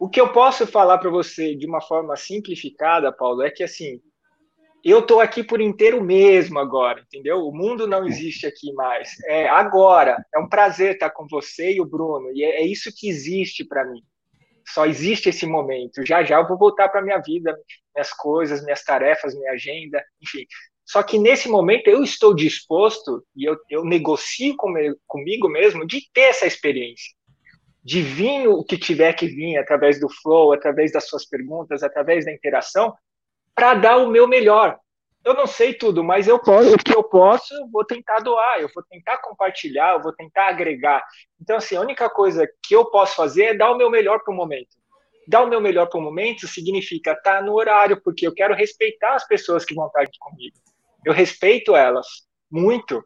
O 0.00 0.08
que 0.08 0.20
eu 0.20 0.32
posso 0.32 0.66
falar 0.66 0.98
para 0.98 1.10
você 1.10 1.54
de 1.54 1.64
uma 1.64 1.80
forma 1.80 2.16
simplificada, 2.16 3.12
Paulo, 3.12 3.42
é 3.42 3.50
que 3.50 3.62
assim, 3.62 4.00
eu 4.90 5.00
estou 5.00 5.20
aqui 5.20 5.44
por 5.44 5.60
inteiro 5.60 6.02
mesmo 6.02 6.58
agora, 6.58 7.00
entendeu? 7.00 7.46
O 7.46 7.54
mundo 7.54 7.86
não 7.86 8.06
existe 8.06 8.46
aqui 8.46 8.72
mais. 8.72 9.10
É 9.26 9.48
agora. 9.48 10.16
É 10.34 10.38
um 10.38 10.48
prazer 10.48 10.94
estar 10.94 11.10
com 11.10 11.26
você 11.28 11.74
e 11.74 11.80
o 11.80 11.86
Bruno. 11.86 12.32
E 12.32 12.42
é, 12.42 12.62
é 12.62 12.66
isso 12.66 12.90
que 12.94 13.08
existe 13.08 13.64
para 13.64 13.84
mim. 13.84 14.02
Só 14.66 14.86
existe 14.86 15.28
esse 15.28 15.46
momento. 15.46 16.04
Já 16.04 16.24
já 16.24 16.38
eu 16.38 16.48
vou 16.48 16.58
voltar 16.58 16.88
para 16.88 17.02
minha 17.02 17.18
vida, 17.18 17.56
minhas 17.94 18.12
coisas, 18.12 18.64
minhas 18.64 18.82
tarefas, 18.82 19.34
minha 19.34 19.52
agenda, 19.52 20.02
enfim. 20.20 20.44
Só 20.84 21.02
que 21.02 21.18
nesse 21.18 21.48
momento 21.48 21.88
eu 21.88 22.02
estou 22.02 22.34
disposto 22.34 23.24
e 23.36 23.44
eu, 23.44 23.56
eu 23.70 23.84
negocio 23.84 24.56
com, 24.56 24.72
comigo 25.06 25.48
mesmo 25.48 25.86
de 25.86 26.00
ter 26.12 26.22
essa 26.22 26.46
experiência 26.46 27.12
de 27.84 28.00
vir 28.00 28.46
o 28.46 28.62
que 28.62 28.78
tiver 28.78 29.12
que 29.12 29.26
vir 29.26 29.56
através 29.58 29.98
do 29.98 30.08
flow, 30.08 30.52
através 30.52 30.92
das 30.92 31.08
suas 31.08 31.26
perguntas, 31.26 31.82
através 31.82 32.24
da 32.24 32.32
interação, 32.32 32.94
para 33.54 33.74
dar 33.74 33.96
o 33.98 34.08
meu 34.08 34.26
melhor. 34.26 34.78
Eu 35.24 35.34
não 35.34 35.46
sei 35.46 35.72
tudo, 35.72 36.02
mas 36.02 36.26
eu 36.26 36.38
posso, 36.38 36.74
o 36.74 36.78
que 36.78 36.94
eu 36.94 37.04
posso, 37.04 37.54
eu 37.54 37.68
vou 37.70 37.84
tentar 37.84 38.18
doar, 38.18 38.60
eu 38.60 38.68
vou 38.74 38.82
tentar 38.82 39.18
compartilhar, 39.18 39.94
eu 39.94 40.02
vou 40.02 40.12
tentar 40.12 40.48
agregar. 40.48 41.04
Então, 41.40 41.56
assim, 41.56 41.76
a 41.76 41.80
única 41.80 42.10
coisa 42.10 42.48
que 42.62 42.74
eu 42.74 42.86
posso 42.86 43.14
fazer 43.14 43.44
é 43.44 43.54
dar 43.54 43.70
o 43.70 43.76
meu 43.76 43.88
melhor 43.88 44.20
para 44.24 44.34
o 44.34 44.36
momento. 44.36 44.76
Dar 45.28 45.42
o 45.42 45.46
meu 45.46 45.60
melhor 45.60 45.86
para 45.86 46.00
o 46.00 46.02
momento 46.02 46.48
significa 46.48 47.12
estar 47.12 47.40
no 47.40 47.54
horário, 47.54 48.00
porque 48.02 48.26
eu 48.26 48.34
quero 48.34 48.54
respeitar 48.54 49.14
as 49.14 49.26
pessoas 49.26 49.64
que 49.64 49.74
vão 49.74 49.86
estar 49.86 50.02
aqui 50.02 50.18
comigo. 50.18 50.56
Eu 51.04 51.12
respeito 51.12 51.76
elas 51.76 52.06
muito. 52.50 53.04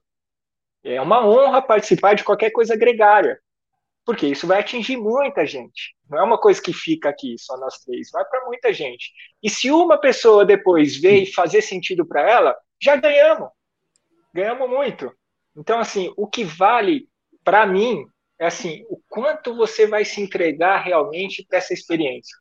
É 0.83 1.01
uma 1.03 1.27
honra 1.27 1.61
participar 1.61 2.15
de 2.15 2.25
qualquer 2.25 2.51
coisa 2.51 2.75
gregária 2.77 3.39
porque 4.07 4.29
isso 4.29 4.47
vai 4.47 4.61
atingir 4.61 4.97
muita 4.97 5.45
gente. 5.45 5.97
Não 6.09 6.19
é 6.19 6.23
uma 6.23 6.39
coisa 6.39 6.63
que 6.63 6.73
fica 6.73 7.09
aqui, 7.09 7.35
só 7.37 7.57
nós 7.59 7.79
três, 7.81 8.09
vai 8.13 8.25
para 8.25 8.47
muita 8.47 8.73
gente. 8.73 9.11
E 9.43 9.51
se 9.51 9.69
uma 9.69 9.99
pessoa 9.99 10.47
depois 10.47 10.97
veio 10.97 11.25
e 11.25 11.33
fazer 11.33 11.61
sentido 11.61 12.07
para 12.07 12.23
ela, 12.23 12.57
já 12.81 12.95
ganhamos. 12.95 13.51
Ganhamos 14.33 14.71
muito. 14.71 15.13
Então, 15.57 15.81
assim, 15.81 16.15
o 16.17 16.25
que 16.29 16.45
vale 16.45 17.09
para 17.43 17.67
mim 17.67 18.07
é 18.39 18.47
assim, 18.47 18.85
o 18.89 19.01
quanto 19.09 19.57
você 19.57 19.89
vai 19.89 20.05
se 20.05 20.21
entregar 20.21 20.85
realmente 20.85 21.45
para 21.45 21.59
essa 21.59 21.75
experiência. 21.75 22.37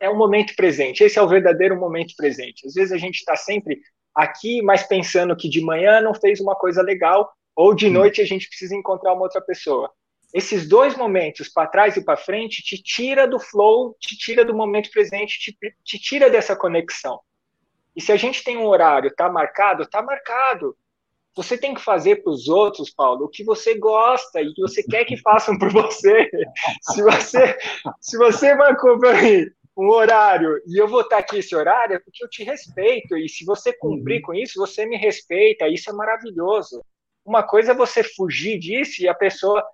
É 0.00 0.08
o 0.08 0.16
momento 0.16 0.54
presente. 0.56 1.04
Esse 1.04 1.18
é 1.18 1.22
o 1.22 1.28
verdadeiro 1.28 1.78
momento 1.78 2.14
presente. 2.16 2.66
Às 2.66 2.72
vezes 2.72 2.92
a 2.92 2.96
gente 2.96 3.16
está 3.16 3.36
sempre 3.36 3.78
aqui, 4.14 4.62
mas 4.62 4.82
pensando 4.86 5.36
que 5.36 5.48
de 5.48 5.60
manhã 5.60 6.00
não 6.00 6.14
fez 6.14 6.40
uma 6.40 6.54
coisa 6.54 6.80
legal, 6.80 7.30
ou 7.54 7.74
de 7.74 7.90
noite 7.90 8.22
a 8.22 8.24
gente 8.24 8.48
precisa 8.48 8.74
encontrar 8.74 9.12
uma 9.12 9.24
outra 9.24 9.42
pessoa 9.42 9.92
esses 10.34 10.68
dois 10.68 10.96
momentos, 10.96 11.48
para 11.48 11.68
trás 11.68 11.96
e 11.96 12.04
para 12.04 12.16
frente, 12.16 12.60
te 12.60 12.82
tira 12.82 13.24
do 13.24 13.38
flow, 13.38 13.96
te 14.00 14.16
tira 14.18 14.44
do 14.44 14.52
momento 14.52 14.90
presente, 14.90 15.38
te, 15.38 15.56
te 15.84 15.96
tira 15.96 16.28
dessa 16.28 16.56
conexão. 16.56 17.20
E 17.94 18.00
se 18.00 18.10
a 18.10 18.16
gente 18.16 18.42
tem 18.42 18.56
um 18.56 18.66
horário, 18.66 19.14
tá 19.14 19.30
marcado, 19.30 19.86
tá 19.86 20.02
marcado. 20.02 20.76
Você 21.36 21.56
tem 21.56 21.72
que 21.72 21.80
fazer 21.80 22.16
para 22.16 22.32
os 22.32 22.48
outros, 22.48 22.90
Paulo, 22.90 23.26
o 23.26 23.28
que 23.28 23.44
você 23.44 23.78
gosta 23.78 24.42
e 24.42 24.52
que 24.52 24.60
você 24.60 24.82
quer 24.82 25.04
que 25.04 25.16
façam 25.18 25.56
por 25.56 25.70
você. 25.70 26.28
se 26.82 27.00
você 27.00 27.56
se 28.00 28.18
você 28.18 28.56
marcou 28.56 28.98
para 28.98 29.22
mim 29.22 29.46
um 29.76 29.88
horário 29.88 30.60
e 30.66 30.80
eu 30.80 30.88
vou 30.88 31.02
estar 31.02 31.18
aqui 31.18 31.38
esse 31.38 31.54
horário, 31.54 31.94
é 31.94 31.98
porque 32.00 32.24
eu 32.24 32.28
te 32.28 32.42
respeito. 32.42 33.16
E 33.16 33.28
se 33.28 33.44
você 33.44 33.72
cumprir 33.72 34.16
uhum. 34.16 34.22
com 34.22 34.34
isso, 34.34 34.58
você 34.58 34.84
me 34.84 34.96
respeita. 34.96 35.68
Isso 35.68 35.90
é 35.90 35.92
maravilhoso. 35.92 36.84
Uma 37.24 37.44
coisa 37.44 37.70
é 37.70 37.74
você 37.74 38.02
fugir 38.02 38.58
disso 38.58 39.00
e 39.00 39.08
a 39.08 39.14
pessoa 39.14 39.64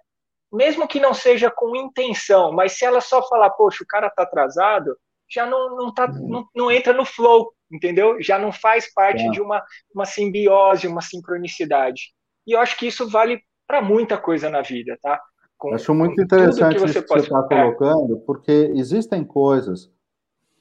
mesmo 0.53 0.89
que 0.89 1.01
não 1.01 1.15
seja 1.15 1.51
com 1.51 1.77
intenção, 1.77 2.53
mas 2.53 2.73
se 2.73 2.85
ela 2.85 3.01
só 3.01 3.27
falar, 3.29 3.51
poxa, 3.51 3.85
o 3.85 3.87
cara 3.87 4.11
tá 4.11 4.23
atrasado, 4.23 4.97
já 5.29 5.47
não, 5.47 5.77
não, 5.77 5.95
tá, 5.95 6.07
uhum. 6.07 6.29
não, 6.29 6.49
não 6.55 6.71
entra 6.71 6.93
no 6.93 7.05
flow, 7.05 7.53
entendeu? 7.71 8.21
Já 8.21 8.39
não 8.39 8.51
faz 8.51 8.93
parte 8.93 9.25
é. 9.25 9.31
de 9.31 9.41
uma, 9.41 9.63
uma 9.95 10.05
simbiose, 10.05 10.89
uma 10.89 11.01
sincronicidade. 11.01 12.13
E 12.47 12.53
eu 12.53 12.61
acho 12.61 12.77
que 12.77 12.87
isso 12.87 13.09
vale 13.09 13.41
para 13.67 13.81
muita 13.81 14.19
coisa 14.19 14.51
na 14.51 14.63
vida, 14.63 14.99
tá? 15.01 15.21
Com, 15.57 15.75
acho 15.75 15.95
muito 15.95 16.21
interessante 16.21 16.75
que 16.75 16.81
você, 16.81 17.03
que 17.03 17.09
você 17.09 17.21
está 17.21 17.43
colocando, 17.43 18.19
porque 18.21 18.73
existem 18.75 19.23
coisas 19.23 19.91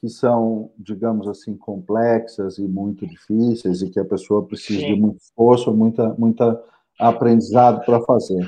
que 0.00 0.08
são, 0.08 0.70
digamos 0.78 1.26
assim, 1.26 1.56
complexas 1.56 2.58
e 2.58 2.68
muito 2.68 3.06
difíceis 3.06 3.82
e 3.82 3.90
que 3.90 3.98
a 3.98 4.04
pessoa 4.04 4.46
precisa 4.46 4.80
Sim. 4.80 4.94
de 4.94 5.00
muito 5.00 5.20
esforço, 5.20 5.72
muita, 5.72 6.14
muita 6.14 6.62
aprendizado 7.00 7.84
para 7.84 8.00
fazer. 8.02 8.46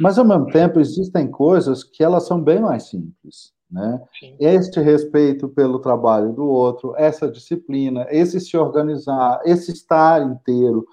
Mas, 0.00 0.18
ao 0.18 0.24
mesmo 0.24 0.46
tempo, 0.46 0.78
existem 0.78 1.28
coisas 1.30 1.82
que 1.82 2.02
elas 2.02 2.26
são 2.26 2.40
bem 2.40 2.60
mais 2.60 2.88
simples. 2.88 3.52
Né? 3.70 4.00
Este 4.38 4.80
respeito 4.80 5.48
pelo 5.48 5.80
trabalho 5.80 6.32
do 6.32 6.44
outro, 6.44 6.94
essa 6.96 7.28
disciplina, 7.28 8.06
esse 8.10 8.40
se 8.40 8.56
organizar, 8.56 9.40
esse 9.44 9.72
estar 9.72 10.22
inteiro, 10.22 10.86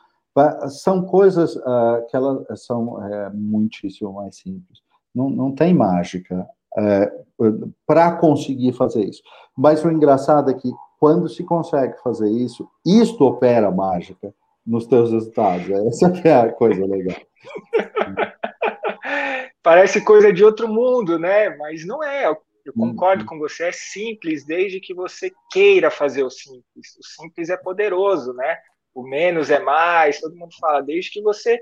são 0.70 1.04
coisas 1.04 1.56
uh, 1.58 2.08
que 2.10 2.16
elas 2.16 2.64
são 2.66 2.96
uh, 2.96 3.32
muitíssimo 3.34 4.14
mais 4.14 4.38
simples. 4.38 4.80
Não, 5.14 5.30
não 5.30 5.52
tem 5.54 5.74
mágica 5.74 6.48
uh, 6.78 7.74
para 7.86 8.14
conseguir 8.14 8.72
fazer 8.74 9.04
isso. 9.04 9.22
Mas 9.56 9.84
o 9.84 9.92
engraçado 9.92 10.50
é 10.50 10.54
que 10.54 10.72
quando 11.00 11.28
se 11.28 11.44
consegue 11.44 11.98
fazer 12.02 12.30
isso, 12.30 12.68
isto 12.86 13.24
opera 13.26 13.70
mágica 13.70 14.34
nos 14.66 14.86
teus 14.86 15.12
resultados. 15.12 15.70
Essa 15.70 16.08
é 16.28 16.34
a 16.34 16.52
coisa 16.52 16.86
legal. 16.86 17.20
Parece 19.64 20.04
coisa 20.04 20.34
de 20.34 20.44
outro 20.44 20.68
mundo, 20.68 21.20
né? 21.20 21.56
Mas 21.58 21.86
não 21.86 22.04
é. 22.04 22.28
Eu 22.66 22.74
concordo 22.74 23.24
uhum. 23.24 23.28
com 23.28 23.40
você, 23.40 23.66
é 23.66 23.72
simples 23.72 24.46
desde 24.46 24.80
que 24.80 24.94
você 24.94 25.32
queira 25.52 25.90
fazer 25.90 26.24
o 26.24 26.30
simples. 26.30 26.96
O 27.00 27.04
simples 27.04 27.50
é 27.50 27.58
poderoso, 27.58 28.34
né? 28.34 28.58
O 28.94 29.04
menos 29.04 29.50
é 29.50 29.60
mais, 29.60 30.20
todo 30.20 30.36
mundo 30.36 30.54
fala, 30.60 30.82
desde 30.82 31.12
que 31.12 31.22
você 31.22 31.60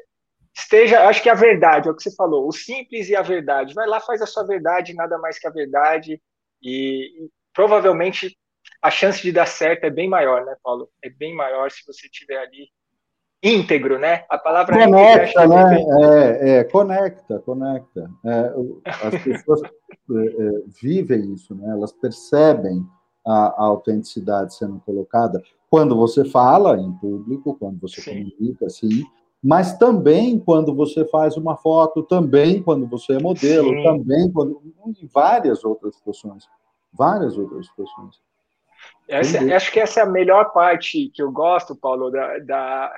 esteja, 0.53 1.07
acho 1.07 1.21
que 1.21 1.29
a 1.29 1.35
verdade, 1.35 1.87
é 1.87 1.91
o 1.91 1.95
que 1.95 2.03
você 2.03 2.13
falou, 2.15 2.47
o 2.47 2.51
simples 2.51 3.07
e 3.07 3.15
a 3.15 3.21
verdade. 3.21 3.73
Vai 3.73 3.87
lá, 3.87 3.99
faz 4.01 4.21
a 4.21 4.25
sua 4.25 4.45
verdade, 4.45 4.93
nada 4.93 5.17
mais 5.17 5.39
que 5.39 5.47
a 5.47 5.51
verdade, 5.51 6.21
e, 6.61 7.25
e 7.25 7.29
provavelmente 7.53 8.37
a 8.81 8.91
chance 8.91 9.21
de 9.21 9.31
dar 9.31 9.45
certo 9.45 9.85
é 9.85 9.89
bem 9.89 10.09
maior, 10.09 10.45
né, 10.45 10.55
Paulo? 10.63 10.89
É 11.01 11.09
bem 11.09 11.33
maior 11.35 11.71
se 11.71 11.85
você 11.85 12.07
estiver 12.07 12.37
ali 12.37 12.69
íntegro, 13.41 13.97
né? 13.97 14.25
A 14.29 14.37
palavra 14.37 14.85
conecta, 14.85 15.47
né? 15.47 15.77
É, 16.01 16.49
é, 16.49 16.63
conecta, 16.65 17.39
conecta. 17.39 18.11
É, 18.25 18.53
as 18.85 19.23
pessoas 19.23 19.61
é, 19.63 19.67
é, 19.67 20.51
vivem 20.81 21.33
isso, 21.33 21.55
né? 21.55 21.71
Elas 21.71 21.91
percebem 21.91 22.85
a, 23.25 23.47
a, 23.47 23.63
autenticidade 23.65 24.55
sendo 24.55 24.79
colocada 24.85 25.41
quando 25.69 25.95
você 25.95 26.25
fala 26.25 26.77
em 26.77 26.91
público, 26.93 27.55
quando 27.57 27.79
você 27.79 28.01
sim. 28.01 28.29
comunica, 28.29 28.69
sim, 28.69 29.03
mas 29.41 29.77
também 29.77 30.37
quando 30.37 30.75
você 30.75 31.05
faz 31.05 31.37
uma 31.37 31.55
foto, 31.55 32.03
também 32.03 32.61
quando 32.61 32.87
você 32.87 33.13
é 33.13 33.19
modelo, 33.19 33.69
sim. 33.69 33.83
também 33.83 34.31
quando 34.31 34.61
em 34.85 35.07
várias 35.07 35.63
outras 35.63 35.95
situações, 35.95 36.45
várias 36.91 37.37
outras 37.37 37.67
situações. 37.67 38.19
Essa, 39.07 39.39
acho 39.55 39.71
que 39.71 39.79
essa 39.79 40.01
é 40.01 40.03
a 40.03 40.09
melhor 40.09 40.51
parte 40.51 41.09
que 41.13 41.21
eu 41.21 41.31
gosto, 41.31 41.75
Paulo, 41.75 42.09
da, 42.09 42.39
da 42.39 42.93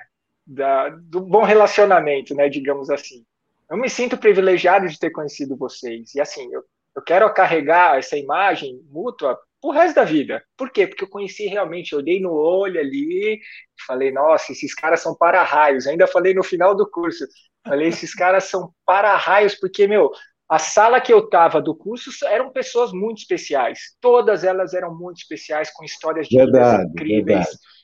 da, 0.52 0.90
do 0.90 1.22
bom 1.22 1.44
relacionamento, 1.44 2.36
né, 2.36 2.50
digamos 2.50 2.90
assim. 2.90 3.24
Eu 3.70 3.78
me 3.78 3.90
sinto 3.90 4.18
privilegiado 4.18 4.88
de 4.88 5.00
ter 5.00 5.10
conhecido 5.10 5.56
vocês. 5.56 6.14
E 6.14 6.20
assim, 6.20 6.54
eu, 6.54 6.62
eu 6.96 7.02
quero 7.02 7.34
carregar 7.34 7.98
essa 7.98 8.18
imagem 8.18 8.82
mútua 8.92 9.40
o 9.64 9.72
resto 9.72 9.96
da 9.96 10.04
vida. 10.04 10.44
Por 10.58 10.72
quê? 10.72 10.88
Porque 10.88 11.04
eu 11.04 11.10
conheci 11.10 11.46
realmente, 11.46 11.94
eu 11.94 12.00
olhei 12.00 12.20
no 12.20 12.34
olho 12.34 12.80
ali, 12.80 13.40
falei, 13.88 14.12
nossa, 14.12 14.52
esses 14.52 14.74
caras 14.74 15.02
são 15.02 15.16
para-raios. 15.16 15.88
Ainda 15.88 16.06
falei 16.06 16.34
no 16.34 16.44
final 16.44 16.76
do 16.76 16.90
curso, 16.90 17.26
falei, 17.66 17.88
esses 17.88 18.14
caras 18.14 18.46
são 18.46 18.74
para-raios, 18.86 19.56
porque, 19.56 19.88
meu, 19.88 20.12
a 20.50 20.60
sala 20.60 21.00
que 21.00 21.14
eu 21.14 21.20
estava 21.20 21.62
do 21.62 21.74
curso 21.76 22.10
eram 22.26 22.52
pessoas 22.52 22.92
muito 22.92 23.20
especiais. 23.20 23.96
Todas 24.02 24.44
elas 24.44 24.74
eram 24.74 24.94
muito 24.98 25.18
especiais, 25.18 25.72
com 25.72 25.86
histórias 25.86 26.28
de 26.28 26.36
verdade, 26.36 26.90
incríveis. 26.92 27.46
Verdade 27.46 27.81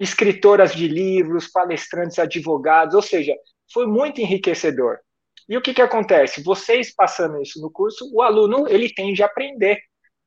escritoras 0.00 0.74
de 0.74 0.88
livros, 0.88 1.46
palestrantes, 1.46 2.18
advogados, 2.18 2.94
ou 2.94 3.02
seja, 3.02 3.36
foi 3.70 3.86
muito 3.86 4.20
enriquecedor. 4.20 4.98
E 5.46 5.56
o 5.56 5.60
que, 5.60 5.74
que 5.74 5.82
acontece? 5.82 6.42
Vocês 6.42 6.94
passando 6.94 7.40
isso 7.42 7.60
no 7.60 7.70
curso, 7.70 8.10
o 8.12 8.22
aluno 8.22 8.66
ele 8.66 8.92
tende 8.92 9.22
a 9.22 9.26
aprender, 9.26 9.78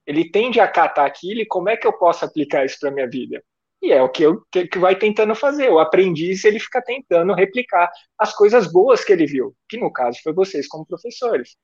ele 0.05 0.29
tende 0.29 0.59
a 0.59 0.67
catar 0.67 1.05
aquilo 1.05 1.41
e 1.41 1.45
como 1.45 1.69
é 1.69 1.77
que 1.77 1.87
eu 1.87 1.93
posso 1.93 2.23
aplicar 2.23 2.63
isso 2.63 2.77
para 2.79 2.91
minha 2.91 3.09
vida? 3.09 3.43
E 3.81 3.91
é 3.91 4.01
o 4.01 4.09
que, 4.09 4.23
eu, 4.23 4.41
que, 4.51 4.67
que 4.67 4.77
vai 4.77 4.95
tentando 4.95 5.35
fazer. 5.35 5.69
O 5.69 5.79
aprendiz 5.79 6.45
ele 6.45 6.59
fica 6.59 6.81
tentando 6.81 7.33
replicar 7.33 7.91
as 8.17 8.33
coisas 8.33 8.71
boas 8.71 9.03
que 9.03 9.11
ele 9.11 9.25
viu, 9.25 9.55
que 9.67 9.77
no 9.77 9.91
caso 9.91 10.19
foi 10.23 10.33
vocês 10.33 10.67
como 10.67 10.85
professores. 10.85 11.57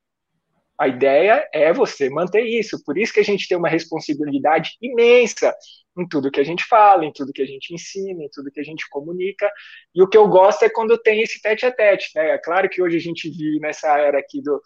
A 0.78 0.88
ideia 0.88 1.48
é 1.54 1.72
você 1.74 2.10
manter 2.10 2.44
isso. 2.44 2.82
Por 2.86 2.98
isso 2.98 3.14
que 3.14 3.20
a 3.20 3.24
gente 3.24 3.48
tem 3.48 3.58
uma 3.58 3.70
responsabilidade 3.70 4.72
imensa 4.82 5.54
em 6.02 6.08
tudo 6.08 6.32
que 6.32 6.40
a 6.40 6.44
gente 6.44 6.64
fala, 6.66 7.06
em 7.06 7.12
tudo 7.12 7.34
que 7.34 7.42
a 7.42 7.46
gente 7.46 7.74
ensina, 7.74 8.24
em 8.24 8.30
tudo 8.32 8.52
que 8.52 8.60
a 8.60 8.64
gente 8.64 8.88
comunica. 8.90 9.50
E 9.94 10.02
o 10.02 10.08
que 10.08 10.18
eu 10.18 10.28
gosto 10.28 10.64
é 10.64 10.70
quando 10.70 10.98
tem 10.98 11.22
esse 11.22 11.42
tete 11.42 11.66
a 11.66 11.72
tete. 11.72 12.12
Né? 12.16 12.32
É 12.32 12.38
claro 12.38 12.70
que 12.70 12.82
hoje 12.82 12.98
a 12.98 13.02
gente 13.02 13.30
vive 13.30 13.60
nessa 13.60 13.98
era 13.98 14.20
aqui 14.20 14.42
do. 14.42 14.62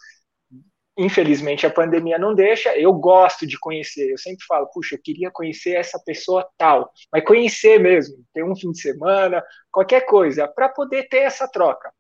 Infelizmente 0.95 1.65
a 1.65 1.71
pandemia 1.71 2.19
não 2.19 2.35
deixa. 2.35 2.77
Eu 2.77 2.93
gosto 2.93 3.47
de 3.47 3.57
conhecer. 3.59 4.11
Eu 4.11 4.17
sempre 4.17 4.45
falo, 4.45 4.67
puxa, 4.67 4.95
eu 4.95 5.01
queria 5.01 5.31
conhecer 5.31 5.71
essa 5.71 5.99
pessoa 6.05 6.47
tal, 6.57 6.91
mas 7.11 7.25
conhecer 7.25 7.79
mesmo, 7.79 8.23
ter 8.33 8.43
um 8.43 8.55
fim 8.55 8.71
de 8.71 8.79
semana, 8.79 9.43
qualquer 9.71 10.05
coisa, 10.05 10.47
para 10.47 10.69
poder 10.69 11.07
ter 11.09 11.19
essa 11.19 11.47
troca 11.47 11.91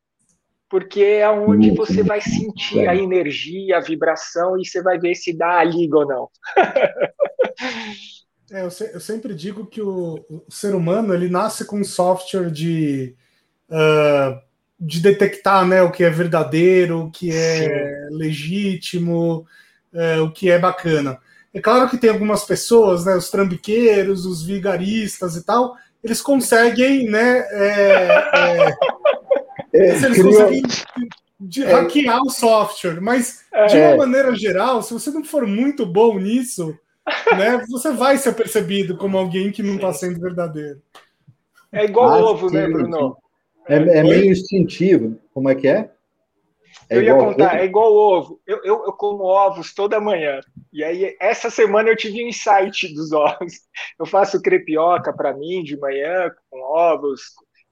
porque 0.73 1.03
é 1.03 1.29
onde 1.29 1.69
você 1.69 2.01
vai 2.01 2.19
sentir 2.19 2.87
a 2.87 2.95
energia, 2.95 3.77
a 3.77 3.79
vibração 3.79 4.59
e 4.59 4.65
você 4.65 4.81
vai 4.81 4.97
ver 4.97 5.13
se 5.13 5.31
dá 5.31 5.59
a 5.59 5.63
liga 5.63 5.97
ou 5.99 6.07
não. 6.07 6.29
é, 8.51 8.63
eu, 8.63 8.71
se, 8.71 8.91
eu, 8.93 8.99
sempre 8.99 9.33
digo 9.33 9.65
que 9.65 9.81
o, 9.81 10.15
o, 10.29 10.45
ser 10.49 10.75
humano 10.75 11.13
ele 11.13 11.29
nasce 11.29 11.65
com 11.65 11.79
um 11.79 11.83
software 11.83 12.51
de, 12.51 13.15
uh, 13.69 14.39
de 14.79 14.99
detectar 14.99 15.65
né, 15.65 15.81
o 15.81 15.91
que 15.91 16.03
é 16.03 16.09
verdadeiro, 16.09 17.05
o 17.05 17.11
que 17.11 17.31
é 17.31 18.07
legítimo, 18.11 19.45
uh, 19.93 20.23
o 20.23 20.31
que 20.31 20.49
é 20.49 20.59
bacana. 20.59 21.19
É 21.53 21.61
claro 21.61 21.89
que 21.89 21.97
tem 21.97 22.09
algumas 22.09 22.43
pessoas, 22.43 23.05
né, 23.05 23.15
os 23.15 23.29
trambiqueiros, 23.29 24.25
os 24.25 24.43
vigaristas 24.43 25.35
e 25.35 25.45
tal, 25.45 25.75
eles 26.03 26.21
conseguem 26.21 27.09
né, 27.09 27.45
é, 27.51 28.07
é, 28.33 28.77
é, 29.73 30.05
eles 30.05 30.21
conseguem 30.21 30.63
de 31.39 31.63
é. 31.63 31.71
hackear 31.71 32.21
o 32.21 32.29
software, 32.29 33.01
mas 33.01 33.45
de 33.69 33.77
uma 33.77 33.85
é. 33.85 33.97
maneira 33.97 34.35
geral, 34.35 34.81
se 34.81 34.93
você 34.93 35.11
não 35.11 35.23
for 35.23 35.45
muito 35.45 35.85
bom 35.85 36.19
nisso, 36.19 36.77
né, 37.37 37.65
você 37.69 37.91
vai 37.91 38.17
ser 38.17 38.33
percebido 38.33 38.97
como 38.97 39.17
alguém 39.17 39.51
que 39.51 39.63
não 39.63 39.75
está 39.75 39.93
sendo 39.93 40.19
verdadeiro. 40.19 40.81
É 41.71 41.85
igual 41.85 42.09
ah, 42.09 42.31
ovo, 42.31 42.49
sim, 42.49 42.55
né, 42.55 42.67
Bruno? 42.67 43.17
É, 43.67 43.75
é, 43.75 44.03
meio 44.03 44.31
instintivo. 44.31 45.19
Como 45.33 45.49
é 45.49 45.55
que 45.55 45.67
é? 45.67 45.91
é 46.89 46.97
eu 46.97 47.03
ia 47.03 47.15
contar, 47.15 47.53
ovo? 47.53 47.55
é 47.55 47.65
igual 47.65 47.93
ovo. 47.93 48.41
Eu, 48.45 48.57
eu, 48.63 48.85
eu, 48.85 48.93
como 48.93 49.23
ovos 49.23 49.73
toda 49.73 49.99
manhã. 49.99 50.39
E 50.71 50.83
aí, 50.83 51.15
essa 51.19 51.49
semana 51.49 51.89
eu 51.89 51.95
tive 51.95 52.23
um 52.23 52.27
insight 52.27 52.93
dos 52.93 53.11
ovos. 53.11 53.53
Eu 53.99 54.05
faço 54.05 54.41
crepioca 54.41 55.11
para 55.11 55.33
mim 55.33 55.63
de 55.63 55.77
manhã, 55.77 56.31
com 56.49 56.59
ovos, 56.59 57.21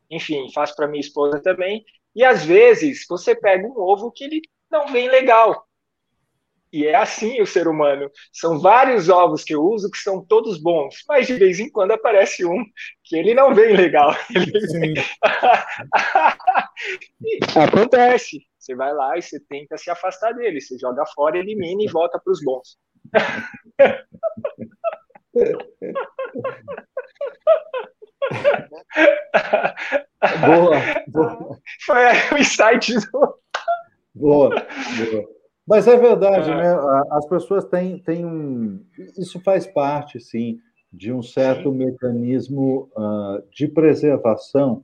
enfim, 0.10 0.52
faço 0.54 0.76
para 0.76 0.88
minha 0.88 1.02
esposa 1.02 1.40
também. 1.40 1.86
E 2.16 2.24
às 2.24 2.44
vezes 2.44 3.06
você 3.08 3.36
pega 3.36 3.66
um 3.66 3.80
ovo 3.80 4.12
que 4.12 4.24
ele 4.24 4.42
não 4.70 4.88
vem 4.88 5.10
legal. 5.10 5.66
E 6.72 6.86
é 6.86 6.96
assim 6.96 7.42
o 7.42 7.46
ser 7.46 7.68
humano. 7.68 8.10
São 8.32 8.60
vários 8.60 9.10
ovos 9.10 9.44
que 9.44 9.54
eu 9.54 9.62
uso 9.62 9.92
que 9.92 9.98
são 9.98 10.24
todos 10.26 10.58
bons, 10.62 11.04
mas 11.08 11.28
de 11.28 11.34
vez 11.34 11.60
em 11.60 11.70
quando 11.70 11.92
aparece 11.92 12.46
um 12.46 12.64
que 13.04 13.18
ele 13.18 13.34
não 13.34 13.54
vem 13.54 13.76
legal. 13.76 14.16
Acontece. 17.56 18.40
Você 18.58 18.76
vai 18.76 18.94
lá 18.94 19.18
e 19.18 19.22
você 19.22 19.40
tenta 19.40 19.76
se 19.78 19.90
afastar 19.90 20.34
dele. 20.34 20.62
Você 20.62 20.78
joga 20.78 21.04
fora, 21.16 21.38
elimina 21.38 21.84
e 21.84 21.88
volta 21.88 22.20
para 22.24 22.32
os 22.32 22.44
bons. 22.44 22.78
boa, 30.46 30.78
boa. 31.08 31.58
Foi 31.86 32.06
o 32.34 32.38
insight 32.38 32.94
do... 32.94 33.31
Mas 35.72 35.88
é 35.88 35.96
verdade, 35.96 36.52
é. 36.52 36.54
né? 36.54 36.76
As 37.12 37.26
pessoas 37.26 37.64
têm, 37.64 37.98
têm 37.98 38.26
um. 38.26 38.82
Isso 39.18 39.40
faz 39.40 39.66
parte, 39.66 40.20
sim, 40.20 40.60
de 40.92 41.14
um 41.14 41.24
certo 41.24 41.72
sim. 41.72 41.78
mecanismo 41.78 42.90
uh, 42.94 43.42
de 43.50 43.70
preservação 43.70 44.84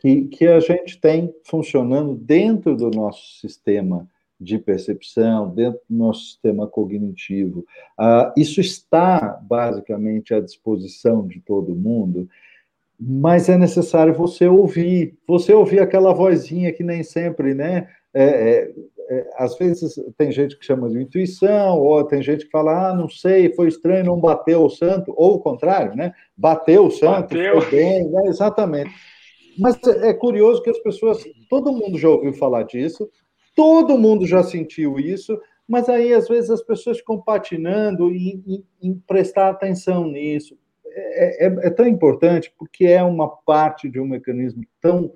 que, 0.00 0.28
que 0.28 0.46
a 0.46 0.60
gente 0.60 0.98
tem 0.98 1.30
funcionando 1.44 2.14
dentro 2.14 2.74
do 2.74 2.90
nosso 2.90 3.38
sistema 3.38 4.08
de 4.40 4.58
percepção, 4.58 5.50
dentro 5.50 5.78
do 5.90 5.94
nosso 5.94 6.24
sistema 6.24 6.66
cognitivo. 6.66 7.60
Uh, 8.00 8.32
isso 8.34 8.62
está 8.62 9.38
basicamente 9.42 10.32
à 10.32 10.40
disposição 10.40 11.26
de 11.26 11.38
todo 11.40 11.74
mundo, 11.74 12.26
mas 12.98 13.50
é 13.50 13.58
necessário 13.58 14.14
você 14.14 14.48
ouvir, 14.48 15.18
você 15.28 15.52
ouvir 15.52 15.80
aquela 15.80 16.14
vozinha 16.14 16.72
que 16.72 16.82
nem 16.82 17.02
sempre, 17.02 17.52
né? 17.52 17.90
É, 18.14 18.24
é, 18.24 18.72
às 19.36 19.56
vezes 19.56 19.94
tem 20.16 20.30
gente 20.30 20.58
que 20.58 20.64
chama 20.64 20.88
de 20.88 21.00
intuição, 21.00 21.78
ou 21.78 22.04
tem 22.04 22.22
gente 22.22 22.44
que 22.44 22.50
fala, 22.50 22.90
ah, 22.90 22.94
não 22.94 23.08
sei, 23.08 23.54
foi 23.54 23.68
estranho, 23.68 24.04
não 24.04 24.20
bateu 24.20 24.64
o 24.64 24.70
santo, 24.70 25.12
ou 25.16 25.34
o 25.34 25.40
contrário, 25.40 25.94
né? 25.96 26.12
Bateu 26.36 26.86
o 26.86 26.90
santo, 26.90 27.34
bateu. 27.34 27.60
foi 27.60 27.70
bem, 27.70 28.08
né? 28.08 28.22
exatamente. 28.26 28.90
Mas 29.58 29.78
é, 29.86 30.10
é 30.10 30.14
curioso 30.14 30.62
que 30.62 30.70
as 30.70 30.78
pessoas, 30.78 31.22
todo 31.48 31.72
mundo 31.72 31.98
já 31.98 32.08
ouviu 32.08 32.32
falar 32.32 32.62
disso, 32.62 33.10
Todo 33.54 33.98
mundo 33.98 34.26
já 34.26 34.42
sentiu 34.42 34.98
isso, 34.98 35.38
mas 35.68 35.88
aí 35.88 36.12
às 36.12 36.28
vezes 36.28 36.50
as 36.50 36.62
pessoas 36.62 36.98
ficam 36.98 37.20
patinando 37.20 38.10
em, 38.10 38.42
em, 38.46 38.64
em 38.82 38.94
prestar 38.94 39.50
atenção 39.50 40.06
nisso. 40.06 40.58
É, 40.86 41.46
é, 41.46 41.66
é, 41.66 41.70
tão 41.70 41.86
importante 41.86 42.52
porque 42.58 42.84
é 42.84 43.02
uma 43.02 43.28
parte 43.28 43.88
de 43.88 43.98
um 44.00 44.06
mecanismo 44.06 44.62
tão 44.80 45.14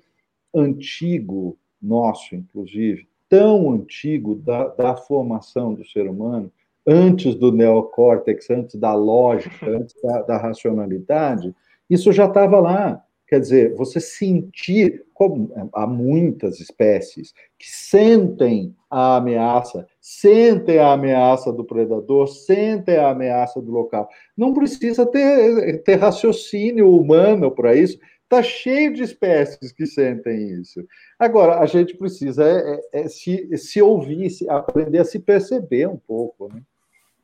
antigo 0.55 1.59
nosso, 1.81 2.35
inclusive, 2.35 3.07
tão 3.29 3.71
antigo 3.71 4.35
da, 4.37 4.69
da 4.69 4.97
formação 4.97 5.75
do 5.75 5.85
ser 5.85 6.09
humano, 6.09 6.51
antes 6.87 7.35
do 7.35 7.51
neocórtex, 7.51 8.49
antes 8.51 8.77
da 8.77 8.95
lógica, 8.95 9.69
antes 9.69 9.95
da, 10.03 10.23
da 10.23 10.37
racionalidade, 10.37 11.55
isso 11.91 12.13
já 12.13 12.27
estava 12.27 12.61
lá. 12.61 13.03
Quer 13.29 13.41
dizer, 13.41 13.75
você 13.75 13.99
sentir, 13.99 15.05
como 15.13 15.51
há 15.73 15.85
muitas 15.85 16.61
espécies 16.61 17.35
que 17.59 17.67
sentem 17.67 18.73
a 18.89 19.17
ameaça, 19.17 19.85
sentem 20.01 20.79
a 20.79 20.93
ameaça 20.93 21.53
do 21.53 21.65
predador, 21.65 22.29
sentem 22.29 22.97
a 22.97 23.11
ameaça 23.11 23.61
do 23.61 23.73
local. 23.73 24.09
Não 24.37 24.55
precisa 24.55 25.05
ter, 25.05 25.83
ter 25.83 25.97
raciocínio 25.97 26.89
humano 26.89 27.51
para 27.51 27.75
isso. 27.75 27.99
Está 28.27 28.43
cheio 28.43 28.93
de 28.93 29.05
espécies 29.05 29.71
que 29.71 29.87
sentem 29.87 30.61
isso. 30.61 30.85
Agora, 31.17 31.61
a 31.61 31.67
gente 31.67 31.97
precisa 31.97 32.45
é, 32.45 32.81
é, 32.93 33.03
é 33.03 33.09
se, 33.09 33.57
se 33.57 33.81
ouvir, 33.81 34.29
se, 34.31 34.51
aprender 34.51 34.99
a 34.99 35.05
se 35.05 35.21
perceber 35.21 35.89
um 35.89 35.97
pouco 35.97 36.53
né, 36.53 36.61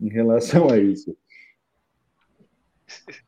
em 0.01 0.09
relação 0.09 0.71
a 0.71 0.79
isso. 0.79 1.17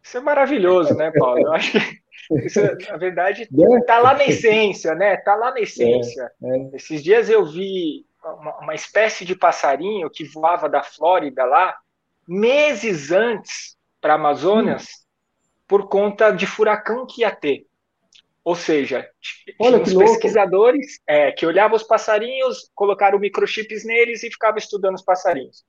Isso 0.01 0.17
é 0.17 0.21
maravilhoso, 0.21 0.95
né, 0.95 1.11
Paulo? 1.11 1.41
Eu 1.41 1.53
acho 1.53 1.73
que 1.73 2.05
isso, 2.47 2.61
na 2.89 2.97
verdade, 2.97 3.43
está 3.43 3.99
lá 3.99 4.15
na 4.15 4.25
essência, 4.25 4.95
né? 4.95 5.15
Está 5.15 5.35
lá 5.35 5.51
na 5.51 5.61
essência. 5.61 6.31
É, 6.45 6.57
é. 6.57 6.71
Esses 6.75 7.03
dias 7.03 7.29
eu 7.29 7.45
vi 7.45 8.07
uma, 8.23 8.57
uma, 8.59 8.75
espécie 8.75 9.25
de 9.25 9.35
passarinho 9.35 10.09
que 10.09 10.23
voava 10.23 10.69
da 10.69 10.83
Flórida 10.85 11.45
lá, 11.45 11.77
meses 12.29 13.11
antes 13.11 13.77
para 14.01 14.13
a 14.13 14.17
Amazonas. 14.17 15.04
Por 15.67 15.89
conta 15.89 16.31
de 16.31 16.47
furacão 16.47 17.07
que 17.07 17.23
ia 17.23 17.35
ter. 17.35 17.67
Ou 18.45 18.55
seja, 18.55 19.09
Olha, 19.59 19.81
os 19.81 19.95
pesquisadores 19.95 21.01
é, 21.07 21.33
que 21.33 21.47
olhavam 21.47 21.77
os 21.77 21.83
passarinhos, 21.83 22.71
colocaram 22.75 23.19
microchips 23.19 23.85
neles 23.87 24.23
e 24.23 24.31
ficavam 24.31 24.59
estudando 24.59 24.97
os 24.97 25.03
passarinhos 25.03 25.65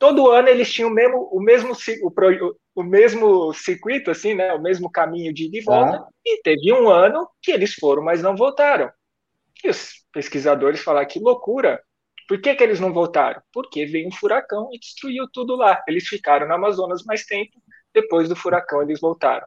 todo 0.00 0.30
ano 0.30 0.48
eles 0.48 0.72
tinham 0.72 0.90
o 0.90 0.92
mesmo, 0.94 1.28
o 1.30 1.40
mesmo, 1.40 1.74
o, 2.02 2.56
o 2.74 2.82
mesmo 2.82 3.52
circuito, 3.52 4.10
assim, 4.10 4.34
né? 4.34 4.52
O 4.54 4.60
mesmo 4.60 4.90
caminho 4.90 5.32
de 5.32 5.44
ida 5.44 5.58
e 5.58 5.60
volta. 5.60 5.98
Ah. 5.98 6.08
E 6.24 6.40
teve 6.42 6.72
um 6.72 6.88
ano 6.88 7.28
que 7.40 7.52
eles 7.52 7.74
foram, 7.74 8.02
mas 8.02 8.22
não 8.22 8.34
voltaram. 8.34 8.90
E 9.62 9.68
os 9.68 10.02
pesquisadores 10.10 10.80
falaram 10.80 11.06
que 11.06 11.20
loucura. 11.20 11.80
Por 12.26 12.40
que, 12.40 12.54
que 12.54 12.64
eles 12.64 12.80
não 12.80 12.92
voltaram? 12.92 13.42
Porque 13.52 13.84
veio 13.84 14.08
um 14.08 14.12
furacão 14.12 14.70
e 14.72 14.78
destruiu 14.78 15.28
tudo 15.30 15.54
lá. 15.54 15.82
Eles 15.86 16.08
ficaram 16.08 16.48
no 16.48 16.54
Amazonas 16.54 17.04
mais 17.04 17.26
tempo. 17.26 17.62
Depois 17.94 18.28
do 18.28 18.36
furacão, 18.36 18.82
eles 18.82 19.00
voltaram. 19.00 19.46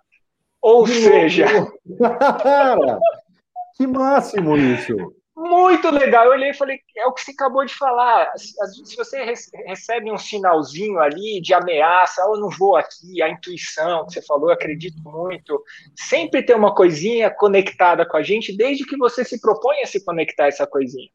Ou 0.61 0.85
que 0.85 0.93
seja. 0.93 1.45
que 3.77 3.87
máximo 3.87 4.57
isso! 4.57 4.95
Muito 5.35 5.89
legal. 5.89 6.25
Eu 6.25 6.31
olhei 6.31 6.51
e 6.51 6.53
falei, 6.53 6.79
é 6.95 7.07
o 7.07 7.11
que 7.11 7.21
você 7.21 7.31
acabou 7.31 7.65
de 7.65 7.73
falar. 7.73 8.31
Se 8.37 8.95
você 8.95 9.25
recebe 9.65 10.11
um 10.11 10.17
sinalzinho 10.17 10.99
ali 10.99 11.41
de 11.41 11.53
ameaça, 11.53 12.23
oh, 12.27 12.35
eu 12.35 12.39
não 12.39 12.49
vou 12.49 12.75
aqui, 12.75 13.21
a 13.21 13.29
intuição 13.29 14.05
que 14.05 14.13
você 14.13 14.21
falou, 14.21 14.49
eu 14.49 14.53
acredito 14.53 15.01
muito. 15.03 15.61
Sempre 15.95 16.43
tem 16.43 16.55
uma 16.55 16.73
coisinha 16.73 17.31
conectada 17.31 18.05
com 18.05 18.15
a 18.15 18.21
gente, 18.21 18.55
desde 18.55 18.85
que 18.85 18.95
você 18.95 19.25
se 19.25 19.41
propõe 19.41 19.81
a 19.81 19.87
se 19.87 20.03
conectar 20.05 20.45
a 20.45 20.47
essa 20.47 20.67
coisinha. 20.67 21.09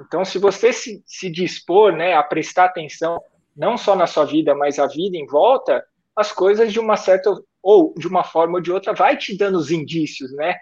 Então, 0.00 0.24
se 0.24 0.38
você 0.38 0.72
se, 0.72 1.02
se 1.06 1.30
dispor 1.30 1.92
né, 1.92 2.14
a 2.14 2.22
prestar 2.22 2.66
atenção, 2.66 3.20
não 3.56 3.76
só 3.76 3.96
na 3.96 4.06
sua 4.06 4.24
vida, 4.24 4.54
mas 4.54 4.78
a 4.78 4.86
vida 4.86 5.16
em 5.16 5.26
volta, 5.26 5.84
as 6.16 6.32
coisas 6.32 6.72
de 6.72 6.80
uma 6.80 6.96
certa, 6.96 7.32
ou 7.62 7.94
de 7.96 8.06
uma 8.06 8.24
forma 8.24 8.56
ou 8.56 8.60
de 8.60 8.72
outra, 8.72 8.92
vai 8.92 9.16
te 9.16 9.36
dando 9.36 9.58
os 9.58 9.70
indícios, 9.70 10.32
né? 10.32 10.56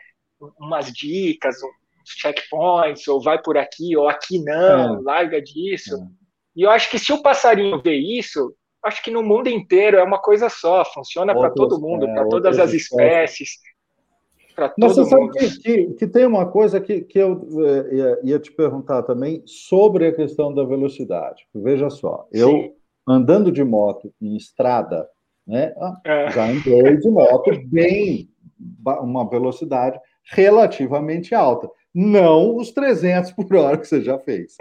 Umas 0.60 0.92
dicas, 0.92 1.56
checkpoints, 2.04 3.06
ou 3.08 3.20
vai 3.20 3.40
por 3.40 3.56
aqui, 3.56 3.96
ou 3.96 4.08
aqui 4.08 4.42
não, 4.42 4.98
é. 4.98 5.00
larga 5.02 5.42
disso. 5.42 5.96
É. 5.96 6.18
E 6.56 6.62
eu 6.62 6.70
acho 6.70 6.90
que 6.90 6.98
se 6.98 7.12
o 7.12 7.22
passarinho 7.22 7.80
vê 7.80 7.94
isso, 7.94 8.54
acho 8.82 9.02
que 9.02 9.10
no 9.10 9.22
mundo 9.22 9.48
inteiro 9.48 9.98
é 9.98 10.02
uma 10.02 10.18
coisa 10.18 10.48
só, 10.48 10.84
funciona 10.84 11.34
para 11.34 11.50
todo 11.50 11.80
mundo, 11.80 12.06
é, 12.06 12.14
para 12.14 12.28
todas 12.28 12.58
as 12.58 12.72
espécies. 12.72 13.50
Mas 14.76 14.96
você 14.96 15.04
sabe 15.04 15.30
que, 15.30 15.60
que, 15.60 15.94
que, 15.94 16.06
tem 16.08 16.26
uma 16.26 16.50
coisa 16.50 16.80
que, 16.80 17.02
que 17.02 17.18
eu 17.18 17.46
é, 17.64 17.94
ia, 17.94 18.20
ia, 18.24 18.38
te 18.40 18.50
perguntar 18.50 19.04
também 19.04 19.40
sobre 19.46 20.08
a 20.08 20.12
questão 20.12 20.52
da 20.52 20.64
velocidade. 20.64 21.46
Veja 21.54 21.88
só, 21.90 22.26
eu 22.32 22.50
Sim. 22.50 22.72
andando 23.06 23.52
de 23.52 23.62
moto 23.62 24.12
em 24.20 24.36
estrada, 24.36 25.08
né, 25.48 25.72
é. 26.04 26.30
já 26.30 26.44
andei 26.44 26.96
de 26.98 27.08
moto 27.08 27.50
bem, 27.64 28.28
uma 28.84 29.28
velocidade 29.28 29.98
relativamente 30.30 31.34
alta 31.34 31.68
não 31.94 32.56
os 32.56 32.70
300 32.70 33.32
por 33.32 33.56
hora 33.56 33.76
que 33.76 33.86
você 33.86 34.00
já 34.00 34.18
fez. 34.18 34.56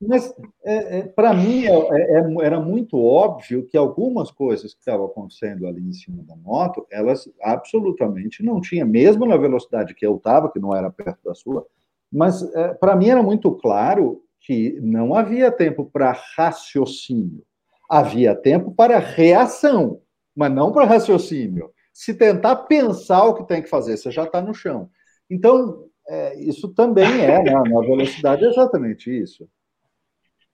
Mas, 0.00 0.34
é, 0.64 0.98
é, 0.98 1.02
para 1.02 1.34
mim, 1.34 1.66
é, 1.66 1.72
é, 1.72 2.20
é, 2.20 2.46
era 2.46 2.58
muito 2.58 2.98
óbvio 2.98 3.66
que 3.66 3.76
algumas 3.76 4.30
coisas 4.30 4.72
que 4.72 4.80
estavam 4.80 5.04
acontecendo 5.04 5.66
ali 5.66 5.82
em 5.82 5.92
cima 5.92 6.22
da 6.22 6.34
moto, 6.36 6.86
elas 6.90 7.30
absolutamente 7.42 8.42
não 8.42 8.62
tinham, 8.62 8.88
mesmo 8.88 9.26
na 9.26 9.36
velocidade 9.36 9.94
que 9.94 10.06
eu 10.06 10.16
estava, 10.16 10.50
que 10.50 10.58
não 10.58 10.74
era 10.74 10.90
perto 10.90 11.18
da 11.22 11.34
sua, 11.34 11.66
mas 12.10 12.42
é, 12.54 12.72
para 12.72 12.96
mim 12.96 13.10
era 13.10 13.22
muito 13.22 13.52
claro 13.52 14.22
que 14.40 14.80
não 14.80 15.14
havia 15.14 15.52
tempo 15.52 15.84
para 15.84 16.16
raciocínio, 16.34 17.42
havia 17.90 18.34
tempo 18.34 18.72
para 18.74 18.98
reação, 18.98 20.00
mas 20.34 20.52
não 20.52 20.72
para 20.72 20.86
raciocínio. 20.86 21.70
Se 21.92 22.14
tentar 22.14 22.56
pensar 22.56 23.24
o 23.24 23.34
que 23.34 23.46
tem 23.46 23.62
que 23.62 23.68
fazer, 23.68 23.96
você 23.96 24.10
já 24.10 24.24
está 24.24 24.40
no 24.40 24.54
chão. 24.54 24.88
Então, 25.28 25.86
é, 26.08 26.40
isso 26.40 26.68
também 26.74 27.22
é, 27.22 27.42
né? 27.42 27.52
na 27.52 27.80
velocidade, 27.80 28.44
é 28.44 28.48
exatamente 28.48 29.10
isso. 29.10 29.48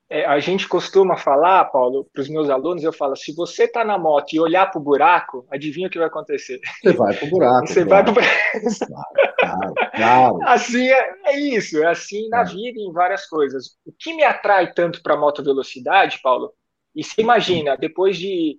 É, 0.09 0.25
a 0.25 0.39
gente 0.39 0.69
costuma 0.69 1.17
falar, 1.17 1.65
Paulo, 1.65 2.09
para 2.13 2.23
os 2.23 2.29
meus 2.29 2.49
alunos, 2.49 2.85
eu 2.85 2.93
falo: 2.93 3.17
se 3.17 3.35
você 3.35 3.65
está 3.65 3.85
na 3.85 3.99
moto 3.99 4.33
e 4.33 4.41
olhar 4.41 4.71
para 4.71 4.81
o 4.81 4.83
buraco, 4.83 5.45
adivinha 5.51 5.89
o 5.89 5.91
que 5.91 5.99
vai 5.99 6.07
acontecer? 6.07 6.61
Você 6.81 6.93
vai 6.93 7.15
para 7.15 7.27
o 7.27 7.31
buraco. 7.31 7.67
Você 7.67 7.85
claro. 7.85 7.89
vai 7.89 8.03
para 8.05 8.11
o 8.11 8.15
buraco. 8.15 9.17
Claro, 9.39 9.75
claro, 9.95 10.39
Assim 10.45 10.89
é, 10.89 11.15
é, 11.27 11.39
isso, 11.41 11.83
é 11.83 11.87
assim 11.87 12.29
na 12.29 12.43
é. 12.43 12.45
vida 12.45 12.79
e 12.79 12.89
em 12.89 12.93
várias 12.93 13.27
coisas. 13.27 13.77
O 13.85 13.93
que 13.99 14.15
me 14.15 14.23
atrai 14.23 14.73
tanto 14.73 15.03
para 15.03 15.15
a 15.15 15.17
moto 15.17 15.43
velocidade, 15.43 16.21
Paulo? 16.23 16.53
E 16.95 17.03
se 17.03 17.21
imagina, 17.21 17.77
depois 17.77 18.17
de 18.17 18.59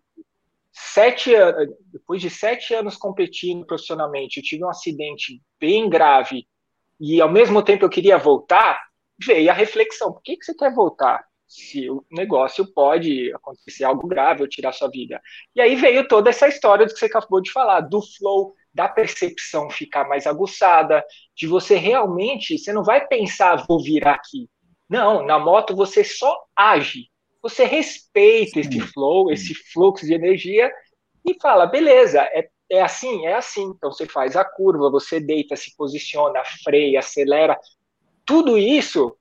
sete 0.79 1.31
depois 1.91 2.21
de 2.21 2.29
sete 2.29 2.73
anos 2.73 2.95
competindo 2.95 3.65
profissionalmente, 3.65 4.37
eu 4.37 4.43
tive 4.43 4.63
um 4.63 4.69
acidente 4.69 5.41
bem 5.59 5.89
grave 5.89 6.47
e 6.99 7.21
ao 7.21 7.31
mesmo 7.31 7.63
tempo 7.63 7.85
eu 7.85 7.89
queria 7.89 8.17
voltar, 8.17 8.81
veio 9.23 9.49
a 9.49 9.53
reflexão: 9.53 10.11
por 10.13 10.21
que, 10.21 10.37
que 10.37 10.45
você 10.45 10.53
quer 10.53 10.73
voltar? 10.73 11.25
Se 11.47 11.89
o 11.89 12.05
negócio 12.11 12.65
pode 12.73 13.33
acontecer 13.33 13.85
algo 13.85 14.05
grave 14.05 14.41
ou 14.41 14.49
tirar 14.49 14.73
sua 14.73 14.89
vida. 14.89 15.21
E 15.55 15.61
aí 15.61 15.75
veio 15.75 16.07
toda 16.07 16.29
essa 16.29 16.47
história 16.47 16.85
do 16.85 16.93
que 16.93 16.99
você 16.99 17.05
acabou 17.05 17.39
de 17.41 17.51
falar, 17.51 17.81
do 17.81 18.01
flow, 18.01 18.53
da 18.73 18.87
percepção 18.87 19.69
ficar 19.69 20.07
mais 20.09 20.27
aguçada, 20.27 21.03
de 21.35 21.47
você 21.47 21.75
realmente, 21.75 22.57
você 22.57 22.73
não 22.73 22.83
vai 22.83 23.07
pensar, 23.07 23.65
vou 23.65 23.81
virar 23.81 24.15
aqui. 24.15 24.49
Não, 24.89 25.25
na 25.25 25.39
moto 25.39 25.75
você 25.75 26.03
só 26.03 26.37
age. 26.55 27.09
Você 27.41 27.65
respeita 27.65 28.59
esse 28.59 28.79
flow, 28.79 29.31
esse 29.31 29.53
fluxo 29.53 30.05
de 30.05 30.13
energia 30.13 30.71
e 31.25 31.35
fala, 31.39 31.65
beleza, 31.65 32.21
é 32.21 32.49
é 32.69 32.81
assim, 32.81 33.25
é 33.25 33.35
assim. 33.35 33.63
Então 33.75 33.91
você 33.91 34.05
faz 34.05 34.35
a 34.35 34.43
curva, 34.43 34.89
você 34.89 35.19
deita, 35.19 35.55
se 35.55 35.75
posiciona, 35.75 36.41
freia, 36.63 36.99
acelera. 36.99 37.57
Tudo 38.25 38.57
isso 38.57 39.15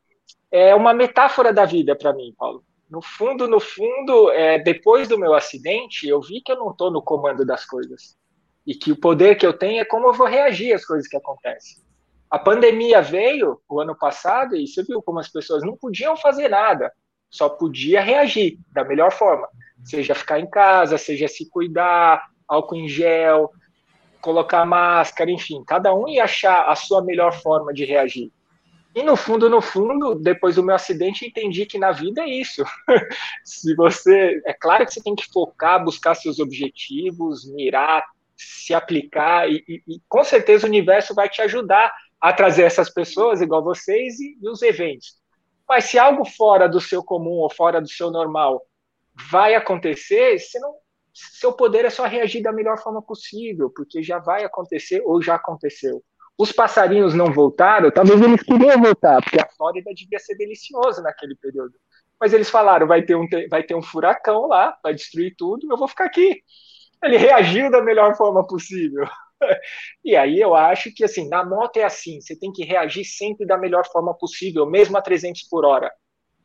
é 0.50 0.74
uma 0.74 0.92
metáfora 0.92 1.52
da 1.52 1.64
vida 1.64 1.94
para 1.96 2.12
mim, 2.12 2.34
Paulo. 2.36 2.64
No 2.88 3.02
fundo, 3.02 3.48
no 3.48 3.58
fundo, 3.58 4.30
é, 4.30 4.58
depois 4.58 5.08
do 5.08 5.18
meu 5.18 5.34
acidente, 5.34 6.08
eu 6.08 6.20
vi 6.20 6.40
que 6.40 6.52
eu 6.52 6.56
não 6.56 6.70
estou 6.70 6.90
no 6.90 7.02
comando 7.02 7.44
das 7.44 7.64
coisas 7.64 8.16
e 8.64 8.74
que 8.74 8.92
o 8.92 9.00
poder 9.00 9.36
que 9.36 9.46
eu 9.46 9.52
tenho 9.52 9.80
é 9.80 9.84
como 9.84 10.08
eu 10.08 10.12
vou 10.12 10.26
reagir 10.26 10.72
às 10.72 10.84
coisas 10.84 11.08
que 11.08 11.16
acontecem. 11.16 11.84
A 12.28 12.38
pandemia 12.38 13.00
veio 13.00 13.60
o 13.68 13.80
ano 13.80 13.96
passado 13.96 14.56
e 14.56 14.66
você 14.66 14.82
viu 14.82 15.00
como 15.02 15.20
as 15.20 15.28
pessoas 15.28 15.62
não 15.62 15.76
podiam 15.76 16.16
fazer 16.16 16.48
nada, 16.48 16.92
só 17.36 17.48
podia 17.48 18.00
reagir 18.00 18.58
da 18.72 18.84
melhor 18.84 19.12
forma, 19.12 19.48
seja 19.84 20.14
ficar 20.14 20.40
em 20.40 20.48
casa, 20.48 20.96
seja 20.96 21.28
se 21.28 21.48
cuidar, 21.50 22.24
álcool 22.48 22.76
em 22.76 22.88
gel, 22.88 23.52
colocar 24.20 24.64
máscara, 24.64 25.30
enfim, 25.30 25.62
cada 25.64 25.94
um 25.94 26.08
ia 26.08 26.24
achar 26.24 26.68
a 26.68 26.74
sua 26.74 27.04
melhor 27.04 27.32
forma 27.32 27.72
de 27.72 27.84
reagir. 27.84 28.32
E 28.94 29.02
no 29.02 29.14
fundo, 29.14 29.50
no 29.50 29.60
fundo, 29.60 30.14
depois 30.14 30.56
do 30.56 30.62
meu 30.62 30.74
acidente, 30.74 31.26
entendi 31.26 31.66
que 31.66 31.78
na 31.78 31.92
vida 31.92 32.22
é 32.22 32.28
isso. 32.28 32.64
Se 33.44 33.74
você, 33.74 34.40
é 34.46 34.54
claro 34.54 34.86
que 34.86 34.94
você 34.94 35.02
tem 35.02 35.14
que 35.14 35.30
focar, 35.30 35.84
buscar 35.84 36.14
seus 36.14 36.40
objetivos, 36.40 37.46
mirar, 37.52 38.02
se 38.34 38.72
aplicar 38.72 39.50
e, 39.50 39.62
e, 39.68 39.82
e 39.86 40.00
com 40.08 40.24
certeza 40.24 40.66
o 40.66 40.68
universo 40.70 41.14
vai 41.14 41.28
te 41.28 41.42
ajudar 41.42 41.92
a 42.18 42.32
trazer 42.32 42.62
essas 42.62 42.88
pessoas 42.88 43.42
igual 43.42 43.62
vocês 43.62 44.18
e, 44.18 44.38
e 44.40 44.48
os 44.48 44.62
eventos. 44.62 45.18
Mas 45.68 45.84
se 45.84 45.98
algo 45.98 46.24
fora 46.24 46.68
do 46.68 46.80
seu 46.80 47.02
comum 47.02 47.40
ou 47.40 47.50
fora 47.50 47.80
do 47.80 47.88
seu 47.88 48.10
normal 48.10 48.62
vai 49.30 49.54
acontecer, 49.54 50.36
não, 50.60 50.74
seu 51.12 51.52
poder 51.52 51.84
é 51.84 51.90
só 51.90 52.04
reagir 52.06 52.42
da 52.42 52.52
melhor 52.52 52.78
forma 52.78 53.02
possível, 53.02 53.70
porque 53.74 54.02
já 54.02 54.18
vai 54.18 54.44
acontecer 54.44 55.02
ou 55.04 55.22
já 55.22 55.34
aconteceu. 55.34 56.02
Os 56.38 56.52
passarinhos 56.52 57.14
não 57.14 57.32
voltaram, 57.32 57.90
talvez 57.90 58.20
eles 58.20 58.42
queriam 58.42 58.80
voltar, 58.80 59.22
porque 59.22 59.40
a 59.40 59.48
Flórida 59.56 59.90
devia 59.94 60.18
ser 60.18 60.36
deliciosa 60.36 61.00
naquele 61.00 61.34
período. 61.34 61.74
Mas 62.20 62.32
eles 62.32 62.50
falaram, 62.50 62.86
vai 62.86 63.02
ter 63.02 63.14
um, 63.14 63.26
vai 63.50 63.62
ter 63.62 63.74
um 63.74 63.82
furacão 63.82 64.46
lá, 64.46 64.76
vai 64.82 64.94
destruir 64.94 65.34
tudo, 65.36 65.66
eu 65.70 65.76
vou 65.76 65.88
ficar 65.88 66.04
aqui. 66.04 66.42
Ele 67.02 67.16
reagiu 67.16 67.70
da 67.70 67.82
melhor 67.82 68.14
forma 68.16 68.46
possível. 68.46 69.06
E 70.04 70.16
aí 70.16 70.40
eu 70.40 70.54
acho 70.54 70.92
que, 70.94 71.04
assim, 71.04 71.28
na 71.28 71.44
moto 71.44 71.76
é 71.76 71.84
assim, 71.84 72.20
você 72.20 72.38
tem 72.38 72.52
que 72.52 72.64
reagir 72.64 73.04
sempre 73.04 73.46
da 73.46 73.58
melhor 73.58 73.86
forma 73.86 74.14
possível, 74.14 74.66
mesmo 74.66 74.96
a 74.96 75.02
300 75.02 75.42
por 75.48 75.64
hora. 75.64 75.92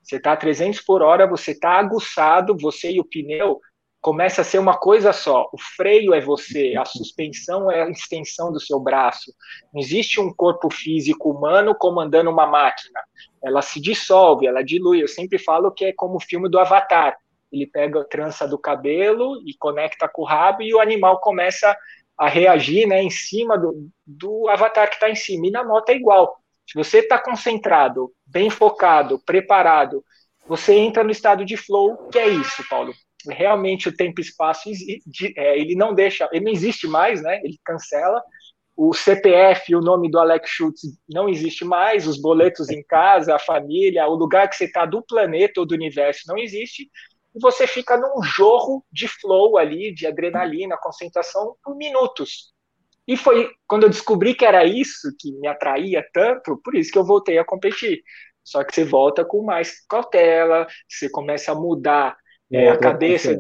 Você 0.03 0.18
está 0.18 0.34
a 0.34 0.38
300 0.38 0.81
por 0.81 1.01
hora, 1.01 1.27
você 1.27 1.51
está 1.51 1.73
aguçado, 1.73 2.57
você 2.57 2.91
e 2.91 2.99
o 2.99 3.05
pneu 3.05 3.59
começa 4.01 4.41
a 4.41 4.43
ser 4.43 4.57
uma 4.57 4.77
coisa 4.77 5.13
só. 5.13 5.47
O 5.53 5.57
freio 5.77 6.13
é 6.13 6.19
você, 6.19 6.73
a 6.76 6.84
suspensão 6.84 7.72
é 7.72 7.84
a 7.84 7.89
extensão 7.89 8.51
do 8.51 8.59
seu 8.59 8.80
braço. 8.80 9.31
Não 9.72 9.80
existe 9.80 10.19
um 10.19 10.34
corpo 10.34 10.72
físico 10.72 11.30
humano 11.30 11.76
comandando 11.76 12.31
uma 12.31 12.47
máquina. 12.47 12.99
Ela 13.43 13.61
se 13.61 13.80
dissolve, 13.80 14.47
ela 14.47 14.63
dilui. 14.63 15.03
Eu 15.03 15.07
sempre 15.07 15.38
falo 15.38 15.72
que 15.72 15.85
é 15.85 15.93
como 15.93 16.15
o 16.15 16.19
filme 16.19 16.49
do 16.49 16.59
Avatar. 16.59 17.15
Ele 17.51 17.68
pega 17.68 18.01
a 18.01 18.05
trança 18.05 18.47
do 18.47 18.57
cabelo 18.57 19.38
e 19.45 19.53
conecta 19.57 20.09
com 20.11 20.23
o 20.23 20.26
rabo 20.26 20.63
e 20.63 20.73
o 20.73 20.80
animal 20.80 21.19
começa 21.19 21.77
a 22.22 22.30
reagir 22.30 22.88
né, 22.88 23.02
em 23.02 23.10
cima 23.10 23.57
do, 23.57 23.89
do 24.06 24.48
avatar 24.48 24.88
que 24.88 24.95
está 24.95 25.10
em 25.10 25.15
cima. 25.15 25.48
E 25.48 25.52
na 25.52 25.64
moto 25.64 25.89
é 25.89 25.95
igual. 25.95 26.38
Se 26.68 26.76
você 26.76 26.99
está 26.99 27.18
concentrado, 27.18 28.11
bem 28.26 28.49
focado, 28.49 29.19
preparado, 29.26 30.03
você 30.48 30.76
entra 30.76 31.03
no 31.03 31.11
estado 31.11 31.43
de 31.43 31.57
flow, 31.57 32.10
que 32.10 32.19
é 32.19 32.27
isso, 32.27 32.64
Paulo 32.69 32.93
realmente 33.30 33.88
o 33.88 33.95
tempo 33.95 34.19
e 34.19 34.23
espaço 34.23 34.69
é, 35.38 35.60
ele 35.60 35.76
não 35.76 35.93
deixa, 35.93 36.27
ele 36.31 36.45
não 36.45 36.52
existe 36.52 36.88
mais, 36.88 37.22
né? 37.22 37.39
Ele 37.43 37.60
cancela. 37.64 38.22
O 38.76 38.93
CPF, 38.93 39.76
o 39.76 39.81
nome 39.81 40.10
do 40.10 40.18
Alex 40.18 40.49
Schultz 40.49 40.81
não 41.07 41.30
existe 41.30 41.64
mais, 41.64 42.07
os 42.07 42.19
boletos 42.19 42.69
em 42.69 42.81
casa, 42.84 43.35
a 43.35 43.39
família, 43.39 44.07
o 44.07 44.15
lugar 44.15 44.49
que 44.49 44.56
você 44.56 44.65
está 44.65 44.85
do 44.85 45.03
planeta 45.03 45.60
ou 45.60 45.68
do 45.68 45.76
universo 45.76 46.23
não 46.27 46.38
existe, 46.38 46.89
e 47.34 47.40
você 47.40 47.66
fica 47.66 47.98
num 47.98 48.22
jorro 48.22 48.86
de 48.91 49.08
flow 49.08 49.58
ali, 49.58 49.94
de 49.94 50.06
adrenalina, 50.06 50.78
concentração, 50.78 51.56
por 51.64 51.76
minutos. 51.76 52.53
E 53.08 53.18
foi 53.18 53.49
quando 53.68 53.84
eu 53.84 53.90
descobri 53.90 54.36
que 54.36 54.45
era 54.45 54.66
isso 54.66 55.14
que 55.20 55.32
me 55.34 55.48
atraía 55.48 56.06
tanto, 56.14 56.60
por 56.64 56.76
isso 56.76 56.91
que 56.91 56.98
eu 56.98 57.06
voltei 57.06 57.38
a 57.38 57.45
competir. 57.45 58.02
Só 58.44 58.64
que 58.64 58.74
você 58.74 58.84
volta 58.84 59.24
com 59.24 59.44
mais 59.44 59.86
cautela, 59.88 60.68
você 60.88 61.10
começa 61.10 61.52
a 61.52 61.56
mudar 61.56 62.16
é, 62.52 62.70
a 62.70 62.78
cabeça. 62.78 63.38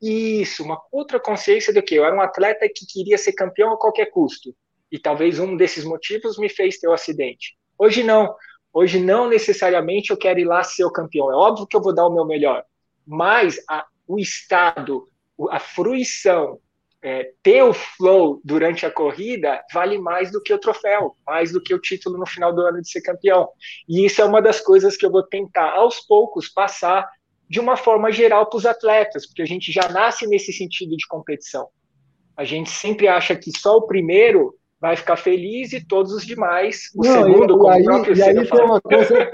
Isso, 0.00 0.62
uma 0.62 0.80
outra 0.92 1.18
consciência 1.18 1.72
do 1.72 1.82
que 1.82 1.94
eu 1.94 2.04
era 2.04 2.14
um 2.14 2.20
atleta 2.20 2.68
que 2.68 2.86
queria 2.86 3.18
ser 3.18 3.32
campeão 3.32 3.72
a 3.72 3.78
qualquer 3.78 4.06
custo. 4.06 4.54
E 4.90 4.98
talvez 4.98 5.38
um 5.38 5.56
desses 5.56 5.84
motivos 5.84 6.38
me 6.38 6.48
fez 6.48 6.78
ter 6.78 6.86
o 6.86 6.90
um 6.90 6.94
acidente. 6.94 7.56
Hoje 7.78 8.02
não. 8.02 8.34
Hoje 8.72 9.00
não 9.00 9.28
necessariamente 9.28 10.10
eu 10.10 10.16
quero 10.16 10.38
ir 10.38 10.44
lá 10.44 10.62
ser 10.62 10.84
o 10.84 10.92
campeão. 10.92 11.30
É 11.32 11.34
óbvio 11.34 11.66
que 11.66 11.76
eu 11.76 11.82
vou 11.82 11.94
dar 11.94 12.06
o 12.06 12.12
meu 12.12 12.26
melhor. 12.26 12.62
Mas 13.06 13.58
a, 13.68 13.86
o 14.06 14.18
estado, 14.18 15.08
a 15.50 15.60
fruição, 15.60 16.58
é, 17.02 17.30
ter 17.42 17.62
o 17.62 17.72
flow 17.72 18.40
durante 18.44 18.84
a 18.84 18.90
corrida 18.90 19.62
vale 19.72 19.98
mais 19.98 20.32
do 20.32 20.42
que 20.42 20.52
o 20.52 20.58
troféu, 20.58 21.14
mais 21.24 21.52
do 21.52 21.62
que 21.62 21.72
o 21.72 21.80
título 21.80 22.18
no 22.18 22.26
final 22.26 22.52
do 22.52 22.62
ano 22.62 22.80
de 22.80 22.90
ser 22.90 23.00
campeão. 23.00 23.48
E 23.88 24.04
isso 24.04 24.20
é 24.20 24.24
uma 24.24 24.42
das 24.42 24.60
coisas 24.60 24.96
que 24.96 25.06
eu 25.06 25.10
vou 25.10 25.22
tentar 25.22 25.70
aos 25.72 26.00
poucos 26.00 26.48
passar 26.48 27.08
de 27.48 27.60
uma 27.60 27.76
forma 27.76 28.10
geral 28.10 28.48
para 28.48 28.56
os 28.56 28.66
atletas, 28.66 29.24
porque 29.24 29.42
a 29.42 29.46
gente 29.46 29.70
já 29.70 29.88
nasce 29.88 30.26
nesse 30.26 30.52
sentido 30.52 30.96
de 30.96 31.06
competição. 31.06 31.68
A 32.36 32.44
gente 32.44 32.70
sempre 32.70 33.06
acha 33.06 33.36
que 33.36 33.56
só 33.56 33.76
o 33.76 33.86
primeiro 33.86 34.54
vai 34.80 34.96
ficar 34.96 35.16
feliz 35.16 35.72
e 35.72 35.86
todos 35.86 36.12
os 36.12 36.26
demais, 36.26 36.90
o 36.94 37.04
Não, 37.04 37.22
segundo, 37.22 37.54
e, 37.54 37.58
como 37.58 37.68
aí, 37.68 37.82
o 37.82 37.84
próprio 37.84 38.16
E 38.16 38.22
aí 38.22 38.34
tem 38.34 38.64
uma 38.64 38.80
coisa 38.80 39.30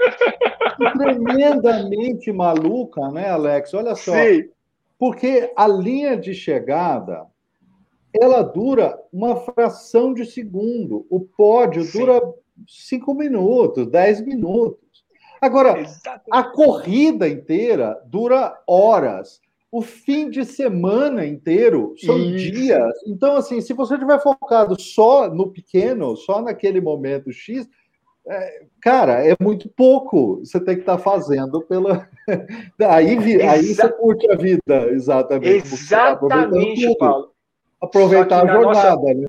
tremendamente 0.93 2.31
maluca, 2.31 3.09
né, 3.09 3.29
Alex? 3.29 3.73
Olha 3.73 3.95
só. 3.95 4.13
Sim. 4.13 4.49
Porque 4.97 5.51
a 5.55 5.67
linha 5.67 6.15
de 6.15 6.33
chegada, 6.33 7.25
ela 8.13 8.41
dura 8.41 8.97
uma 9.11 9.35
fração 9.35 10.13
de 10.13 10.25
segundo. 10.25 11.05
O 11.09 11.19
pódio 11.19 11.83
Sim. 11.83 11.99
dura 11.99 12.21
cinco 12.67 13.13
minutos, 13.13 13.87
dez 13.87 14.21
minutos. 14.21 15.03
Agora, 15.41 15.79
Exatamente. 15.79 16.29
a 16.31 16.43
corrida 16.43 17.27
inteira 17.27 18.01
dura 18.05 18.57
horas. 18.65 19.41
O 19.69 19.81
fim 19.81 20.29
de 20.29 20.45
semana 20.45 21.25
inteiro 21.25 21.95
são 21.97 22.17
Isso. 22.17 22.51
dias. 22.53 22.93
Então, 23.07 23.35
assim, 23.35 23.59
se 23.59 23.73
você 23.73 23.95
estiver 23.95 24.21
focado 24.21 24.79
só 24.79 25.27
no 25.27 25.51
pequeno, 25.51 26.15
só 26.15 26.41
naquele 26.41 26.79
momento 26.79 27.33
X, 27.33 27.67
é, 28.27 28.65
cara, 28.81 29.25
é 29.25 29.35
muito 29.39 29.69
pouco. 29.69 30.39
Você 30.39 30.59
tem 30.59 30.75
que 30.75 30.81
estar 30.81 30.97
tá 30.97 31.03
fazendo 31.03 31.61
pela. 31.61 32.09
aí, 32.89 33.41
aí 33.41 33.73
você 33.73 33.89
curte 33.89 34.29
a 34.31 34.35
vida, 34.35 34.89
exatamente. 34.91 35.67
Exatamente, 35.73 36.97
Paulo. 36.97 37.31
Aproveitar 37.81 38.43
a 38.43 38.53
jornada, 38.53 38.95
nossa... 38.95 39.13
né? 39.13 39.27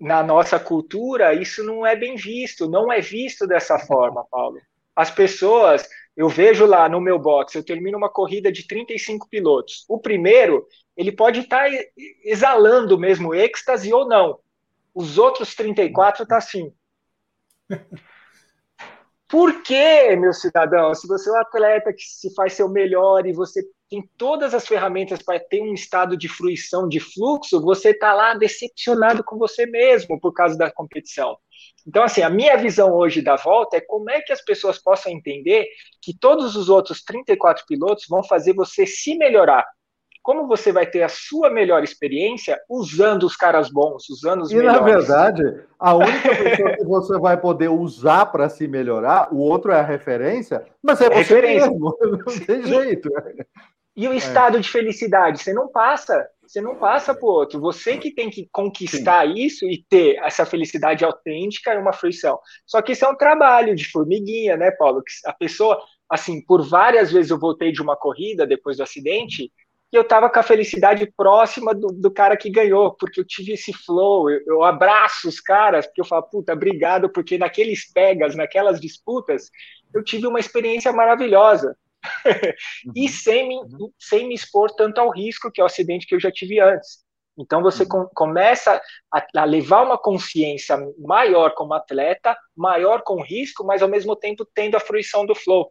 na 0.00 0.20
nossa 0.20 0.58
cultura, 0.58 1.32
isso 1.32 1.62
não 1.62 1.86
é 1.86 1.94
bem 1.94 2.16
visto, 2.16 2.68
não 2.68 2.92
é 2.92 3.00
visto 3.00 3.46
dessa 3.46 3.78
forma, 3.78 4.26
Paulo 4.28 4.58
as 4.94 5.10
pessoas, 5.10 5.86
eu 6.16 6.28
vejo 6.28 6.66
lá 6.66 6.88
no 6.88 7.00
meu 7.00 7.18
box, 7.18 7.54
eu 7.54 7.64
termino 7.64 7.96
uma 7.96 8.10
corrida 8.10 8.52
de 8.52 8.66
35 8.66 9.28
pilotos. 9.28 9.84
O 9.88 9.98
primeiro, 9.98 10.66
ele 10.96 11.10
pode 11.10 11.40
estar 11.40 11.70
tá 11.70 11.76
exalando 12.24 12.98
mesmo 12.98 13.34
êxtase 13.34 13.92
ou 13.92 14.06
não. 14.06 14.38
Os 14.94 15.16
outros 15.16 15.54
34 15.54 16.26
tá 16.26 16.36
assim. 16.36 16.72
Por 19.28 19.62
que, 19.62 20.14
meu 20.16 20.34
cidadão? 20.34 20.94
Se 20.94 21.08
você 21.08 21.30
é 21.30 21.32
um 21.32 21.36
atleta 21.36 21.90
que 21.90 22.02
se 22.02 22.34
faz 22.34 22.52
seu 22.52 22.68
melhor 22.68 23.26
e 23.26 23.32
você 23.32 23.62
tem 23.88 24.06
todas 24.18 24.52
as 24.52 24.66
ferramentas 24.66 25.22
para 25.22 25.40
ter 25.40 25.62
um 25.62 25.72
estado 25.72 26.18
de 26.18 26.28
fruição, 26.28 26.86
de 26.86 27.00
fluxo, 27.00 27.60
você 27.62 27.90
está 27.90 28.12
lá 28.12 28.34
decepcionado 28.34 29.24
com 29.24 29.38
você 29.38 29.64
mesmo 29.64 30.20
por 30.20 30.34
causa 30.34 30.56
da 30.56 30.70
competição. 30.70 31.36
Então, 31.86 32.02
assim, 32.02 32.22
a 32.22 32.28
minha 32.28 32.56
visão 32.56 32.92
hoje 32.92 33.22
da 33.22 33.36
volta 33.36 33.78
é 33.78 33.80
como 33.80 34.10
é 34.10 34.20
que 34.20 34.32
as 34.32 34.44
pessoas 34.44 34.78
possam 34.78 35.10
entender 35.10 35.66
que 36.00 36.16
todos 36.16 36.54
os 36.54 36.68
outros 36.68 37.02
34 37.02 37.64
pilotos 37.66 38.06
vão 38.08 38.22
fazer 38.22 38.52
você 38.52 38.86
se 38.86 39.16
melhorar. 39.16 39.66
Como 40.22 40.46
você 40.46 40.72
vai 40.72 40.86
ter 40.86 41.02
a 41.02 41.08
sua 41.08 41.50
melhor 41.50 41.82
experiência 41.82 42.60
usando 42.68 43.24
os 43.24 43.36
caras 43.36 43.70
bons, 43.70 44.08
usando 44.08 44.42
os 44.42 44.50
e, 44.50 44.56
melhores. 44.56 44.78
E, 44.78 44.80
na 44.80 44.86
verdade, 44.86 45.64
a 45.78 45.94
única 45.96 46.34
pessoa 46.36 46.76
que 46.76 46.84
você 46.84 47.18
vai 47.18 47.36
poder 47.36 47.68
usar 47.68 48.26
para 48.26 48.48
se 48.48 48.68
melhorar, 48.68 49.32
o 49.32 49.38
outro 49.38 49.72
é 49.72 49.80
a 49.80 49.84
referência, 49.84 50.64
mas 50.82 51.00
é, 51.00 51.06
é 51.06 51.08
você 51.08 51.16
referência. 51.16 51.70
mesmo, 51.70 51.96
não 52.00 52.46
tem 52.46 52.62
jeito. 52.64 53.10
E 53.96 54.08
o 54.08 54.12
é. 54.12 54.16
estado 54.16 54.58
é. 54.58 54.60
de 54.60 54.68
felicidade, 54.70 55.42
você 55.42 55.52
não 55.52 55.68
passa 55.68 56.26
você 56.52 56.60
não 56.60 56.76
passa 56.76 57.14
para 57.14 57.24
o 57.24 57.30
outro. 57.30 57.58
Você 57.60 57.96
que 57.96 58.10
tem 58.10 58.28
que 58.28 58.46
conquistar 58.52 59.26
Sim. 59.26 59.34
isso 59.34 59.64
e 59.64 59.82
ter 59.88 60.16
essa 60.22 60.44
felicidade 60.44 61.02
autêntica 61.02 61.72
e 61.72 61.78
uma 61.78 61.94
fruição. 61.94 62.38
Só 62.66 62.82
que 62.82 62.92
isso 62.92 63.06
é 63.06 63.08
um 63.08 63.16
trabalho 63.16 63.74
de 63.74 63.90
formiguinha, 63.90 64.54
né, 64.54 64.70
Paulo? 64.70 65.02
A 65.24 65.32
pessoa, 65.32 65.82
assim, 66.10 66.44
por 66.44 66.62
várias 66.68 67.10
vezes 67.10 67.30
eu 67.30 67.38
voltei 67.38 67.72
de 67.72 67.80
uma 67.80 67.96
corrida 67.96 68.46
depois 68.46 68.76
do 68.76 68.82
acidente 68.82 69.50
e 69.92 69.96
eu 69.96 70.02
tava 70.02 70.30
com 70.30 70.40
a 70.40 70.42
felicidade 70.42 71.06
próxima 71.14 71.74
do, 71.74 71.88
do 71.88 72.10
cara 72.10 72.34
que 72.36 72.48
ganhou, 72.48 72.94
porque 72.96 73.20
eu 73.20 73.26
tive 73.26 73.52
esse 73.52 73.72
flow, 73.74 74.30
eu, 74.30 74.40
eu, 74.46 74.64
abraço 74.64 75.28
os 75.28 75.38
caras, 75.38 75.86
porque 75.86 76.00
eu 76.00 76.04
falo, 76.06 76.22
puta, 76.22 76.54
obrigado, 76.54 77.10
porque 77.10 77.36
naqueles 77.36 77.92
pegas, 77.92 78.34
naquelas 78.34 78.80
disputas, 78.80 79.50
eu 79.94 80.02
tive 80.02 80.26
uma 80.26 80.40
experiência 80.40 80.90
maravilhosa. 80.92 81.76
e 82.96 83.02
uhum. 83.02 83.08
sem 83.08 83.48
me, 83.48 83.56
uhum. 83.56 83.92
sem 83.98 84.26
me 84.26 84.34
expor 84.34 84.74
tanto 84.74 84.98
ao 84.98 85.10
risco, 85.10 85.52
que 85.52 85.60
é 85.60 85.64
o 85.64 85.66
acidente 85.66 86.06
que 86.06 86.14
eu 86.14 86.20
já 86.20 86.32
tive 86.32 86.58
antes. 86.58 87.02
Então 87.38 87.62
você 87.62 87.86
com, 87.86 88.06
começa 88.14 88.80
a, 89.12 89.26
a, 89.36 89.44
levar 89.44 89.82
uma 89.82 89.98
consciência 89.98 90.76
maior 90.98 91.54
como 91.54 91.74
atleta, 91.74 92.36
maior 92.56 93.02
com 93.02 93.22
risco, 93.22 93.64
mas 93.64 93.82
ao 93.82 93.88
mesmo 93.88 94.16
tempo 94.16 94.46
tendo 94.54 94.76
a 94.76 94.80
fruição 94.80 95.24
do 95.24 95.34
flow. 95.34 95.70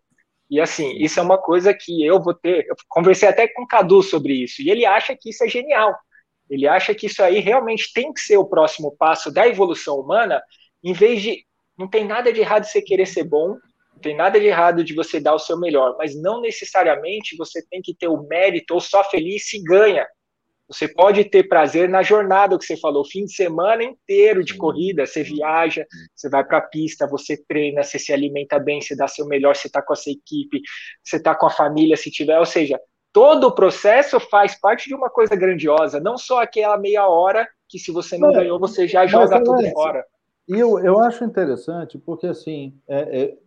E 0.52 0.60
assim, 0.60 0.92
isso 0.98 1.18
é 1.18 1.24
uma 1.24 1.38
coisa 1.38 1.74
que 1.74 2.06
eu 2.06 2.22
vou 2.22 2.34
ter. 2.34 2.66
Eu 2.68 2.76
conversei 2.90 3.30
até 3.30 3.48
com 3.48 3.64
o 3.64 3.68
Cadu 3.68 4.04
sobre 4.04 4.34
isso, 4.34 4.62
e 4.62 4.70
ele 4.70 4.86
acha 4.86 5.16
que 5.16 5.30
isso 5.30 5.46
é 5.46 5.48
genial. 5.48 5.96
Ele 6.50 6.68
acha 6.68 6.94
que 6.94 7.06
isso 7.06 7.24
aí 7.24 7.40
realmente 7.40 7.94
tem 7.94 8.12
que 8.12 8.20
ser 8.20 8.36
o 8.36 8.46
próximo 8.46 8.94
passo 8.98 9.32
da 9.32 9.48
evolução 9.48 9.98
humana, 9.98 10.44
em 10.84 10.92
vez 10.92 11.22
de. 11.22 11.46
Não 11.78 11.88
tem 11.90 12.06
nada 12.06 12.34
de 12.34 12.42
errado 12.42 12.66
você 12.66 12.82
querer 12.82 13.06
ser 13.06 13.24
bom, 13.24 13.56
tem 14.02 14.14
nada 14.14 14.38
de 14.38 14.46
errado 14.48 14.84
de 14.84 14.94
você 14.94 15.22
dar 15.22 15.34
o 15.34 15.40
seu 15.40 15.58
melhor, 15.58 15.96
mas 15.98 16.22
não 16.22 16.42
necessariamente 16.42 17.38
você 17.38 17.66
tem 17.70 17.82
que 17.82 17.96
ter 17.96 18.10
o 18.10 18.22
mérito 18.24 18.74
ou 18.74 18.82
só 18.82 19.04
feliz 19.06 19.48
se 19.48 19.64
ganha. 19.64 20.06
Você 20.72 20.88
pode 20.88 21.24
ter 21.26 21.48
prazer 21.48 21.90
na 21.90 22.02
jornada 22.02 22.58
que 22.58 22.66
você 22.66 22.78
falou, 22.78 23.04
fim 23.06 23.26
de 23.26 23.34
semana 23.34 23.84
inteiro 23.84 24.44
de 24.44 24.56
corrida, 24.56 25.06
você 25.06 25.24
viaja, 25.24 25.86
você 26.16 26.30
vai 26.30 26.44
para 26.44 26.60
a 26.60 26.62
pista, 26.62 27.08
você 27.08 27.38
treina, 27.48 27.84
você 27.84 28.00
se 28.00 28.14
alimenta 28.14 28.60
bem, 28.60 28.82
você 28.82 28.96
dá 28.96 29.08
seu 29.08 29.26
melhor, 29.26 29.56
você 29.56 29.68
está 29.68 29.82
com 29.82 29.94
a 29.94 29.96
sua 29.96 30.12
equipe, 30.12 30.62
você 31.04 31.18
está 31.18 31.36
com 31.36 31.46
a 31.46 31.52
família, 31.52 31.98
se 31.98 32.10
tiver, 32.10 32.40
ou 32.40 32.46
seja, 32.46 32.80
todo 33.12 33.48
o 33.48 33.56
processo 33.56 34.20
faz 34.20 34.60
parte 34.60 34.88
de 34.88 34.96
uma 34.96 35.10
coisa 35.10 35.36
grandiosa, 35.36 36.00
não 36.00 36.18
só 36.18 36.42
aquela 36.42 36.78
meia 36.78 37.08
hora 37.08 37.48
que 37.68 37.78
se 37.78 37.92
você 37.92 38.18
não 38.18 38.32
é, 38.32 38.34
ganhou, 38.34 38.60
você 38.60 38.88
já 38.88 39.06
joga 39.06 39.44
tudo 39.44 39.70
fora. 39.72 40.06
E 40.48 40.60
eu, 40.60 40.80
eu 40.80 41.00
acho 41.00 41.24
interessante, 41.24 41.98
porque 41.98 42.28
assim, 42.28 42.74
é, 42.88 43.24
é 43.24 43.38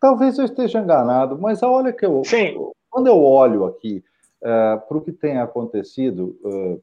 Talvez 0.00 0.36
eu 0.38 0.44
esteja 0.44 0.80
enganado, 0.80 1.38
mas 1.38 1.62
olha 1.62 1.92
que 1.92 2.04
eu. 2.04 2.22
Sim. 2.24 2.56
Quando 2.90 3.06
eu 3.06 3.22
olho 3.22 3.64
aqui 3.64 4.02
uh, 4.42 4.86
para 4.86 4.98
o 4.98 5.00
que 5.00 5.12
tem 5.12 5.38
acontecido 5.38 6.36
uh, 6.44 6.82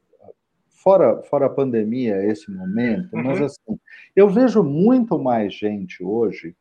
fora, 0.69 1.21
fora 1.23 1.45
a 1.45 1.49
pandemia, 1.49 2.23
esse 2.25 2.49
momento, 2.51 3.15
uhum. 3.15 3.23
mas 3.23 3.41
assim, 3.41 3.79
eu 4.15 4.29
vejo 4.29 4.63
muito 4.63 5.19
mais 5.19 5.53
gente 5.53 6.03
hoje 6.03 6.55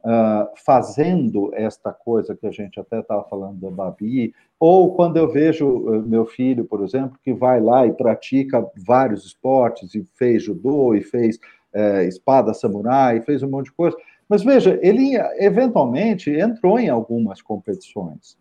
uh, 0.00 0.48
fazendo 0.64 1.50
esta 1.54 1.92
coisa 1.92 2.36
que 2.36 2.46
a 2.46 2.50
gente 2.50 2.80
até 2.80 3.00
estava 3.00 3.22
falando 3.24 3.60
da 3.60 3.70
Babi, 3.70 4.34
ou 4.58 4.94
quando 4.94 5.16
eu 5.16 5.30
vejo 5.30 6.02
meu 6.06 6.26
filho, 6.26 6.64
por 6.64 6.82
exemplo, 6.82 7.18
que 7.22 7.32
vai 7.32 7.60
lá 7.60 7.86
e 7.86 7.92
pratica 7.92 8.66
vários 8.76 9.24
esportes, 9.24 9.94
e 9.94 10.04
fez 10.16 10.42
judô, 10.42 10.94
e 10.94 11.02
fez 11.02 11.38
uh, 11.74 12.02
espada 12.02 12.52
samurai, 12.52 13.18
e 13.18 13.22
fez 13.22 13.42
um 13.42 13.50
monte 13.50 13.66
de 13.66 13.72
coisa. 13.72 13.96
Mas 14.28 14.44
veja, 14.44 14.78
ele 14.80 15.16
eventualmente 15.38 16.30
entrou 16.30 16.78
em 16.78 16.88
algumas 16.88 17.42
competições. 17.42 18.38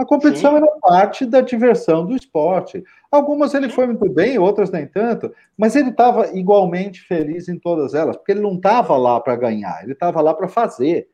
A 0.00 0.04
competição 0.06 0.52
Sim. 0.52 0.56
era 0.56 0.66
parte 0.80 1.26
da 1.26 1.42
diversão 1.42 2.06
do 2.06 2.16
esporte. 2.16 2.82
Algumas 3.12 3.52
ele 3.52 3.68
foi 3.68 3.86
muito 3.86 4.08
bem, 4.08 4.38
outras 4.38 4.70
nem 4.70 4.86
tanto, 4.86 5.30
mas 5.58 5.76
ele 5.76 5.90
estava 5.90 6.28
igualmente 6.34 7.02
feliz 7.02 7.50
em 7.50 7.58
todas 7.58 7.92
elas, 7.92 8.16
porque 8.16 8.32
ele 8.32 8.40
não 8.40 8.54
estava 8.54 8.96
lá 8.96 9.20
para 9.20 9.36
ganhar, 9.36 9.82
ele 9.82 9.92
estava 9.92 10.22
lá 10.22 10.32
para 10.32 10.48
fazer. 10.48 11.06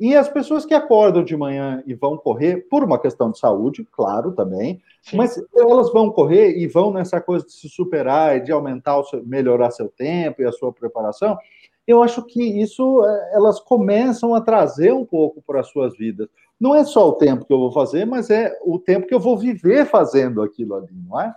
E 0.00 0.16
as 0.16 0.28
pessoas 0.28 0.66
que 0.66 0.74
acordam 0.74 1.22
de 1.22 1.36
manhã 1.36 1.84
e 1.86 1.94
vão 1.94 2.16
correr, 2.16 2.66
por 2.68 2.82
uma 2.82 2.98
questão 2.98 3.30
de 3.30 3.38
saúde, 3.38 3.86
claro, 3.92 4.32
também, 4.32 4.82
Sim. 5.02 5.18
mas 5.18 5.40
elas 5.54 5.92
vão 5.92 6.10
correr 6.10 6.58
e 6.58 6.66
vão 6.66 6.92
nessa 6.92 7.20
coisa 7.20 7.46
de 7.46 7.52
se 7.52 7.68
superar 7.68 8.36
e 8.36 8.40
de 8.40 8.50
aumentar, 8.50 8.98
o 8.98 9.04
seu, 9.04 9.24
melhorar 9.24 9.70
seu 9.70 9.88
tempo 9.88 10.42
e 10.42 10.44
a 10.44 10.50
sua 10.50 10.72
preparação. 10.72 11.38
Eu 11.86 12.02
acho 12.02 12.24
que 12.24 12.42
isso 12.42 13.04
eh, 13.04 13.30
elas 13.34 13.60
começam 13.60 14.34
a 14.34 14.40
trazer 14.40 14.92
um 14.92 15.04
pouco 15.04 15.40
para 15.42 15.60
as 15.60 15.68
suas 15.68 15.96
vidas 15.96 16.28
não 16.62 16.76
é 16.76 16.84
só 16.84 17.08
o 17.08 17.14
tempo 17.14 17.44
que 17.44 17.52
eu 17.52 17.58
vou 17.58 17.72
fazer, 17.72 18.04
mas 18.04 18.30
é 18.30 18.56
o 18.62 18.78
tempo 18.78 19.08
que 19.08 19.12
eu 19.12 19.18
vou 19.18 19.36
viver 19.36 19.84
fazendo 19.84 20.40
aquilo 20.40 20.76
ali, 20.76 20.92
não 20.92 21.20
é? 21.20 21.34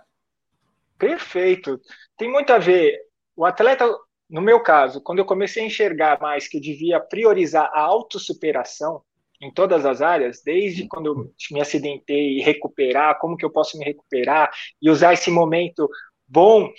Perfeito. 0.96 1.80
Tem 2.16 2.30
muito 2.30 2.52
a 2.52 2.58
ver. 2.58 2.96
O 3.34 3.44
atleta, 3.44 3.92
no 4.30 4.40
meu 4.40 4.60
caso, 4.60 5.00
quando 5.00 5.18
eu 5.18 5.24
comecei 5.24 5.64
a 5.64 5.66
enxergar 5.66 6.20
mais 6.20 6.46
que 6.46 6.58
eu 6.58 6.60
devia 6.60 7.00
priorizar 7.00 7.68
a 7.74 7.80
autossuperação 7.80 9.02
em 9.40 9.52
todas 9.52 9.84
as 9.84 10.00
áreas, 10.00 10.42
desde 10.44 10.86
quando 10.86 11.06
eu 11.06 11.32
me 11.50 11.60
acidentei 11.60 12.38
e 12.38 12.42
recuperar, 12.42 13.18
como 13.18 13.36
que 13.36 13.44
eu 13.44 13.50
posso 13.50 13.76
me 13.76 13.84
recuperar 13.84 14.48
e 14.80 14.88
usar 14.88 15.12
esse 15.12 15.28
momento 15.28 15.90
bom 16.28 16.70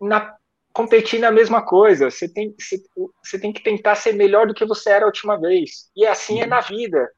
na 0.00 0.34
competir 0.72 1.20
na 1.20 1.30
mesma 1.30 1.62
coisa. 1.64 2.10
Você 2.10 2.28
tem, 2.28 2.52
você, 2.58 2.82
você 3.24 3.38
tem 3.38 3.52
que 3.52 3.62
tentar 3.62 3.94
ser 3.94 4.14
melhor 4.14 4.48
do 4.48 4.54
que 4.54 4.66
você 4.66 4.90
era 4.90 5.04
a 5.04 5.06
última 5.06 5.36
vez. 5.36 5.90
E 5.94 6.04
assim 6.04 6.40
é 6.40 6.46
na 6.46 6.60
vida 6.60 7.08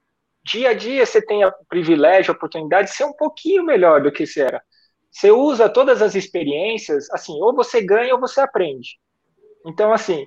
dia 0.45 0.71
a 0.71 0.75
dia 0.75 1.05
você 1.05 1.21
tem 1.21 1.45
o 1.45 1.53
privilégio, 1.69 2.33
a 2.33 2.37
oportunidade 2.37 2.89
de 2.89 2.95
ser 2.95 3.05
um 3.05 3.13
pouquinho 3.13 3.65
melhor 3.65 4.03
do 4.03 4.13
que 4.13 4.27
você 4.27 4.43
era. 4.43 4.63
Você 5.11 5.31
usa 5.31 5.69
todas 5.69 6.01
as 6.03 6.15
experiências, 6.15 7.11
assim, 7.11 7.41
ou 7.43 7.55
você 7.55 7.83
ganha 7.83 8.15
ou 8.15 8.21
você 8.21 8.41
aprende. 8.41 8.99
Então, 9.67 9.93
assim, 9.93 10.27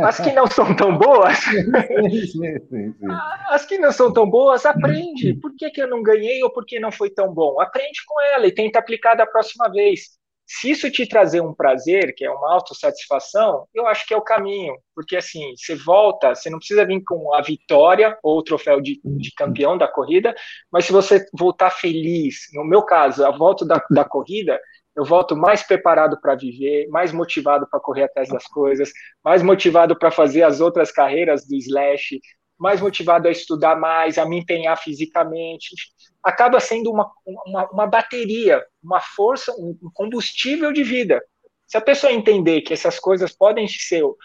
as 0.00 0.20
que 0.20 0.30
não 0.32 0.46
são 0.46 0.76
tão 0.76 0.96
boas, 0.96 1.38
as 3.48 3.64
que 3.64 3.78
não 3.78 3.90
são 3.90 4.12
tão 4.12 4.28
boas, 4.28 4.66
aprende. 4.66 5.34
Por 5.34 5.54
que, 5.56 5.70
que 5.70 5.80
eu 5.80 5.88
não 5.88 6.02
ganhei 6.02 6.42
ou 6.42 6.52
por 6.52 6.66
que 6.66 6.78
não 6.78 6.92
foi 6.92 7.08
tão 7.08 7.32
bom? 7.32 7.60
Aprende 7.60 8.04
com 8.06 8.20
ela 8.20 8.46
e 8.46 8.52
tenta 8.52 8.78
aplicar 8.78 9.14
da 9.14 9.26
próxima 9.26 9.70
vez. 9.70 10.18
Se 10.48 10.70
isso 10.70 10.90
te 10.90 11.06
trazer 11.06 11.42
um 11.42 11.52
prazer, 11.52 12.14
que 12.16 12.24
é 12.24 12.30
uma 12.30 12.54
autossatisfação, 12.54 13.68
eu 13.74 13.86
acho 13.86 14.06
que 14.06 14.14
é 14.14 14.16
o 14.16 14.22
caminho. 14.22 14.74
Porque 14.94 15.14
assim, 15.14 15.54
você 15.54 15.76
volta, 15.76 16.34
você 16.34 16.48
não 16.48 16.58
precisa 16.58 16.86
vir 16.86 17.02
com 17.04 17.34
a 17.34 17.42
vitória 17.42 18.18
ou 18.22 18.38
o 18.38 18.42
troféu 18.42 18.80
de, 18.80 18.98
de 19.04 19.30
campeão 19.36 19.76
da 19.76 19.86
corrida, 19.86 20.34
mas 20.72 20.86
se 20.86 20.92
você 20.92 21.26
voltar 21.38 21.70
feliz, 21.70 22.46
no 22.54 22.64
meu 22.64 22.82
caso, 22.82 23.26
a 23.26 23.30
volta 23.30 23.66
da, 23.66 23.84
da 23.90 24.04
corrida, 24.06 24.58
eu 24.96 25.04
volto 25.04 25.36
mais 25.36 25.62
preparado 25.62 26.18
para 26.20 26.34
viver, 26.34 26.88
mais 26.88 27.12
motivado 27.12 27.68
para 27.70 27.78
correr 27.78 28.04
atrás 28.04 28.28
das 28.28 28.46
coisas, 28.46 28.90
mais 29.22 29.42
motivado 29.42 29.96
para 29.96 30.10
fazer 30.10 30.42
as 30.42 30.60
outras 30.60 30.90
carreiras 30.90 31.46
do 31.46 31.54
Slash, 31.56 32.20
mais 32.58 32.80
motivado 32.80 33.28
a 33.28 33.30
estudar 33.30 33.76
mais, 33.76 34.18
a 34.18 34.26
me 34.26 34.38
empenhar 34.38 34.76
fisicamente. 34.76 35.74
Acaba 36.22 36.58
sendo 36.58 36.90
uma, 36.90 37.10
uma, 37.46 37.70
uma 37.70 37.86
bateria, 37.86 38.64
uma 38.82 39.00
força, 39.00 39.52
um 39.52 39.76
combustível 39.94 40.72
de 40.72 40.82
vida. 40.82 41.22
Se 41.66 41.76
a 41.76 41.80
pessoa 41.80 42.12
entender 42.12 42.62
que 42.62 42.72
essas 42.72 42.98
coisas 42.98 43.32
podem 43.32 43.68
ser 43.68 44.02
o, 44.02 44.16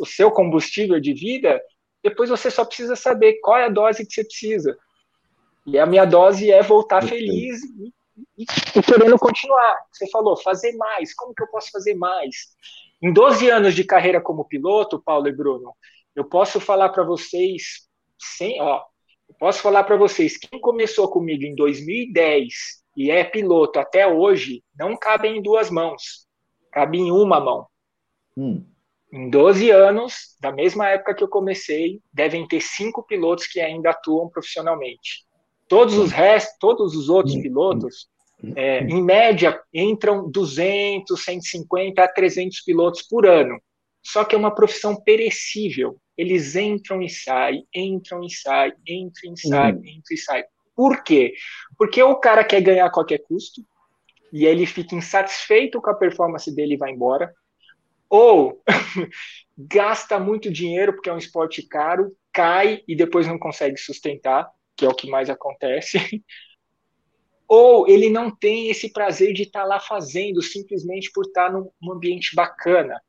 o 0.00 0.06
seu 0.06 0.30
combustível 0.30 0.98
de 0.98 1.12
vida, 1.12 1.60
depois 2.02 2.30
você 2.30 2.50
só 2.50 2.64
precisa 2.64 2.94
saber 2.96 3.40
qual 3.42 3.58
é 3.58 3.64
a 3.64 3.68
dose 3.68 4.06
que 4.06 4.12
você 4.12 4.24
precisa. 4.24 4.76
E 5.66 5.78
a 5.78 5.86
minha 5.86 6.04
dose 6.04 6.50
é 6.50 6.62
voltar 6.62 7.02
feliz 7.02 7.62
e, 7.62 7.92
e, 8.38 8.44
e, 8.76 8.82
querendo 8.82 9.18
continuar. 9.18 9.76
Você 9.90 10.08
falou, 10.10 10.36
fazer 10.36 10.72
mais. 10.76 11.14
Como 11.14 11.34
que 11.34 11.42
eu 11.42 11.48
posso 11.48 11.70
fazer 11.70 11.94
mais? 11.94 12.54
Em 13.02 13.12
12 13.12 13.50
anos 13.50 13.74
de 13.74 13.84
carreira 13.84 14.20
como 14.20 14.44
piloto, 14.44 15.02
Paulo 15.02 15.28
e 15.28 15.32
Bruno, 15.32 15.74
eu 16.14 16.24
posso 16.24 16.60
falar 16.60 16.90
para 16.90 17.02
vocês, 17.02 17.88
sem, 18.18 18.60
ó, 18.60 18.82
eu 19.28 19.34
posso 19.38 19.60
falar 19.60 19.84
para 19.84 19.96
vocês, 19.96 20.36
quem 20.36 20.60
começou 20.60 21.08
comigo 21.08 21.44
em 21.44 21.54
2010 21.54 22.52
e 22.96 23.10
é 23.10 23.24
piloto 23.24 23.78
até 23.78 24.06
hoje, 24.06 24.62
não 24.78 24.96
cabe 24.96 25.28
em 25.28 25.42
duas 25.42 25.70
mãos, 25.70 26.26
cabe 26.70 26.98
em 26.98 27.10
uma 27.10 27.40
mão. 27.40 27.66
Hum. 28.36 28.64
Em 29.12 29.30
12 29.30 29.70
anos, 29.70 30.36
da 30.40 30.50
mesma 30.50 30.88
época 30.88 31.14
que 31.14 31.22
eu 31.22 31.28
comecei, 31.28 32.00
devem 32.12 32.46
ter 32.48 32.60
cinco 32.60 33.02
pilotos 33.02 33.46
que 33.46 33.60
ainda 33.60 33.90
atuam 33.90 34.28
profissionalmente. 34.28 35.24
Todos 35.68 35.96
os 35.96 36.10
restos, 36.10 36.56
todos 36.58 36.96
os 36.96 37.08
outros 37.08 37.34
hum. 37.36 37.42
pilotos, 37.42 38.08
é, 38.56 38.80
em 38.80 39.02
média, 39.02 39.60
entram 39.72 40.30
200, 40.30 41.22
150 41.22 42.02
a 42.02 42.08
300 42.08 42.60
pilotos 42.62 43.02
por 43.02 43.26
ano. 43.26 43.58
Só 44.02 44.24
que 44.24 44.34
é 44.34 44.38
uma 44.38 44.54
profissão 44.54 44.94
perecível. 44.96 45.96
Eles 46.16 46.54
entram 46.54 47.02
e 47.02 47.08
saem, 47.08 47.66
entram 47.74 48.22
e 48.22 48.30
saem, 48.30 48.74
entram 48.86 49.32
e 49.32 49.40
saem, 49.40 49.74
uhum. 49.74 49.80
entram 49.80 50.12
e 50.12 50.16
saem. 50.16 50.44
Por 50.74 51.02
quê? 51.02 51.34
Porque 51.76 52.02
o 52.02 52.16
cara 52.16 52.44
quer 52.44 52.60
ganhar 52.60 52.86
a 52.86 52.90
qualquer 52.90 53.18
custo 53.18 53.62
e 54.32 54.44
ele 54.44 54.66
fica 54.66 54.94
insatisfeito 54.94 55.80
com 55.80 55.90
a 55.90 55.94
performance 55.94 56.52
dele 56.54 56.74
e 56.74 56.78
vai 56.78 56.90
embora. 56.90 57.32
Ou 58.08 58.62
gasta 59.56 60.18
muito 60.18 60.52
dinheiro 60.52 60.92
porque 60.92 61.08
é 61.08 61.12
um 61.12 61.18
esporte 61.18 61.62
caro, 61.66 62.16
cai 62.32 62.82
e 62.86 62.96
depois 62.96 63.26
não 63.26 63.38
consegue 63.38 63.76
sustentar, 63.76 64.50
que 64.76 64.84
é 64.84 64.88
o 64.88 64.94
que 64.94 65.08
mais 65.08 65.30
acontece. 65.30 65.98
Ou 67.46 67.86
ele 67.86 68.08
não 68.08 68.34
tem 68.34 68.68
esse 68.70 68.92
prazer 68.92 69.32
de 69.32 69.42
estar 69.42 69.64
lá 69.64 69.78
fazendo 69.78 70.42
simplesmente 70.42 71.10
por 71.12 71.26
estar 71.26 71.52
num 71.52 71.70
ambiente 71.92 72.34
bacana 72.34 73.00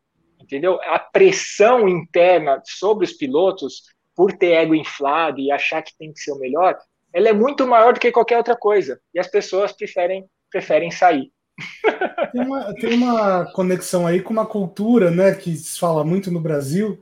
entendeu? 0.46 0.80
A 0.84 1.00
pressão 1.00 1.90
interna 1.90 2.62
sobre 2.64 3.04
os 3.04 3.14
pilotos 3.14 3.84
por 4.16 4.32
ter 4.32 4.54
ego 4.54 4.74
inflado 4.74 5.40
e 5.40 5.52
achar 5.52 5.82
que 5.82 5.98
tem 5.98 6.14
que 6.14 6.20
ser 6.20 6.32
o 6.32 6.40
melhor, 6.40 6.78
ela 7.12 7.28
é 7.28 7.34
muito 7.34 7.68
maior 7.68 7.94
do 7.94 8.00
que 8.00 8.12
qualquer 8.12 8.38
outra 8.38 8.56
coisa. 8.56 9.00
E 9.14 9.20
as 9.20 9.28
pessoas 9.28 9.72
preferem, 9.72 10.26
preferem 10.50 10.92
sair. 10.92 11.32
Tem 12.32 12.42
uma, 12.42 12.74
tem 12.74 12.94
uma 12.96 13.46
conexão 13.54 14.06
aí 14.06 14.22
com 14.22 14.34
uma 14.34 14.46
cultura, 14.46 15.10
né, 15.10 15.34
que 15.34 15.56
se 15.56 15.80
fala 15.80 16.04
muito 16.04 16.30
no 16.30 16.42
Brasil, 16.42 17.02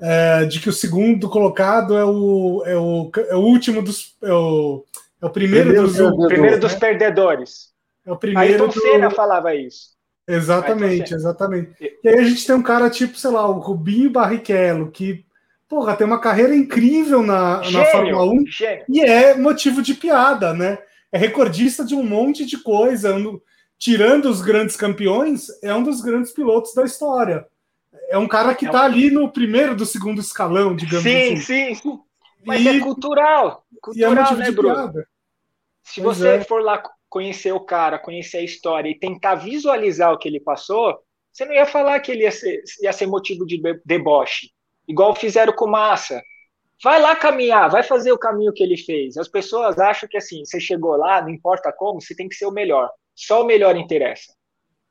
é, 0.00 0.46
de 0.46 0.58
que 0.58 0.70
o 0.70 0.72
segundo 0.72 1.28
colocado 1.28 1.94
é 1.98 2.02
o, 2.02 2.62
é 2.64 2.76
o, 2.78 3.10
é 3.28 3.36
o 3.36 3.40
último 3.40 3.82
dos. 3.82 4.16
É 4.22 4.32
o, 4.32 4.86
é 5.20 5.26
o 5.26 5.30
primeiro, 5.30 5.66
primeiro 5.66 5.86
dos, 5.86 5.98
perdedores, 5.98 6.28
primeiro 6.32 6.60
dos 6.60 6.72
né? 6.72 6.78
perdedores. 6.78 7.70
É 8.06 8.12
o 8.12 8.16
primeiro 8.16 8.64
Ayrton 8.64 8.68
do... 8.68 8.80
Senna 8.80 9.10
falava 9.10 9.54
isso. 9.54 9.90
Exatamente, 10.30 11.14
exatamente. 11.14 11.70
E 12.02 12.08
aí 12.08 12.18
a 12.18 12.22
gente 12.22 12.46
tem 12.46 12.54
um 12.54 12.62
cara 12.62 12.88
tipo, 12.88 13.18
sei 13.18 13.30
lá, 13.30 13.48
o 13.48 13.58
Rubinho 13.58 14.10
Barrichello, 14.10 14.90
que, 14.90 15.24
porra, 15.68 15.96
tem 15.96 16.06
uma 16.06 16.20
carreira 16.20 16.54
incrível 16.54 17.22
na, 17.22 17.62
gênio, 17.62 17.78
na 17.78 17.84
Fórmula 17.86 18.24
1 18.24 18.46
gênio. 18.46 18.84
e 18.88 19.00
é 19.00 19.34
motivo 19.34 19.82
de 19.82 19.94
piada, 19.94 20.52
né? 20.52 20.78
É 21.10 21.18
recordista 21.18 21.84
de 21.84 21.94
um 21.94 22.04
monte 22.04 22.46
de 22.46 22.58
coisa. 22.58 23.16
tirando 23.78 24.26
os 24.26 24.40
grandes 24.40 24.76
campeões, 24.76 25.46
é 25.62 25.74
um 25.74 25.82
dos 25.82 26.00
grandes 26.00 26.32
pilotos 26.32 26.74
da 26.74 26.84
história. 26.84 27.46
É 28.08 28.18
um 28.18 28.28
cara 28.28 28.54
que 28.54 28.66
é 28.66 28.70
tá 28.70 28.84
ali 28.84 29.10
no 29.10 29.32
primeiro 29.32 29.74
do 29.74 29.84
segundo 29.84 30.20
escalão, 30.20 30.76
digamos 30.76 31.02
sim, 31.02 31.32
assim. 31.32 31.36
Sim, 31.36 31.74
sim. 31.74 32.00
Mas 32.44 32.62
e, 32.62 32.68
é 32.68 32.80
cultural. 32.80 33.64
Cultural, 33.82 34.14
e 34.14 34.34
é 34.34 34.36
né, 34.36 34.50
Bruno? 34.50 34.92
Se 35.82 36.00
pois 36.00 36.18
você 36.18 36.28
é. 36.28 36.44
for 36.44 36.62
lá 36.62 36.82
conhecer 37.10 37.52
o 37.52 37.60
cara, 37.60 37.98
conhecer 37.98 38.38
a 38.38 38.44
história 38.44 38.88
e 38.88 38.98
tentar 38.98 39.34
visualizar 39.34 40.12
o 40.12 40.18
que 40.18 40.28
ele 40.28 40.40
passou, 40.40 40.96
você 41.32 41.44
não 41.44 41.52
ia 41.52 41.66
falar 41.66 42.00
que 42.00 42.12
ele 42.12 42.22
ia 42.22 42.30
ser, 42.30 42.62
ia 42.80 42.92
ser 42.92 43.06
motivo 43.06 43.44
de 43.44 43.60
deboche, 43.84 44.50
igual 44.88 45.14
fizeram 45.14 45.52
com 45.52 45.66
Massa. 45.66 46.22
Vai 46.82 47.00
lá 47.00 47.14
caminhar, 47.14 47.68
vai 47.68 47.82
fazer 47.82 48.10
o 48.10 48.18
caminho 48.18 48.54
que 48.54 48.62
ele 48.62 48.76
fez. 48.76 49.18
As 49.18 49.28
pessoas 49.28 49.78
acham 49.78 50.08
que 50.08 50.16
assim, 50.16 50.44
você 50.44 50.58
chegou 50.58 50.96
lá, 50.96 51.20
não 51.20 51.28
importa 51.28 51.70
como, 51.76 52.00
você 52.00 52.14
tem 52.14 52.28
que 52.28 52.34
ser 52.34 52.46
o 52.46 52.52
melhor. 52.52 52.90
Só 53.14 53.42
o 53.42 53.46
melhor 53.46 53.76
interessa. 53.76 54.32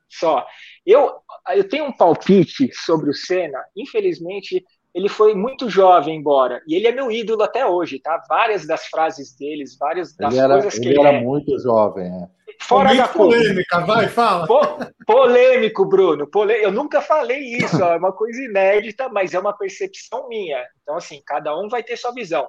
Só. 0.08 0.46
Eu, 0.86 1.16
eu 1.48 1.68
tenho 1.68 1.86
um 1.86 1.92
palpite 1.92 2.70
sobre 2.74 3.10
o 3.10 3.14
Senna. 3.14 3.58
Infelizmente, 3.76 4.64
ele 4.94 5.08
foi 5.08 5.34
muito 5.34 5.68
jovem 5.68 6.16
embora. 6.16 6.62
E 6.66 6.74
ele 6.74 6.88
é 6.88 6.92
meu 6.92 7.10
ídolo 7.10 7.42
até 7.42 7.64
hoje, 7.64 8.00
tá? 8.00 8.22
Várias 8.28 8.66
das 8.66 8.86
frases 8.86 9.34
deles, 9.36 9.76
várias 9.78 10.14
das 10.14 10.32
ele 10.32 10.42
era, 10.42 10.54
coisas 10.54 10.78
que 10.78 10.88
ele, 10.88 10.98
ele 10.98 11.00
era 11.00 11.16
é. 11.16 11.20
muito 11.20 11.58
jovem, 11.60 12.06
é. 12.06 12.28
fora 12.60 12.94
da 12.94 13.06
polêmica, 13.06 13.80
vai, 13.80 14.08
fala. 14.08 14.46
Po, 14.46 14.60
polêmico, 15.06 15.84
Bruno. 15.84 16.26
Polê... 16.26 16.64
Eu 16.64 16.72
nunca 16.72 17.00
falei 17.00 17.40
isso, 17.40 17.82
é 17.82 17.96
uma 17.96 18.12
coisa 18.12 18.42
inédita, 18.42 19.08
mas 19.08 19.32
é 19.32 19.38
uma 19.38 19.52
percepção 19.52 20.28
minha. 20.28 20.64
Então, 20.82 20.96
assim, 20.96 21.22
cada 21.24 21.56
um 21.58 21.68
vai 21.68 21.82
ter 21.82 21.96
sua 21.96 22.12
visão. 22.12 22.48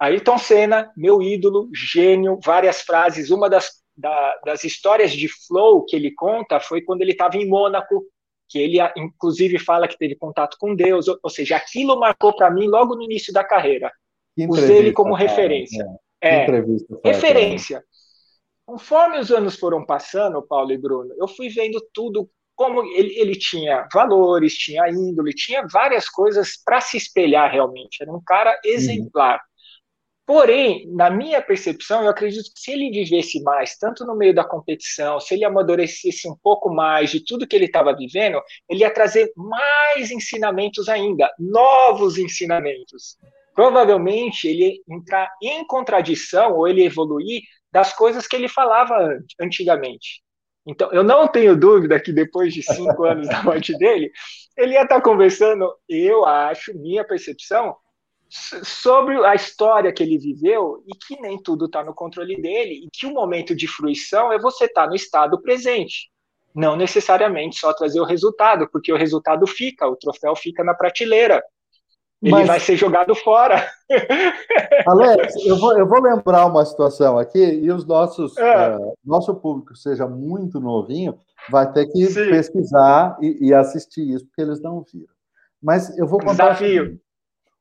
Ayrton 0.00 0.38
Senna, 0.38 0.90
meu 0.96 1.20
ídolo, 1.20 1.68
gênio, 1.74 2.38
várias 2.42 2.80
frases. 2.80 3.30
Uma 3.30 3.50
das, 3.50 3.70
da, 3.94 4.40
das 4.44 4.64
histórias 4.64 5.12
de 5.12 5.28
flow 5.46 5.84
que 5.84 5.94
ele 5.94 6.12
conta 6.14 6.58
foi 6.58 6.80
quando 6.80 7.02
ele 7.02 7.12
estava 7.12 7.36
em 7.36 7.46
Mônaco, 7.46 8.02
que 8.50 8.58
ele 8.58 8.78
inclusive 8.96 9.58
fala 9.60 9.86
que 9.86 9.96
teve 9.96 10.16
contato 10.16 10.56
com 10.58 10.74
Deus, 10.74 11.06
ou, 11.06 11.18
ou 11.22 11.30
seja, 11.30 11.56
aquilo 11.56 11.98
marcou 11.98 12.34
para 12.34 12.50
mim 12.50 12.66
logo 12.66 12.96
no 12.96 13.02
início 13.02 13.32
da 13.32 13.44
carreira. 13.44 13.90
Usei 14.48 14.78
ele 14.78 14.92
como 14.92 15.16
cara, 15.16 15.28
referência. 15.28 15.86
É, 16.20 16.46
é 16.46 16.66
referência. 17.04 17.84
Conforme 18.66 19.18
os 19.18 19.30
anos 19.30 19.56
foram 19.56 19.86
passando, 19.86 20.42
Paulo 20.42 20.72
e 20.72 20.78
Bruno, 20.78 21.14
eu 21.18 21.28
fui 21.28 21.48
vendo 21.48 21.80
tudo 21.94 22.28
como 22.56 22.82
ele, 22.82 23.18
ele 23.18 23.34
tinha 23.36 23.88
valores, 23.92 24.54
tinha 24.54 24.88
índole, 24.88 25.32
tinha 25.32 25.66
várias 25.72 26.08
coisas 26.08 26.60
para 26.62 26.80
se 26.80 26.96
espelhar 26.96 27.50
realmente. 27.50 28.02
Era 28.02 28.12
um 28.12 28.22
cara 28.22 28.50
uhum. 28.50 28.70
exemplar. 28.70 29.34
Uhum. 29.34 29.49
Porém, 30.30 30.86
na 30.92 31.10
minha 31.10 31.42
percepção, 31.42 32.04
eu 32.04 32.08
acredito 32.08 32.54
que 32.54 32.60
se 32.60 32.70
ele 32.70 32.88
vivesse 32.92 33.42
mais, 33.42 33.76
tanto 33.76 34.06
no 34.06 34.16
meio 34.16 34.32
da 34.32 34.44
competição, 34.44 35.18
se 35.18 35.34
ele 35.34 35.44
amadurecesse 35.44 36.28
um 36.28 36.36
pouco 36.40 36.72
mais 36.72 37.10
de 37.10 37.18
tudo 37.18 37.48
que 37.48 37.56
ele 37.56 37.64
estava 37.64 37.92
vivendo, 37.96 38.40
ele 38.68 38.82
ia 38.82 38.94
trazer 38.94 39.32
mais 39.34 40.12
ensinamentos 40.12 40.88
ainda, 40.88 41.28
novos 41.36 42.16
ensinamentos. 42.16 43.18
Provavelmente 43.56 44.46
ele 44.46 44.66
ia 44.66 44.96
entrar 44.96 45.28
em 45.42 45.66
contradição 45.66 46.54
ou 46.54 46.68
ele 46.68 46.84
evoluir 46.84 47.42
das 47.72 47.92
coisas 47.92 48.28
que 48.28 48.36
ele 48.36 48.48
falava 48.48 48.94
antigamente. 49.40 50.22
Então, 50.64 50.92
eu 50.92 51.02
não 51.02 51.26
tenho 51.26 51.56
dúvida 51.56 51.98
que 51.98 52.12
depois 52.12 52.54
de 52.54 52.62
cinco 52.62 53.02
anos 53.02 53.26
da 53.26 53.42
morte 53.42 53.76
dele, 53.76 54.12
ele 54.56 54.74
ia 54.74 54.82
estar 54.82 55.00
conversando, 55.00 55.74
eu 55.88 56.24
acho, 56.24 56.72
minha 56.78 57.04
percepção, 57.04 57.74
sobre 58.30 59.24
a 59.26 59.34
história 59.34 59.92
que 59.92 60.02
ele 60.02 60.16
viveu 60.16 60.82
e 60.86 60.94
que 60.94 61.20
nem 61.20 61.42
tudo 61.42 61.66
está 61.66 61.82
no 61.82 61.92
controle 61.92 62.40
dele 62.40 62.84
e 62.84 62.88
que 62.92 63.06
o 63.06 63.12
momento 63.12 63.56
de 63.56 63.66
fruição 63.66 64.32
é 64.32 64.38
você 64.38 64.66
estar 64.66 64.84
tá 64.84 64.88
no 64.88 64.94
estado 64.94 65.40
presente, 65.42 66.10
não 66.54 66.76
necessariamente 66.76 67.58
só 67.58 67.72
trazer 67.72 68.00
o 68.00 68.04
resultado, 68.04 68.68
porque 68.70 68.92
o 68.92 68.96
resultado 68.96 69.46
fica, 69.48 69.88
o 69.88 69.96
troféu 69.96 70.36
fica 70.36 70.62
na 70.62 70.74
prateleira. 70.74 71.42
Ele 72.22 72.32
Mas... 72.32 72.46
vai 72.46 72.60
ser 72.60 72.76
jogado 72.76 73.14
fora. 73.14 73.66
Alex, 74.86 75.34
eu 75.44 75.56
vou, 75.56 75.76
eu 75.76 75.88
vou 75.88 76.00
lembrar 76.02 76.46
uma 76.46 76.64
situação 76.64 77.18
aqui, 77.18 77.42
e 77.42 77.72
os 77.72 77.86
nossos 77.86 78.36
é. 78.36 78.76
uh, 78.76 78.92
nosso 79.04 79.34
público 79.34 79.74
seja 79.74 80.06
muito 80.06 80.60
novinho, 80.60 81.18
vai 81.50 81.72
ter 81.72 81.86
que 81.86 82.06
Sim. 82.06 82.28
pesquisar 82.28 83.16
e, 83.22 83.48
e, 83.48 83.54
assistir 83.54 84.02
isso, 84.02 84.26
porque 84.26 84.42
eles 84.42 84.60
não 84.60 84.84
viram. 84.92 85.14
Mas 85.62 85.96
eu 85.98 86.06
vou 86.06 86.20
contar. 86.20 86.52
Desafio. 86.52 87.00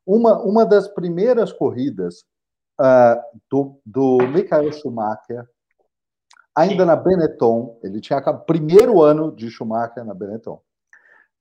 Uma, 0.05 0.41
uma 0.43 0.65
das 0.65 0.87
primeiras 0.87 1.51
corridas 1.51 2.23
uh, 2.79 3.19
do, 3.49 3.79
do 3.85 4.17
Michael 4.27 4.71
Schumacher, 4.71 5.47
ainda 6.55 6.83
Sim. 6.83 6.87
na 6.87 6.95
Benetton, 6.95 7.79
ele 7.83 8.01
tinha 8.01 8.21
primeiro 8.33 9.01
ano 9.01 9.31
de 9.31 9.49
Schumacher 9.49 10.03
na 10.03 10.13
Benetton. 10.13 10.61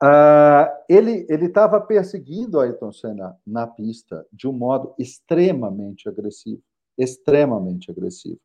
Uh, 0.01 0.71
ele 0.89 1.27
estava 1.29 1.81
perseguindo 1.81 2.61
Ayrton 2.61 2.93
Senna 2.93 3.37
na 3.45 3.67
pista 3.67 4.25
de 4.33 4.47
um 4.47 4.53
modo 4.53 4.95
extremamente 4.97 6.09
agressivo, 6.09 6.63
extremamente 6.97 7.91
agressivo. 7.91 8.39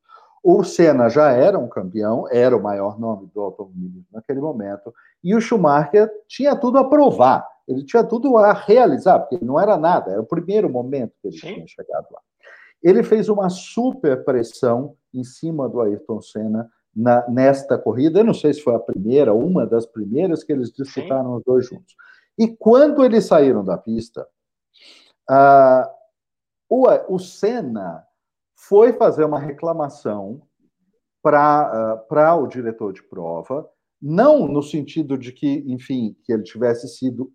O 0.44 0.64
Senna 0.64 1.10
já 1.10 1.32
era 1.32 1.58
um 1.58 1.70
campeão, 1.70 2.28
era 2.30 2.58
o 2.58 2.62
maior 2.62 3.00
nome 3.00 3.28
do 3.28 3.40
automobilismo 3.40 4.06
naquele 4.12 4.42
momento, 4.42 4.94
e 5.24 5.36
o 5.36 5.40
Schumacher 5.40 6.12
tinha 6.28 6.56
tudo 6.56 6.80
a 6.80 6.90
provar. 6.90 7.48
Ele 7.68 7.84
tinha 7.84 8.04
tudo 8.04 8.38
a 8.38 8.54
realizar, 8.54 9.20
porque 9.20 9.44
não 9.44 9.60
era 9.60 9.78
nada, 9.78 10.12
era 10.12 10.22
o 10.22 10.26
primeiro 10.26 10.70
momento 10.70 11.14
que 11.22 11.28
ele 11.28 11.38
Sim. 11.38 11.54
tinha 11.54 11.68
chegado 11.68 12.08
lá. 12.12 12.20
Ele 12.82 13.02
fez 13.02 13.30
uma 13.30 13.50
super 13.50 14.26
pressão 14.26 14.96
em 15.14 15.24
cima 15.24 15.70
do 15.70 15.80
Ayrton 15.80 16.22
Senna 16.22 16.70
na, 16.94 17.28
nesta 17.30 17.78
corrida. 17.78 18.20
Eu 18.20 18.26
não 18.26 18.34
sei 18.34 18.54
se 18.54 18.62
foi 18.62 18.76
a 18.76 18.80
primeira, 18.80 19.34
uma 19.34 19.66
das 19.66 19.86
primeiras 19.86 20.44
que 20.44 20.52
eles 20.52 20.72
disputaram 20.72 21.32
Sim. 21.32 21.38
os 21.38 21.44
dois 21.46 21.66
juntos. 21.66 21.96
E 22.38 22.48
quando 22.48 23.06
eles 23.06 23.26
saíram 23.26 23.64
da 23.64 23.78
pista, 23.78 24.28
uh, 25.30 25.88
o, 26.70 27.16
o 27.16 27.20
Senna 27.20 28.04
foi 28.56 28.94
fazer 28.94 29.24
uma 29.24 29.40
reclamação 29.40 30.42
para 31.22 32.06
uh, 32.12 32.44
o 32.44 32.48
diretor 32.48 32.92
de 32.92 33.04
prova, 33.04 33.70
não 34.02 34.48
no 34.48 34.62
sentido 34.62 35.18
de 35.18 35.32
que, 35.32 35.64
enfim, 35.68 36.18
que 36.24 36.34
ele 36.34 36.44
tivesse 36.44 36.88
sido 36.90 37.32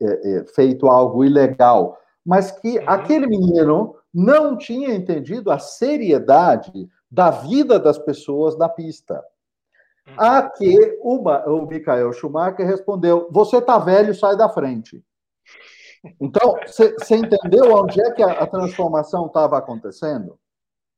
é, 0.00 0.38
é, 0.38 0.44
feito 0.54 0.86
algo 0.86 1.24
ilegal, 1.24 1.98
mas 2.24 2.50
que 2.50 2.78
uhum. 2.78 2.84
aquele 2.86 3.26
menino 3.26 3.96
não 4.12 4.56
tinha 4.56 4.94
entendido 4.94 5.50
a 5.50 5.58
seriedade 5.58 6.88
da 7.10 7.30
vida 7.30 7.78
das 7.78 7.98
pessoas 7.98 8.56
na 8.56 8.68
pista. 8.68 9.22
Uhum. 10.06 10.14
A 10.16 10.42
que 10.50 10.98
uma, 11.02 11.44
o 11.46 11.66
Michael 11.66 12.12
Schumacher 12.12 12.66
respondeu: 12.66 13.28
Você 13.30 13.58
está 13.58 13.78
velho, 13.78 14.14
sai 14.14 14.36
da 14.36 14.48
frente. 14.48 15.02
Então, 16.18 16.56
você 16.66 17.16
entendeu 17.16 17.74
onde 17.74 18.00
é 18.00 18.10
que 18.12 18.22
a, 18.22 18.32
a 18.32 18.46
transformação 18.46 19.26
estava 19.26 19.58
acontecendo? 19.58 20.38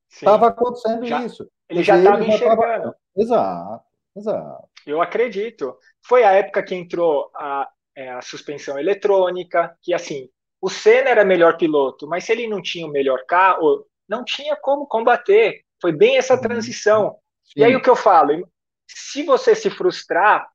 Estava 0.09 0.49
acontecendo 0.49 1.05
já, 1.05 1.23
isso. 1.25 1.49
Ele 1.69 1.83
já 1.83 1.99
estava 1.99 2.23
enxergando. 2.23 2.61
Tava... 2.61 2.97
Exato, 3.17 3.85
exato. 4.17 4.69
Eu 4.87 5.01
acredito. 5.01 5.77
Foi 6.03 6.23
a 6.23 6.33
época 6.33 6.63
que 6.63 6.75
entrou 6.75 7.31
a, 7.35 7.69
é, 7.97 8.11
a 8.11 8.23
suspensão 8.23 8.79
eletrônica, 8.79 9.77
que 9.83 9.93
assim, 9.93 10.29
o 10.61 10.71
Senna 10.71 11.11
era 11.11 11.25
melhor 11.25 11.57
piloto, 11.57 12.07
mas 12.07 12.25
se 12.25 12.33
ele 12.33 12.47
não 12.47 12.63
tinha 12.63 12.87
o 12.87 12.91
melhor 12.91 13.25
carro, 13.27 13.87
não 14.09 14.25
tinha 14.25 14.57
como 14.57 14.87
combater. 14.87 15.63
Foi 15.81 15.93
bem 15.93 16.17
essa 16.17 16.35
uhum. 16.35 16.41
transição. 16.41 17.17
Sim. 17.45 17.61
E 17.61 17.65
aí 17.65 17.75
o 17.75 17.83
que 17.83 17.91
eu 17.91 17.97
falo, 17.97 18.49
se 18.87 19.23
você 19.25 19.55
se 19.55 19.71
frustrar, 19.71 20.49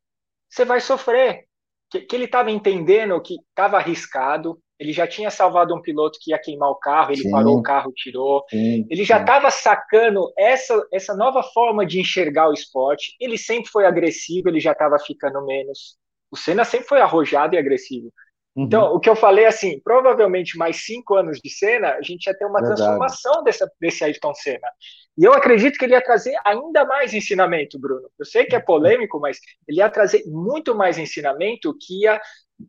você 0.50 0.64
vai 0.64 0.80
sofrer. 0.80 1.46
Que, 1.90 2.02
que 2.02 2.16
ele 2.16 2.26
estava 2.26 2.52
entendendo 2.52 3.22
que 3.22 3.36
estava 3.50 3.78
arriscado, 3.78 4.60
ele 4.80 4.94
já 4.94 5.08
tinha 5.08 5.32
salvado 5.32 5.74
um 5.74 5.82
piloto 5.82 6.20
que 6.22 6.32
ia 6.32 6.40
queimar 6.40 6.70
o 6.70 6.76
carro, 6.76 7.12
ele 7.12 7.24
sim. 7.24 7.32
parou 7.32 7.58
o 7.58 7.64
carro, 7.64 7.92
tirou. 7.96 8.44
Sim, 8.50 8.86
ele 8.90 9.04
já 9.04 9.20
estava 9.20 9.50
sacando 9.50 10.32
essa, 10.38 10.86
essa 10.94 11.16
nova 11.16 11.42
forma 11.42 11.86
de 11.86 12.00
enxergar 12.00 12.50
o 12.50 12.54
esporte. 12.54 13.16
Ele 13.20 13.38
sempre 13.38 13.72
foi 13.72 13.86
agressivo, 13.86 14.50
ele 14.50 14.60
já 14.60 14.74
estava 14.74 15.00
ficando 15.00 15.44
menos. 15.46 15.98
O 16.32 16.38
Senna 16.38 16.64
sempre 16.64 16.88
foi 16.88 17.02
arrojado 17.02 17.56
e 17.56 17.58
agressivo. 17.58 18.12
Uhum. 18.56 18.64
Então, 18.64 18.94
o 18.94 19.00
que 19.00 19.10
eu 19.10 19.16
falei, 19.16 19.46
assim, 19.46 19.80
provavelmente 19.82 20.58
mais 20.58 20.84
cinco 20.84 21.16
anos 21.16 21.40
de 21.40 21.50
Senna, 21.50 21.94
a 21.94 22.02
gente 22.02 22.26
ia 22.26 22.36
ter 22.36 22.46
uma 22.46 22.60
Verdade. 22.60 22.82
transformação 22.82 23.44
dessa, 23.44 23.72
desse 23.80 24.04
Ayrton 24.04 24.34
Senna. 24.34 24.68
E 25.16 25.24
eu 25.24 25.34
acredito 25.34 25.78
que 25.78 25.86
ele 25.86 25.94
ia 25.94 26.04
trazer 26.04 26.36
ainda 26.44 26.84
mais 26.84 27.14
ensinamento, 27.14 27.80
Bruno. 27.80 28.10
Eu 28.18 28.26
sei 28.26 28.46
que 28.46 28.56
é 28.56 28.60
polêmico, 28.60 29.20
mas 29.20 29.40
ele 29.68 29.78
ia 29.78 29.90
trazer 29.90 30.24
muito 30.26 30.76
mais 30.76 30.98
ensinamento 30.98 31.76
que 31.80 32.04
ia 32.04 32.20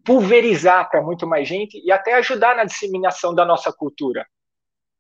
pulverizar 0.05 0.89
para 0.91 1.03
muito 1.03 1.27
mais 1.27 1.49
gente 1.49 1.81
e 1.83 1.91
até 1.91 2.15
ajudar 2.15 2.55
na 2.55 2.65
disseminação 2.65 3.35
da 3.35 3.45
nossa 3.45 3.73
cultura. 3.73 4.27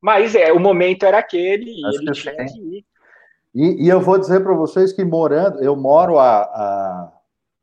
Mas 0.01 0.35
é, 0.35 0.53
o 0.53 0.61
momento 0.61 1.05
era 1.05 1.19
aquele 1.19 1.71
e 1.71 1.87
Acho 1.87 2.03
ele 2.03 2.13
tinha 2.13 2.35
que 2.35 2.59
ir. 2.59 2.85
E, 3.55 3.87
e, 3.87 3.89
eu 3.89 4.01
vou 4.01 4.19
dizer 4.19 4.43
para 4.43 4.55
vocês 4.55 4.93
que 4.93 5.05
morando, 5.05 5.63
eu 5.63 5.75
moro 5.75 6.19
há, 6.19 6.43
há 6.43 7.13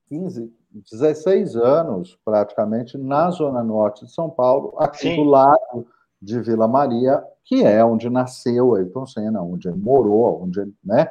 15, 0.08 0.52
16 0.82 1.56
anos, 1.56 2.20
praticamente, 2.26 2.98
na 2.98 3.30
zona 3.30 3.64
norte 3.64 4.06
de 4.06 4.12
São 4.12 4.30
Paulo, 4.30 4.76
aqui 4.78 5.10
Sim. 5.10 5.16
do 5.16 5.24
lado 5.24 5.88
de 6.22 6.40
Vila 6.42 6.68
Maria, 6.68 7.24
que 7.46 7.64
é 7.64 7.84
onde 7.84 8.10
nasceu 8.10 8.76
Ayrton 8.76 9.06
Senna, 9.06 9.42
onde 9.42 9.68
ele 9.68 9.78
morou, 9.78 10.44
onde 10.44 10.60
ele, 10.60 10.74
né? 10.84 11.08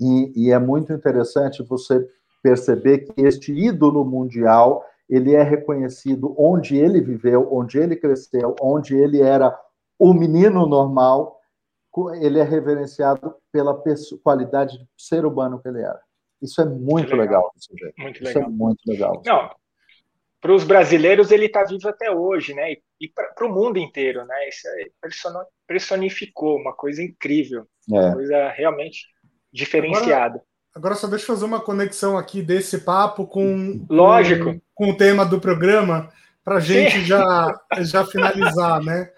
E, 0.00 0.32
e 0.34 0.50
é 0.50 0.58
muito 0.58 0.92
interessante 0.92 1.62
você 1.62 2.08
perceber 2.42 2.98
que 3.00 3.20
este 3.20 3.52
ídolo 3.52 4.04
mundial 4.04 4.84
ele 5.08 5.34
é 5.34 5.42
reconhecido 5.42 6.34
onde 6.38 6.76
ele 6.76 7.00
viveu, 7.00 7.48
onde 7.52 7.78
ele 7.78 7.96
cresceu, 7.96 8.56
onde 8.60 8.96
ele 8.96 9.20
era 9.20 9.56
o 9.98 10.14
menino 10.14 10.66
normal, 10.66 11.38
ele 12.20 12.38
é 12.38 12.42
reverenciado 12.42 13.34
pela 13.52 13.78
qualidade 14.22 14.78
de 14.78 14.88
ser 14.96 15.26
humano 15.26 15.60
que 15.60 15.68
ele 15.68 15.82
era. 15.82 16.00
Isso 16.42 16.60
é 16.60 16.64
muito 16.64 17.14
legal. 17.14 17.52
legal 17.54 17.92
muito 17.98 18.22
Isso 18.22 18.30
é 18.30 18.34
legal. 18.34 18.50
é 18.50 18.52
muito 18.52 18.80
legal. 18.86 19.22
Não, 19.24 19.50
para 20.42 20.52
os 20.52 20.64
brasileiros 20.64 21.30
ele 21.30 21.46
está 21.46 21.62
vivo 21.62 21.88
até 21.88 22.10
hoje, 22.10 22.52
né? 22.52 22.74
E 23.00 23.08
para 23.08 23.46
o 23.46 23.48
mundo 23.48 23.78
inteiro, 23.78 24.24
né? 24.26 24.48
Isso 24.48 24.66
é, 24.66 24.86
personificou 25.66 26.56
uma 26.56 26.72
coisa 26.72 27.00
incrível, 27.00 27.64
é. 27.90 27.94
uma 27.94 28.14
coisa 28.14 28.48
realmente 28.50 29.06
diferenciada. 29.52 30.34
Agora, 30.34 30.44
agora, 30.74 30.94
só 30.96 31.06
deixa 31.06 31.24
eu 31.24 31.34
fazer 31.34 31.44
uma 31.44 31.60
conexão 31.60 32.18
aqui 32.18 32.42
desse 32.42 32.78
papo 32.78 33.24
com, 33.24 33.86
lógico, 33.88 34.54
com, 34.74 34.86
com 34.86 34.90
o 34.90 34.96
tema 34.96 35.24
do 35.24 35.40
programa 35.40 36.10
para 36.42 36.56
a 36.56 36.60
gente 36.60 37.04
já 37.04 37.54
já 37.82 38.04
finalizar, 38.04 38.82
né? 38.82 39.10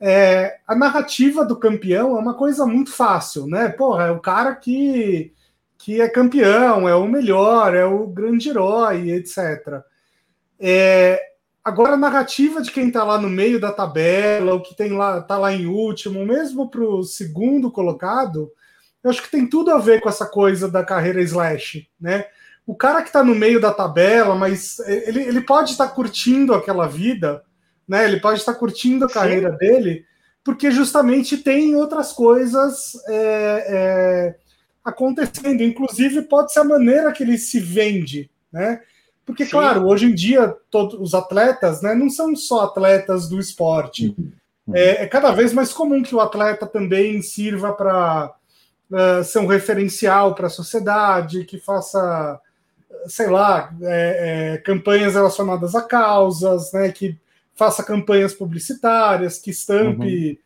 É, 0.00 0.58
a 0.66 0.76
narrativa 0.76 1.44
do 1.44 1.58
campeão 1.58 2.16
é 2.16 2.20
uma 2.20 2.34
coisa 2.34 2.64
muito 2.66 2.92
fácil, 2.92 3.46
né? 3.48 3.68
Porra, 3.68 4.06
é 4.06 4.10
o 4.12 4.20
cara 4.20 4.54
que 4.54 5.32
que 5.82 6.00
é 6.00 6.08
campeão, 6.08 6.88
é 6.88 6.94
o 6.94 7.08
melhor, 7.08 7.74
é 7.74 7.84
o 7.84 8.06
grande 8.06 8.48
herói, 8.48 9.10
etc. 9.10 9.82
É, 10.58 11.20
agora, 11.64 11.94
a 11.94 11.96
narrativa 11.96 12.62
de 12.62 12.70
quem 12.70 12.86
está 12.86 13.02
lá 13.02 13.18
no 13.18 13.28
meio 13.28 13.58
da 13.58 13.72
tabela, 13.72 14.54
o 14.54 14.62
que 14.62 14.76
tem 14.76 14.92
lá, 14.92 15.20
tá 15.20 15.36
lá 15.36 15.52
em 15.52 15.66
último, 15.66 16.24
mesmo 16.24 16.70
para 16.70 16.84
o 16.84 17.02
segundo 17.02 17.68
colocado, 17.68 18.48
eu 19.02 19.10
acho 19.10 19.20
que 19.20 19.30
tem 19.30 19.44
tudo 19.44 19.72
a 19.72 19.78
ver 19.78 20.00
com 20.00 20.08
essa 20.08 20.24
coisa 20.24 20.70
da 20.70 20.84
carreira 20.84 21.20
slash, 21.20 21.88
né? 22.00 22.26
O 22.64 22.76
cara 22.76 23.02
que 23.02 23.08
está 23.08 23.24
no 23.24 23.34
meio 23.34 23.60
da 23.60 23.72
tabela, 23.72 24.36
mas 24.36 24.78
ele, 24.86 25.22
ele 25.22 25.40
pode 25.40 25.72
estar 25.72 25.88
tá 25.88 25.92
curtindo 25.92 26.54
aquela 26.54 26.86
vida, 26.86 27.42
né? 27.88 28.04
Ele 28.04 28.20
pode 28.20 28.38
estar 28.38 28.52
tá 28.52 28.58
curtindo 28.58 29.04
a 29.04 29.10
carreira 29.10 29.50
Sim. 29.50 29.56
dele, 29.58 30.04
porque 30.44 30.70
justamente 30.70 31.36
tem 31.38 31.74
outras 31.74 32.12
coisas 32.12 32.92
é, 33.08 33.66
é, 33.66 34.41
acontecendo. 34.84 35.62
Inclusive, 35.62 36.22
pode 36.22 36.52
ser 36.52 36.60
a 36.60 36.64
maneira 36.64 37.12
que 37.12 37.22
ele 37.22 37.38
se 37.38 37.60
vende, 37.60 38.30
né? 38.52 38.80
Porque, 39.24 39.44
Sim. 39.44 39.52
claro, 39.52 39.86
hoje 39.86 40.06
em 40.06 40.14
dia, 40.14 40.54
todos 40.70 40.98
os 40.98 41.14
atletas 41.14 41.80
né, 41.80 41.94
não 41.94 42.10
são 42.10 42.34
só 42.34 42.64
atletas 42.64 43.28
do 43.28 43.38
esporte. 43.38 44.14
Uhum. 44.18 44.76
É, 44.76 45.02
é, 45.02 45.06
cada 45.06 45.30
vez 45.32 45.52
mais 45.52 45.72
comum 45.72 46.02
que 46.02 46.14
o 46.14 46.20
atleta 46.20 46.66
também 46.66 47.22
sirva 47.22 47.72
para 47.72 48.34
uh, 48.90 49.24
ser 49.24 49.38
um 49.38 49.46
referencial 49.46 50.34
para 50.34 50.48
a 50.48 50.50
sociedade, 50.50 51.44
que 51.44 51.58
faça, 51.58 52.40
sei 53.06 53.28
lá, 53.28 53.72
é, 53.82 54.54
é, 54.54 54.58
campanhas 54.58 55.14
relacionadas 55.14 55.74
a 55.74 55.82
causas, 55.82 56.72
né, 56.72 56.90
que 56.90 57.16
faça 57.54 57.84
campanhas 57.84 58.34
publicitárias, 58.34 59.38
que 59.38 59.50
estampe 59.50 60.30
uhum. 60.30 60.36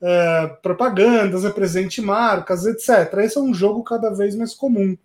Uh, 0.00 0.60
propagandas, 0.62 1.44
represente 1.44 2.00
marcas, 2.00 2.66
etc. 2.66 3.12
Esse 3.18 3.38
é 3.38 3.40
um 3.40 3.54
jogo 3.54 3.82
cada 3.82 4.10
vez 4.10 4.34
mais 4.34 4.54
comum. 4.54 4.96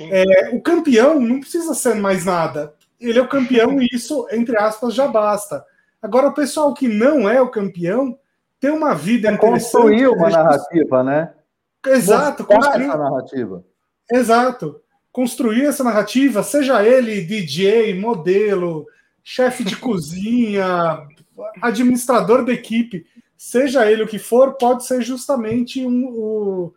É, 0.00 0.50
o 0.54 0.60
campeão 0.60 1.18
não 1.20 1.40
precisa 1.40 1.74
ser 1.74 1.94
mais 1.94 2.24
nada. 2.24 2.74
Ele 3.00 3.18
é 3.18 3.22
o 3.22 3.28
campeão 3.28 3.80
e 3.80 3.88
isso, 3.92 4.26
entre 4.30 4.56
aspas, 4.56 4.94
já 4.94 5.06
basta. 5.06 5.64
Agora, 6.02 6.28
o 6.28 6.34
pessoal 6.34 6.74
que 6.74 6.88
não 6.88 7.28
é 7.28 7.40
o 7.40 7.50
campeão 7.50 8.18
tem 8.60 8.70
uma 8.70 8.94
vida 8.94 9.28
é 9.28 9.32
interessante. 9.32 9.72
Construir 9.72 10.08
uma 10.08 10.30
narrativa, 10.30 11.02
né? 11.02 11.32
Exato. 11.86 12.44
Construir 12.44 12.84
essa 12.84 12.98
narrativa. 12.98 13.64
Exato. 14.10 14.80
Construir 15.12 15.64
essa 15.64 15.84
narrativa, 15.84 16.42
seja 16.42 16.84
ele 16.84 17.22
DJ, 17.22 17.98
modelo, 17.98 18.86
chefe 19.22 19.64
de 19.64 19.74
cozinha, 19.78 21.06
administrador 21.62 22.44
da 22.44 22.52
equipe, 22.52 23.06
seja 23.38 23.88
ele 23.88 24.02
o 24.02 24.08
que 24.08 24.18
for, 24.18 24.54
pode 24.54 24.84
ser 24.84 25.00
justamente 25.00 25.86
um, 25.86 26.08
o, 26.08 26.74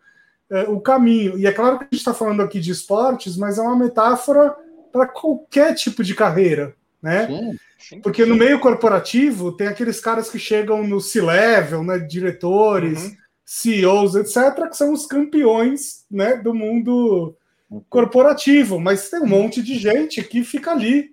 é, 0.48 0.62
o 0.70 0.80
caminho. 0.80 1.38
E 1.40 1.48
é 1.48 1.52
claro 1.52 1.80
que 1.80 1.86
a 1.86 1.88
gente 1.88 1.98
está 1.98 2.14
falando 2.14 2.42
aqui 2.42 2.60
de 2.60 2.72
esportes, 2.72 3.36
mas 3.36 3.58
é 3.58 3.62
uma 3.62 3.76
metáfora 3.76 4.56
para 4.92 5.08
qualquer 5.08 5.74
tipo 5.74 6.04
de 6.04 6.14
carreira, 6.14 6.76
né? 7.02 7.26
Sim, 7.26 7.58
sim, 7.80 8.02
Porque 8.02 8.24
sim. 8.24 8.30
no 8.30 8.36
meio 8.36 8.60
corporativo 8.60 9.52
tem 9.52 9.68
aqueles 9.68 10.00
caras 10.00 10.30
que 10.30 10.38
chegam 10.38 10.88
no 10.88 11.02
C-level, 11.02 11.84
né? 11.84 11.98
Diretores, 11.98 13.06
uhum. 13.06 13.16
CEOs, 13.44 14.16
etc., 14.16 14.70
que 14.70 14.78
são 14.78 14.94
os 14.94 15.08
campeões 15.08 16.06
né, 16.12 16.38
do 16.38 16.54
mundo 16.54 17.36
uhum. 17.72 17.84
corporativo, 17.90 18.80
mas 18.80 19.10
tem 19.10 19.22
um 19.22 19.28
monte 19.28 19.64
de 19.64 19.80
gente 19.80 20.22
que 20.24 20.44
fica 20.44 20.72
ali 20.72 21.10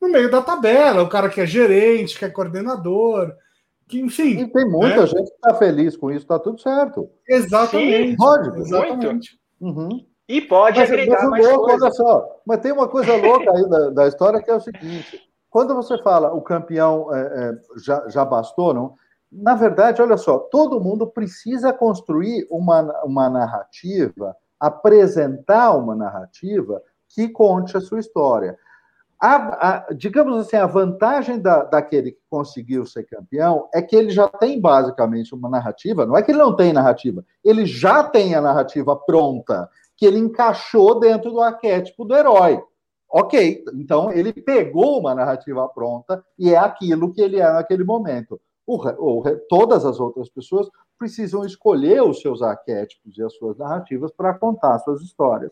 no 0.00 0.08
meio 0.08 0.30
da 0.30 0.42
tabela, 0.42 1.02
o 1.02 1.08
cara 1.08 1.28
que 1.28 1.40
é 1.40 1.46
gerente, 1.46 2.18
que 2.18 2.24
é 2.24 2.30
coordenador, 2.30 3.32
que, 3.88 4.00
enfim. 4.00 4.40
E 4.40 4.46
tem 4.48 4.68
muita 4.68 5.00
né? 5.00 5.06
gente 5.06 5.30
que 5.30 5.34
está 5.34 5.54
feliz 5.54 5.96
com 5.96 6.10
isso, 6.10 6.20
está 6.20 6.38
tudo 6.38 6.60
certo. 6.60 7.08
Exatamente. 7.26 8.10
Sim, 8.10 8.16
pode, 8.16 8.60
exatamente. 8.60 9.38
Uhum. 9.60 10.06
E 10.28 10.42
pode 10.42 10.78
mas, 10.78 10.90
agregar 10.90 11.22
mas 11.22 11.30
mais 11.30 11.48
louco, 11.48 11.72
Olha 11.72 11.90
só, 11.90 12.40
mas 12.44 12.60
tem 12.60 12.70
uma 12.70 12.86
coisa 12.86 13.16
louca 13.16 13.50
aí 13.50 13.68
da, 13.68 13.90
da, 13.90 14.08
história 14.08 14.42
que 14.42 14.50
é 14.50 14.54
o 14.54 14.60
seguinte: 14.60 15.18
quando 15.48 15.74
você 15.74 15.96
fala 16.02 16.34
o 16.34 16.42
campeão 16.42 17.12
é, 17.14 17.20
é, 17.20 17.52
já, 17.82 18.06
já 18.08 18.24
bastou, 18.24 18.74
não? 18.74 18.94
Na 19.30 19.54
verdade, 19.54 20.00
olha 20.00 20.16
só, 20.16 20.38
todo 20.38 20.80
mundo 20.80 21.06
precisa 21.06 21.72
construir 21.72 22.46
uma, 22.50 22.82
uma 23.04 23.28
narrativa, 23.28 24.34
apresentar 24.58 25.72
uma 25.72 25.94
narrativa 25.94 26.82
que 27.08 27.28
conte 27.28 27.76
a 27.76 27.80
sua 27.80 28.00
história. 28.00 28.58
A, 29.20 29.68
a, 29.68 29.92
digamos 29.94 30.38
assim, 30.38 30.56
a 30.56 30.66
vantagem 30.66 31.40
da, 31.40 31.64
daquele 31.64 32.12
que 32.12 32.20
conseguiu 32.30 32.86
ser 32.86 33.02
campeão 33.04 33.68
é 33.74 33.82
que 33.82 33.96
ele 33.96 34.10
já 34.10 34.28
tem 34.28 34.60
basicamente 34.60 35.34
uma 35.34 35.48
narrativa. 35.48 36.06
Não 36.06 36.16
é 36.16 36.22
que 36.22 36.30
ele 36.30 36.38
não 36.38 36.54
tem 36.54 36.72
narrativa, 36.72 37.24
ele 37.44 37.66
já 37.66 38.04
tem 38.04 38.36
a 38.36 38.40
narrativa 38.40 38.94
pronta, 38.94 39.68
que 39.96 40.06
ele 40.06 40.18
encaixou 40.18 41.00
dentro 41.00 41.32
do 41.32 41.40
arquétipo 41.40 42.04
do 42.04 42.14
herói. 42.14 42.62
Ok, 43.10 43.64
então 43.74 44.12
ele 44.12 44.32
pegou 44.32 45.00
uma 45.00 45.14
narrativa 45.14 45.66
pronta 45.68 46.22
e 46.38 46.50
é 46.52 46.58
aquilo 46.58 47.12
que 47.12 47.20
ele 47.20 47.40
é 47.40 47.52
naquele 47.52 47.82
momento. 47.82 48.40
O, 48.66 48.76
o, 48.76 49.22
todas 49.48 49.84
as 49.84 49.98
outras 49.98 50.28
pessoas 50.28 50.68
precisam 50.98 51.44
escolher 51.44 52.02
os 52.02 52.20
seus 52.20 52.42
arquétipos 52.42 53.16
e 53.16 53.22
as 53.22 53.34
suas 53.34 53.56
narrativas 53.56 54.12
para 54.12 54.34
contar 54.34 54.78
suas 54.80 55.00
histórias 55.00 55.50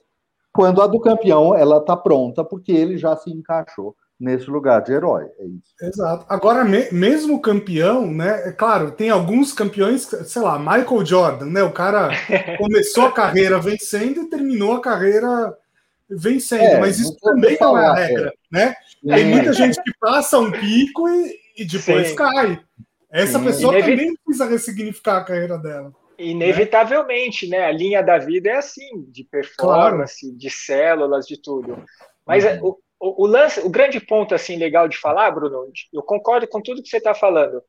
quando 0.56 0.82
a 0.82 0.86
do 0.86 0.98
campeão 0.98 1.54
ela 1.54 1.76
está 1.76 1.96
pronta 1.96 2.42
porque 2.42 2.72
ele 2.72 2.96
já 2.96 3.14
se 3.16 3.30
encaixou 3.30 3.94
nesse 4.18 4.50
lugar 4.50 4.82
de 4.82 4.92
herói. 4.92 5.26
É 5.38 5.44
isso. 5.44 5.74
Exato. 5.80 6.24
Agora, 6.28 6.64
me, 6.64 6.90
mesmo 6.90 7.40
campeão, 7.40 8.10
né? 8.10 8.48
É 8.48 8.52
claro, 8.52 8.90
tem 8.90 9.10
alguns 9.10 9.52
campeões, 9.52 10.02
sei 10.02 10.42
lá, 10.42 10.58
Michael 10.58 11.04
Jordan, 11.04 11.46
né? 11.46 11.62
O 11.62 11.72
cara 11.72 12.08
começou 12.58 13.06
a 13.06 13.12
carreira 13.12 13.60
vencendo 13.60 14.22
e 14.22 14.30
terminou 14.30 14.72
a 14.72 14.80
carreira 14.80 15.54
vencendo, 16.08 16.62
é, 16.62 16.80
mas 16.80 16.98
isso 16.98 17.16
também 17.20 17.58
não 17.60 17.76
é 17.76 17.86
a 17.86 17.94
regra, 17.94 18.28
é. 18.28 18.32
né? 18.50 18.74
Tem 19.06 19.26
muita 19.26 19.52
gente 19.52 19.82
que 19.82 19.92
passa 20.00 20.38
um 20.38 20.50
pico 20.50 21.08
e, 21.08 21.36
e 21.58 21.64
depois 21.64 22.08
Sim. 22.08 22.16
cai. 22.16 22.60
Essa 23.10 23.38
Sim. 23.38 23.44
pessoa 23.44 23.78
também 23.78 24.14
precisa 24.24 24.46
ressignificar 24.48 25.18
a 25.18 25.24
carreira 25.24 25.58
dela. 25.58 25.92
Inevitavelmente, 26.18 27.46
né? 27.46 27.64
A 27.64 27.72
linha 27.72 28.02
da 28.02 28.18
vida 28.18 28.48
é 28.50 28.56
assim, 28.56 29.04
de 29.08 29.24
performance, 29.24 30.20
claro. 30.20 30.38
de 30.38 30.50
células, 30.50 31.26
de 31.26 31.40
tudo. 31.40 31.84
Mas 32.26 32.44
uhum. 32.44 32.76
o, 32.98 33.24
o, 33.24 33.26
lance, 33.26 33.60
o 33.60 33.68
grande 33.68 34.00
ponto 34.00 34.34
assim 34.34 34.56
legal 34.56 34.88
de 34.88 34.96
falar, 34.96 35.30
Bruno, 35.30 35.70
eu 35.92 36.02
concordo 36.02 36.48
com 36.48 36.60
tudo 36.60 36.82
que 36.82 36.88
você 36.88 36.96
está 36.96 37.14
falando, 37.14 37.62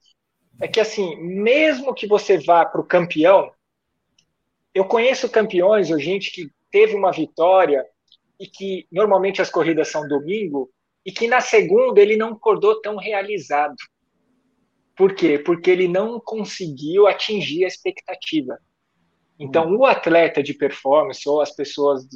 é 0.60 0.68
que 0.68 0.80
assim, 0.80 1.16
mesmo 1.18 1.94
que 1.94 2.08
você 2.08 2.38
vá 2.38 2.66
para 2.66 2.82
o 2.82 2.86
campeão, 2.86 3.52
eu 4.74 4.86
conheço 4.86 5.30
campeões 5.30 5.92
ou 5.92 6.00
gente 6.00 6.32
que 6.32 6.50
teve 6.72 6.96
uma 6.96 7.12
vitória 7.12 7.86
e 8.40 8.48
que 8.48 8.88
normalmente 8.92 9.42
as 9.42 9.50
corridas 9.50 9.90
são 9.90 10.08
domingo 10.08 10.70
e 11.06 11.12
que 11.12 11.28
na 11.28 11.42
segunda 11.42 12.02
ele 12.02 12.18
não 12.18 12.34
acordou 12.34 12.82
tão 12.82 12.98
realizado. 12.98 13.76
Por 14.98 15.14
quê? 15.14 15.38
Porque 15.38 15.70
ele 15.70 15.88
não 15.88 16.20
conseguiu 16.20 17.06
atingir 17.08 17.64
a 17.64 17.68
expectativa. 17.68 18.58
Então, 19.40 19.76
o 19.76 19.86
atleta 19.86 20.42
de 20.42 20.54
performance 20.54 21.28
ou 21.30 21.40
as 21.40 21.56
pessoas 21.56 22.08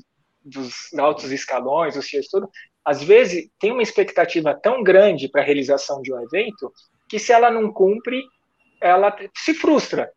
dos 0.43 0.91
altos 0.97 1.31
escalões, 1.31 1.95
os 1.95 2.09
CEOs, 2.09 2.27
tudo, 2.27 2.49
às 2.83 3.03
vezes 3.03 3.47
tem 3.59 3.71
uma 3.71 3.83
expectativa 3.83 4.55
tão 4.55 4.81
grande 4.83 5.29
para 5.29 5.41
a 5.41 5.45
realização 5.45 6.01
de 6.01 6.11
um 6.11 6.19
evento 6.19 6.73
que 7.07 7.19
se 7.19 7.31
ela 7.31 7.51
não 7.51 7.71
cumpre, 7.71 8.23
ela 8.81 9.15
se 9.35 9.53
frustra. 9.53 10.11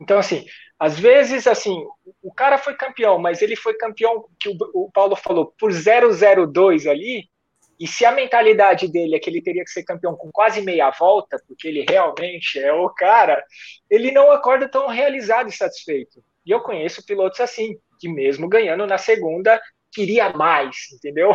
Então, 0.00 0.18
assim, 0.18 0.46
às 0.78 0.98
vezes, 0.98 1.46
assim, 1.46 1.76
o 2.22 2.32
cara 2.32 2.56
foi 2.56 2.74
campeão, 2.74 3.18
mas 3.18 3.42
ele 3.42 3.54
foi 3.54 3.74
campeão, 3.74 4.24
que 4.40 4.48
o, 4.48 4.90
Paulo 4.90 5.14
falou, 5.14 5.52
por 5.58 5.70
002 5.70 6.86
ali, 6.86 7.28
e 7.82 7.86
se 7.88 8.04
a 8.04 8.12
mentalidade 8.12 8.86
dele 8.86 9.16
é 9.16 9.18
que 9.18 9.28
ele 9.28 9.42
teria 9.42 9.64
que 9.64 9.70
ser 9.72 9.82
campeão 9.82 10.14
com 10.14 10.30
quase 10.30 10.62
meia 10.62 10.88
volta, 10.92 11.36
porque 11.48 11.66
ele 11.66 11.84
realmente 11.88 12.56
é 12.60 12.72
o 12.72 12.88
cara, 12.88 13.42
ele 13.90 14.12
não 14.12 14.30
acorda 14.30 14.68
tão 14.68 14.86
realizado 14.86 15.48
e 15.48 15.52
satisfeito. 15.52 16.22
E 16.46 16.52
eu 16.52 16.60
conheço 16.60 17.04
pilotos 17.04 17.40
assim, 17.40 17.76
que 17.98 18.08
mesmo 18.08 18.48
ganhando 18.48 18.86
na 18.86 18.98
segunda, 18.98 19.60
queria 19.92 20.30
mais, 20.30 20.76
entendeu? 20.94 21.32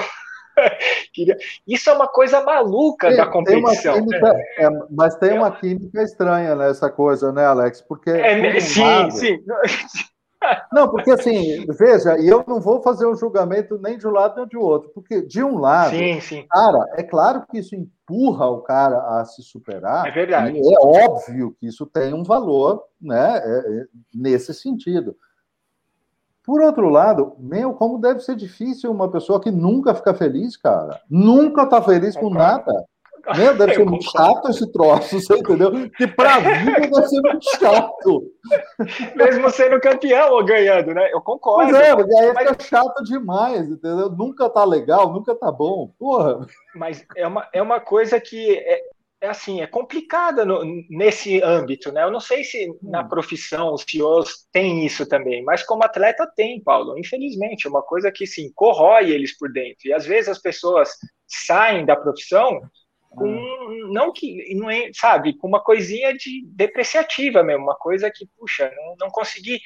Isso 1.68 1.90
é 1.90 1.94
uma 1.94 2.08
coisa 2.08 2.42
maluca 2.42 3.14
da 3.14 3.28
competição. 3.28 3.96
Química, 3.96 4.34
é, 4.58 4.70
mas 4.90 5.18
tem 5.18 5.34
uma 5.34 5.52
química 5.52 6.02
estranha 6.02 6.56
nessa 6.56 6.90
coisa, 6.90 7.30
né, 7.34 7.46
Alex? 7.46 7.82
Porque. 7.82 8.10
É, 8.10 8.58
sim, 8.62 8.82
lado, 8.82 9.12
sim. 9.12 9.38
Não, 10.72 10.90
porque 10.90 11.12
assim, 11.12 11.66
veja, 11.78 12.18
e 12.20 12.28
eu 12.28 12.44
não 12.48 12.60
vou 12.60 12.82
fazer 12.82 13.06
um 13.08 13.16
julgamento 13.16 13.80
nem 13.80 13.98
de 13.98 14.08
um 14.08 14.12
lado 14.12 14.36
nem 14.38 14.48
de 14.48 14.58
outro, 14.58 14.90
porque 14.94 15.22
de 15.22 15.44
um 15.44 15.58
lado, 15.58 15.92
sim, 15.92 16.20
sim. 16.22 16.46
cara, 16.50 16.86
é 16.94 17.04
claro 17.04 17.46
que 17.50 17.58
isso 17.58 17.76
empurra 17.76 18.48
o 18.48 18.62
cara 18.62 19.20
a 19.20 19.26
se 19.26 19.42
superar. 19.42 20.08
É 20.08 20.12
verdade. 20.12 20.58
é 20.58 20.80
óbvio 20.80 21.56
que 21.60 21.68
isso 21.68 21.86
tem 21.86 22.14
um 22.14 22.24
valor, 22.24 22.84
né, 23.02 23.38
é, 23.38 23.82
é, 23.82 23.86
nesse 24.14 24.54
sentido. 24.54 25.16
Por 26.48 26.62
outro 26.62 26.88
lado, 26.88 27.36
meu, 27.38 27.74
como 27.74 28.00
deve 28.00 28.22
ser 28.22 28.34
difícil 28.36 28.90
uma 28.90 29.12
pessoa 29.12 29.42
que 29.42 29.52
nunca 29.52 29.94
fica 29.94 30.14
feliz, 30.14 30.56
cara. 30.56 31.02
Nunca 31.10 31.66
tá 31.66 31.82
feliz 31.82 32.16
com 32.16 32.30
nada. 32.30 32.72
Né? 33.36 33.54
Deve 33.58 33.74
ser 33.74 33.86
muito 33.86 34.10
chato 34.10 34.50
esse 34.50 34.72
troço, 34.72 35.20
você 35.20 35.34
entendeu? 35.36 35.90
Que 35.92 36.08
pra 36.08 36.40
vida 36.40 36.80
deve 36.80 37.08
ser 37.08 37.22
muito 37.22 37.58
chato. 37.60 38.32
Mesmo 39.16 39.50
sendo 39.50 39.80
campeão 39.82 40.34
ou 40.34 40.46
ganhando, 40.46 40.94
né? 40.94 41.12
Eu 41.12 41.22
concordo. 41.22 41.72
Pois 41.72 41.84
é, 41.84 41.96
porque 41.96 42.18
aí 42.18 42.34
mas... 42.34 42.50
fica 42.50 42.64
chato 42.64 43.04
demais, 43.04 43.68
entendeu? 43.70 44.10
Nunca 44.10 44.50
tá 44.50 44.64
legal, 44.64 45.12
nunca 45.12 45.36
tá 45.36 45.52
bom. 45.52 45.92
Porra. 46.00 46.46
Mas 46.76 47.06
é 47.16 47.28
uma, 47.28 47.48
é 47.52 47.62
uma 47.62 47.80
coisa 47.80 48.20
que 48.20 48.58
é, 48.58 48.82
é 49.20 49.28
assim, 49.28 49.62
é 49.62 49.68
complicada 49.68 50.46
no, 50.46 50.64
nesse 50.90 51.42
âmbito, 51.44 51.92
né? 51.92 52.04
Eu 52.04 52.12
não 52.12 52.20
sei 52.20 52.44
se 52.44 52.74
na 52.82 53.02
hum. 53.02 53.10
profissão 53.10 53.74
os 53.74 53.84
CEOs 53.88 54.48
têm 54.52 54.86
isso 54.86 55.08
também, 55.08 55.44
mas 55.44 55.64
como 55.64 55.84
atleta 55.84 56.32
tem, 56.36 56.62
Paulo. 56.62 56.98
Infelizmente, 56.98 57.68
é 57.68 57.70
uma 57.70 57.82
coisa 57.82 58.12
que 58.12 58.26
sim 58.26 58.52
corrói 58.56 59.12
eles 59.12 59.38
por 59.38 59.52
dentro. 59.52 59.88
E 59.88 59.94
às 59.94 60.06
vezes 60.06 60.30
as 60.30 60.40
pessoas 60.40 60.92
saem 61.28 61.86
da 61.86 61.96
profissão 61.96 62.62
com 63.18 63.88
não 63.92 64.12
que 64.12 64.54
não 64.56 64.70
é, 64.70 64.90
sabe, 64.94 65.38
com 65.38 65.48
uma 65.48 65.62
coisinha 65.62 66.14
de 66.14 66.46
depreciativa 66.48 67.44
mesmo, 67.44 67.64
uma 67.64 67.76
coisa 67.76 68.12
que 68.14 68.28
puxa, 68.38 68.72
não, 68.76 68.96
não 69.00 69.10
consegui 69.10 69.60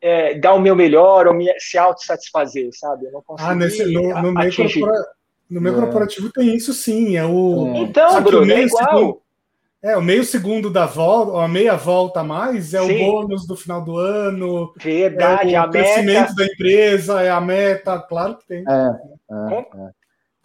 é, 0.00 0.34
dar 0.38 0.54
o 0.54 0.60
meu 0.60 0.74
melhor 0.74 1.26
ou 1.26 1.34
me, 1.34 1.46
se 1.58 1.78
autossatisfazer, 1.78 2.70
sabe? 2.72 3.06
Eu 3.06 3.12
não 3.12 3.22
consegui 3.22 3.50
ah, 3.50 3.54
nesse, 3.54 3.84
no, 3.84 4.22
no 4.22 4.32
meio 4.32 4.54
corporativo 4.54 5.18
no 5.48 5.60
meu 5.60 5.72
é. 5.72 5.80
corporativo 5.80 6.30
tem 6.30 6.54
isso 6.54 6.74
sim. 6.74 7.16
É 7.16 7.24
o. 7.24 7.72
É. 7.74 7.78
Então, 7.78 8.22
Bruno, 8.22 8.46
meio 8.46 8.60
é 8.60 8.64
igual. 8.64 8.84
Segundo, 8.84 9.22
é, 9.80 9.96
o 9.96 10.02
meio 10.02 10.24
segundo 10.24 10.70
da 10.70 10.86
volta, 10.86 11.32
ou 11.32 11.40
a 11.40 11.48
meia 11.48 11.76
volta 11.76 12.20
a 12.20 12.24
mais, 12.24 12.74
é 12.74 12.84
sim. 12.84 13.08
o 13.08 13.12
bônus 13.12 13.46
do 13.46 13.56
final 13.56 13.82
do 13.82 13.96
ano. 13.96 14.74
Verdade, 14.76 15.54
é 15.54 15.62
o 15.62 15.70
crescimento 15.70 16.20
meta. 16.20 16.34
da 16.34 16.44
empresa, 16.44 17.22
é 17.22 17.30
a 17.30 17.40
meta, 17.40 17.98
claro 18.00 18.36
que 18.36 18.46
tem. 18.46 18.64
É, 18.68 18.72
é, 19.30 19.58
é. 19.58 19.97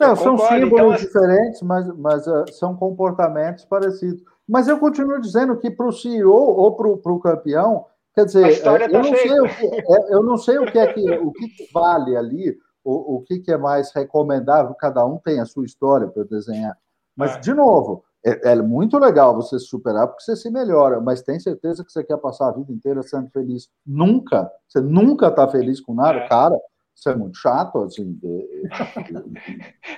Não, 0.07 0.15
são 0.15 0.38
símbolos 0.38 0.71
então, 0.71 0.91
assim 0.91 1.05
diferentes, 1.05 1.61
mas, 1.61 1.88
mas 1.97 2.27
uh, 2.27 2.45
são 2.51 2.75
comportamentos 2.75 3.65
parecidos. 3.65 4.23
Mas 4.47 4.67
eu 4.67 4.77
continuo 4.77 5.19
dizendo 5.21 5.57
que 5.57 5.71
para 5.71 5.88
o 5.88 5.91
CEO 5.91 6.31
ou 6.31 6.75
para 6.75 7.11
o 7.11 7.19
campeão, 7.19 7.85
quer 8.13 8.25
dizer, 8.25 8.57
eu, 8.57 8.63
tá 8.63 8.88
não 8.88 9.03
sei 9.03 9.39
o 9.39 9.49
que, 9.49 9.84
eu 10.13 10.23
não 10.23 10.38
sei 10.38 10.57
o 10.59 10.71
que 10.71 10.80
é 10.80 10.93
que 10.93 11.11
o 11.11 11.31
que 11.31 11.69
vale 11.73 12.15
ali, 12.15 12.57
o, 12.84 13.15
o 13.15 13.21
que, 13.21 13.39
que, 13.39 13.51
é 13.51 13.57
mais 13.57 13.91
recomendável, 13.93 14.75
cada 14.75 15.05
um 15.05 15.17
tem 15.17 15.39
a 15.39 15.45
sua 15.45 15.65
história 15.65 16.07
para 16.07 16.23
desenhar. 16.23 16.77
Mas, 17.15 17.35
é. 17.38 17.39
de 17.39 17.53
novo, 17.53 18.03
é, 18.25 18.51
é, 18.51 18.55
muito 18.55 18.97
legal 18.97 19.35
você 19.35 19.59
se 19.59 19.65
superar 19.65 20.07
porque 20.07 20.23
você 20.23 20.35
se 20.35 20.49
melhora, 20.49 20.99
mas 20.99 21.21
tem 21.21 21.39
certeza 21.39 21.84
que 21.84 21.91
você 21.91 22.03
quer 22.03 22.17
passar 22.17 22.49
a 22.49 22.51
vida 22.51 22.71
inteira 22.71 23.01
sendo 23.03 23.30
feliz. 23.30 23.69
Nunca, 23.85 24.51
você 24.67 24.81
nunca 24.81 25.27
está 25.27 25.47
feliz 25.47 25.80
com 25.80 25.93
nada, 25.93 26.19
é. 26.19 26.27
cara. 26.27 26.57
Isso 27.03 27.09
é 27.09 27.15
muito 27.17 27.38
chato, 27.38 27.84
assim. 27.84 28.17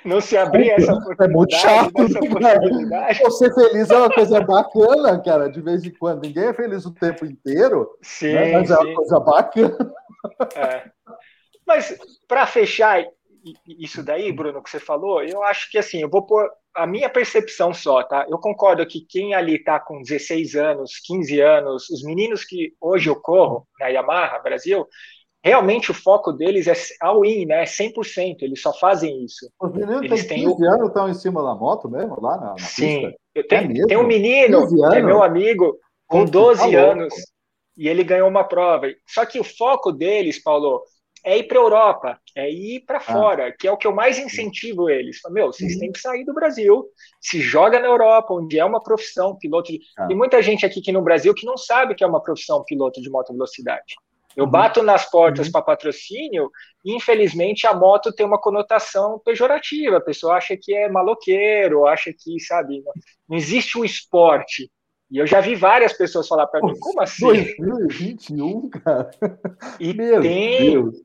Não 0.04 0.20
se 0.20 0.36
abrir 0.36 0.72
essa 0.72 0.92
oportunidade. 0.92 1.32
É 1.32 1.36
muito 1.36 1.56
chato. 1.56 1.94
Você 3.26 3.54
feliz 3.54 3.92
é 3.92 3.96
uma 3.96 4.10
coisa 4.10 4.42
bacana, 4.42 5.22
cara, 5.22 5.48
de 5.48 5.62
vez 5.62 5.86
em 5.86 5.92
quando. 5.92 6.24
Ninguém 6.24 6.46
é 6.46 6.54
feliz 6.54 6.84
o 6.84 6.92
tempo 6.92 7.24
inteiro, 7.24 7.88
sim, 8.02 8.34
né? 8.34 8.54
mas 8.54 8.70
sim. 8.70 8.74
é 8.74 8.78
uma 8.78 8.96
coisa 8.96 9.20
bacana. 9.20 9.94
É. 10.56 10.90
Mas 11.68 11.96
para 12.28 12.48
fechar 12.48 13.06
isso 13.68 14.04
daí, 14.04 14.32
Bruno, 14.32 14.64
que 14.64 14.72
você 14.72 14.80
falou, 14.80 15.24
eu 15.24 15.44
acho 15.44 15.70
que 15.70 15.78
assim, 15.78 16.02
eu 16.02 16.10
vou 16.10 16.26
pôr 16.26 16.50
a 16.76 16.88
minha 16.88 17.08
percepção 17.08 17.72
só, 17.72 18.02
tá? 18.02 18.26
Eu 18.28 18.40
concordo 18.40 18.84
que 18.88 19.06
quem 19.08 19.36
ali 19.36 19.64
tá 19.64 19.80
com 19.80 20.02
16 20.02 20.56
anos, 20.56 21.00
15 21.06 21.40
anos, 21.40 21.88
os 21.92 22.04
meninos 22.04 22.44
que 22.44 22.74
hoje 22.82 23.12
eu 23.12 23.16
corro 23.22 23.68
na 23.80 23.90
Yamaha 23.90 24.40
Brasil, 24.40 24.88
realmente 25.46 25.92
o 25.92 25.94
foco 25.94 26.34
deles 26.34 26.66
é 26.66 26.74
all-in, 27.00 27.46
né? 27.46 27.64
100%, 27.64 28.38
eles 28.42 28.60
só 28.60 28.74
fazem 28.74 29.24
isso. 29.24 29.48
Os 29.62 29.72
meninos 29.72 30.02
eles 30.02 30.26
têm 30.26 30.44
15 30.44 30.66
anos 30.66 30.88
estão 30.88 31.08
em 31.08 31.14
cima 31.14 31.44
da 31.44 31.54
moto 31.54 31.88
mesmo, 31.88 32.20
lá 32.20 32.36
na, 32.38 32.48
na 32.48 32.58
Sim, 32.58 33.12
pista? 33.34 33.48
Tenho, 33.48 33.84
é 33.84 33.88
tem 33.88 33.98
um 33.98 34.08
menino 34.08 34.68
que 34.68 34.96
é 34.96 35.02
meu 35.04 35.22
amigo 35.22 35.78
com 36.08 36.26
12 36.26 36.72
tá 36.72 36.80
anos 36.80 37.14
e 37.78 37.88
ele 37.88 38.04
ganhou 38.04 38.28
uma 38.28 38.44
prova. 38.44 38.88
Só 39.06 39.24
que 39.24 39.40
o 39.40 39.44
foco 39.44 39.92
deles, 39.92 40.42
Paulo, 40.42 40.82
é 41.24 41.38
ir 41.38 41.44
para 41.44 41.60
a 41.60 41.62
Europa, 41.62 42.20
é 42.36 42.50
ir 42.50 42.80
para 42.80 42.98
ah. 42.98 43.02
fora, 43.02 43.48
ah. 43.48 43.52
que 43.52 43.68
é 43.68 43.72
o 43.72 43.78
que 43.78 43.86
eu 43.86 43.94
mais 43.94 44.18
incentivo 44.18 44.90
eles. 44.90 45.20
Meu, 45.30 45.48
vocês 45.48 45.74
uhum. 45.74 45.80
têm 45.80 45.92
que 45.92 46.00
sair 46.00 46.24
do 46.26 46.34
Brasil, 46.34 46.88
se 47.22 47.40
joga 47.40 47.80
na 47.80 47.88
Europa, 47.88 48.34
onde 48.34 48.58
é 48.58 48.66
uma 48.66 48.82
profissão 48.82 49.36
piloto. 49.36 49.72
De... 49.72 49.80
Ah. 49.96 50.08
Tem 50.08 50.18
muita 50.18 50.42
gente 50.42 50.66
aqui, 50.66 50.80
aqui 50.80 50.92
no 50.92 51.04
Brasil 51.04 51.36
que 51.36 51.46
não 51.46 51.58
sabe 51.58 51.94
que 51.94 52.04
é 52.04 52.08
uma 52.08 52.24
profissão 52.24 52.64
piloto 52.64 53.00
de 53.00 53.10
moto 53.12 53.32
velocidade. 53.32 53.96
Eu 54.36 54.46
uhum. 54.46 54.52
bato 54.52 54.84
nas 54.84 55.10
portas 55.10 55.48
uhum. 55.48 55.52
para 55.52 55.62
patrocínio 55.62 56.50
e, 56.84 56.96
infelizmente, 56.96 57.66
a 57.66 57.74
moto 57.74 58.14
tem 58.14 58.26
uma 58.26 58.40
conotação 58.40 59.20
pejorativa. 59.24 59.98
A 59.98 60.02
pessoa 60.02 60.36
acha 60.36 60.58
que 60.60 60.76
é 60.76 60.90
maloqueiro, 60.90 61.86
acha 61.86 62.12
que, 62.12 62.40
sabe, 62.40 62.82
não, 62.84 62.94
não 63.30 63.38
existe 63.38 63.78
um 63.78 63.86
esporte. 63.86 64.70
E 65.10 65.18
eu 65.18 65.28
já 65.28 65.40
vi 65.40 65.56
várias 65.56 65.94
pessoas 65.94 66.28
falar 66.28 66.48
para 66.48 66.62
mim, 66.62 66.78
como 66.80 67.02
assim? 67.02 67.26
2021, 67.26 68.70
cara. 68.70 69.12
E 69.80 69.94
Meu 69.94 70.22
tem, 70.22 70.72
Deus. 70.72 70.96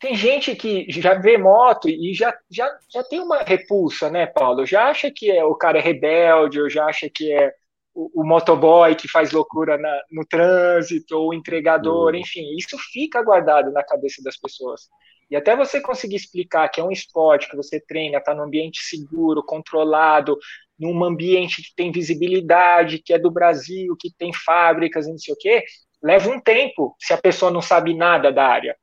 Tem 0.00 0.14
gente 0.14 0.56
que 0.56 0.86
já 0.88 1.14
vê 1.14 1.36
moto 1.36 1.88
e 1.88 2.14
já, 2.14 2.34
já, 2.50 2.70
já 2.88 3.04
tem 3.04 3.20
uma 3.20 3.42
repulsa, 3.42 4.08
né, 4.08 4.24
Paulo? 4.26 4.64
Já 4.64 4.84
acha 4.84 5.10
que 5.10 5.30
é, 5.30 5.44
o 5.44 5.54
cara 5.54 5.78
é 5.78 5.82
rebelde, 5.82 6.60
ou 6.60 6.70
já 6.70 6.86
acha 6.86 7.10
que 7.12 7.30
é 7.30 7.52
o, 7.94 8.22
o 8.22 8.24
motoboy 8.26 8.94
que 8.94 9.08
faz 9.08 9.32
loucura 9.32 9.76
na, 9.76 10.00
no 10.10 10.24
trânsito, 10.24 11.16
ou 11.16 11.30
o 11.30 11.34
entregador, 11.34 12.12
uhum. 12.12 12.20
enfim, 12.20 12.56
isso 12.56 12.76
fica 12.92 13.22
guardado 13.22 13.70
na 13.72 13.82
cabeça 13.82 14.22
das 14.22 14.36
pessoas. 14.36 14.82
E 15.30 15.36
até 15.36 15.54
você 15.54 15.80
conseguir 15.80 16.16
explicar 16.16 16.68
que 16.68 16.80
é 16.80 16.84
um 16.84 16.90
esporte, 16.90 17.48
que 17.48 17.56
você 17.56 17.80
treina, 17.80 18.18
está 18.18 18.34
num 18.34 18.42
ambiente 18.42 18.82
seguro, 18.82 19.44
controlado, 19.44 20.36
num 20.78 21.04
ambiente 21.04 21.62
que 21.62 21.74
tem 21.76 21.92
visibilidade, 21.92 22.98
que 22.98 23.12
é 23.12 23.18
do 23.18 23.30
Brasil, 23.30 23.94
que 23.98 24.10
tem 24.16 24.32
fábricas 24.32 25.06
e 25.06 25.10
não 25.10 25.18
sei 25.18 25.34
o 25.34 25.36
quê, 25.36 25.64
leva 26.02 26.30
um 26.30 26.40
tempo 26.40 26.96
se 26.98 27.12
a 27.12 27.18
pessoa 27.18 27.50
não 27.50 27.62
sabe 27.62 27.94
nada 27.94 28.32
da 28.32 28.46
área. 28.46 28.76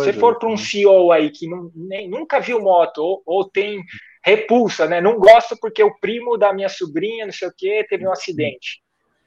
Se 0.00 0.12
for 0.12 0.38
para 0.38 0.48
um 0.48 0.56
CEO 0.56 1.12
aí 1.12 1.30
que 1.30 1.48
não, 1.48 1.70
nem, 1.74 2.08
nunca 2.08 2.40
viu 2.40 2.60
moto 2.60 2.98
ou, 2.98 3.22
ou, 3.24 3.48
tem 3.48 3.82
repulsa, 4.26 4.88
né? 4.88 5.00
Não 5.00 5.18
gosta 5.18 5.56
porque 5.60 5.82
o 5.84 5.96
primo 6.00 6.36
da 6.36 6.52
minha 6.52 6.68
sobrinha, 6.68 7.24
não 7.24 7.32
sei 7.32 7.46
o 7.46 7.52
quê, 7.56 7.86
teve 7.88 8.06
um 8.06 8.10
acidente. 8.10 8.82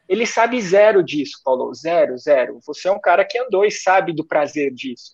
Ele 0.09 0.25
sabe 0.25 0.61
zero 0.61 1.01
disso, 1.01 1.39
Paulo. 1.43 1.73
Zero, 1.73 2.17
zero. 2.17 2.59
Você 2.67 2.89
é 2.89 2.91
um 2.91 2.99
cara 2.99 3.23
que 3.23 3.39
andou 3.39 3.63
e 3.63 3.71
sabe 3.71 4.11
do 4.11 4.27
prazer 4.27 4.73
disso. 4.73 5.13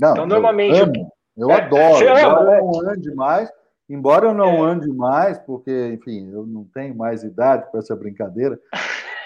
Não, 0.00 0.12
então, 0.12 0.26
normalmente. 0.26 0.78
Eu, 0.78 0.84
amo, 0.86 1.12
eu 1.36 1.50
é, 1.50 1.54
adoro. 1.54 2.04
Eu 2.04 2.16
ama, 2.16 2.42
não 2.42 2.82
né? 2.82 2.92
ande 2.92 3.14
mais. 3.14 3.48
Embora 3.88 4.26
eu 4.26 4.34
não 4.34 4.66
é. 4.66 4.72
ande 4.72 4.88
mais, 4.88 5.38
porque, 5.38 5.88
enfim, 5.92 6.30
eu 6.32 6.46
não 6.46 6.64
tenho 6.64 6.96
mais 6.96 7.22
idade 7.22 7.70
para 7.70 7.80
essa 7.80 7.94
brincadeira, 7.94 8.58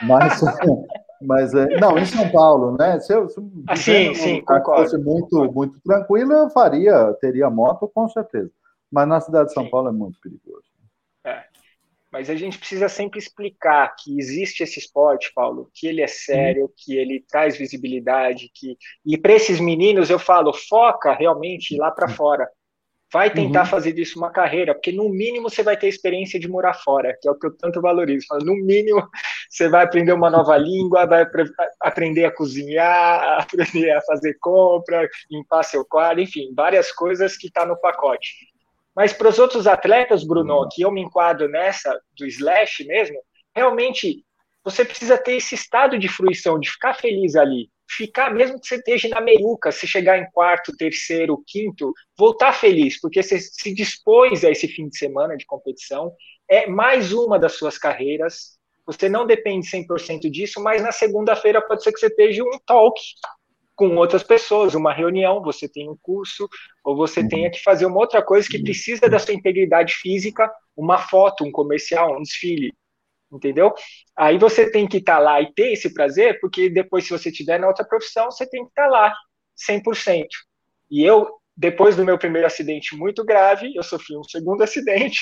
mas 0.02 0.40
Mas 1.22 1.54
é, 1.54 1.78
não, 1.80 1.96
em 1.96 2.04
São 2.04 2.28
Paulo, 2.30 2.76
né? 2.76 3.00
Se 3.00 3.14
eu, 3.14 3.28
se 3.28 3.40
ah, 3.66 3.76
sim, 3.76 4.14
sim, 4.14 4.40
concordo. 4.40 4.82
fosse 4.82 4.98
muito, 4.98 5.52
muito 5.52 5.80
tranquilo, 5.80 6.32
eu 6.32 6.50
faria, 6.50 7.14
teria 7.20 7.48
moto 7.48 7.90
com 7.94 8.06
certeza. 8.08 8.50
Mas 8.94 9.08
na 9.08 9.20
cidade 9.20 9.48
de 9.48 9.54
São 9.54 9.64
sim. 9.64 9.70
Paulo 9.70 9.88
é 9.88 9.92
muito 9.92 10.20
perigoso. 10.20 10.62
É. 11.24 11.42
Mas 12.12 12.30
a 12.30 12.36
gente 12.36 12.56
precisa 12.56 12.88
sempre 12.88 13.18
explicar 13.18 13.92
que 13.98 14.16
existe 14.16 14.62
esse 14.62 14.78
esporte, 14.78 15.32
Paulo, 15.34 15.68
que 15.74 15.88
ele 15.88 16.00
é 16.00 16.06
sério, 16.06 16.72
que 16.76 16.96
ele 16.96 17.24
traz 17.28 17.58
visibilidade, 17.58 18.52
que 18.54 18.78
e 19.04 19.18
para 19.18 19.32
esses 19.32 19.58
meninos 19.58 20.10
eu 20.10 20.18
falo, 20.18 20.52
foca 20.52 21.12
realmente 21.12 21.76
lá 21.76 21.90
para 21.90 22.06
fora. 22.06 22.48
Vai 23.12 23.30
tentar 23.32 23.62
uhum. 23.62 23.66
fazer 23.66 23.92
disso 23.92 24.18
uma 24.18 24.30
carreira, 24.30 24.74
porque 24.74 24.92
no 24.92 25.08
mínimo 25.08 25.50
você 25.50 25.62
vai 25.62 25.76
ter 25.76 25.88
experiência 25.88 26.38
de 26.38 26.48
morar 26.48 26.74
fora, 26.74 27.16
que 27.20 27.28
é 27.28 27.30
o 27.30 27.34
que 27.38 27.48
eu 27.48 27.56
tanto 27.56 27.80
valorizo. 27.80 28.26
No 28.42 28.54
mínimo 28.54 29.08
você 29.50 29.68
vai 29.68 29.84
aprender 29.84 30.12
uma 30.12 30.30
nova 30.30 30.56
língua, 30.56 31.06
vai 31.06 31.26
aprender 31.80 32.24
a 32.26 32.30
cozinhar, 32.30 33.40
aprender 33.42 33.90
a 33.90 34.00
fazer 34.02 34.36
compra, 34.40 35.08
limpar 35.28 35.64
seu 35.64 35.84
quarto, 35.84 36.20
enfim, 36.20 36.52
várias 36.54 36.92
coisas 36.92 37.36
que 37.36 37.48
está 37.48 37.66
no 37.66 37.76
pacote. 37.80 38.53
Mas 38.94 39.12
para 39.12 39.28
os 39.28 39.38
outros 39.38 39.66
atletas, 39.66 40.24
Bruno, 40.24 40.62
uhum. 40.62 40.68
que 40.70 40.82
eu 40.82 40.90
me 40.90 41.02
enquadro 41.02 41.48
nessa 41.48 42.00
do 42.16 42.26
slash 42.26 42.84
mesmo, 42.84 43.20
realmente 43.54 44.24
você 44.64 44.84
precisa 44.84 45.18
ter 45.18 45.36
esse 45.36 45.54
estado 45.54 45.98
de 45.98 46.08
fruição, 46.08 46.58
de 46.58 46.70
ficar 46.70 46.94
feliz 46.94 47.36
ali. 47.36 47.68
Ficar, 47.90 48.32
mesmo 48.32 48.58
que 48.58 48.66
você 48.66 48.76
esteja 48.76 49.08
na 49.08 49.20
meiuca, 49.20 49.70
se 49.70 49.86
chegar 49.86 50.18
em 50.18 50.30
quarto, 50.30 50.74
terceiro, 50.74 51.42
quinto, 51.46 51.92
voltar 52.16 52.52
feliz, 52.54 52.98
porque 52.98 53.22
você 53.22 53.38
se 53.38 53.74
dispôs 53.74 54.42
a 54.42 54.50
esse 54.50 54.66
fim 54.66 54.88
de 54.88 54.96
semana 54.96 55.36
de 55.36 55.44
competição, 55.44 56.10
é 56.48 56.66
mais 56.66 57.12
uma 57.12 57.38
das 57.38 57.52
suas 57.52 57.76
carreiras, 57.76 58.58
você 58.86 59.08
não 59.08 59.26
depende 59.26 59.66
100% 59.66 60.30
disso, 60.30 60.62
mas 60.62 60.82
na 60.82 60.92
segunda-feira 60.92 61.60
pode 61.60 61.82
ser 61.82 61.92
que 61.92 61.98
você 61.98 62.06
esteja 62.06 62.42
um 62.42 62.58
talk 62.64 62.98
com 63.74 63.96
outras 63.96 64.22
pessoas, 64.22 64.74
uma 64.74 64.92
reunião, 64.92 65.42
você 65.42 65.68
tem 65.68 65.88
um 65.88 65.96
curso, 66.00 66.48
ou 66.84 66.96
você 66.96 67.20
uhum. 67.20 67.28
tenha 67.28 67.50
que 67.50 67.62
fazer 67.62 67.86
uma 67.86 67.98
outra 67.98 68.22
coisa 68.22 68.48
que 68.48 68.62
precisa 68.62 69.08
da 69.08 69.18
sua 69.18 69.34
integridade 69.34 69.94
física, 69.94 70.50
uma 70.76 70.98
foto, 70.98 71.44
um 71.44 71.50
comercial, 71.50 72.16
um 72.16 72.22
desfile 72.22 72.72
entendeu? 73.32 73.74
Aí 74.16 74.38
você 74.38 74.70
tem 74.70 74.86
que 74.86 74.98
estar 74.98 75.16
tá 75.16 75.18
lá 75.18 75.40
e 75.40 75.52
ter 75.52 75.72
esse 75.72 75.92
prazer, 75.92 76.38
porque 76.40 76.70
depois, 76.70 77.04
se 77.04 77.10
você 77.10 77.32
tiver 77.32 77.58
na 77.58 77.66
outra 77.66 77.84
profissão, 77.84 78.30
você 78.30 78.48
tem 78.48 78.62
que 78.62 78.68
estar 78.68 78.84
tá 78.84 78.88
lá 78.88 79.14
100%. 79.56 80.26
E 80.88 81.04
eu 81.04 81.28
depois 81.56 81.94
do 81.94 82.04
meu 82.04 82.18
primeiro 82.18 82.46
acidente 82.46 82.96
muito 82.96 83.24
grave, 83.24 83.72
eu 83.76 83.82
sofri 83.82 84.16
um 84.16 84.24
segundo 84.24 84.62
acidente, 84.64 85.20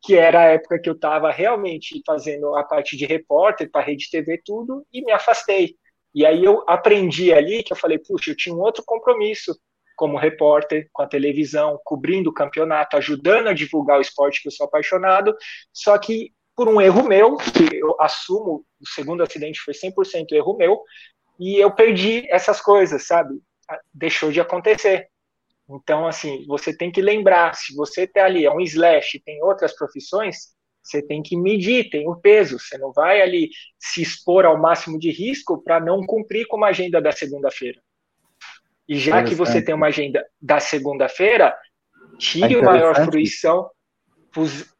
que 0.00 0.16
era 0.16 0.40
a 0.40 0.44
época 0.44 0.80
que 0.80 0.88
eu 0.88 0.94
estava 0.94 1.30
realmente 1.32 2.00
fazendo 2.06 2.54
a 2.56 2.62
parte 2.62 2.96
de 2.96 3.04
repórter 3.06 3.70
para 3.70 3.84
rede 3.84 4.08
TV 4.10 4.40
tudo 4.44 4.86
e 4.92 5.04
me 5.04 5.12
afastei. 5.12 5.76
E 6.14 6.26
aí 6.26 6.44
eu 6.44 6.62
aprendi 6.66 7.32
ali 7.32 7.62
que 7.62 7.72
eu 7.72 7.76
falei, 7.76 7.98
puxa, 7.98 8.30
eu 8.30 8.36
tinha 8.36 8.54
um 8.54 8.60
outro 8.60 8.82
compromisso 8.84 9.58
como 9.96 10.18
repórter 10.18 10.88
com 10.92 11.02
a 11.02 11.06
televisão, 11.06 11.80
cobrindo 11.84 12.30
o 12.30 12.34
campeonato, 12.34 12.96
ajudando 12.96 13.48
a 13.48 13.52
divulgar 13.52 13.98
o 13.98 14.02
esporte 14.02 14.42
que 14.42 14.48
eu 14.48 14.52
sou 14.52 14.66
apaixonado, 14.66 15.34
só 15.72 15.96
que 15.98 16.32
por 16.56 16.68
um 16.68 16.80
erro 16.80 17.04
meu, 17.04 17.36
que 17.36 17.76
eu 17.76 17.96
assumo, 18.00 18.64
o 18.80 18.88
segundo 18.88 19.22
acidente 19.22 19.60
foi 19.60 19.74
100% 19.74 20.32
erro 20.32 20.56
meu, 20.56 20.82
e 21.38 21.56
eu 21.56 21.70
perdi 21.70 22.26
essas 22.30 22.60
coisas, 22.60 23.06
sabe? 23.06 23.40
Deixou 23.92 24.30
de 24.30 24.40
acontecer. 24.40 25.08
Então, 25.68 26.06
assim, 26.06 26.44
você 26.46 26.76
tem 26.76 26.90
que 26.90 27.00
lembrar, 27.00 27.54
se 27.54 27.74
você 27.74 28.02
está 28.02 28.24
ali, 28.26 28.44
é 28.44 28.52
um 28.52 28.60
slash, 28.60 29.20
tem 29.24 29.42
outras 29.42 29.74
profissões, 29.74 30.54
você 30.82 31.00
tem 31.00 31.22
que 31.22 31.36
medir, 31.36 31.90
tem 31.90 32.08
o 32.08 32.16
peso, 32.16 32.58
você 32.58 32.76
não 32.76 32.92
vai 32.92 33.22
ali 33.22 33.50
se 33.78 34.02
expor 34.02 34.44
ao 34.44 34.60
máximo 34.60 34.98
de 34.98 35.10
risco 35.10 35.62
para 35.62 35.80
não 35.80 36.04
cumprir 36.04 36.46
com 36.46 36.56
uma 36.56 36.68
agenda 36.68 37.00
da 37.00 37.12
segunda-feira. 37.12 37.80
E 38.88 38.98
já 38.98 39.22
que 39.22 39.34
você 39.34 39.62
tem 39.62 39.74
uma 39.74 39.86
agenda 39.86 40.26
da 40.40 40.58
segunda-feira, 40.58 41.56
tire 42.18 42.56
é 42.56 42.58
a 42.58 42.62
maior 42.62 42.94
fruição 43.04 43.70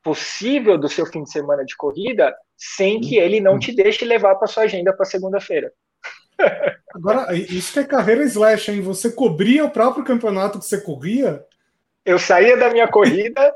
possível 0.03 0.77
do 0.77 0.89
seu 0.89 1.07
fim 1.07 1.23
de 1.23 1.31
semana 1.31 1.65
de 1.65 1.77
corrida, 1.77 2.35
sem 2.57 3.01
que 3.01 3.16
ele 3.16 3.41
não 3.41 3.59
te 3.59 3.74
deixe 3.74 4.05
levar 4.05 4.35
para 4.37 4.49
sua 4.49 4.65
agenda 4.65 4.93
para 4.93 5.05
segunda-feira. 5.05 5.73
Agora, 6.95 7.35
isso 7.35 7.73
que 7.73 7.79
é 7.79 7.85
carreira 7.85 8.24
slash, 8.24 8.70
hein? 8.70 8.81
Você 8.83 9.11
cobria 9.11 9.65
o 9.65 9.70
próprio 9.70 10.05
campeonato 10.05 10.59
que 10.59 10.65
você 10.65 10.81
corria? 10.81 11.45
Eu 12.05 12.19
saía 12.19 12.57
da 12.57 12.70
minha 12.70 12.89
corrida, 12.89 13.55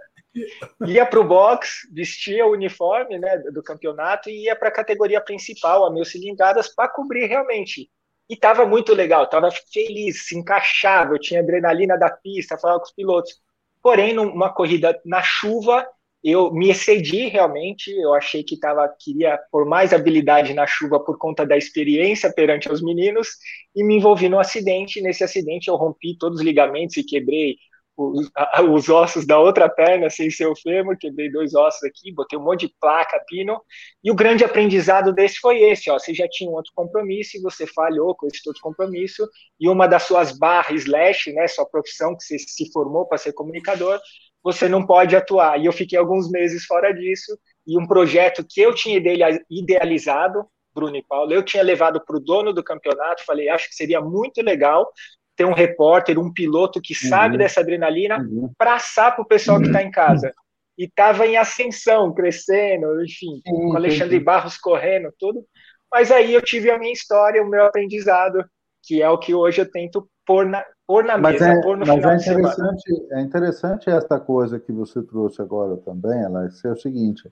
ia 0.86 1.06
para 1.06 1.20
o 1.20 1.24
box, 1.24 1.88
vestia 1.92 2.46
o 2.46 2.52
uniforme 2.52 3.18
né, 3.18 3.38
do 3.52 3.62
campeonato 3.62 4.28
e 4.28 4.44
ia 4.44 4.56
para 4.56 4.68
a 4.68 4.72
categoria 4.72 5.20
principal, 5.20 5.84
a 5.84 5.90
mil 5.90 6.04
cilindradas, 6.04 6.74
para 6.74 6.88
cobrir 6.88 7.26
realmente. 7.26 7.90
E 8.28 8.34
estava 8.34 8.66
muito 8.66 8.92
legal, 8.92 9.24
estava 9.24 9.50
feliz, 9.72 10.26
se 10.26 10.36
encaixava, 10.36 11.14
eu 11.14 11.20
tinha 11.20 11.40
adrenalina 11.40 11.96
da 11.96 12.10
pista, 12.10 12.58
falava 12.58 12.80
com 12.80 12.86
os 12.86 12.92
pilotos. 12.92 13.40
Porém, 13.82 14.12
numa 14.12 14.52
corrida 14.52 15.00
na 15.04 15.22
chuva, 15.22 15.86
eu 16.24 16.52
me 16.52 16.70
excedi 16.70 17.28
realmente, 17.28 17.88
eu 17.88 18.12
achei 18.12 18.42
que 18.42 18.58
tava, 18.58 18.92
queria 18.98 19.38
por 19.50 19.64
mais 19.64 19.92
habilidade 19.92 20.54
na 20.54 20.66
chuva 20.66 20.98
por 20.98 21.16
conta 21.18 21.46
da 21.46 21.56
experiência 21.56 22.32
perante 22.32 22.68
os 22.70 22.82
meninos 22.82 23.28
e 23.74 23.84
me 23.84 23.94
envolvi 23.94 24.28
no 24.28 24.40
acidente. 24.40 25.00
Nesse 25.00 25.22
acidente 25.22 25.68
eu 25.68 25.76
rompi 25.76 26.18
todos 26.18 26.40
os 26.40 26.44
ligamentos 26.44 26.96
e 26.96 27.04
quebrei 27.04 27.56
os, 27.96 28.30
os, 28.68 28.88
ossos 28.88 29.26
da 29.26 29.38
outra 29.38 29.68
perna 29.68 30.10
sem 30.10 30.30
ser 30.30 30.46
o 30.46 30.54
fêmur, 30.54 30.98
quebrei 30.98 31.30
dois 31.30 31.54
ossos 31.54 31.82
aqui, 31.84 32.12
botei 32.12 32.38
um 32.38 32.42
monte 32.42 32.66
de 32.66 32.74
placa, 32.78 33.18
pino, 33.26 33.60
e 34.04 34.10
o 34.10 34.14
grande 34.14 34.44
aprendizado 34.44 35.12
desse 35.12 35.38
foi 35.38 35.62
esse, 35.62 35.90
ó, 35.90 35.98
você 35.98 36.12
já 36.12 36.28
tinha 36.28 36.50
um 36.50 36.54
outro 36.54 36.72
compromisso 36.74 37.36
e 37.36 37.40
você 37.40 37.66
falhou 37.66 38.14
com 38.14 38.26
esse 38.26 38.46
outro 38.46 38.62
compromisso, 38.62 39.26
e 39.58 39.68
uma 39.68 39.86
das 39.86 40.02
suas 40.02 40.36
barras, 40.38 40.82
slash, 40.82 41.32
né, 41.32 41.48
sua 41.48 41.64
profissão 41.64 42.14
que 42.14 42.22
você 42.22 42.38
se 42.38 42.70
formou 42.70 43.06
para 43.06 43.18
ser 43.18 43.32
comunicador, 43.32 43.98
você 44.42 44.68
não 44.68 44.84
pode 44.84 45.16
atuar, 45.16 45.58
e 45.58 45.66
eu 45.66 45.72
fiquei 45.72 45.98
alguns 45.98 46.30
meses 46.30 46.66
fora 46.66 46.92
disso, 46.92 47.36
e 47.66 47.78
um 47.78 47.86
projeto 47.86 48.44
que 48.48 48.60
eu 48.60 48.74
tinha 48.74 49.00
idealizado, 49.50 50.46
Bruno 50.74 50.96
e 50.96 51.02
Paulo, 51.02 51.32
eu 51.32 51.42
tinha 51.42 51.62
levado 51.62 52.04
para 52.04 52.16
o 52.16 52.20
dono 52.20 52.52
do 52.52 52.62
campeonato, 52.62 53.24
falei, 53.24 53.48
acho 53.48 53.66
que 53.70 53.74
seria 53.74 53.98
muito 53.98 54.42
legal 54.42 54.86
ter 55.36 55.44
um 55.44 55.52
repórter, 55.52 56.18
um 56.18 56.32
piloto 56.32 56.80
que 56.80 56.94
uhum. 56.94 57.10
sabe 57.10 57.38
dessa 57.38 57.60
adrenalina, 57.60 58.18
uhum. 58.18 58.50
passar 58.58 59.12
para 59.12 59.22
o 59.22 59.28
pessoal 59.28 59.60
que 59.60 59.66
está 59.66 59.82
em 59.82 59.90
casa. 59.90 60.32
E 60.78 60.84
estava 60.84 61.26
em 61.26 61.36
ascensão, 61.36 62.12
crescendo, 62.12 63.02
enfim, 63.02 63.40
uhum. 63.46 63.70
com 63.70 63.76
Alexandre 63.76 64.18
Barros 64.18 64.56
correndo, 64.56 65.12
tudo. 65.18 65.44
Mas 65.92 66.10
aí 66.10 66.32
eu 66.32 66.42
tive 66.42 66.70
a 66.70 66.78
minha 66.78 66.92
história, 66.92 67.42
o 67.42 67.48
meu 67.48 67.64
aprendizado, 67.64 68.44
que 68.82 69.02
é 69.02 69.08
o 69.08 69.18
que 69.18 69.34
hoje 69.34 69.60
eu 69.60 69.70
tento 69.70 70.08
pôr 70.26 70.44
na, 70.44 70.64
pôr 70.86 71.04
na 71.04 71.16
mas 71.16 71.34
mesa, 71.34 71.48
é, 71.48 71.62
pôr 71.62 71.76
no 71.76 71.86
mas 71.86 71.96
final 71.96 72.10
é 72.10 72.16
interessante, 72.16 73.06
É 73.12 73.20
interessante 73.20 73.90
essa 73.90 74.18
coisa 74.18 74.58
que 74.58 74.72
você 74.72 75.02
trouxe 75.02 75.40
agora 75.40 75.76
também, 75.78 76.24
Alex, 76.24 76.64
é 76.64 76.72
o 76.72 76.76
seguinte, 76.76 77.30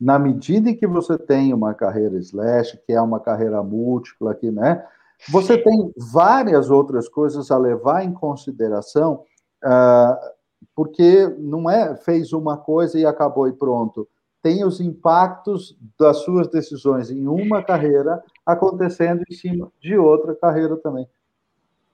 na 0.00 0.18
medida 0.18 0.70
em 0.70 0.76
que 0.76 0.86
você 0.86 1.16
tem 1.16 1.54
uma 1.54 1.72
carreira 1.72 2.16
slash, 2.18 2.78
que 2.84 2.92
é 2.92 3.00
uma 3.00 3.20
carreira 3.20 3.62
múltipla 3.62 4.32
aqui, 4.32 4.50
né? 4.50 4.84
Você 5.30 5.56
tem 5.56 5.92
várias 5.96 6.70
outras 6.70 7.08
coisas 7.08 7.50
a 7.50 7.58
levar 7.58 8.04
em 8.04 8.12
consideração, 8.12 9.22
uh, 9.64 10.34
porque 10.74 11.28
não 11.38 11.70
é 11.70 11.96
fez 11.96 12.32
uma 12.32 12.56
coisa 12.56 12.98
e 12.98 13.06
acabou 13.06 13.48
e 13.48 13.52
pronto. 13.52 14.08
Tem 14.42 14.64
os 14.64 14.80
impactos 14.80 15.76
das 15.98 16.18
suas 16.18 16.48
decisões 16.48 17.10
em 17.10 17.26
uma 17.26 17.62
carreira 17.62 18.22
acontecendo 18.44 19.22
em 19.30 19.34
cima 19.34 19.72
de 19.80 19.96
outra 19.96 20.34
carreira 20.34 20.76
também. 20.76 21.08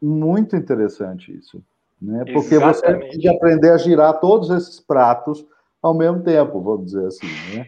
Muito 0.02 0.56
interessante 0.56 1.36
isso, 1.36 1.62
né? 2.02 2.24
Porque 2.32 2.56
Exatamente. 2.56 3.04
você 3.04 3.10
tem 3.10 3.20
que 3.20 3.28
aprender 3.28 3.70
a 3.70 3.76
girar 3.76 4.18
todos 4.18 4.50
esses 4.50 4.80
pratos 4.80 5.46
ao 5.80 5.94
mesmo 5.94 6.22
tempo, 6.22 6.60
vamos 6.60 6.86
dizer 6.86 7.06
assim, 7.06 7.28
né? 7.54 7.66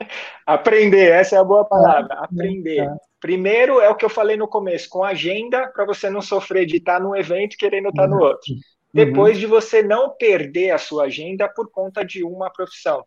Aprender, 0.44 1.12
essa 1.12 1.36
é 1.36 1.38
a 1.38 1.44
boa 1.44 1.64
palavra, 1.64 2.14
aprender. 2.14 2.80
É. 2.80 3.11
Primeiro 3.22 3.80
é 3.80 3.88
o 3.88 3.94
que 3.94 4.04
eu 4.04 4.10
falei 4.10 4.36
no 4.36 4.48
começo, 4.48 4.88
com 4.88 5.04
agenda, 5.04 5.68
para 5.68 5.86
você 5.86 6.10
não 6.10 6.20
sofrer 6.20 6.66
de 6.66 6.78
estar 6.78 7.00
num 7.00 7.14
evento 7.14 7.56
querendo 7.56 7.88
estar 7.88 8.08
no 8.08 8.16
uhum. 8.16 8.22
outro. 8.22 8.52
Uhum. 8.52 8.60
Depois 8.92 9.38
de 9.38 9.46
você 9.46 9.80
não 9.80 10.10
perder 10.10 10.72
a 10.72 10.78
sua 10.78 11.04
agenda 11.04 11.48
por 11.48 11.70
conta 11.70 12.04
de 12.04 12.24
uma 12.24 12.50
profissão. 12.50 13.04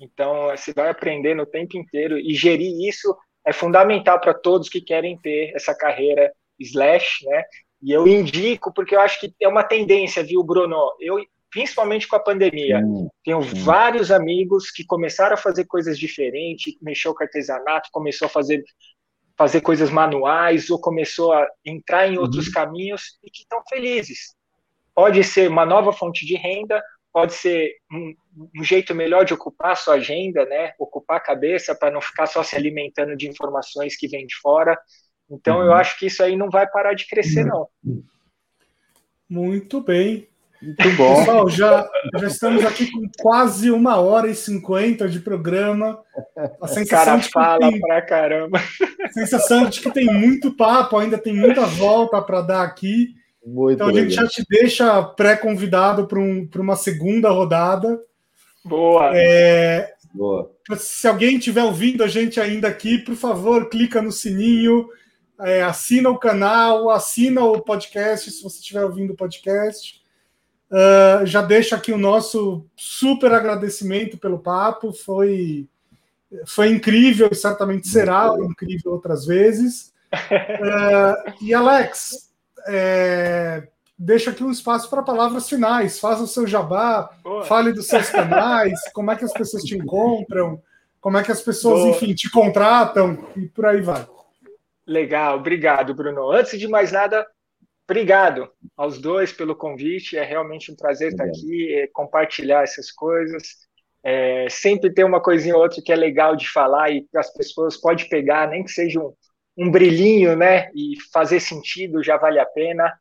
Então, 0.00 0.50
você 0.56 0.72
vai 0.72 0.88
aprendendo 0.88 1.42
o 1.42 1.46
tempo 1.46 1.76
inteiro 1.76 2.16
e 2.16 2.34
gerir 2.34 2.88
isso 2.88 3.14
é 3.44 3.52
fundamental 3.52 4.20
para 4.20 4.32
todos 4.32 4.68
que 4.68 4.80
querem 4.80 5.18
ter 5.18 5.52
essa 5.56 5.74
carreira 5.74 6.32
slash, 6.60 7.26
né? 7.26 7.42
E 7.82 7.90
eu 7.90 8.06
indico, 8.06 8.72
porque 8.72 8.94
eu 8.94 9.00
acho 9.00 9.18
que 9.18 9.34
é 9.42 9.48
uma 9.48 9.64
tendência, 9.64 10.22
viu, 10.22 10.44
Bruno? 10.44 10.76
Eu, 11.00 11.16
principalmente 11.50 12.06
com 12.06 12.14
a 12.14 12.20
pandemia, 12.20 12.80
tenho 13.24 13.40
vários 13.40 14.12
amigos 14.12 14.70
que 14.70 14.84
começaram 14.84 15.34
a 15.34 15.38
fazer 15.38 15.64
coisas 15.64 15.98
diferentes, 15.98 16.76
mexeu 16.80 17.12
com 17.12 17.24
artesanato, 17.24 17.88
começou 17.90 18.26
a 18.26 18.30
fazer 18.30 18.62
fazer 19.38 19.60
coisas 19.60 19.88
manuais 19.88 20.68
ou 20.68 20.80
começou 20.80 21.32
a 21.32 21.46
entrar 21.64 22.08
em 22.08 22.18
outros 22.18 22.48
uhum. 22.48 22.52
caminhos 22.52 23.18
e 23.22 23.30
que 23.30 23.42
estão 23.42 23.62
felizes. 23.68 24.34
Pode 24.92 25.22
ser 25.22 25.48
uma 25.48 25.64
nova 25.64 25.92
fonte 25.92 26.26
de 26.26 26.34
renda, 26.34 26.82
pode 27.12 27.34
ser 27.34 27.72
um, 27.90 28.14
um 28.58 28.64
jeito 28.64 28.92
melhor 28.96 29.24
de 29.24 29.32
ocupar 29.32 29.72
a 29.72 29.76
sua 29.76 29.94
agenda, 29.94 30.44
né? 30.44 30.72
Ocupar 30.76 31.18
a 31.18 31.20
cabeça 31.20 31.72
para 31.72 31.92
não 31.92 32.00
ficar 32.00 32.26
só 32.26 32.42
se 32.42 32.56
alimentando 32.56 33.16
de 33.16 33.28
informações 33.28 33.96
que 33.96 34.08
vêm 34.08 34.26
de 34.26 34.34
fora. 34.42 34.76
Então, 35.30 35.58
uhum. 35.58 35.66
eu 35.66 35.72
acho 35.72 35.96
que 35.98 36.06
isso 36.06 36.20
aí 36.20 36.34
não 36.34 36.50
vai 36.50 36.68
parar 36.68 36.94
de 36.94 37.06
crescer, 37.06 37.44
não. 37.44 37.68
Muito 39.28 39.80
bem. 39.80 40.26
Muito 40.60 40.96
bom. 40.96 41.16
Pessoal, 41.16 41.48
já, 41.48 41.88
já 42.18 42.26
estamos 42.26 42.64
aqui 42.64 42.90
com 42.90 43.08
quase 43.20 43.70
uma 43.70 43.96
hora 43.96 44.28
e 44.28 44.34
cinquenta 44.34 45.08
de 45.08 45.20
programa. 45.20 46.00
A 46.60 46.66
sensação 46.66 47.04
cara 47.04 47.16
de 47.16 47.26
que 47.26 47.32
fala 47.32 47.70
tem, 47.70 47.80
pra 47.80 48.02
caramba. 48.02 48.60
A 49.04 49.08
sensação 49.10 49.68
de 49.68 49.80
que 49.80 49.90
tem 49.90 50.06
muito 50.06 50.56
papo, 50.56 50.98
ainda 50.98 51.16
tem 51.16 51.34
muita 51.34 51.64
volta 51.64 52.20
para 52.20 52.40
dar 52.40 52.62
aqui. 52.62 53.14
Muito 53.46 53.74
então 53.74 53.88
a 53.88 53.92
gente 53.92 54.10
já 54.10 54.26
te 54.26 54.44
deixa 54.48 55.02
pré-convidado 55.02 56.06
para 56.06 56.18
um, 56.18 56.48
uma 56.56 56.76
segunda 56.76 57.30
rodada. 57.30 57.98
Boa. 58.64 59.12
É, 59.14 59.94
Boa. 60.12 60.50
Se 60.76 61.06
alguém 61.06 61.36
estiver 61.36 61.62
ouvindo 61.62 62.02
a 62.02 62.08
gente 62.08 62.40
ainda 62.40 62.66
aqui, 62.68 62.98
por 62.98 63.14
favor, 63.14 63.68
clica 63.68 64.02
no 64.02 64.10
sininho, 64.10 64.88
é, 65.40 65.62
assina 65.62 66.10
o 66.10 66.18
canal, 66.18 66.90
assina 66.90 67.44
o 67.44 67.60
podcast 67.60 68.30
se 68.30 68.42
você 68.42 68.58
estiver 68.58 68.84
ouvindo 68.84 69.12
o 69.12 69.16
podcast. 69.16 70.02
Uh, 70.70 71.24
já 71.24 71.40
deixo 71.40 71.74
aqui 71.74 71.92
o 71.92 71.98
nosso 71.98 72.66
super 72.76 73.32
agradecimento 73.32 74.18
pelo 74.18 74.38
papo. 74.38 74.92
Foi, 74.92 75.66
foi 76.46 76.70
incrível 76.70 77.28
e 77.32 77.34
certamente 77.34 77.88
será 77.88 78.30
incrível 78.38 78.92
outras 78.92 79.24
vezes. 79.24 79.92
Uh, 80.12 81.32
e 81.40 81.54
Alex, 81.54 82.28
é, 82.66 83.68
deixo 83.98 84.30
aqui 84.30 84.44
um 84.44 84.50
espaço 84.50 84.88
para 84.90 85.02
palavras 85.02 85.48
finais. 85.48 85.98
Faça 85.98 86.22
o 86.22 86.26
seu 86.26 86.46
jabá, 86.46 87.10
Boa. 87.22 87.44
fale 87.44 87.72
dos 87.72 87.86
seus 87.86 88.10
canais, 88.10 88.78
como 88.92 89.10
é 89.10 89.16
que 89.16 89.24
as 89.24 89.32
pessoas 89.32 89.62
te 89.62 89.76
encontram, 89.76 90.62
como 91.00 91.16
é 91.16 91.22
que 91.22 91.32
as 91.32 91.40
pessoas, 91.40 91.80
Boa. 91.80 91.90
enfim, 91.90 92.14
te 92.14 92.30
contratam 92.30 93.26
e 93.36 93.46
por 93.46 93.66
aí 93.66 93.80
vai. 93.80 94.06
Legal, 94.86 95.38
obrigado, 95.38 95.94
Bruno. 95.94 96.30
Antes 96.30 96.58
de 96.58 96.68
mais 96.68 96.92
nada, 96.92 97.26
Obrigado 97.88 98.52
aos 98.76 98.98
dois 98.98 99.32
pelo 99.32 99.56
convite. 99.56 100.16
É 100.16 100.22
realmente 100.22 100.70
um 100.70 100.76
prazer 100.76 101.10
estar 101.10 101.24
aqui, 101.24 101.74
é, 101.74 101.86
compartilhar 101.88 102.62
essas 102.62 102.90
coisas. 102.92 103.66
É, 104.04 104.48
sempre 104.50 104.92
tem 104.92 105.04
uma 105.04 105.22
coisinha 105.22 105.56
ou 105.56 105.62
outra 105.62 105.82
que 105.82 105.92
é 105.92 105.96
legal 105.96 106.36
de 106.36 106.48
falar 106.50 106.90
e 106.90 107.06
as 107.16 107.32
pessoas 107.32 107.76
podem 107.76 108.08
pegar, 108.08 108.48
nem 108.48 108.62
que 108.62 108.70
seja 108.70 109.00
um, 109.00 109.14
um 109.56 109.70
brilhinho, 109.70 110.36
né? 110.36 110.70
E 110.74 110.94
fazer 111.12 111.40
sentido 111.40 112.02
já 112.02 112.16
vale 112.18 112.38
a 112.38 112.46
pena. 112.46 112.92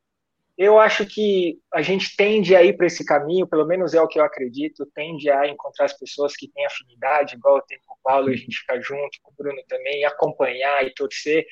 eu 0.58 0.80
acho 0.80 1.06
que 1.06 1.60
a 1.74 1.82
gente 1.84 2.16
tende 2.18 2.56
a 2.56 2.64
ir 2.64 2.78
para 2.78 2.88
esse 2.88 3.06
caminho, 3.06 3.48
pelo 3.48 3.66
menos 3.68 3.94
é 3.94 4.02
o 4.02 4.08
que 4.08 4.20
eu 4.20 4.26
acredito, 4.26 4.88
tende 4.96 5.30
a 5.30 5.48
encontrar 5.48 5.86
as 5.86 5.94
pessoas 5.98 6.36
que 6.36 6.50
têm 6.52 6.66
afinidade, 6.66 7.36
igual 7.36 7.58
eu 7.58 7.64
tenho 7.64 7.82
com 7.86 7.94
o 7.96 7.98
Paulo, 8.04 8.30
a 8.30 8.36
gente 8.36 8.58
ficar 8.60 8.82
junto, 8.82 9.20
com 9.24 9.32
o 9.32 9.36
Bruno 9.38 9.62
também, 9.68 10.06
acompanhar 10.06 10.86
e 10.86 10.94
torcer. 10.96 11.46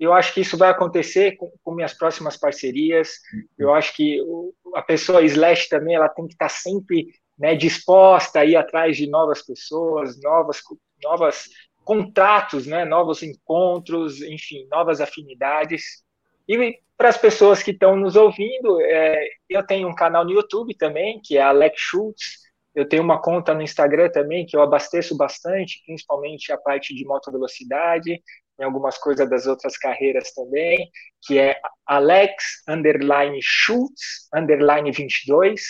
Eu 0.00 0.14
acho 0.14 0.32
que 0.32 0.40
isso 0.40 0.56
vai 0.56 0.70
acontecer 0.70 1.36
com, 1.36 1.52
com 1.62 1.74
minhas 1.74 1.92
próximas 1.92 2.34
parcerias. 2.34 3.18
Eu 3.58 3.74
acho 3.74 3.94
que 3.94 4.18
o, 4.22 4.54
a 4.74 4.80
pessoa 4.80 5.22
slash 5.22 5.68
também 5.68 5.94
ela 5.94 6.08
tem 6.08 6.26
que 6.26 6.32
estar 6.32 6.48
sempre 6.48 7.08
né, 7.38 7.54
disposta 7.54 8.40
a 8.40 8.44
ir 8.46 8.56
atrás 8.56 8.96
de 8.96 9.06
novas 9.06 9.42
pessoas, 9.42 10.18
novas, 10.22 10.62
novas 11.02 11.50
contratos, 11.84 12.66
né, 12.66 12.84
novos 12.86 13.22
encontros, 13.22 14.22
enfim, 14.22 14.66
novas 14.70 15.02
afinidades. 15.02 16.02
E 16.48 16.78
para 16.96 17.08
as 17.08 17.16
pessoas 17.18 17.62
que 17.62 17.70
estão 17.70 17.96
nos 17.96 18.16
ouvindo, 18.16 18.80
é, 18.82 19.22
eu 19.48 19.66
tenho 19.66 19.88
um 19.88 19.94
canal 19.94 20.24
no 20.24 20.32
YouTube 20.32 20.74
também, 20.76 21.20
que 21.22 21.36
é 21.36 21.42
Alex 21.42 21.78
Schultz. 21.78 22.40
Eu 22.74 22.88
tenho 22.88 23.02
uma 23.02 23.20
conta 23.20 23.52
no 23.52 23.62
Instagram 23.62 24.10
também, 24.10 24.46
que 24.46 24.56
eu 24.56 24.62
abasteço 24.62 25.16
bastante, 25.16 25.82
principalmente 25.84 26.52
a 26.52 26.58
parte 26.58 26.94
de 26.94 27.04
moto 27.04 27.32
velocidade, 27.32 28.22
em 28.60 28.64
algumas 28.64 28.98
coisas 28.98 29.28
das 29.28 29.46
outras 29.46 29.76
carreiras 29.76 30.32
também, 30.32 30.90
que 31.22 31.38
é 31.38 31.56
Alex 31.86 32.62
underline 32.68 33.38
Schultz 33.42 34.28
underline 34.34 34.92
22. 34.92 35.62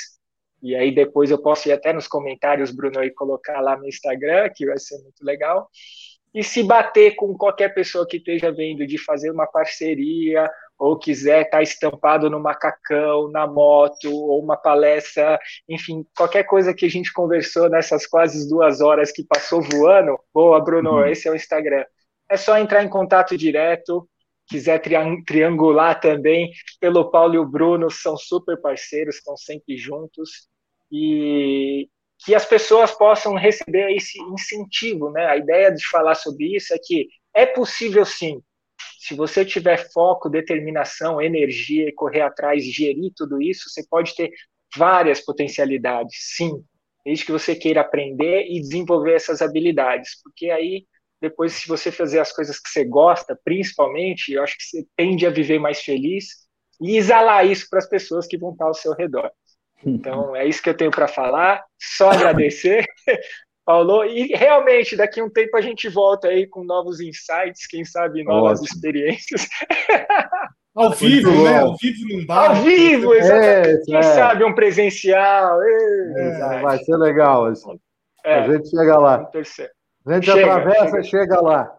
E 0.62 0.74
aí 0.74 0.92
depois 0.92 1.30
eu 1.30 1.40
posso 1.40 1.68
ir 1.68 1.72
até 1.72 1.92
nos 1.92 2.08
comentários, 2.08 2.70
Bruno, 2.70 3.02
e 3.02 3.10
colocar 3.10 3.60
lá 3.60 3.76
no 3.76 3.88
Instagram, 3.88 4.50
que 4.54 4.66
vai 4.66 4.78
ser 4.78 4.98
muito 5.02 5.24
legal. 5.24 5.68
E 6.34 6.44
se 6.44 6.62
bater 6.62 7.16
com 7.16 7.36
qualquer 7.36 7.74
pessoa 7.74 8.06
que 8.06 8.18
esteja 8.18 8.52
vendo 8.52 8.86
de 8.86 8.98
fazer 8.98 9.30
uma 9.30 9.46
parceria 9.46 10.48
ou 10.78 10.98
quiser 10.98 11.42
estar 11.42 11.58
tá 11.58 11.62
estampado 11.62 12.30
no 12.30 12.40
macacão, 12.40 13.30
na 13.30 13.46
moto, 13.46 14.10
ou 14.10 14.42
uma 14.42 14.56
palestra, 14.56 15.38
enfim, 15.68 16.06
qualquer 16.16 16.44
coisa 16.44 16.72
que 16.72 16.86
a 16.86 16.88
gente 16.88 17.12
conversou 17.12 17.68
nessas 17.68 18.06
quase 18.06 18.48
duas 18.48 18.80
horas 18.80 19.12
que 19.12 19.24
passou 19.24 19.60
voando, 19.60 20.18
boa, 20.32 20.62
Bruno, 20.62 20.92
uhum. 20.92 21.06
esse 21.06 21.28
é 21.28 21.30
o 21.30 21.36
Instagram. 21.36 21.84
É 22.30 22.36
só 22.36 22.56
entrar 22.58 22.84
em 22.84 22.88
contato 22.88 23.36
direto, 23.36 24.08
quiser 24.46 24.80
triangular 25.26 26.00
também, 26.00 26.50
pelo 26.80 27.10
Paulo 27.10 27.34
e 27.34 27.38
o 27.38 27.46
Bruno, 27.46 27.90
são 27.90 28.16
super 28.16 28.60
parceiros, 28.60 29.16
estão 29.16 29.36
sempre 29.36 29.76
juntos, 29.76 30.48
e 30.90 31.88
que 32.24 32.34
as 32.34 32.44
pessoas 32.44 32.92
possam 32.92 33.34
receber 33.34 33.92
esse 33.94 34.20
incentivo, 34.20 35.10
né? 35.10 35.26
A 35.26 35.36
ideia 35.36 35.70
de 35.70 35.86
falar 35.88 36.14
sobre 36.14 36.54
isso 36.56 36.74
é 36.74 36.78
que 36.78 37.08
é 37.34 37.46
possível 37.46 38.04
sim, 38.04 38.42
se 38.98 39.14
você 39.14 39.44
tiver 39.44 39.90
foco, 39.92 40.28
determinação, 40.28 41.20
energia 41.20 41.88
e 41.88 41.92
correr 41.92 42.20
atrás, 42.20 42.64
gerir 42.64 43.12
tudo 43.16 43.40
isso, 43.40 43.68
você 43.68 43.82
pode 43.88 44.14
ter 44.14 44.30
várias 44.76 45.20
potencialidades, 45.20 46.14
sim, 46.36 46.62
desde 47.04 47.24
que 47.24 47.32
você 47.32 47.56
queira 47.56 47.80
aprender 47.80 48.46
e 48.48 48.60
desenvolver 48.60 49.14
essas 49.14 49.40
habilidades, 49.40 50.20
porque 50.22 50.50
aí 50.50 50.86
depois 51.20 51.52
se 51.52 51.68
você 51.68 51.92
fazer 51.92 52.18
as 52.18 52.32
coisas 52.32 52.58
que 52.58 52.68
você 52.68 52.84
gosta, 52.84 53.38
principalmente, 53.44 54.32
eu 54.32 54.42
acho 54.42 54.56
que 54.56 54.64
você 54.64 54.86
tende 54.96 55.26
a 55.26 55.30
viver 55.30 55.58
mais 55.58 55.80
feliz 55.80 56.28
e 56.80 56.96
exalar 56.96 57.46
isso 57.46 57.66
para 57.68 57.78
as 57.78 57.88
pessoas 57.88 58.26
que 58.26 58.38
vão 58.38 58.52
estar 58.52 58.66
ao 58.66 58.74
seu 58.74 58.94
redor. 58.94 59.30
Então, 59.84 60.34
é 60.36 60.46
isso 60.46 60.62
que 60.62 60.68
eu 60.68 60.76
tenho 60.76 60.90
para 60.90 61.08
falar. 61.08 61.64
Só 61.78 62.10
agradecer. 62.10 62.84
Paulo. 63.64 64.04
E 64.04 64.28
realmente, 64.34 64.96
daqui 64.96 65.20
a 65.20 65.24
um 65.24 65.30
tempo 65.30 65.56
a 65.56 65.60
gente 65.60 65.88
volta 65.88 66.28
aí 66.28 66.46
com 66.46 66.64
novos 66.64 67.00
insights, 67.00 67.66
quem 67.68 67.84
sabe 67.84 68.24
novas 68.24 68.60
Ótimo. 68.60 68.66
experiências. 68.66 69.48
Ao 70.74 70.92
vivo, 70.92 71.30
né? 71.44 71.58
Ao 71.58 71.76
vivo 71.76 72.08
não 72.08 72.26
dá. 72.26 72.48
Ao 72.48 72.54
vivo, 72.56 73.12
exatamente. 73.12 73.68
É, 73.68 73.84
quem 73.84 73.96
é. 73.96 74.02
sabe 74.02 74.44
um 74.44 74.54
presencial. 74.54 75.60
É, 75.62 76.60
vai 76.62 76.78
ser 76.78 76.96
legal. 76.96 77.52
É. 78.24 78.34
A 78.34 78.52
gente 78.52 78.70
chega 78.70 78.96
lá. 78.96 79.18
A 80.06 80.14
gente 80.14 80.26
chega, 80.26 80.56
atravessa 80.56 80.84
chega. 80.86 81.00
e 81.00 81.04
chega 81.04 81.40
lá. 81.40 81.78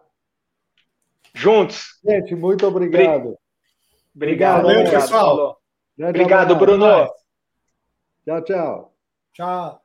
Juntos. 1.34 1.98
Gente, 2.04 2.34
muito 2.34 2.66
obrigado. 2.66 3.36
Obrigado, 4.14 4.64
obrigado, 4.64 4.90
pessoal. 4.90 5.60
Obrigado, 5.98 6.56
Bruno. 6.56 7.08
Tchau, 8.24 8.42
tchau. 8.44 8.94
Tchau. 9.32 9.81